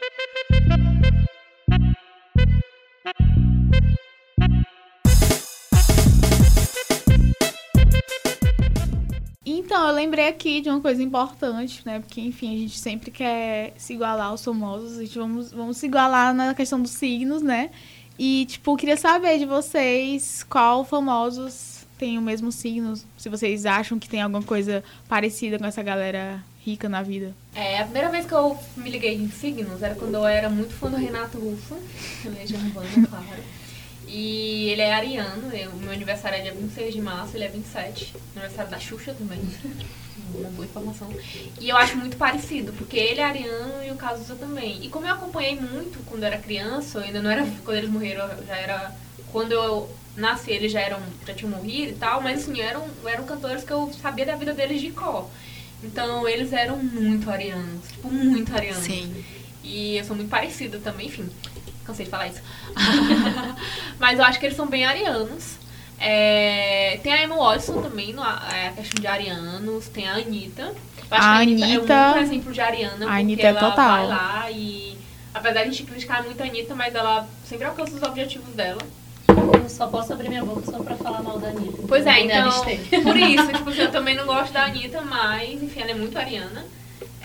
Então, 9.48 9.88
eu 9.88 9.94
lembrei 9.94 10.28
aqui 10.28 10.60
de 10.60 10.68
uma 10.68 10.80
coisa 10.80 11.02
importante, 11.02 11.82
né? 11.84 12.00
Porque, 12.00 12.20
enfim, 12.20 12.54
a 12.54 12.58
gente 12.58 12.78
sempre 12.78 13.10
quer 13.10 13.72
se 13.76 13.94
igualar 13.94 14.28
aos 14.28 14.44
famosos. 14.44 14.98
A 14.98 15.04
gente 15.04 15.18
vamos, 15.18 15.52
vamos 15.52 15.76
se 15.78 15.86
igualar 15.86 16.34
na 16.34 16.54
questão 16.54 16.80
dos 16.80 16.90
signos, 16.92 17.42
né? 17.42 17.70
E, 18.18 18.46
tipo, 18.46 18.76
queria 18.76 18.96
saber 18.96 19.38
de 19.38 19.44
vocês 19.44 20.44
qual 20.48 20.84
famosos 20.84 21.85
tem 21.98 22.18
o 22.18 22.22
mesmo 22.22 22.50
signo. 22.52 22.94
Se 23.16 23.28
vocês 23.28 23.64
acham 23.66 23.98
que 23.98 24.08
tem 24.08 24.20
alguma 24.22 24.42
coisa 24.42 24.82
parecida 25.08 25.58
com 25.58 25.64
essa 25.66 25.82
galera 25.82 26.42
rica 26.64 26.88
na 26.88 27.02
vida. 27.02 27.32
É, 27.54 27.78
a 27.80 27.84
primeira 27.84 28.10
vez 28.10 28.26
que 28.26 28.32
eu 28.34 28.58
me 28.76 28.90
liguei 28.90 29.14
em 29.14 29.30
signos 29.30 29.82
era 29.82 29.94
quando 29.94 30.14
eu 30.14 30.26
era 30.26 30.50
muito 30.50 30.72
fã 30.74 30.90
do 30.90 30.96
Renato 30.96 31.38
Russo, 31.38 31.76
Legião 32.24 32.60
Urbana, 32.60 32.88
claro. 33.08 33.42
E 34.08 34.68
ele 34.70 34.82
é 34.82 34.92
ariano, 34.94 35.52
eu- 35.54 35.72
meu 35.74 35.90
aniversário 35.92 36.38
é 36.38 36.42
dia 36.42 36.54
26 36.54 36.94
de 36.94 37.00
março, 37.00 37.36
ele 37.36 37.44
é 37.44 37.48
27. 37.48 38.14
Aniversário 38.34 38.70
da 38.70 38.78
Xuxa 38.78 39.14
também. 39.14 39.40
Uma 40.34 40.50
boa 40.50 40.64
informação. 40.66 41.08
E 41.60 41.68
eu 41.68 41.76
acho 41.76 41.96
muito 41.96 42.16
parecido, 42.16 42.72
porque 42.72 42.96
ele 42.96 43.20
é 43.20 43.24
ariano 43.24 43.84
e 43.86 43.90
o 43.92 43.96
Cazuza 43.96 44.34
também. 44.34 44.84
E 44.84 44.88
como 44.88 45.06
eu 45.06 45.14
acompanhei 45.14 45.58
muito 45.58 45.98
quando 46.04 46.22
eu 46.22 46.26
era 46.26 46.38
criança, 46.38 46.98
eu 46.98 47.04
ainda 47.04 47.22
não 47.22 47.30
era. 47.30 47.46
Quando 47.64 47.76
eles 47.78 47.90
morreram, 47.90 48.28
já 48.46 48.56
era. 48.56 48.92
Quando 49.30 49.52
eu 49.52 49.88
nasci, 50.16 50.50
eles 50.50 50.72
já 50.72 50.80
eram. 50.80 50.98
já 51.26 51.34
tinham 51.34 51.50
morrido 51.50 51.92
e 51.92 51.96
tal, 51.96 52.20
mas 52.20 52.40
assim, 52.42 52.60
eram, 52.60 52.84
eram 53.04 53.24
cantores 53.24 53.64
que 53.64 53.72
eu 53.72 53.92
sabia 54.00 54.26
da 54.26 54.36
vida 54.36 54.52
deles 54.52 54.80
de 54.80 54.90
cor. 54.90 55.28
Então 55.82 56.26
eles 56.26 56.52
eram 56.52 56.76
muito 56.78 57.30
arianos, 57.30 57.88
tipo, 57.88 58.10
muito 58.10 58.54
arianos. 58.54 58.84
Sim. 58.84 59.24
E 59.62 59.96
eu 59.96 60.04
sou 60.04 60.16
muito 60.16 60.28
parecida 60.30 60.78
também, 60.78 61.06
enfim. 61.06 61.28
Cansei 61.84 62.04
de 62.04 62.10
falar 62.10 62.28
isso. 62.28 62.40
Mas 63.98 64.18
eu 64.18 64.24
acho 64.24 64.40
que 64.40 64.46
eles 64.46 64.56
são 64.56 64.66
bem 64.66 64.84
arianos. 64.84 65.56
É, 65.98 66.98
tem 67.02 67.12
a 67.12 67.22
Emma 67.22 67.36
Watson 67.36 67.80
também, 67.80 68.12
no, 68.12 68.22
é, 68.22 68.68
a 68.68 68.72
questão 68.72 69.00
de 69.00 69.06
arianos. 69.06 69.88
Tem 69.88 70.08
a 70.08 70.14
Anitta. 70.14 70.62
Eu 70.62 71.16
acho 71.16 71.28
A 71.28 71.44
que 71.44 71.62
a 71.62 71.66
Anitta, 71.66 71.92
é 71.92 72.12
um 72.12 72.18
exemplo 72.18 72.52
de 72.52 72.60
ariana, 72.60 72.96
porque 72.96 73.10
Anitta 73.12 73.42
é 73.42 73.46
ela 73.46 73.60
total. 73.60 73.88
vai 73.88 74.06
lá 74.06 74.50
e... 74.50 74.96
Apesar 75.32 75.62
de 75.62 75.68
a 75.68 75.72
gente 75.72 75.82
criticar 75.84 76.24
muito 76.24 76.42
a 76.42 76.46
Anitta, 76.46 76.74
mas 76.74 76.94
ela 76.94 77.28
sempre 77.44 77.66
alcança 77.66 77.94
os 77.94 78.02
objetivos 78.02 78.54
dela. 78.54 78.80
Eu 79.28 79.68
só 79.68 79.86
posso 79.88 80.12
abrir 80.12 80.28
minha 80.28 80.44
boca 80.44 80.70
só 80.70 80.78
pra 80.78 80.96
falar 80.96 81.22
mal 81.22 81.38
da 81.38 81.48
Anitta. 81.48 81.82
Pois 81.88 82.06
é, 82.06 82.20
então, 82.20 82.50
por 83.02 83.16
isso, 83.16 83.52
tipo, 83.52 83.70
assim, 83.70 83.80
eu 83.80 83.90
também 83.90 84.14
não 84.14 84.26
gosto 84.26 84.52
da 84.52 84.64
Anitta, 84.64 85.02
mas, 85.02 85.62
enfim, 85.62 85.80
ela 85.80 85.90
é 85.90 85.94
muito 85.94 86.18
ariana. 86.18 86.64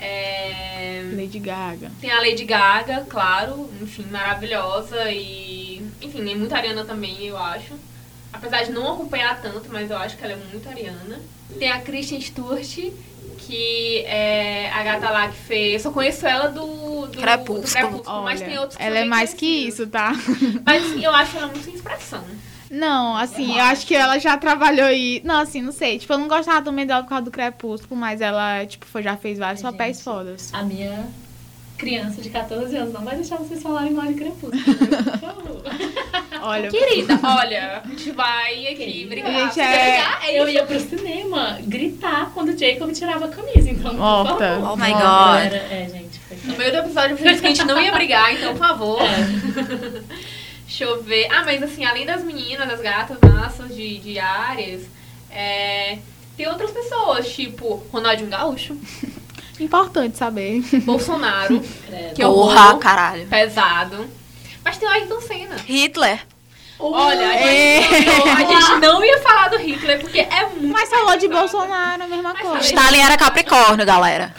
É, 0.00 1.02
Lady 1.14 1.38
Gaga. 1.38 1.92
Tem 2.00 2.10
a 2.10 2.18
Lady 2.20 2.44
Gaga, 2.44 3.06
claro, 3.08 3.70
enfim, 3.80 4.04
maravilhosa 4.10 5.10
e. 5.10 5.80
Enfim, 6.00 6.28
é 6.28 6.34
muito 6.34 6.54
ariana 6.54 6.84
também, 6.84 7.24
eu 7.24 7.38
acho. 7.38 7.74
Apesar 8.32 8.64
de 8.64 8.72
não 8.72 8.92
acompanhar 8.92 9.40
tanto, 9.40 9.68
mas 9.70 9.90
eu 9.90 9.96
acho 9.96 10.16
que 10.16 10.24
ela 10.24 10.32
é 10.32 10.36
muito 10.36 10.68
ariana. 10.68 11.20
Tem 11.58 11.70
a 11.70 11.80
Kristen 11.80 12.20
Stewart, 12.20 12.78
que 13.46 14.04
é 14.06 14.70
a 14.72 14.82
gata 14.82 15.10
lá 15.10 15.28
que 15.28 15.36
fez. 15.38 15.72
Eu 15.74 15.80
só 15.80 15.90
conheço 15.90 16.26
ela 16.26 16.48
do, 16.48 17.06
do 17.06 17.18
Crepúsculo. 17.18 17.62
do 17.62 17.70
Crepúsculo 17.72 18.22
mas 18.22 18.40
Olha, 18.40 18.48
tem 18.50 18.58
outros 18.58 18.76
que 18.76 18.82
ela 18.82 18.98
é 18.98 19.04
mais 19.04 19.34
que 19.34 19.46
isso, 19.46 19.86
tá? 19.86 20.12
Mas 20.64 20.84
assim, 20.84 21.04
eu 21.04 21.14
acho 21.14 21.36
ela 21.36 21.46
muito 21.48 21.64
sem 21.64 21.74
expressão. 21.74 22.24
Não, 22.70 23.14
assim, 23.16 23.54
eu 23.58 23.62
acho 23.64 23.86
que 23.86 23.94
ela 23.94 24.18
já 24.18 24.36
trabalhou 24.38 24.88
e. 24.90 25.20
Não, 25.24 25.40
assim, 25.40 25.60
não 25.60 25.72
sei. 25.72 25.98
Tipo, 25.98 26.14
eu 26.14 26.18
não 26.18 26.26
gostava 26.26 26.62
também 26.64 26.86
dela 26.86 27.02
por 27.02 27.10
causa 27.10 27.24
do 27.24 27.30
Crepúsculo, 27.30 28.00
mas 28.00 28.22
ela, 28.22 28.64
tipo, 28.64 28.86
foi- 28.86 29.02
já 29.02 29.14
fez 29.16 29.38
vários 29.38 29.62
Ai, 29.62 29.70
papéis 29.72 29.96
gente. 29.98 30.04
fodas. 30.04 30.50
A 30.54 30.62
minha 30.62 31.06
criança 31.76 32.22
de 32.22 32.30
14 32.30 32.74
anos 32.76 32.94
não 32.94 33.02
vai 33.04 33.16
deixar 33.16 33.36
vocês 33.36 33.62
falarem 33.62 33.92
mal 33.92 34.06
de 34.06 34.14
Crepúsculo. 34.14 34.52
né? 34.56 34.62
Por 35.10 35.18
favor. 35.18 35.62
Olha, 36.42 36.68
Querida, 36.70 37.18
olha, 37.22 37.82
a 37.84 37.88
gente 37.88 38.10
vai 38.10 38.66
aqui 38.66 38.74
Querida. 38.76 39.08
brigar. 39.08 39.32
Gente, 39.32 39.60
é- 39.60 39.92
brigar, 39.92 40.20
é 40.24 40.40
Eu 40.40 40.48
ia 40.48 40.64
pro 40.64 40.80
cinema 40.80 41.58
gritar 41.62 42.30
quando 42.34 42.48
o 42.50 42.58
Jacob 42.58 42.90
tirava 42.92 43.26
a 43.26 43.28
camisa, 43.28 43.70
então. 43.70 43.96
Favor. 43.96 44.72
Oh 44.72 44.76
my 44.76 44.92
God. 44.92 45.42
Era- 45.46 45.56
É, 45.56 45.88
gente, 45.92 46.18
foi 46.20 46.36
No 46.44 46.56
meio 46.58 46.70
do 46.72 46.78
episódio 46.78 47.12
eu 47.12 47.16
que 47.16 47.28
a 47.28 47.48
gente 47.48 47.64
não 47.64 47.80
ia 47.80 47.92
brigar, 47.92 48.32
então, 48.34 48.52
por 48.54 48.58
favor. 48.66 49.00
É. 49.02 50.02
Deixa 50.66 50.84
eu 50.84 51.02
ver. 51.02 51.28
Ah, 51.30 51.42
mas 51.44 51.62
assim, 51.62 51.84
além 51.84 52.06
das 52.06 52.24
meninas, 52.24 52.66
das 52.66 52.80
gatas 52.80 53.18
massas 53.20 53.74
de, 53.74 53.98
de 53.98 54.18
Ares, 54.18 54.82
é, 55.30 55.98
tem 56.36 56.48
outras 56.48 56.70
pessoas, 56.70 57.30
tipo 57.32 57.84
Ronaldinho 57.92 58.30
Gaúcho, 58.30 58.76
importante 59.60 60.16
saber. 60.16 60.62
Bolsonaro, 60.82 61.60
Credo. 61.86 62.14
que 62.14 62.22
Porra, 62.22 62.68
horror, 62.68 62.78
caralho. 62.78 63.26
pesado. 63.26 64.06
Mas 64.64 64.78
tem 64.78 64.88
o 64.88 64.92
Ayrton 64.92 65.20
Senna. 65.20 65.56
Hitler. 65.66 66.20
Olha, 66.82 67.28
a 67.28 67.34
É. 67.36 67.82
gente, 67.82 68.04
não, 68.06 68.32
a 68.32 68.38
gente 68.60 68.80
não 68.80 69.04
ia 69.04 69.18
falar 69.20 69.48
do 69.48 69.56
Hitler, 69.58 70.00
porque 70.00 70.20
é 70.20 70.46
muito. 70.46 70.68
Mas 70.72 70.88
falou 70.88 71.16
de. 71.16 71.28
Bolsonaro, 71.28 72.02
a 72.02 72.06
mesma 72.06 72.32
Mas 72.32 72.42
coisa. 72.42 72.64
Stalin 72.64 73.00
era 73.00 73.16
Capricórnio, 73.16 73.86
galera. 73.86 74.34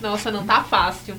Nossa, 0.00 0.30
não 0.30 0.44
tá 0.44 0.62
fácil. 0.62 1.16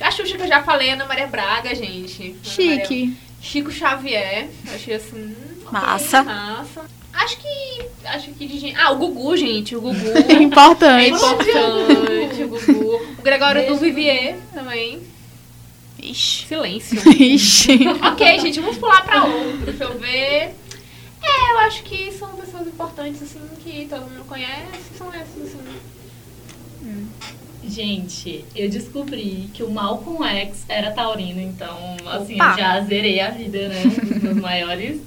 A 0.00 0.10
Xuxa 0.10 0.36
que 0.36 0.42
eu 0.42 0.48
já 0.48 0.62
falei, 0.62 0.90
Ana 0.90 1.04
Maria 1.06 1.26
Braga, 1.26 1.74
gente. 1.74 2.22
Ana 2.22 2.34
Maria- 2.34 2.44
Chique. 2.84 3.16
Chico 3.40 3.70
Xavier, 3.70 4.48
achei 4.74 4.94
assim. 4.94 5.36
Massa. 5.70 6.22
massa. 6.22 6.82
Acho 7.12 7.36
que. 7.38 7.86
Acho 8.06 8.30
que 8.32 8.46
de 8.46 8.58
gente. 8.58 8.76
Ah, 8.80 8.90
o 8.90 8.96
Gugu, 8.96 9.36
gente. 9.36 9.76
O 9.76 9.80
Gugu. 9.80 9.96
É 10.28 10.32
é 10.34 10.42
importante. 10.42 11.10
importante. 11.10 12.42
O 12.42 12.48
Gugu. 12.48 13.02
O 13.18 13.22
Gregório 13.22 13.60
Beijo. 13.62 13.74
do 13.74 13.80
Vivier 13.80 14.36
também. 14.52 15.00
Ixi. 16.04 16.46
Silêncio. 16.46 17.00
Ixi. 17.10 17.88
ok, 17.88 18.40
gente, 18.40 18.60
vamos 18.60 18.78
pular 18.78 19.04
pra 19.04 19.24
outro. 19.24 19.66
Deixa 19.66 19.84
eu 19.84 19.98
ver. 19.98 20.54
É, 21.22 21.52
eu 21.52 21.58
acho 21.60 21.82
que 21.82 22.12
são 22.12 22.28
pessoas 22.36 22.66
importantes, 22.66 23.22
assim, 23.22 23.40
que 23.62 23.86
todo 23.88 24.02
mundo 24.02 24.24
conhece. 24.26 24.96
São 24.96 25.08
essas, 25.12 25.42
assim. 25.42 25.58
Gente, 27.66 28.44
eu 28.54 28.68
descobri 28.68 29.48
que 29.54 29.62
o 29.62 29.70
Malcolm 29.70 30.22
X 30.22 30.64
era 30.68 30.90
taurino, 30.90 31.40
então, 31.40 31.96
assim, 32.06 32.34
Opa. 32.34 32.52
eu 32.52 32.58
já 32.58 32.80
zerei 32.82 33.20
a 33.20 33.30
vida, 33.30 33.68
né? 33.68 33.82
Dos 33.84 34.22
meus 34.22 34.36
maiores 34.36 35.00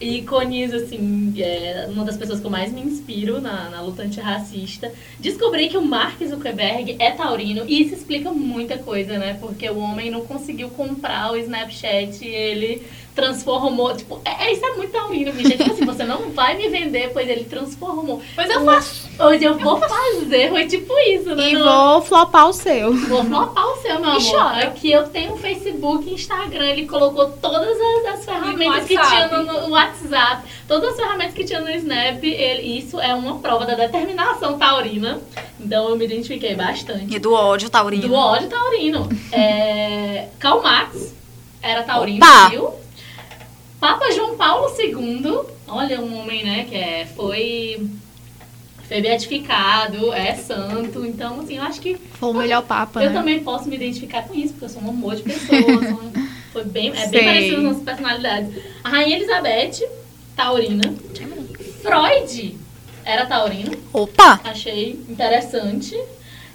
ícones, 0.00 0.74
assim, 0.74 1.32
é 1.38 1.86
uma 1.90 2.04
das 2.04 2.16
pessoas 2.16 2.40
que 2.40 2.46
eu 2.46 2.50
mais 2.50 2.72
me 2.72 2.82
inspiro 2.82 3.40
na, 3.40 3.70
na 3.70 3.80
luta 3.80 4.02
antirracista. 4.02 4.92
Descobri 5.18 5.68
que 5.68 5.76
o 5.76 5.82
Mark 5.82 6.22
Zuckerberg 6.22 6.96
é 6.98 7.10
taurino 7.12 7.64
e 7.66 7.82
isso 7.82 7.94
explica 7.94 8.30
muita 8.30 8.76
coisa, 8.78 9.18
né? 9.18 9.38
Porque 9.40 9.68
o 9.70 9.78
homem 9.78 10.10
não 10.10 10.26
conseguiu 10.26 10.68
comprar 10.70 11.32
o 11.32 11.36
Snapchat 11.36 12.24
ele 12.24 12.82
transformou, 13.16 13.96
tipo, 13.96 14.20
é, 14.24 14.52
isso 14.52 14.64
é 14.64 14.72
muito 14.76 14.92
taurino, 14.92 15.32
bicho. 15.32 15.50
Tipo 15.56 15.72
assim, 15.72 15.84
você 15.86 16.04
não 16.04 16.30
vai 16.30 16.54
me 16.56 16.68
vender, 16.68 17.10
pois 17.12 17.26
ele 17.28 17.44
transformou. 17.44 18.22
Mas 18.36 18.50
eu 18.50 18.62
faço. 18.64 19.08
Hoje 19.18 19.42
eu 19.44 19.56
vou 19.58 19.80
fazer, 19.80 20.50
foi 20.50 20.66
tipo 20.66 20.92
isso, 20.98 21.34
né? 21.34 21.50
E 21.50 21.54
Não- 21.54 21.94
vou 21.94 22.02
flopar 22.02 22.46
o 22.48 22.52
seu. 22.52 22.92
Vou 22.94 23.24
flopar 23.24 23.66
o 23.72 23.76
seu, 23.78 23.98
meu 23.98 24.10
E 24.12 24.16
amor. 24.18 24.30
chora. 24.30 24.66
Aqui 24.68 24.92
eu 24.92 25.08
tenho 25.08 25.32
um 25.32 25.36
Facebook, 25.38 26.12
Instagram, 26.12 26.66
ele 26.66 26.86
colocou 26.86 27.30
todas 27.40 27.66
as, 27.80 28.14
as 28.18 28.24
ferramentas 28.26 28.84
que 28.84 28.98
tinha 29.00 29.28
no, 29.28 29.62
no 29.62 29.70
WhatsApp, 29.70 30.42
todas 30.68 30.90
as 30.90 30.96
ferramentas 30.96 31.32
que 31.34 31.44
tinha 31.44 31.60
no 31.60 31.70
Snap, 31.70 32.22
ele- 32.22 32.78
isso 32.78 33.00
é 33.00 33.14
uma 33.14 33.38
prova 33.38 33.64
da 33.64 33.74
determinação 33.74 34.58
taurina. 34.58 35.18
Então 35.58 35.88
eu 35.88 35.96
me 35.96 36.04
identifiquei 36.04 36.54
bastante. 36.54 37.14
E 37.14 37.18
do 37.18 37.32
ódio 37.32 37.70
taurino. 37.70 38.06
Do 38.08 38.14
ódio 38.14 38.48
taurino. 38.48 39.08
É, 39.32 40.28
Karl 40.38 40.60
Marx 40.62 41.14
era 41.62 41.82
taurino, 41.82 42.24
Opa! 42.24 42.48
viu? 42.50 42.70
Papa 43.80 44.10
João 44.12 44.36
Paulo 44.36 44.72
II, 44.78 45.40
olha 45.68 46.00
um 46.00 46.18
homem, 46.18 46.44
né, 46.44 46.66
que 46.68 46.74
é, 46.74 47.06
foi, 47.14 47.86
foi 48.88 49.00
beatificado, 49.00 50.12
é 50.12 50.34
santo. 50.34 51.04
Então, 51.04 51.40
assim, 51.40 51.56
eu 51.56 51.62
acho 51.62 51.80
que 51.80 51.94
Foi 51.94 52.30
o 52.30 52.34
melhor 52.34 52.62
papa, 52.62 53.02
eu 53.02 53.10
né? 53.10 53.18
também 53.18 53.42
posso 53.42 53.68
me 53.68 53.76
identificar 53.76 54.22
com 54.26 54.34
isso, 54.34 54.54
porque 54.54 54.64
eu 54.64 54.68
sou 54.70 54.82
um 54.82 54.88
amor 54.88 55.16
de 55.16 55.22
pessoa. 55.22 55.60
foi 56.52 56.64
bem, 56.64 56.88
é 56.88 56.92
bem 56.92 57.08
Sei. 57.08 57.24
parecido 57.24 57.56
as 57.58 57.62
nossas 57.62 57.82
personalidades. 57.82 58.62
A 58.82 58.88
Rainha 58.88 59.16
Elizabeth, 59.16 59.86
taurina. 60.34 60.94
Freud 61.82 62.56
era 63.04 63.26
taurino, 63.26 63.72
Opa! 63.92 64.40
achei 64.42 64.98
interessante. 65.08 65.96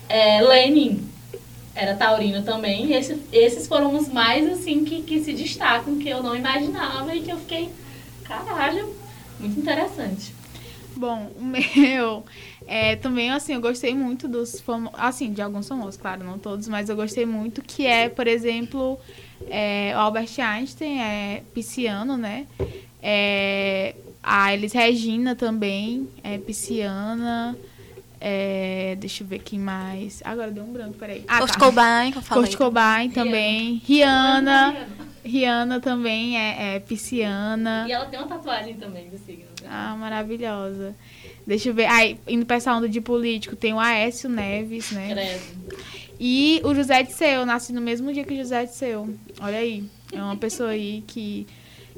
É, 0.10 0.42
Lenin 0.42 1.08
era 1.76 1.96
taurino 1.96 2.44
também. 2.44 2.88
E 2.88 2.94
esse- 2.94 3.20
esses 3.32 3.68
foram 3.68 3.96
os 3.96 4.08
mais, 4.10 4.48
assim, 4.52 4.84
que, 4.84 5.02
que 5.02 5.24
se 5.24 5.34
destacam, 5.34 5.98
que 5.98 6.10
eu 6.10 6.22
não 6.22 6.36
imaginava 6.36 7.16
e 7.16 7.22
que 7.22 7.32
eu 7.32 7.38
fiquei, 7.38 7.70
caralho, 8.24 8.94
muito 9.40 9.60
interessante. 9.60 10.34
Bom, 10.96 11.32
o 11.40 11.44
meu 11.44 12.24
é, 12.68 12.96
também, 12.98 13.32
assim, 13.32 13.54
eu 13.54 13.62
gostei 13.62 13.96
muito 13.96 14.28
dos 14.28 14.60
famosos, 14.60 15.00
assim, 15.00 15.32
de 15.34 15.42
alguns 15.42 15.68
famosos, 15.68 15.96
claro, 16.00 16.24
não 16.24 16.38
todos, 16.38 16.68
mas 16.68 16.90
eu 16.90 16.96
gostei 16.96 17.26
muito, 17.26 17.62
que 17.62 17.86
é, 17.86 18.10
por 18.10 18.28
exemplo, 18.28 19.00
é, 19.50 19.94
o 19.96 20.00
Albert 20.00 20.30
Einstein, 20.38 21.00
é 21.02 21.44
pisciano, 21.54 22.18
né? 22.18 22.46
É, 23.02 23.96
a 24.22 24.54
Elis 24.54 24.74
Regina 24.74 25.34
também 25.36 26.08
é 26.24 26.38
pisciana. 26.38 27.58
É, 28.24 28.96
deixa 29.00 29.24
eu 29.24 29.28
ver 29.28 29.40
quem 29.40 29.58
mais. 29.58 30.22
Agora 30.24 30.52
deu 30.52 30.64
um 30.64 30.72
branco, 30.72 30.94
peraí. 30.94 31.26
Ah, 31.28 31.40
Kurt 31.40 31.54
tá. 31.54 31.60
Cobain, 31.60 32.12
que 32.12 32.18
eu 32.20 32.22
falei. 32.22 32.44
Kurt 32.44 32.56
Cobain 32.56 33.10
também. 33.10 33.82
Rihanna. 33.84 34.88
Rihanna 35.26 35.80
também 35.80 36.38
é, 36.38 36.76
é 36.76 36.80
pisciana. 36.80 37.86
E 37.88 37.92
ela 37.92 38.06
tem 38.06 38.20
uma 38.20 38.28
tatuagem 38.28 38.76
também 38.76 39.10
do 39.10 39.18
signo. 39.18 39.46
né? 39.62 39.68
Ah, 39.68 39.96
maravilhosa. 39.98 40.96
Deixa 41.48 41.70
eu 41.70 41.74
ver. 41.74 41.86
Aí, 41.88 42.20
indo 42.28 42.46
pra 42.46 42.58
essa 42.58 42.72
onda 42.76 42.88
de 42.88 43.02
político, 43.02 43.56
tem 43.56 43.74
o 43.74 43.80
Aécio 43.80 44.30
Neves, 44.30 44.92
né? 44.92 45.10
Credo. 45.10 45.76
E 46.20 46.62
o 46.64 46.76
José 46.76 47.02
de 47.02 47.14
Seu, 47.14 47.44
nasci 47.48 47.74
no 47.74 47.82
mesmo 47.82 48.14
dia 48.14 48.24
que 48.24 48.34
o 48.36 48.38
José 48.38 48.66
de 48.66 48.76
Seu. 48.76 49.10
Olha 49.40 49.58
aí. 49.58 49.84
É 50.14 50.22
uma 50.22 50.38
pessoa 50.38 50.70
aí 50.70 51.04
que. 51.08 51.48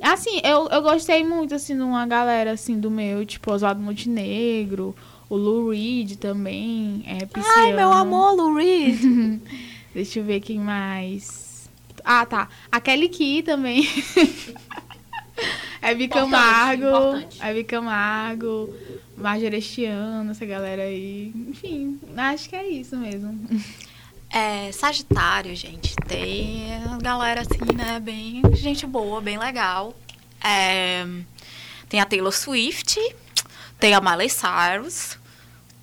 Assim, 0.02 0.40
eu, 0.44 0.68
eu 0.70 0.82
gostei 0.82 1.24
muito, 1.24 1.54
assim, 1.54 1.76
de 1.76 1.82
uma 1.82 2.06
galera, 2.06 2.52
assim, 2.52 2.80
do 2.80 2.90
meu, 2.90 3.26
tipo, 3.26 3.52
Oswaldo 3.52 3.82
Montenegro, 3.82 4.95
o 5.34 5.35
Lou 5.35 5.72
Reed 5.72 6.18
também, 6.18 7.03
é 7.07 7.26
pisciano. 7.26 7.57
Ai, 7.57 7.73
meu 7.73 7.91
amor, 7.91 8.35
Lou 8.35 8.53
Reed. 8.53 9.41
Deixa 9.91 10.19
eu 10.19 10.23
ver 10.23 10.41
quem 10.41 10.60
mais. 10.60 11.68
Ah, 12.05 12.23
tá. 12.23 12.47
A 12.72 12.80
Kelly 12.80 13.10
Key 13.10 13.41
também. 13.41 13.88
Hebe 15.81 16.07
Camargo. 16.07 16.85
importante. 16.85 17.41
Hebe 17.41 17.64
Camargo. 17.64 18.72
Margerestiano, 19.18 20.30
essa 20.30 20.45
galera 20.45 20.84
aí. 20.84 21.31
Enfim, 21.49 21.99
acho 22.15 22.47
que 22.47 22.55
é 22.55 22.68
isso 22.68 22.95
mesmo. 22.95 23.47
É, 24.30 24.72
Sagitário, 24.72 25.55
gente, 25.55 25.95
tem 26.07 26.68
galera 27.01 27.41
assim, 27.41 27.76
né, 27.76 27.99
bem 27.99 28.41
gente 28.53 28.85
boa, 28.85 29.22
bem 29.22 29.38
legal. 29.38 29.95
É, 30.43 31.05
tem 31.89 31.99
a 31.99 32.05
Taylor 32.05 32.31
Swift, 32.31 32.99
tem 33.80 33.93
a 33.93 34.01
Miley 34.01 34.30
Cyrus, 34.30 35.18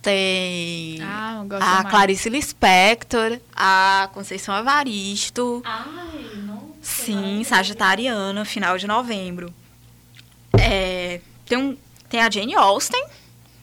tem 0.02 0.98
Ah, 1.02 1.40
a 1.40 1.44
mais. 1.82 1.90
Clarice 1.90 2.28
Lispector, 2.30 3.38
a 3.54 4.08
Conceição 4.12 4.56
Evaristo, 4.56 5.62
Ai, 5.64 6.40
nossa. 6.46 6.64
sim. 6.82 7.42
Sagitariana, 7.44 8.44
final 8.44 8.76
de 8.78 8.86
novembro. 8.86 9.52
É, 10.58 11.20
tem, 11.46 11.58
um, 11.58 11.76
tem 12.08 12.20
a 12.20 12.30
Jane 12.30 12.54
Austen, 12.54 13.02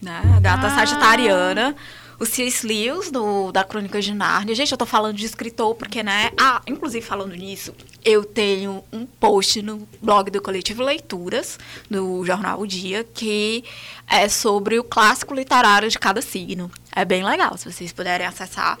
né, 0.00 0.22
a 0.36 0.40
gata 0.40 0.66
Ah. 0.68 0.70
sagitariana. 0.70 1.76
O 2.20 2.26
C.S. 2.26 2.66
Lewis, 2.66 3.12
do, 3.12 3.52
da 3.52 3.62
Crônica 3.62 4.00
de 4.00 4.12
Nárnia. 4.12 4.54
Gente, 4.54 4.72
eu 4.72 4.78
tô 4.78 4.84
falando 4.84 5.16
de 5.16 5.24
escritor 5.24 5.74
porque, 5.76 6.02
né? 6.02 6.32
Ah, 6.36 6.60
inclusive 6.66 7.04
falando 7.06 7.32
nisso, 7.32 7.72
eu 8.04 8.24
tenho 8.24 8.82
um 8.92 9.06
post 9.06 9.62
no 9.62 9.88
blog 10.02 10.28
do 10.28 10.42
Coletivo 10.42 10.82
Leituras, 10.82 11.60
do 11.88 12.24
jornal 12.24 12.60
O 12.60 12.66
Dia, 12.66 13.04
que 13.04 13.62
é 14.10 14.28
sobre 14.28 14.80
o 14.80 14.84
clássico 14.84 15.32
literário 15.32 15.88
de 15.88 15.96
cada 15.96 16.20
signo. 16.20 16.68
É 16.90 17.04
bem 17.04 17.22
legal, 17.24 17.56
se 17.56 17.70
vocês 17.70 17.92
puderem 17.92 18.26
acessar. 18.26 18.78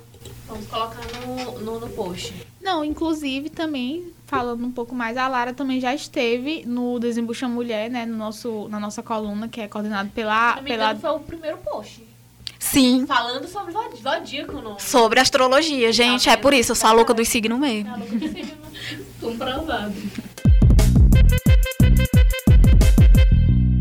Vamos 0.48 0.66
colocar 0.66 1.02
no, 1.24 1.60
no, 1.60 1.78
no 1.78 1.88
post. 1.90 2.34
Não, 2.60 2.84
inclusive 2.84 3.50
também, 3.50 4.12
falando 4.26 4.66
um 4.66 4.72
pouco 4.72 4.94
mais, 4.94 5.16
a 5.16 5.28
Lara 5.28 5.52
também 5.52 5.80
já 5.80 5.94
esteve 5.94 6.64
no 6.66 6.98
Desembucha 6.98 7.46
Mulher, 7.46 7.88
né? 7.88 8.04
No 8.04 8.16
nosso, 8.16 8.66
na 8.68 8.80
nossa 8.80 9.02
coluna, 9.02 9.46
que 9.46 9.60
é 9.60 9.68
coordenado 9.68 10.08
Se 10.08 10.14
pela. 10.14 10.56
não 10.56 10.62
me 10.62 10.70
pela... 10.70 10.84
engano, 10.86 11.00
foi 11.00 11.10
o 11.10 11.20
primeiro 11.20 11.58
post. 11.58 12.07
Sim, 12.58 13.06
Falando 13.06 13.46
sobre 13.48 13.72
zod- 13.72 13.96
zodíaco, 14.02 14.76
sobre 14.80 15.20
astrologia. 15.20 15.92
Gente, 15.92 16.24
Tá 16.26 16.32
é 16.32 16.36
por 16.36 16.52
isso, 16.52 16.72
eu 16.72 16.76
sou 16.76 16.90
a 16.90 16.92
louca 16.92 17.14
dos 17.14 17.28
signos 17.28 17.58
mesmo. 17.58 17.88
Tá 17.90 17.96
louco 17.96 18.16
de 18.18 18.28
signo. 18.28 18.58
Comprovado. 19.20 19.94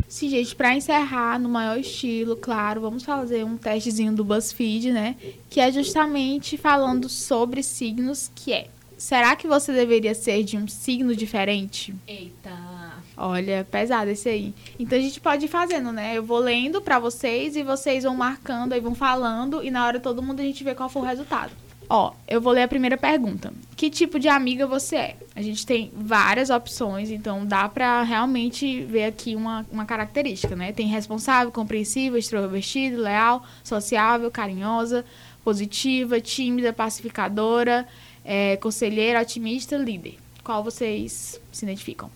Sim, 0.08 0.30
gente, 0.30 0.56
pra 0.56 0.76
encerrar 0.76 1.40
no 1.40 1.48
maior 1.50 1.78
estilo, 1.80 2.36
claro, 2.36 2.82
vamos 2.82 3.04
fazer 3.04 3.44
um 3.46 3.56
testezinho 3.58 4.14
do 4.14 4.24
BuzzFeed, 4.24 4.92
né? 4.92 5.16
Que 5.50 5.60
é 5.60 5.72
justamente 5.72 6.58
falando 6.58 7.08
sobre 7.08 7.62
signos, 7.62 8.32
que 8.34 8.52
é... 8.52 8.68
Será 8.98 9.36
que 9.36 9.48
você 9.48 9.72
deveria 9.72 10.16
ser 10.16 10.44
de 10.44 10.58
um 10.58 10.68
signo 10.68 11.16
diferente? 11.16 11.94
Eita. 12.08 12.50
Olha, 13.18 13.66
pesado 13.70 14.12
esse 14.12 14.30
aí. 14.30 14.54
Então 14.78 14.98
a 14.98 15.02
gente 15.02 15.20
pode 15.20 15.46
ir 15.46 15.48
fazendo, 15.48 15.92
né? 15.92 16.16
Eu 16.16 16.24
vou 16.24 16.38
lendo 16.38 16.80
pra 16.80 17.00
vocês 17.00 17.56
e 17.56 17.64
vocês 17.64 18.04
vão 18.04 18.16
marcando 18.16 18.74
aí, 18.74 18.80
vão 18.80 18.94
falando 18.94 19.64
e 19.64 19.72
na 19.72 19.86
hora 19.86 20.00
todo 20.00 20.22
mundo 20.22 20.40
a 20.40 20.44
gente 20.44 20.64
vê 20.64 20.76
qual 20.76 20.88
foi 20.88 21.02
o 21.02 21.06
resultado. 21.06 21.52
Ó, 21.90 22.14
eu 22.28 22.42
vou 22.42 22.52
ler 22.52 22.64
a 22.64 22.68
primeira 22.68 22.98
pergunta. 22.98 23.52
Que 23.76 23.90
tipo 23.90 24.20
de 24.20 24.28
amiga 24.28 24.68
você 24.68 24.96
é? 24.98 25.16
A 25.36 25.42
gente 25.42 25.66
tem 25.66 25.92
várias 25.96 26.50
opções, 26.50 27.10
então 27.10 27.46
dá 27.46 27.68
pra 27.70 28.04
realmente 28.04 28.84
ver 28.84 29.06
aqui 29.06 29.36
uma, 29.36 29.66
uma 29.72 29.86
característica, 29.86 30.56
né? 30.56 30.72
Tem 30.72 30.86
responsável, 30.86 31.52
compreensiva, 31.52 32.20
extrovertido, 32.20 33.02
leal, 33.02 33.44
sociável, 33.64 34.30
carinhosa, 34.30 35.06
positiva, 35.44 36.20
tímida, 36.20 36.74
pacificadora, 36.74 37.88
é, 38.24 38.58
conselheira, 38.58 39.22
otimista, 39.22 39.78
líder. 39.78 40.18
Qual 40.44 40.62
vocês 40.62 41.40
se 41.52 41.66
identificam? 41.66 42.12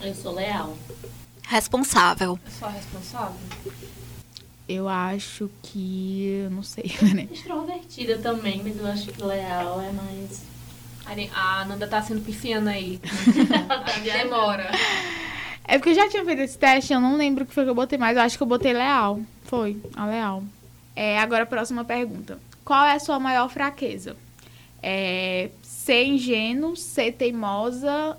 Eu 0.00 0.14
sou 0.14 0.34
leal. 0.34 0.76
Responsável. 1.42 2.38
Eu 2.44 2.52
sou 2.52 2.68
a 2.68 2.70
responsável? 2.70 3.36
Eu 4.68 4.88
acho 4.88 5.48
que. 5.62 6.42
eu 6.44 6.50
Não 6.50 6.62
sei, 6.62 6.92
né? 7.14 7.28
Extrovertida 7.30 8.18
também, 8.18 8.62
mas 8.62 8.76
eu 8.78 8.86
acho 8.86 9.06
que 9.08 9.22
leal 9.22 9.80
é 9.80 9.92
mais. 9.92 10.44
A 11.32 11.64
Nanda 11.64 11.86
tá 11.86 12.02
sendo 12.02 12.20
pisciana 12.20 12.72
aí. 12.72 13.00
Demora. 14.02 14.70
É 15.64 15.78
porque 15.78 15.90
eu 15.90 15.94
já 15.94 16.08
tinha 16.08 16.24
feito 16.24 16.42
esse 16.42 16.58
teste, 16.58 16.92
eu 16.92 17.00
não 17.00 17.16
lembro 17.16 17.44
o 17.44 17.46
que 17.46 17.54
foi 17.54 17.64
que 17.64 17.70
eu 17.70 17.74
botei, 17.74 17.96
mas 17.96 18.16
eu 18.16 18.22
acho 18.22 18.36
que 18.36 18.42
eu 18.42 18.46
botei 18.46 18.72
leal. 18.72 19.20
Foi, 19.44 19.80
a 19.94 20.04
leal. 20.06 20.42
É, 20.96 21.18
agora 21.18 21.44
a 21.44 21.46
próxima 21.46 21.84
pergunta. 21.84 22.38
Qual 22.64 22.84
é 22.84 22.94
a 22.94 22.98
sua 22.98 23.20
maior 23.20 23.48
fraqueza? 23.48 24.16
É, 24.82 25.50
ser 25.62 26.04
ingênuo, 26.04 26.76
ser 26.76 27.12
teimosa, 27.12 28.16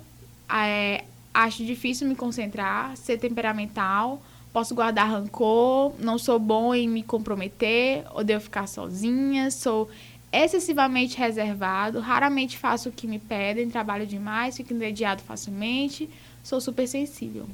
é, 0.50 1.04
acho 1.32 1.64
difícil 1.64 2.08
me 2.08 2.14
concentrar, 2.14 2.96
ser 2.96 3.18
temperamental, 3.18 4.20
posso 4.52 4.74
guardar 4.74 5.08
rancor, 5.08 5.92
não 5.98 6.18
sou 6.18 6.38
bom 6.38 6.74
em 6.74 6.88
me 6.88 7.02
comprometer, 7.02 8.04
odeio 8.14 8.40
ficar 8.40 8.66
sozinha, 8.66 9.50
sou 9.50 9.88
excessivamente 10.32 11.16
reservado, 11.16 12.00
raramente 12.00 12.58
faço 12.58 12.88
o 12.88 12.92
que 12.92 13.06
me 13.06 13.18
pedem, 13.18 13.70
trabalho 13.70 14.06
demais, 14.06 14.56
fico 14.56 14.74
entediado 14.74 15.22
facilmente, 15.22 16.08
sou 16.42 16.60
super 16.60 16.86
sensível. 16.86 17.46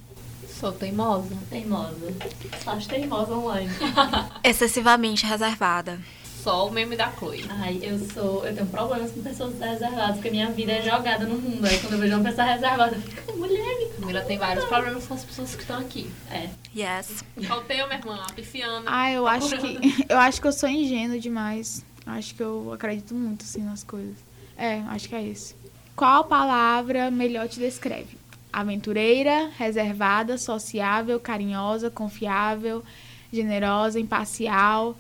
Sou 0.49 0.73
teimosa. 0.73 1.37
Teimosa. 1.51 2.15
Só 2.63 2.73
acho 2.73 2.89
teimosa 2.89 3.35
online. 3.35 3.71
Excessivamente 4.43 5.27
reservada. 5.27 6.01
Só 6.45 6.69
o 6.69 6.71
meme 6.71 6.95
da 6.95 7.11
Chloe. 7.11 7.43
Ai, 7.49 7.81
eu 7.83 7.99
sou. 7.99 8.47
Eu 8.47 8.55
tenho 8.55 8.67
problemas 8.67 9.11
com 9.13 9.23
pessoas 9.23 9.59
reservadas, 9.59 10.17
porque 10.17 10.31
minha 10.31 10.51
vida 10.51 10.73
é 10.73 10.83
jogada 10.83 11.25
no 11.25 11.39
mundo. 11.39 11.65
Aí 11.65 11.79
quando 11.79 11.95
eu 11.95 11.99
vejo 11.99 12.15
uma 12.17 12.23
pessoa 12.23 12.47
reservada, 12.47 12.95
eu 12.95 13.01
fico, 13.01 13.39
mulher, 13.39 13.79
me 13.79 13.87
Camila 13.99 14.21
tem 14.21 14.37
vários 14.37 14.67
problemas 14.67 15.07
com 15.07 15.15
as 15.15 15.25
pessoas 15.25 15.55
que 15.55 15.63
estão 15.63 15.81
aqui. 15.81 16.11
É. 16.31 16.51
Yes. 16.77 17.25
Qual 17.47 17.61
o 17.61 17.63
teu, 17.63 17.87
minha 17.87 17.99
irmã? 17.99 18.23
A 18.29 18.33
pisciana. 18.35 18.85
Ah, 18.85 19.11
eu 19.11 19.27
acho 19.27 19.57
que 19.57 19.79
eu 20.07 20.19
acho 20.19 20.39
que 20.39 20.47
eu 20.47 20.53
sou 20.53 20.69
ingênuo 20.69 21.19
demais. 21.19 21.83
Acho 22.05 22.35
que 22.35 22.43
eu 22.43 22.71
acredito 22.75 23.15
muito 23.15 23.43
assim 23.43 23.63
nas 23.63 23.83
coisas. 23.83 24.17
É, 24.55 24.81
acho 24.89 25.09
que 25.09 25.15
é 25.15 25.23
isso. 25.23 25.57
Qual 25.97 26.25
palavra 26.25 27.11
melhor 27.11 27.49
te 27.49 27.59
descreve? 27.59 28.19
Aventureira, 28.53 29.51
reservada, 29.57 30.37
sociável, 30.37 31.19
carinhosa, 31.19 31.91
confiável, 31.91 32.85
generosa, 33.33 33.99
imparcial, 33.99 34.95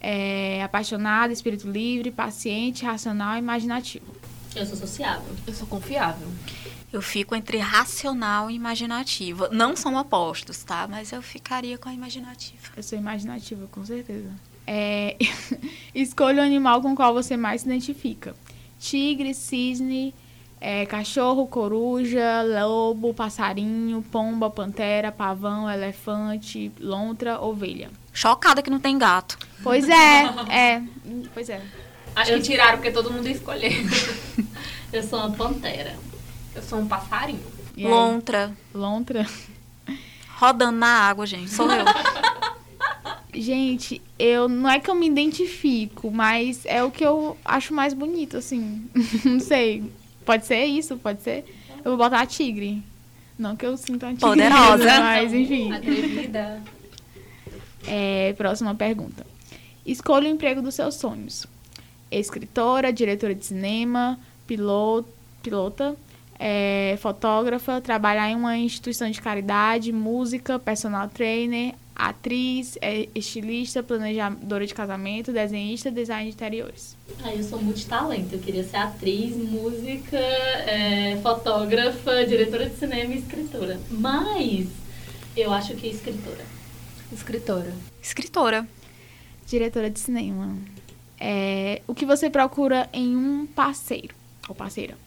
é, 0.00 0.62
apaixonada, 0.62 1.32
espírito 1.32 1.70
livre, 1.70 2.10
paciente, 2.10 2.84
racional 2.84 3.36
e 3.36 3.38
imaginativo. 3.38 4.06
Eu 4.54 4.64
sou 4.64 4.76
sociável. 4.76 5.34
Eu 5.46 5.52
sou 5.52 5.66
confiável. 5.66 6.28
Eu 6.92 7.02
fico 7.02 7.34
entre 7.34 7.58
racional 7.58 8.50
e 8.50 8.54
imaginativa. 8.54 9.48
Não 9.52 9.76
são 9.76 9.96
opostos, 9.96 10.64
tá? 10.64 10.86
Mas 10.88 11.12
eu 11.12 11.20
ficaria 11.20 11.76
com 11.76 11.88
a 11.88 11.94
imaginativa. 11.94 12.72
Eu 12.76 12.82
sou 12.82 12.98
imaginativa, 12.98 13.66
com 13.70 13.84
certeza. 13.84 14.30
É, 14.66 15.16
escolha 15.94 16.42
o 16.42 16.46
animal 16.46 16.80
com 16.80 16.92
o 16.92 16.96
qual 16.96 17.12
você 17.12 17.36
mais 17.36 17.62
se 17.62 17.68
identifica. 17.68 18.34
Tigre, 18.78 19.34
cisne, 19.34 20.14
é, 20.66 20.84
cachorro, 20.84 21.46
coruja, 21.46 22.42
lobo, 22.42 23.14
passarinho, 23.14 24.02
pomba, 24.10 24.50
pantera, 24.50 25.12
pavão, 25.12 25.70
elefante, 25.70 26.72
lontra, 26.80 27.40
ovelha. 27.40 27.88
Chocada 28.12 28.60
que 28.60 28.68
não 28.68 28.80
tem 28.80 28.98
gato. 28.98 29.38
Pois 29.62 29.88
é, 29.88 30.24
é, 30.50 30.82
pois 31.32 31.48
é. 31.48 31.62
Acho 32.16 32.32
Eu- 32.32 32.38
que 32.38 32.42
tiraram 32.42 32.78
porque 32.78 32.90
todo 32.90 33.12
mundo 33.12 33.28
ia 33.28 33.34
escolher. 33.34 33.74
Eu 34.92 35.04
sou 35.04 35.20
uma 35.20 35.30
pantera. 35.30 35.94
Eu 36.52 36.62
sou 36.62 36.80
um 36.80 36.88
passarinho. 36.88 37.46
E 37.76 37.84
aí? 37.84 37.90
Lontra. 37.90 38.52
Lontra. 38.74 39.24
Rodando 40.36 40.78
na 40.78 40.88
água, 40.88 41.26
gente. 41.26 41.48
Sou 41.50 41.70
eu. 41.70 41.84
Gente, 43.32 44.02
eu 44.18 44.48
não 44.48 44.68
é 44.68 44.80
que 44.80 44.90
eu 44.90 44.94
me 44.94 45.06
identifico, 45.06 46.10
mas 46.10 46.64
é 46.64 46.82
o 46.82 46.90
que 46.90 47.04
eu 47.04 47.36
acho 47.44 47.72
mais 47.74 47.92
bonito, 47.94 48.36
assim. 48.36 48.88
não 49.24 49.38
sei. 49.38 49.84
Pode 50.26 50.44
ser 50.44 50.64
isso, 50.64 50.96
pode 50.96 51.22
ser. 51.22 51.44
Eu 51.78 51.96
vou 51.96 51.96
botar 51.96 52.20
a 52.20 52.26
tigre. 52.26 52.82
Não 53.38 53.54
que 53.54 53.64
eu 53.64 53.76
sinta 53.76 54.06
uma 54.06 54.12
tigre, 54.12 54.28
Poderosa. 54.28 54.84
mas 55.00 55.32
enfim. 55.32 55.72
Atrevida. 55.72 56.62
É, 57.86 58.34
próxima 58.36 58.74
pergunta. 58.74 59.24
Escolha 59.86 60.28
o 60.28 60.32
emprego 60.32 60.60
dos 60.60 60.74
seus 60.74 60.96
sonhos. 60.96 61.46
Escritora, 62.10 62.92
diretora 62.92 63.34
de 63.34 63.46
cinema, 63.46 64.18
piloto, 64.46 65.08
pilota, 65.42 65.96
é, 66.38 66.98
fotógrafa, 67.00 67.80
trabalhar 67.80 68.28
em 68.28 68.34
uma 68.34 68.56
instituição 68.58 69.08
de 69.08 69.20
caridade, 69.20 69.92
música, 69.92 70.58
personal 70.58 71.08
trainer, 71.08 71.74
atriz, 71.96 72.76
é, 72.82 73.08
estilista, 73.14 73.82
planejadora 73.82 74.66
de 74.66 74.74
casamento, 74.74 75.32
desenhista, 75.32 75.90
design 75.90 76.28
de 76.28 76.36
interiores. 76.36 76.94
Aí 77.24 77.38
eu 77.38 77.42
sou 77.42 77.60
multitalento. 77.60 78.34
Eu 78.34 78.38
queria 78.38 78.62
ser 78.62 78.76
atriz, 78.76 79.34
música, 79.34 80.18
é, 80.18 81.18
fotógrafa, 81.22 82.26
diretora 82.26 82.68
de 82.68 82.76
cinema 82.76 83.14
e 83.14 83.18
escritora. 83.18 83.80
Mas 83.90 84.68
eu 85.34 85.52
acho 85.52 85.74
que 85.74 85.88
escritora. 85.88 86.44
Escritora. 87.10 87.72
Escritora. 88.02 88.68
Diretora 89.46 89.88
de 89.88 89.98
cinema. 89.98 90.54
É, 91.18 91.80
o 91.86 91.94
que 91.94 92.04
você 92.04 92.28
procura 92.28 92.90
em 92.92 93.16
um 93.16 93.46
parceiro 93.46 94.14
ou 94.48 94.54
parceira? 94.54 95.05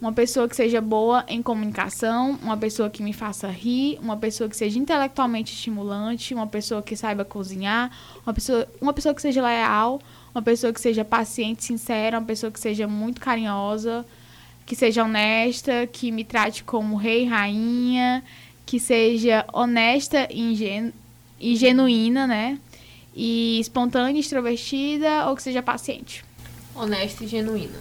Uma 0.00 0.12
pessoa 0.12 0.48
que 0.48 0.54
seja 0.54 0.80
boa 0.80 1.24
em 1.26 1.42
comunicação, 1.42 2.38
uma 2.40 2.56
pessoa 2.56 2.88
que 2.88 3.02
me 3.02 3.12
faça 3.12 3.48
rir, 3.48 3.98
uma 4.00 4.16
pessoa 4.16 4.48
que 4.48 4.56
seja 4.56 4.78
intelectualmente 4.78 5.52
estimulante, 5.52 6.32
uma 6.32 6.46
pessoa 6.46 6.80
que 6.80 6.94
saiba 6.94 7.24
cozinhar, 7.24 7.90
uma 8.24 8.32
pessoa, 8.32 8.68
uma 8.80 8.92
pessoa 8.92 9.12
que 9.12 9.20
seja 9.20 9.42
leal, 9.42 10.00
uma 10.32 10.40
pessoa 10.40 10.72
que 10.72 10.80
seja 10.80 11.04
paciente, 11.04 11.64
sincera, 11.64 12.20
uma 12.20 12.24
pessoa 12.24 12.52
que 12.52 12.60
seja 12.60 12.86
muito 12.86 13.20
carinhosa, 13.20 14.06
que 14.64 14.76
seja 14.76 15.02
honesta, 15.02 15.84
que 15.88 16.12
me 16.12 16.22
trate 16.22 16.62
como 16.62 16.94
rei, 16.94 17.24
rainha, 17.24 18.22
que 18.64 18.78
seja 18.78 19.44
honesta 19.52 20.28
e, 20.30 20.40
ingenu 20.40 20.92
e 21.40 21.56
genuína, 21.56 22.24
né? 22.24 22.60
E 23.16 23.58
espontânea, 23.58 24.20
extrovertida 24.20 25.28
ou 25.28 25.34
que 25.34 25.42
seja 25.42 25.60
paciente. 25.60 26.24
Honesta 26.72 27.24
e 27.24 27.26
genuína. 27.26 27.80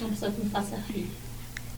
Uma 0.00 0.10
pessoa 0.10 0.30
que 0.30 0.40
me 0.40 0.50
faça 0.50 0.76
rir. 0.92 1.08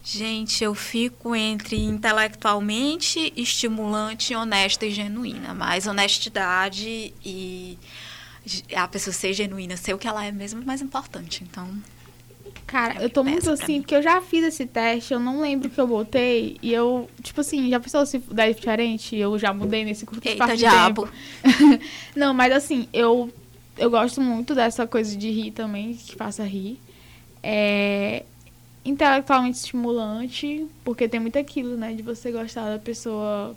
Gente, 0.02 0.64
eu 0.64 0.74
fico 0.74 1.35
entre 1.36 1.77
intelectualmente 1.78 3.32
estimulante, 3.36 4.35
honesta 4.35 4.86
e 4.86 4.90
genuína. 4.90 5.52
Mas 5.55 5.86
honestidade 5.86 7.12
e 7.24 7.78
a 8.74 8.89
pessoa 8.89 9.12
ser 9.12 9.32
genuína, 9.35 9.77
ser 9.77 9.94
o 9.94 9.98
que 9.98 10.09
ela 10.09 10.24
é 10.24 10.32
mesmo 10.32 10.62
é 10.62 10.64
mais 10.64 10.81
importante. 10.81 11.44
Então, 11.48 11.68
Cara, 12.66 13.02
É 13.02 13.05
eu 13.05 13.10
tô 13.10 13.24
muito 13.24 13.51
assim, 13.51 13.74
mim. 13.74 13.81
porque 13.82 13.94
eu 13.97 14.02
já 14.02 14.20
fiz 14.20 14.44
esse 14.44 14.64
teste, 14.64 15.12
eu 15.12 15.18
não 15.20 15.40
lembro 15.40 15.66
o 15.68 15.70
que 15.70 15.81
eu 15.81 15.86
botei. 15.89 16.56
E 16.62 16.72
eu, 16.72 17.10
tipo 17.22 17.40
assim, 17.40 17.68
já 17.68 17.81
pensou 17.81 18.06
se 18.06 18.18
der 18.18 18.55
diferente? 18.55 19.16
Eu 19.16 19.36
já 19.39 19.52
mudei 19.52 19.85
nesse 19.85 20.06
curto 20.06 20.24
eita 20.24 20.35
espaço 20.44 20.52
de 20.52 20.59
diabo. 20.60 21.09
tempo. 21.43 21.81
Não, 22.14 22.32
mas 22.32 22.52
assim, 22.52 22.89
eu 22.93 23.28
eu 23.77 23.90
gosto 23.90 24.20
muito 24.20 24.55
dessa 24.55 24.86
coisa 24.86 25.16
de 25.16 25.31
rir 25.31 25.51
também, 25.51 25.94
que 25.94 26.14
faça 26.14 26.44
rir. 26.44 26.78
É 27.43 28.24
intelectualmente 28.85 29.59
estimulante, 29.59 30.66
porque 30.85 31.09
tem 31.09 31.20
muito 31.20 31.39
aquilo, 31.39 31.77
né, 31.77 31.93
de 31.93 32.02
você 32.02 32.31
gostar 32.31 32.70
da 32.70 32.78
pessoa 32.78 33.55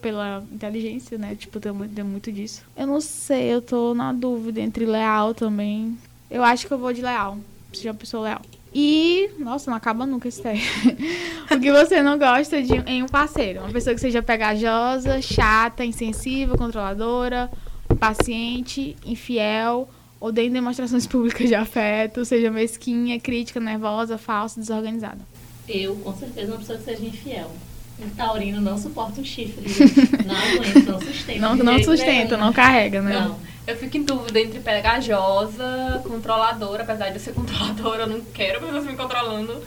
pela 0.00 0.44
inteligência, 0.52 1.16
né? 1.16 1.34
Tipo, 1.34 1.58
tem, 1.58 1.72
tem 1.88 2.04
muito 2.04 2.30
disso. 2.30 2.62
Eu 2.76 2.86
não 2.86 3.00
sei, 3.00 3.54
eu 3.54 3.62
tô 3.62 3.94
na 3.94 4.12
dúvida 4.12 4.60
entre 4.60 4.84
leal 4.84 5.32
também. 5.32 5.96
Eu 6.30 6.44
acho 6.44 6.66
que 6.66 6.74
eu 6.74 6.78
vou 6.78 6.92
de 6.92 7.00
leal. 7.00 7.38
Seja 7.72 7.90
uma 7.90 7.96
pessoa 7.96 8.24
leal. 8.24 8.42
E, 8.74 9.30
nossa, 9.38 9.70
não 9.70 9.78
acaba 9.78 10.04
nunca 10.04 10.28
esse 10.28 10.42
teste. 10.42 10.68
o 11.50 11.58
que 11.58 11.72
você 11.72 12.02
não 12.02 12.18
gosta 12.18 12.60
de 12.60 12.74
em 12.86 13.02
um 13.02 13.06
parceiro? 13.06 13.60
Uma 13.60 13.70
pessoa 13.70 13.94
que 13.94 14.00
seja 14.00 14.20
pegajosa, 14.20 15.22
chata, 15.22 15.84
insensível, 15.84 16.58
controladora, 16.58 17.50
paciente, 17.98 18.96
infiel, 19.06 19.88
odeia 20.20 20.50
demonstrações 20.50 21.06
públicas 21.08 21.48
de 21.48 21.54
afeto, 21.54 22.24
seja 22.24 22.50
mesquinha, 22.50 23.18
crítica, 23.20 23.60
nervosa, 23.60 24.18
falsa, 24.18 24.60
desorganizada. 24.60 25.20
Eu, 25.68 25.96
com 25.96 26.14
certeza, 26.14 26.52
uma 26.52 26.58
pessoa 26.58 26.78
que 26.78 26.84
seja 26.84 27.04
infiel. 27.04 27.50
Um 27.98 28.10
taurino 28.10 28.60
não 28.60 28.76
suporta 28.76 29.20
um 29.20 29.24
chifre. 29.24 29.64
Não 30.26 30.34
aguenta, 30.34 30.92
não 30.92 31.00
sustenta. 31.00 31.40
Não, 31.40 31.54
não 31.54 31.82
sustenta, 31.82 32.36
não 32.36 32.52
carrega, 32.52 33.00
né? 33.00 33.20
Não. 33.20 33.38
Eu 33.66 33.76
fico 33.76 33.96
em 33.96 34.02
dúvida 34.02 34.40
entre 34.40 34.58
pegajosa, 34.58 36.02
controladora, 36.02 36.82
apesar 36.82 37.10
de 37.10 37.14
eu 37.14 37.20
ser 37.20 37.32
controladora, 37.34 38.02
eu 38.02 38.06
não 38.08 38.20
quero 38.20 38.60
pessoas 38.60 38.84
me 38.84 38.96
controlando. 38.96 39.62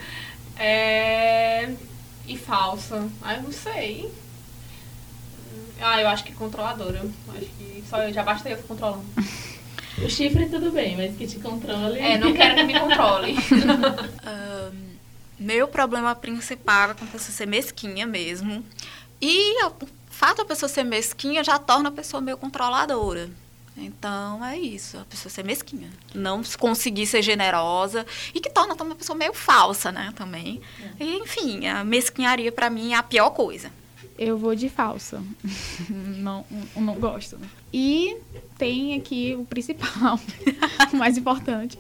É... 0.58 1.72
E 2.28 2.38
falsa. 2.38 3.08
Ah, 3.22 3.36
eu 3.36 3.44
não 3.44 3.52
sei. 3.52 4.12
Ah, 5.80 6.02
eu 6.02 6.08
acho 6.10 6.24
que 6.24 6.34
controladora. 6.34 7.06
Acho 7.30 7.46
que 7.46 7.84
só 7.90 8.04
eu, 8.04 8.14
já 8.14 8.24
basta 8.24 8.50
eu 8.50 8.58
controlando. 8.58 9.06
O 10.04 10.10
chifre 10.10 10.48
tudo 10.48 10.72
bem, 10.72 10.96
mas 10.96 11.16
que 11.16 11.26
te 11.26 11.40
controle. 11.40 12.00
É, 12.00 12.18
não 12.18 12.34
quero 12.34 12.56
que 12.56 12.64
me 12.64 12.80
controle. 12.80 13.36
um, 14.74 14.88
meu 15.40 15.68
problema 15.68 16.16
principal 16.16 16.92
é 16.92 16.94
com 16.94 17.06
a 17.06 17.08
pessoa 17.08 17.32
ser 17.32 17.48
mesquinha 17.48 18.06
mesmo. 18.06 18.64
E 19.22 19.64
o 19.66 19.74
fato 20.10 20.38
da 20.38 20.46
pessoa 20.46 20.70
ser 20.70 20.84
mesquinha 20.84 21.44
já 21.44 21.58
torna 21.58 21.90
a 21.90 21.92
pessoa 21.92 22.22
meio 22.22 22.38
controladora. 22.38 23.30
Então 23.76 24.44
é 24.44 24.58
isso, 24.58 24.98
a 24.98 25.06
pessoa 25.06 25.32
ser 25.32 25.44
mesquinha. 25.44 25.90
Não 26.14 26.42
conseguir 26.58 27.06
ser 27.06 27.22
generosa 27.22 28.06
e 28.34 28.40
que 28.40 28.50
torna 28.50 28.76
também 28.76 28.94
a 28.94 28.98
pessoa 28.98 29.16
meio 29.16 29.34
falsa, 29.34 29.92
né? 29.92 30.12
Também. 30.16 30.62
É. 31.00 31.04
E, 31.04 31.18
enfim, 31.18 31.68
a 31.68 31.84
mesquinharia 31.84 32.52
para 32.52 32.70
mim 32.70 32.94
é 32.94 32.96
a 32.96 33.04
pior 33.04 33.30
coisa. 33.30 33.72
Eu 34.18 34.38
vou 34.38 34.56
de 34.56 34.70
falsa. 34.70 35.22
não, 35.90 36.46
não 36.76 36.96
gosto. 36.96 37.38
Né? 37.38 37.48
E 37.72 38.18
tem 38.58 38.96
aqui 38.96 39.36
o 39.38 39.46
principal, 39.46 40.20
o 40.92 40.96
mais 40.96 41.18
importante. 41.18 41.78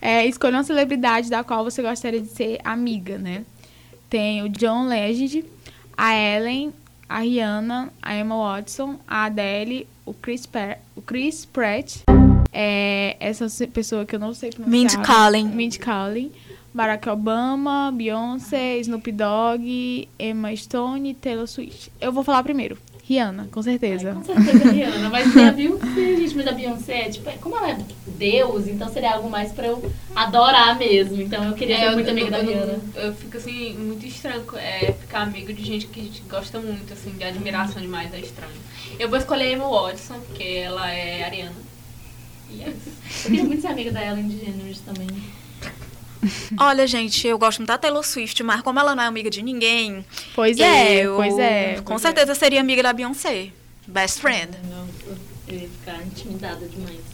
É, 0.00 0.26
escolha 0.26 0.56
uma 0.56 0.64
celebridade 0.64 1.30
da 1.30 1.44
qual 1.44 1.64
você 1.64 1.82
gostaria 1.82 2.20
de 2.20 2.28
ser 2.28 2.58
amiga, 2.64 3.18
né? 3.18 3.44
Tem 4.08 4.42
o 4.42 4.48
John 4.48 4.86
Legend, 4.86 5.44
a 5.96 6.14
Ellen, 6.14 6.72
a 7.08 7.20
Rihanna, 7.20 7.92
a 8.00 8.16
Emma 8.16 8.36
Watson, 8.36 8.98
a 9.06 9.24
Adele, 9.24 9.86
o 10.04 10.14
Chris, 10.14 10.46
per 10.46 10.78
o 10.94 11.02
Chris 11.02 11.44
Pratt, 11.44 12.02
é, 12.52 13.16
essa 13.20 13.46
pessoa 13.66 14.04
que 14.04 14.14
eu 14.14 14.20
não 14.20 14.34
sei 14.34 14.50
pronunciar. 14.50 14.70
Mindy 14.70 14.98
Kaling. 14.98 15.48
Mindy 15.48 15.78
Kaling. 15.78 16.32
Barack 16.72 17.08
Obama, 17.08 17.92
Beyoncé, 17.92 18.78
Snoop 18.78 19.10
Dogg, 19.12 20.08
Emma 20.18 20.54
Stone 20.54 21.10
e 21.10 21.14
Taylor 21.14 21.46
Swift. 21.46 21.90
Eu 22.00 22.12
vou 22.12 22.22
falar 22.22 22.42
primeiro. 22.42 22.76
Rihanna, 23.08 23.48
com 23.50 23.62
certeza. 23.62 24.10
Ai, 24.10 24.14
com 24.14 24.22
certeza, 24.22 24.68
Rihanna. 24.70 25.08
Vai 25.08 25.24
ser 25.24 25.44
a 25.44 25.52
Beyoncé, 25.52 26.16
gente. 26.16 26.36
Mas 26.36 26.46
a 26.46 26.52
Beyoncé, 26.52 27.08
tipo, 27.08 27.38
como 27.38 27.56
ela 27.56 27.70
é 27.70 27.78
Deus, 28.06 28.68
então 28.68 28.86
seria 28.90 29.14
algo 29.14 29.30
mais 29.30 29.50
pra 29.50 29.68
eu 29.68 29.90
adorar 30.14 30.78
mesmo. 30.78 31.22
Então 31.22 31.42
eu 31.42 31.54
queria 31.54 31.76
é, 31.76 31.88
ser 31.88 31.94
muito 31.94 32.10
amiga 32.10 32.26
eu, 32.26 32.30
da 32.30 32.38
Rihanna. 32.38 32.78
Eu, 32.94 33.02
eu, 33.04 33.14
fico, 33.14 33.38
assim, 33.38 33.72
muito 33.78 34.04
estranho 34.04 34.44
é, 34.56 34.92
ficar 34.92 35.22
amigo 35.22 35.50
de 35.54 35.64
gente 35.64 35.86
que 35.86 36.00
a 36.00 36.02
gente 36.02 36.20
gosta 36.28 36.60
muito, 36.60 36.92
assim, 36.92 37.10
de 37.12 37.24
admiração 37.24 37.80
demais. 37.80 38.12
É 38.12 38.20
estranho. 38.20 38.52
Eu 38.98 39.08
vou 39.08 39.18
escolher 39.18 39.54
Emma 39.54 39.66
Watson, 39.66 40.20
porque 40.26 40.44
ela 40.44 40.90
é 40.92 41.24
ariana. 41.24 41.56
E 42.50 42.62
é 42.62 42.68
isso. 42.68 43.24
Eu 43.24 43.30
tenho 43.30 43.46
muitos 43.46 43.64
amigos 43.64 43.94
da 43.94 44.04
Ellen 44.04 44.28
DeGeneres 44.28 44.80
também. 44.80 45.08
Olha, 46.58 46.86
gente, 46.86 47.26
eu 47.26 47.38
gosto 47.38 47.58
muito 47.58 47.68
da 47.68 47.78
Taylor 47.78 48.04
Swift, 48.04 48.42
mas 48.42 48.60
como 48.62 48.78
ela 48.78 48.94
não 48.94 49.02
é 49.02 49.06
amiga 49.06 49.30
de 49.30 49.42
ninguém. 49.42 50.04
Pois 50.34 50.58
é, 50.58 51.04
pois 51.06 51.38
é. 51.38 51.76
Com 51.76 51.92
pois 51.92 52.02
certeza 52.02 52.32
é. 52.32 52.34
seria 52.34 52.60
amiga 52.60 52.82
da 52.82 52.92
Beyoncé. 52.92 53.50
Best 53.86 54.20
friend. 54.20 54.50
Nossa, 54.68 55.18
eu 55.48 55.54
ia 55.54 55.68
ficar 55.68 56.02
intimidada 56.04 56.66
demais. 56.66 57.08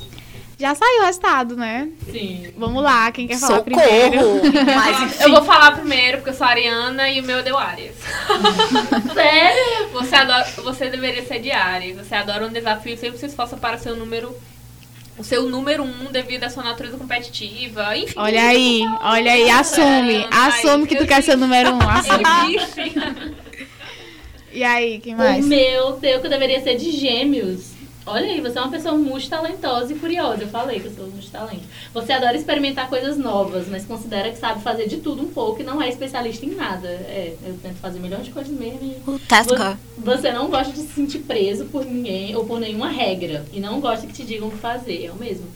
Já 0.58 0.74
saiu 0.74 1.02
o 1.02 1.04
resultado, 1.06 1.56
né? 1.56 1.88
Sim. 2.10 2.52
Vamos 2.56 2.82
lá, 2.82 3.10
quem 3.10 3.26
quer 3.26 3.38
falar 3.38 3.58
Socorro. 3.58 3.76
primeiro? 3.76 4.40
Mas. 4.64 5.20
Eu 5.20 5.30
vou 5.30 5.44
falar 5.44 5.72
primeiro, 5.72 6.18
porque 6.18 6.30
eu 6.30 6.34
sou 6.34 6.46
Ariana 6.46 7.10
e 7.10 7.20
o 7.20 7.24
meu 7.24 7.42
deu 7.42 7.58
Arias. 7.58 7.96
Sério? 9.12 9.88
Você, 9.92 10.14
adora, 10.14 10.44
você 10.62 10.88
deveria 10.88 11.26
ser 11.26 11.40
de 11.40 11.50
Ares. 11.50 11.96
Você 11.96 12.14
adora 12.14 12.46
um 12.46 12.52
desafio, 12.52 12.96
sempre 12.96 13.18
se 13.18 13.26
esforça 13.26 13.56
para 13.56 13.78
ser 13.78 13.90
o 13.90 13.96
número 13.96 14.34
o 15.16 15.22
seu 15.24 15.48
número 15.48 15.82
um 15.84 16.10
devido 16.10 16.44
à 16.44 16.50
sua 16.50 16.62
natureza 16.62 16.96
competitiva, 16.96 17.96
enfim. 17.96 18.14
Olha 18.16 18.48
aí, 18.48 18.82
olha 19.00 19.32
aí, 19.32 19.50
assume, 19.50 20.26
assume 20.30 20.86
que 20.86 20.96
tu 20.96 21.06
quer 21.06 21.22
ser 21.22 21.34
o 21.34 21.36
número 21.36 21.70
um, 21.72 21.88
assume. 21.88 23.34
e 24.52 24.64
aí, 24.64 24.98
quem 25.00 25.14
mais? 25.14 25.44
O 25.44 25.48
meu, 25.48 25.92
teu 25.94 26.20
que 26.20 26.28
deveria 26.28 26.60
ser 26.62 26.76
de 26.76 26.90
gêmeos. 26.90 27.73
Olha 28.06 28.26
aí, 28.26 28.38
você 28.38 28.58
é 28.58 28.60
uma 28.60 28.70
pessoa 28.70 28.94
muito 28.94 29.28
talentosa 29.30 29.92
e 29.92 29.98
curiosa. 29.98 30.42
Eu 30.42 30.48
falei 30.48 30.78
que 30.78 30.86
eu 30.86 30.94
sou 30.94 31.06
muito 31.06 31.30
talento. 31.30 31.62
Você 31.94 32.12
adora 32.12 32.36
experimentar 32.36 32.90
coisas 32.90 33.16
novas, 33.16 33.66
mas 33.66 33.86
considera 33.86 34.30
que 34.30 34.36
sabe 34.36 34.62
fazer 34.62 34.86
de 34.88 34.98
tudo 34.98 35.22
um 35.22 35.28
pouco 35.28 35.62
e 35.62 35.64
não 35.64 35.80
é 35.80 35.88
especialista 35.88 36.44
em 36.44 36.54
nada. 36.54 36.86
É, 36.86 37.34
eu 37.42 37.58
tento 37.62 37.76
fazer 37.76 38.00
milhões 38.00 38.26
de 38.26 38.30
coisas 38.30 38.52
mesmo. 38.52 38.78
E 38.82 39.10
o. 39.10 39.18
Você 39.96 40.30
não 40.32 40.50
gosta 40.50 40.70
de 40.70 40.80
se 40.80 40.92
sentir 40.92 41.20
preso 41.20 41.64
por 41.66 41.82
ninguém 41.82 42.36
ou 42.36 42.44
por 42.44 42.60
nenhuma 42.60 42.88
regra. 42.88 43.46
E 43.50 43.58
não 43.58 43.80
gosta 43.80 44.06
que 44.06 44.12
te 44.12 44.22
digam 44.22 44.48
o 44.48 44.50
que 44.50 44.58
fazer, 44.58 45.06
é 45.06 45.10
o 45.10 45.16
mesmo. 45.16 45.46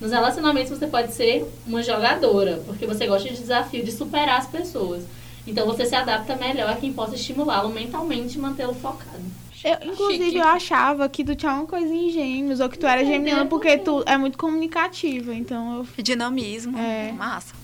Nos 0.00 0.10
relacionamentos 0.10 0.70
você 0.70 0.86
pode 0.86 1.12
ser 1.12 1.44
uma 1.66 1.82
jogadora, 1.82 2.62
porque 2.64 2.86
você 2.86 3.06
gosta 3.06 3.28
de 3.28 3.34
desafio 3.34 3.84
de 3.84 3.92
superar 3.92 4.38
as 4.38 4.46
pessoas. 4.46 5.02
Então 5.46 5.66
você 5.66 5.84
se 5.84 5.94
adapta 5.94 6.36
melhor 6.36 6.70
a 6.70 6.76
quem 6.76 6.92
possa 6.92 7.16
estimulá-lo 7.16 7.68
mentalmente 7.68 8.38
e 8.38 8.40
mantê-lo 8.40 8.74
focado. 8.74 9.47
Eu, 9.64 9.92
inclusive, 9.92 10.24
Chique. 10.24 10.36
eu 10.36 10.46
achava 10.46 11.08
que 11.08 11.24
tu 11.24 11.34
tinha 11.34 11.52
uma 11.52 11.66
coisa 11.66 11.92
em 11.92 12.10
gêmeos, 12.10 12.60
ou 12.60 12.68
que 12.68 12.78
tu 12.78 12.86
era 12.86 13.04
geminiana, 13.04 13.46
porque 13.46 13.78
tu 13.78 14.02
é 14.06 14.16
muito 14.16 14.38
comunicativa, 14.38 15.34
então 15.34 15.78
eu... 15.78 16.02
Dinamismo, 16.02 16.78
é. 16.78 17.12
massa. 17.12 17.54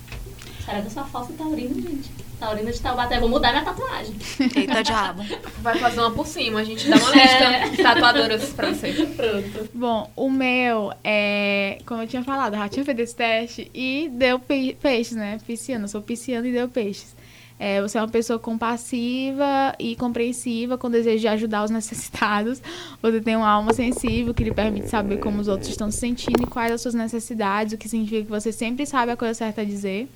Será 0.65 0.81
que 0.81 0.87
eu 0.87 0.91
sou 0.91 1.05
falsa 1.05 1.33
taurina, 1.35 1.75
gente? 1.75 2.25
Taurina 2.39 2.73
de 2.73 2.81
Taubaté, 2.81 3.21
vou 3.21 3.29
mudar 3.29 3.53
minha 3.53 3.65
tatuagem. 3.65 4.15
Eita 4.57 4.83
diabo. 4.83 5.23
Vai 5.59 5.79
fazer 5.79 6.01
uma 6.01 6.11
por 6.11 6.27
cima, 6.27 6.61
a 6.61 6.65
gente 6.65 6.89
dá 6.89 6.97
uma 6.97 7.11
lista 7.11 7.45
é. 7.45 7.69
de 7.69 7.77
tatuadoras 7.83 8.53
pra 8.53 8.73
você. 8.73 8.93
Pronto. 8.93 9.71
Bom, 9.73 10.11
o 10.17 10.31
meu 10.31 10.93
é, 11.03 11.79
como 11.87 12.03
eu 12.03 12.07
tinha 12.07 12.23
falado, 12.25 12.57
já 12.57 12.69
tinha 12.69 12.85
feito 12.85 13.01
esse 13.01 13.15
teste 13.15 13.71
e 13.73 14.11
deu 14.13 14.39
pe 14.39 14.77
peixes, 14.81 15.17
né? 15.17 15.39
Pisciana, 15.47 15.85
eu 15.85 15.89
sou 15.89 16.03
pisciana 16.03 16.47
e 16.47 16.53
deu 16.53 16.69
peixes. 16.69 17.14
É, 17.59 17.81
você 17.81 17.99
é 17.99 18.01
uma 18.01 18.09
pessoa 18.09 18.39
compassiva 18.39 19.75
e 19.79 19.95
compreensiva, 19.95 20.77
com 20.77 20.91
desejo 20.91 21.21
de 21.21 21.29
ajudar 21.29 21.65
os 21.65 21.71
necessitados. 21.73 22.61
Você 23.01 23.21
tem 23.21 23.37
uma 23.37 23.49
alma 23.49 23.73
sensível 23.73 24.35
que 24.35 24.45
lhe 24.45 24.53
permite 24.53 24.89
saber 24.89 25.19
como 25.19 25.41
os 25.41 25.49
outros 25.49 25.71
estão 25.71 25.91
se 25.91 25.99
sentindo 25.99 26.43
e 26.43 26.47
quais 26.47 26.73
as 26.73 26.81
suas 26.81 26.95
necessidades, 26.95 27.73
o 27.73 27.79
que 27.79 27.89
significa 27.89 28.25
que 28.25 28.31
você 28.31 28.51
sempre 28.51 28.85
sabe 28.85 29.13
a 29.13 29.17
coisa 29.17 29.35
certa 29.35 29.61
a 29.61 29.65
dizer. 29.65 30.09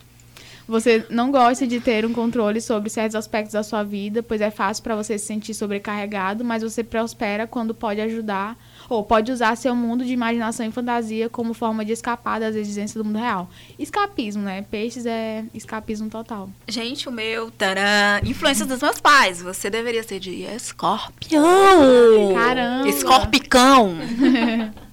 Você 0.66 1.06
não 1.08 1.30
gosta 1.30 1.66
de 1.66 1.80
ter 1.80 2.04
um 2.04 2.12
controle 2.12 2.60
sobre 2.60 2.90
certos 2.90 3.14
aspectos 3.14 3.54
da 3.54 3.62
sua 3.62 3.82
vida, 3.82 4.22
pois 4.22 4.42
é 4.42 4.50
fácil 4.50 4.84
para 4.84 4.94
você 4.94 5.16
se 5.16 5.24
sentir 5.24 5.54
sobrecarregado, 5.54 6.44
mas 6.44 6.62
você 6.62 6.84
prospera 6.84 7.46
quando 7.46 7.74
pode 7.74 8.02
ajudar 8.02 8.54
ou 8.88 9.04
pode 9.04 9.30
usar 9.30 9.56
seu 9.56 9.74
mundo 9.74 10.04
de 10.04 10.12
imaginação 10.12 10.66
e 10.66 10.72
fantasia 10.72 11.28
como 11.28 11.52
forma 11.52 11.84
de 11.84 11.92
escapar 11.92 12.40
das 12.40 12.56
exigências 12.56 12.94
do 12.94 13.04
mundo 13.04 13.18
real. 13.18 13.48
Escapismo, 13.78 14.42
né? 14.42 14.62
Peixes 14.62 15.06
é 15.06 15.44
escapismo 15.52 16.08
total. 16.08 16.48
Gente, 16.66 17.08
o 17.08 17.12
meu, 17.12 17.50
tcharam, 17.50 18.26
influência 18.26 18.64
dos 18.64 18.80
meus 18.80 19.00
pais. 19.00 19.42
Você 19.42 19.68
deveria 19.68 20.02
ser 20.02 20.18
de 20.18 20.44
escorpião. 20.44 22.34
Caramba! 22.34 22.88
Escorpicão. 22.88 23.96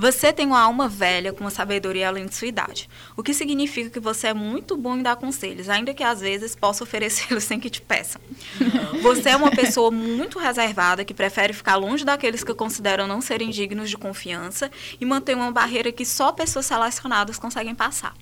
Você 0.00 0.32
tem 0.32 0.46
uma 0.46 0.60
alma 0.60 0.88
velha 0.88 1.32
com 1.32 1.40
uma 1.40 1.50
sabedoria 1.50 2.06
além 2.06 2.26
de 2.26 2.32
sua 2.32 2.46
idade, 2.46 2.88
o 3.16 3.22
que 3.22 3.34
significa 3.34 3.90
que 3.90 3.98
você 3.98 4.28
é 4.28 4.32
muito 4.32 4.76
bom 4.76 4.96
em 4.96 5.02
dar 5.02 5.16
conselhos, 5.16 5.68
ainda 5.68 5.92
que 5.92 6.04
às 6.04 6.20
vezes 6.20 6.54
possa 6.54 6.84
oferecê-los 6.84 7.42
sem 7.42 7.58
que 7.58 7.68
te 7.68 7.82
peçam. 7.82 8.20
Você 9.02 9.30
é 9.30 9.36
uma 9.36 9.50
pessoa 9.50 9.90
muito 9.90 10.38
reservada 10.38 11.04
que 11.04 11.12
prefere 11.12 11.52
ficar 11.52 11.74
longe 11.74 12.04
daqueles 12.04 12.44
que 12.44 12.54
consideram 12.54 13.08
não 13.08 13.20
serem 13.20 13.50
dignos 13.50 13.90
de 13.90 13.98
confiança 13.98 14.70
e 15.00 15.04
mantém 15.04 15.34
uma 15.34 15.50
barreira 15.50 15.90
que 15.90 16.04
só 16.04 16.30
pessoas 16.30 16.66
selecionadas 16.66 17.36
conseguem 17.36 17.74
passar. 17.74 18.14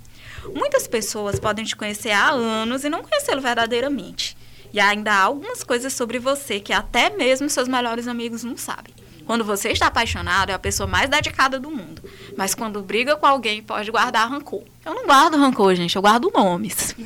Muitas 0.55 0.89
pessoas 0.89 1.39
podem 1.39 1.67
te 1.67 1.77
conhecer 1.77 2.11
há 2.11 2.31
anos 2.31 2.85
e 2.85 2.89
não 2.89 3.03
conhecê-lo 3.03 3.43
verdadeiramente. 3.43 4.35
E 4.73 4.81
ainda 4.81 5.13
há 5.13 5.25
algumas 5.25 5.63
coisas 5.63 5.93
sobre 5.93 6.19
você 6.19 6.59
que 6.59 6.73
até 6.73 7.11
mesmo 7.11 7.51
seus 7.51 7.69
melhores 7.69 8.09
amigos 8.09 8.43
não 8.43 8.57
sabem. 8.57 8.95
Quando 9.27 9.45
você 9.45 9.71
está 9.71 9.89
apaixonado, 9.89 10.51
é 10.51 10.55
a 10.55 10.59
pessoa 10.59 10.87
mais 10.87 11.11
dedicada 11.11 11.59
do 11.59 11.71
mundo. 11.71 12.01
Mas 12.37 12.55
quando 12.55 12.81
briga 12.81 13.17
com 13.17 13.27
alguém, 13.27 13.63
pode 13.63 13.91
guardar 13.91 14.31
rancor. 14.31 14.63
Eu 14.85 14.95
não 14.95 15.05
guardo 15.05 15.37
rancor, 15.37 15.75
gente, 15.75 15.97
eu 15.97 16.03
guardo 16.03 16.31
nomes. 16.33 16.95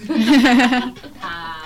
Ah. 1.22 1.56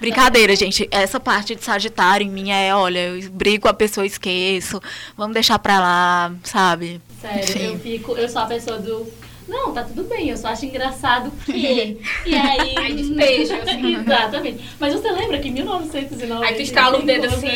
Brincadeira, 0.00 0.54
gente. 0.54 0.86
Essa 0.90 1.18
parte 1.18 1.54
de 1.54 1.64
Sagitário 1.64 2.26
em 2.26 2.30
mim 2.30 2.50
é, 2.50 2.74
olha, 2.74 3.08
eu 3.08 3.30
brigo 3.30 3.62
com 3.62 3.68
a 3.68 3.74
pessoa, 3.74 4.04
esqueço. 4.04 4.82
Vamos 5.16 5.32
deixar 5.32 5.58
pra 5.58 5.78
lá, 5.80 6.32
sabe? 6.42 7.00
Sério, 7.20 7.44
Enfim. 7.44 7.64
eu 7.64 7.78
fico, 7.78 8.12
eu 8.12 8.28
sou 8.28 8.42
a 8.42 8.46
pessoa 8.46 8.78
do. 8.78 9.10
Não, 9.46 9.74
tá 9.74 9.82
tudo 9.84 10.04
bem, 10.04 10.30
eu 10.30 10.36
só 10.36 10.48
acho 10.48 10.64
engraçado 10.64 11.30
que. 11.44 11.98
E 12.24 12.34
aí. 12.34 12.74
Aí 12.78 12.94
despeja, 12.94 13.56
assim. 13.58 13.96
Exatamente. 14.00 14.64
Mas 14.80 14.94
você 14.94 15.10
lembra 15.10 15.38
que 15.38 15.48
em 15.48 15.52
1990. 15.52 16.46
Aí 16.46 16.54
tu 16.54 16.62
estala 16.62 16.98
o 16.98 17.02
dedo 17.02 17.26
assim. 17.32 17.46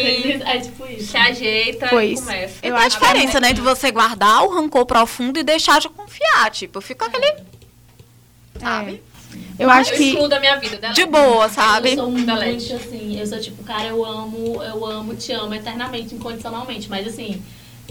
É 0.45 0.59
tipo 0.59 0.87
isso. 0.87 1.11
Se 1.13 1.17
ajeita 1.17 1.89
Pois. 1.89 2.19
e 2.19 2.23
começa. 2.23 2.55
Eu 2.57 2.61
Tem 2.61 2.73
a 2.73 2.77
acho 2.87 2.99
diferença, 2.99 3.41
né, 3.41 3.53
de 3.53 3.61
você 3.61 3.91
guardar 3.91 4.45
o 4.45 4.51
rancor 4.55 4.85
profundo 4.85 5.39
e 5.39 5.43
deixar 5.43 5.81
de 5.81 5.89
confiar. 5.89 6.51
Tipo, 6.51 6.81
fica 6.81 7.07
aquele. 7.07 7.35
Sabe? 8.61 9.03
Eu 9.59 9.71
acho 9.71 9.93
eu 9.93 9.97
que. 9.97 10.29
da 10.29 10.41
minha 10.41 10.57
vida. 10.57 10.77
dela. 10.77 10.95
De 10.95 11.05
boa, 11.05 11.49
sabe? 11.49 11.91
Eu 11.91 11.97
sou 11.97 12.11
muito 12.11 12.31
assim, 12.31 13.19
eu 13.19 13.27
sou 13.27 13.41
tipo, 13.41 13.63
cara, 13.65 13.89
eu 13.89 14.05
amo, 14.05 14.63
eu 14.63 14.87
amo, 14.87 15.15
te 15.15 15.33
amo 15.33 15.55
eternamente, 15.55 16.15
incondicionalmente. 16.15 16.89
Mas 16.89 17.07
assim, 17.07 17.43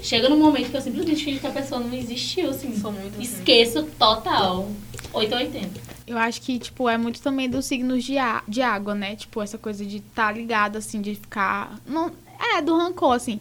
chega 0.02 0.30
num 0.30 0.38
momento 0.38 0.69
que 0.72 0.78
eu 0.78 0.82
simplesmente 0.82 1.24
fingo 1.24 1.40
que 1.40 1.48
a 1.48 1.52
pessoa 1.52 1.82
não 1.82 1.94
existiu, 1.94 2.49
assim. 2.49 2.76
Sou 2.80 2.91
muito 2.91 3.14
assim. 3.19 3.24
Esqueço 3.24 3.84
total. 3.98 4.69
880. 5.14 5.98
Eu 6.06 6.18
acho 6.18 6.41
que, 6.41 6.57
tipo, 6.60 6.88
é 6.88 6.98
muito 6.98 7.22
também 7.22 7.49
dos 7.49 7.65
signos 7.65 8.03
de, 8.03 8.15
de 8.48 8.61
água, 8.61 8.95
né? 8.95 9.15
Tipo, 9.15 9.41
essa 9.41 9.57
coisa 9.57 9.86
de 9.86 9.98
estar 9.98 10.34
ligado, 10.36 10.78
assim, 10.78 11.02
de 11.02 11.15
ficar. 11.15 11.80
Não, 11.86 12.11
é, 12.56 12.61
do 12.61 12.78
rancor, 12.78 13.14
assim. 13.14 13.40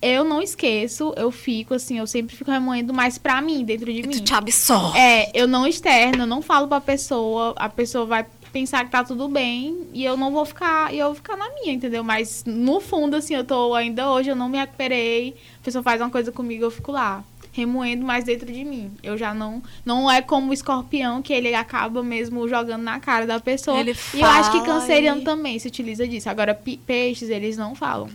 Eu 0.00 0.24
não 0.24 0.42
esqueço, 0.42 1.14
eu 1.16 1.30
fico, 1.30 1.74
assim, 1.74 1.98
eu 2.00 2.08
sempre 2.08 2.34
fico 2.34 2.50
remoendo 2.50 2.92
mais 2.92 3.18
pra 3.18 3.40
mim, 3.40 3.64
dentro 3.64 3.84
de 3.92 4.00
E 4.00 4.02
mim. 4.02 4.08
tu 4.10 4.20
te 4.20 4.34
absorve. 4.34 4.98
É, 4.98 5.30
eu 5.32 5.46
não 5.46 5.64
externo, 5.64 6.24
eu 6.24 6.26
não 6.26 6.42
falo 6.42 6.66
pra 6.66 6.80
pessoa, 6.80 7.54
a 7.56 7.68
pessoa 7.68 8.04
vai 8.04 8.26
pensar 8.52 8.84
que 8.84 8.90
tá 8.90 9.02
tudo 9.02 9.28
bem 9.28 9.86
e 9.94 10.04
eu 10.04 10.16
não 10.16 10.30
vou 10.32 10.44
ficar, 10.44 10.92
e 10.92 10.98
eu 10.98 11.06
vou 11.06 11.14
ficar 11.14 11.36
na 11.36 11.48
minha, 11.54 11.72
entendeu? 11.72 12.04
Mas 12.04 12.44
no 12.46 12.80
fundo, 12.80 13.16
assim, 13.16 13.34
eu 13.34 13.44
tô 13.44 13.74
ainda 13.74 14.10
hoje, 14.10 14.28
eu 14.30 14.36
não 14.36 14.48
me 14.48 14.58
recuperei, 14.58 15.34
a 15.60 15.64
pessoa 15.64 15.82
faz 15.82 16.00
uma 16.00 16.10
coisa 16.10 16.30
comigo, 16.30 16.62
eu 16.64 16.70
fico 16.70 16.92
lá, 16.92 17.24
remoendo 17.52 18.04
mais 18.04 18.24
dentro 18.24 18.50
de 18.52 18.64
mim. 18.64 18.90
Eu 19.02 19.16
já 19.16 19.32
não, 19.34 19.62
não 19.84 20.10
é 20.10 20.20
como 20.22 20.50
o 20.50 20.54
escorpião, 20.54 21.20
que 21.22 21.32
ele 21.32 21.54
acaba 21.54 22.02
mesmo 22.02 22.46
jogando 22.48 22.82
na 22.82 23.00
cara 23.00 23.26
da 23.26 23.40
pessoa. 23.40 23.78
Ele 23.80 23.94
e 24.14 24.20
eu 24.20 24.26
acho 24.26 24.50
que 24.52 24.58
fala 24.58 24.80
canceriano 24.80 25.20
e- 25.20 25.24
também 25.24 25.58
se 25.58 25.68
utiliza 25.68 26.06
disso. 26.06 26.28
Agora, 26.30 26.54
peixes, 26.86 27.28
eles 27.30 27.56
não 27.56 27.74
falam. 27.74 28.08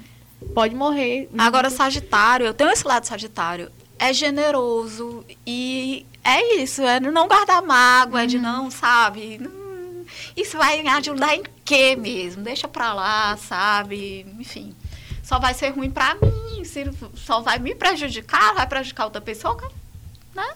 Pode 0.54 0.76
morrer. 0.76 1.30
Agora, 1.38 1.70
Sagitário, 1.70 2.46
eu 2.46 2.54
tenho 2.54 2.70
esse 2.72 2.88
lado 2.88 3.06
Sagitário. 3.06 3.72
É 4.00 4.14
generoso 4.14 5.26
e 5.46 6.06
é 6.24 6.62
isso, 6.62 6.82
é 6.84 7.00
não 7.00 7.28
guardar 7.28 7.62
mágoa, 7.64 8.24
é 8.24 8.26
de 8.28 8.38
não, 8.38 8.70
sabe? 8.70 9.40
Hum, 9.42 9.67
Isso 10.36 10.58
vai 10.58 10.86
ajudar 10.88 11.36
em 11.36 11.44
quê 11.66 11.96
mesmo? 11.96 12.44
Deixa 12.44 12.68
pra 12.68 12.94
lá, 12.94 13.38
sabe? 13.38 14.26
Enfim, 14.40 14.76
só 15.24 15.40
vai 15.40 15.54
ser 15.54 15.70
ruim 15.70 15.92
pra 15.92 16.16
mim, 16.16 16.64
se 16.64 16.84
só 17.16 17.42
vai 17.42 17.60
me 17.60 17.76
prejudicar, 17.76 18.54
vai 18.54 18.68
prejudicar 18.68 19.06
outra 19.06 19.22
pessoa, 19.22 19.58
né? 20.34 20.54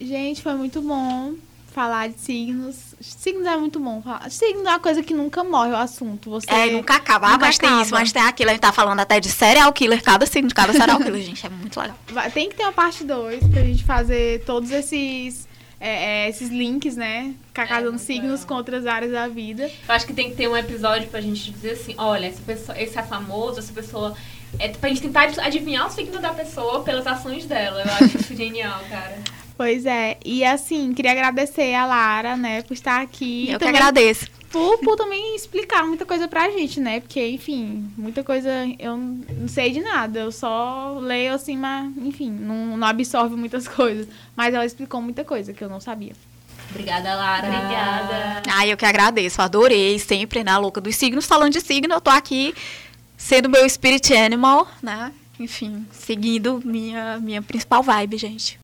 Gente, 0.00 0.42
foi 0.42 0.54
muito 0.54 0.80
bom 0.82 1.34
falar 1.72 2.08
de 2.08 2.18
signos. 2.20 2.94
Signos 3.00 3.46
é 3.46 3.56
muito 3.56 3.78
bom. 3.80 4.02
Signos 4.28 4.64
é 4.66 4.68
uma 4.70 4.80
coisa 4.80 5.02
que 5.02 5.14
nunca 5.14 5.42
morre 5.44 5.70
o 5.70 5.76
assunto. 5.76 6.30
Você 6.30 6.50
É, 6.50 6.70
nunca 6.70 6.94
acaba. 6.96 7.28
Ah, 7.28 7.32
nunca 7.32 7.46
mas 7.46 7.58
tem 7.58 7.68
isso, 7.70 7.80
acaba. 7.80 7.98
mas 8.00 8.12
tem 8.12 8.22
aquilo. 8.22 8.50
A 8.50 8.52
gente 8.52 8.62
tá 8.62 8.72
falando 8.72 9.00
até 9.00 9.18
de 9.20 9.28
serial 9.28 9.72
killer, 9.72 10.02
cada 10.02 10.26
signo 10.26 10.48
de 10.48 10.54
cada 10.54 10.72
serial 10.72 10.98
killer, 10.98 11.22
gente. 11.24 11.44
É 11.46 11.48
muito 11.48 11.78
legal. 11.80 11.96
Tem 12.32 12.48
que 12.48 12.56
ter 12.56 12.62
uma 12.64 12.72
parte 12.72 13.04
2 13.04 13.48
pra 13.48 13.62
gente 13.62 13.84
fazer 13.84 14.44
todos 14.44 14.70
esses, 14.70 15.48
é, 15.80 16.24
é, 16.24 16.28
esses 16.28 16.48
links, 16.50 16.96
né? 16.96 17.34
Ficar 17.48 17.66
casando 17.66 17.92
muito 17.92 18.04
signos 18.04 18.30
legal. 18.40 18.46
com 18.48 18.54
outras 18.54 18.86
áreas 18.86 19.12
da 19.12 19.28
vida. 19.28 19.70
Eu 19.88 19.94
acho 19.94 20.06
que 20.06 20.12
tem 20.12 20.30
que 20.30 20.36
ter 20.36 20.48
um 20.48 20.56
episódio 20.56 21.08
pra 21.08 21.20
gente 21.20 21.50
dizer 21.50 21.72
assim, 21.72 21.94
olha, 21.96 22.26
essa 22.26 22.42
pessoa, 22.42 22.80
esse 22.80 22.98
é 22.98 23.02
famoso, 23.02 23.58
essa 23.60 23.72
pessoa. 23.72 24.14
É 24.58 24.66
pra 24.68 24.88
gente 24.88 25.02
tentar 25.02 25.30
adivinhar 25.42 25.86
o 25.86 25.90
signo 25.90 26.18
da 26.20 26.34
pessoa 26.34 26.80
pelas 26.82 27.06
ações 27.06 27.46
dela. 27.46 27.82
Eu 27.84 27.92
acho 28.06 28.18
isso 28.18 28.34
genial, 28.36 28.80
cara. 28.90 29.16
Pois 29.60 29.84
é. 29.84 30.16
E 30.24 30.42
assim, 30.42 30.94
queria 30.94 31.10
agradecer 31.10 31.74
a 31.74 31.84
Lara, 31.84 32.34
né, 32.34 32.62
por 32.62 32.72
estar 32.72 33.02
aqui. 33.02 33.44
E 33.44 33.52
eu 33.52 33.58
que 33.58 33.66
também 33.66 33.78
agradeço. 33.78 34.26
Por, 34.48 34.78
por 34.78 34.96
também 34.96 35.36
explicar 35.36 35.84
muita 35.84 36.06
coisa 36.06 36.26
pra 36.26 36.48
gente, 36.48 36.80
né? 36.80 37.00
Porque, 37.00 37.28
enfim, 37.28 37.92
muita 37.94 38.24
coisa 38.24 38.48
eu 38.78 38.96
não 38.96 39.46
sei 39.46 39.70
de 39.70 39.82
nada. 39.82 40.20
Eu 40.20 40.32
só 40.32 40.98
leio 40.98 41.34
assim, 41.34 41.58
mas, 41.58 41.94
enfim, 41.98 42.30
não, 42.30 42.74
não 42.74 42.88
absorve 42.88 43.36
muitas 43.36 43.68
coisas. 43.68 44.08
Mas 44.34 44.54
ela 44.54 44.64
explicou 44.64 45.02
muita 45.02 45.24
coisa 45.24 45.52
que 45.52 45.62
eu 45.62 45.68
não 45.68 45.78
sabia. 45.78 46.14
Obrigada, 46.70 47.14
Lara. 47.14 47.46
Obrigada. 47.46 48.42
Ah, 48.50 48.66
eu 48.66 48.78
que 48.78 48.86
agradeço, 48.86 49.42
adorei 49.42 49.98
sempre, 49.98 50.42
né, 50.42 50.52
a 50.52 50.56
louca 50.56 50.80
dos 50.80 50.96
signos, 50.96 51.26
falando 51.26 51.52
de 51.52 51.60
signo, 51.60 51.92
eu 51.92 52.00
tô 52.00 52.08
aqui 52.08 52.54
sendo 53.14 53.46
meu 53.46 53.68
spirit 53.68 54.14
animal, 54.14 54.66
né, 54.82 55.12
enfim, 55.38 55.86
seguindo 55.92 56.62
minha, 56.64 57.18
minha 57.18 57.42
principal 57.42 57.82
vibe, 57.82 58.16
gente. 58.16 58.58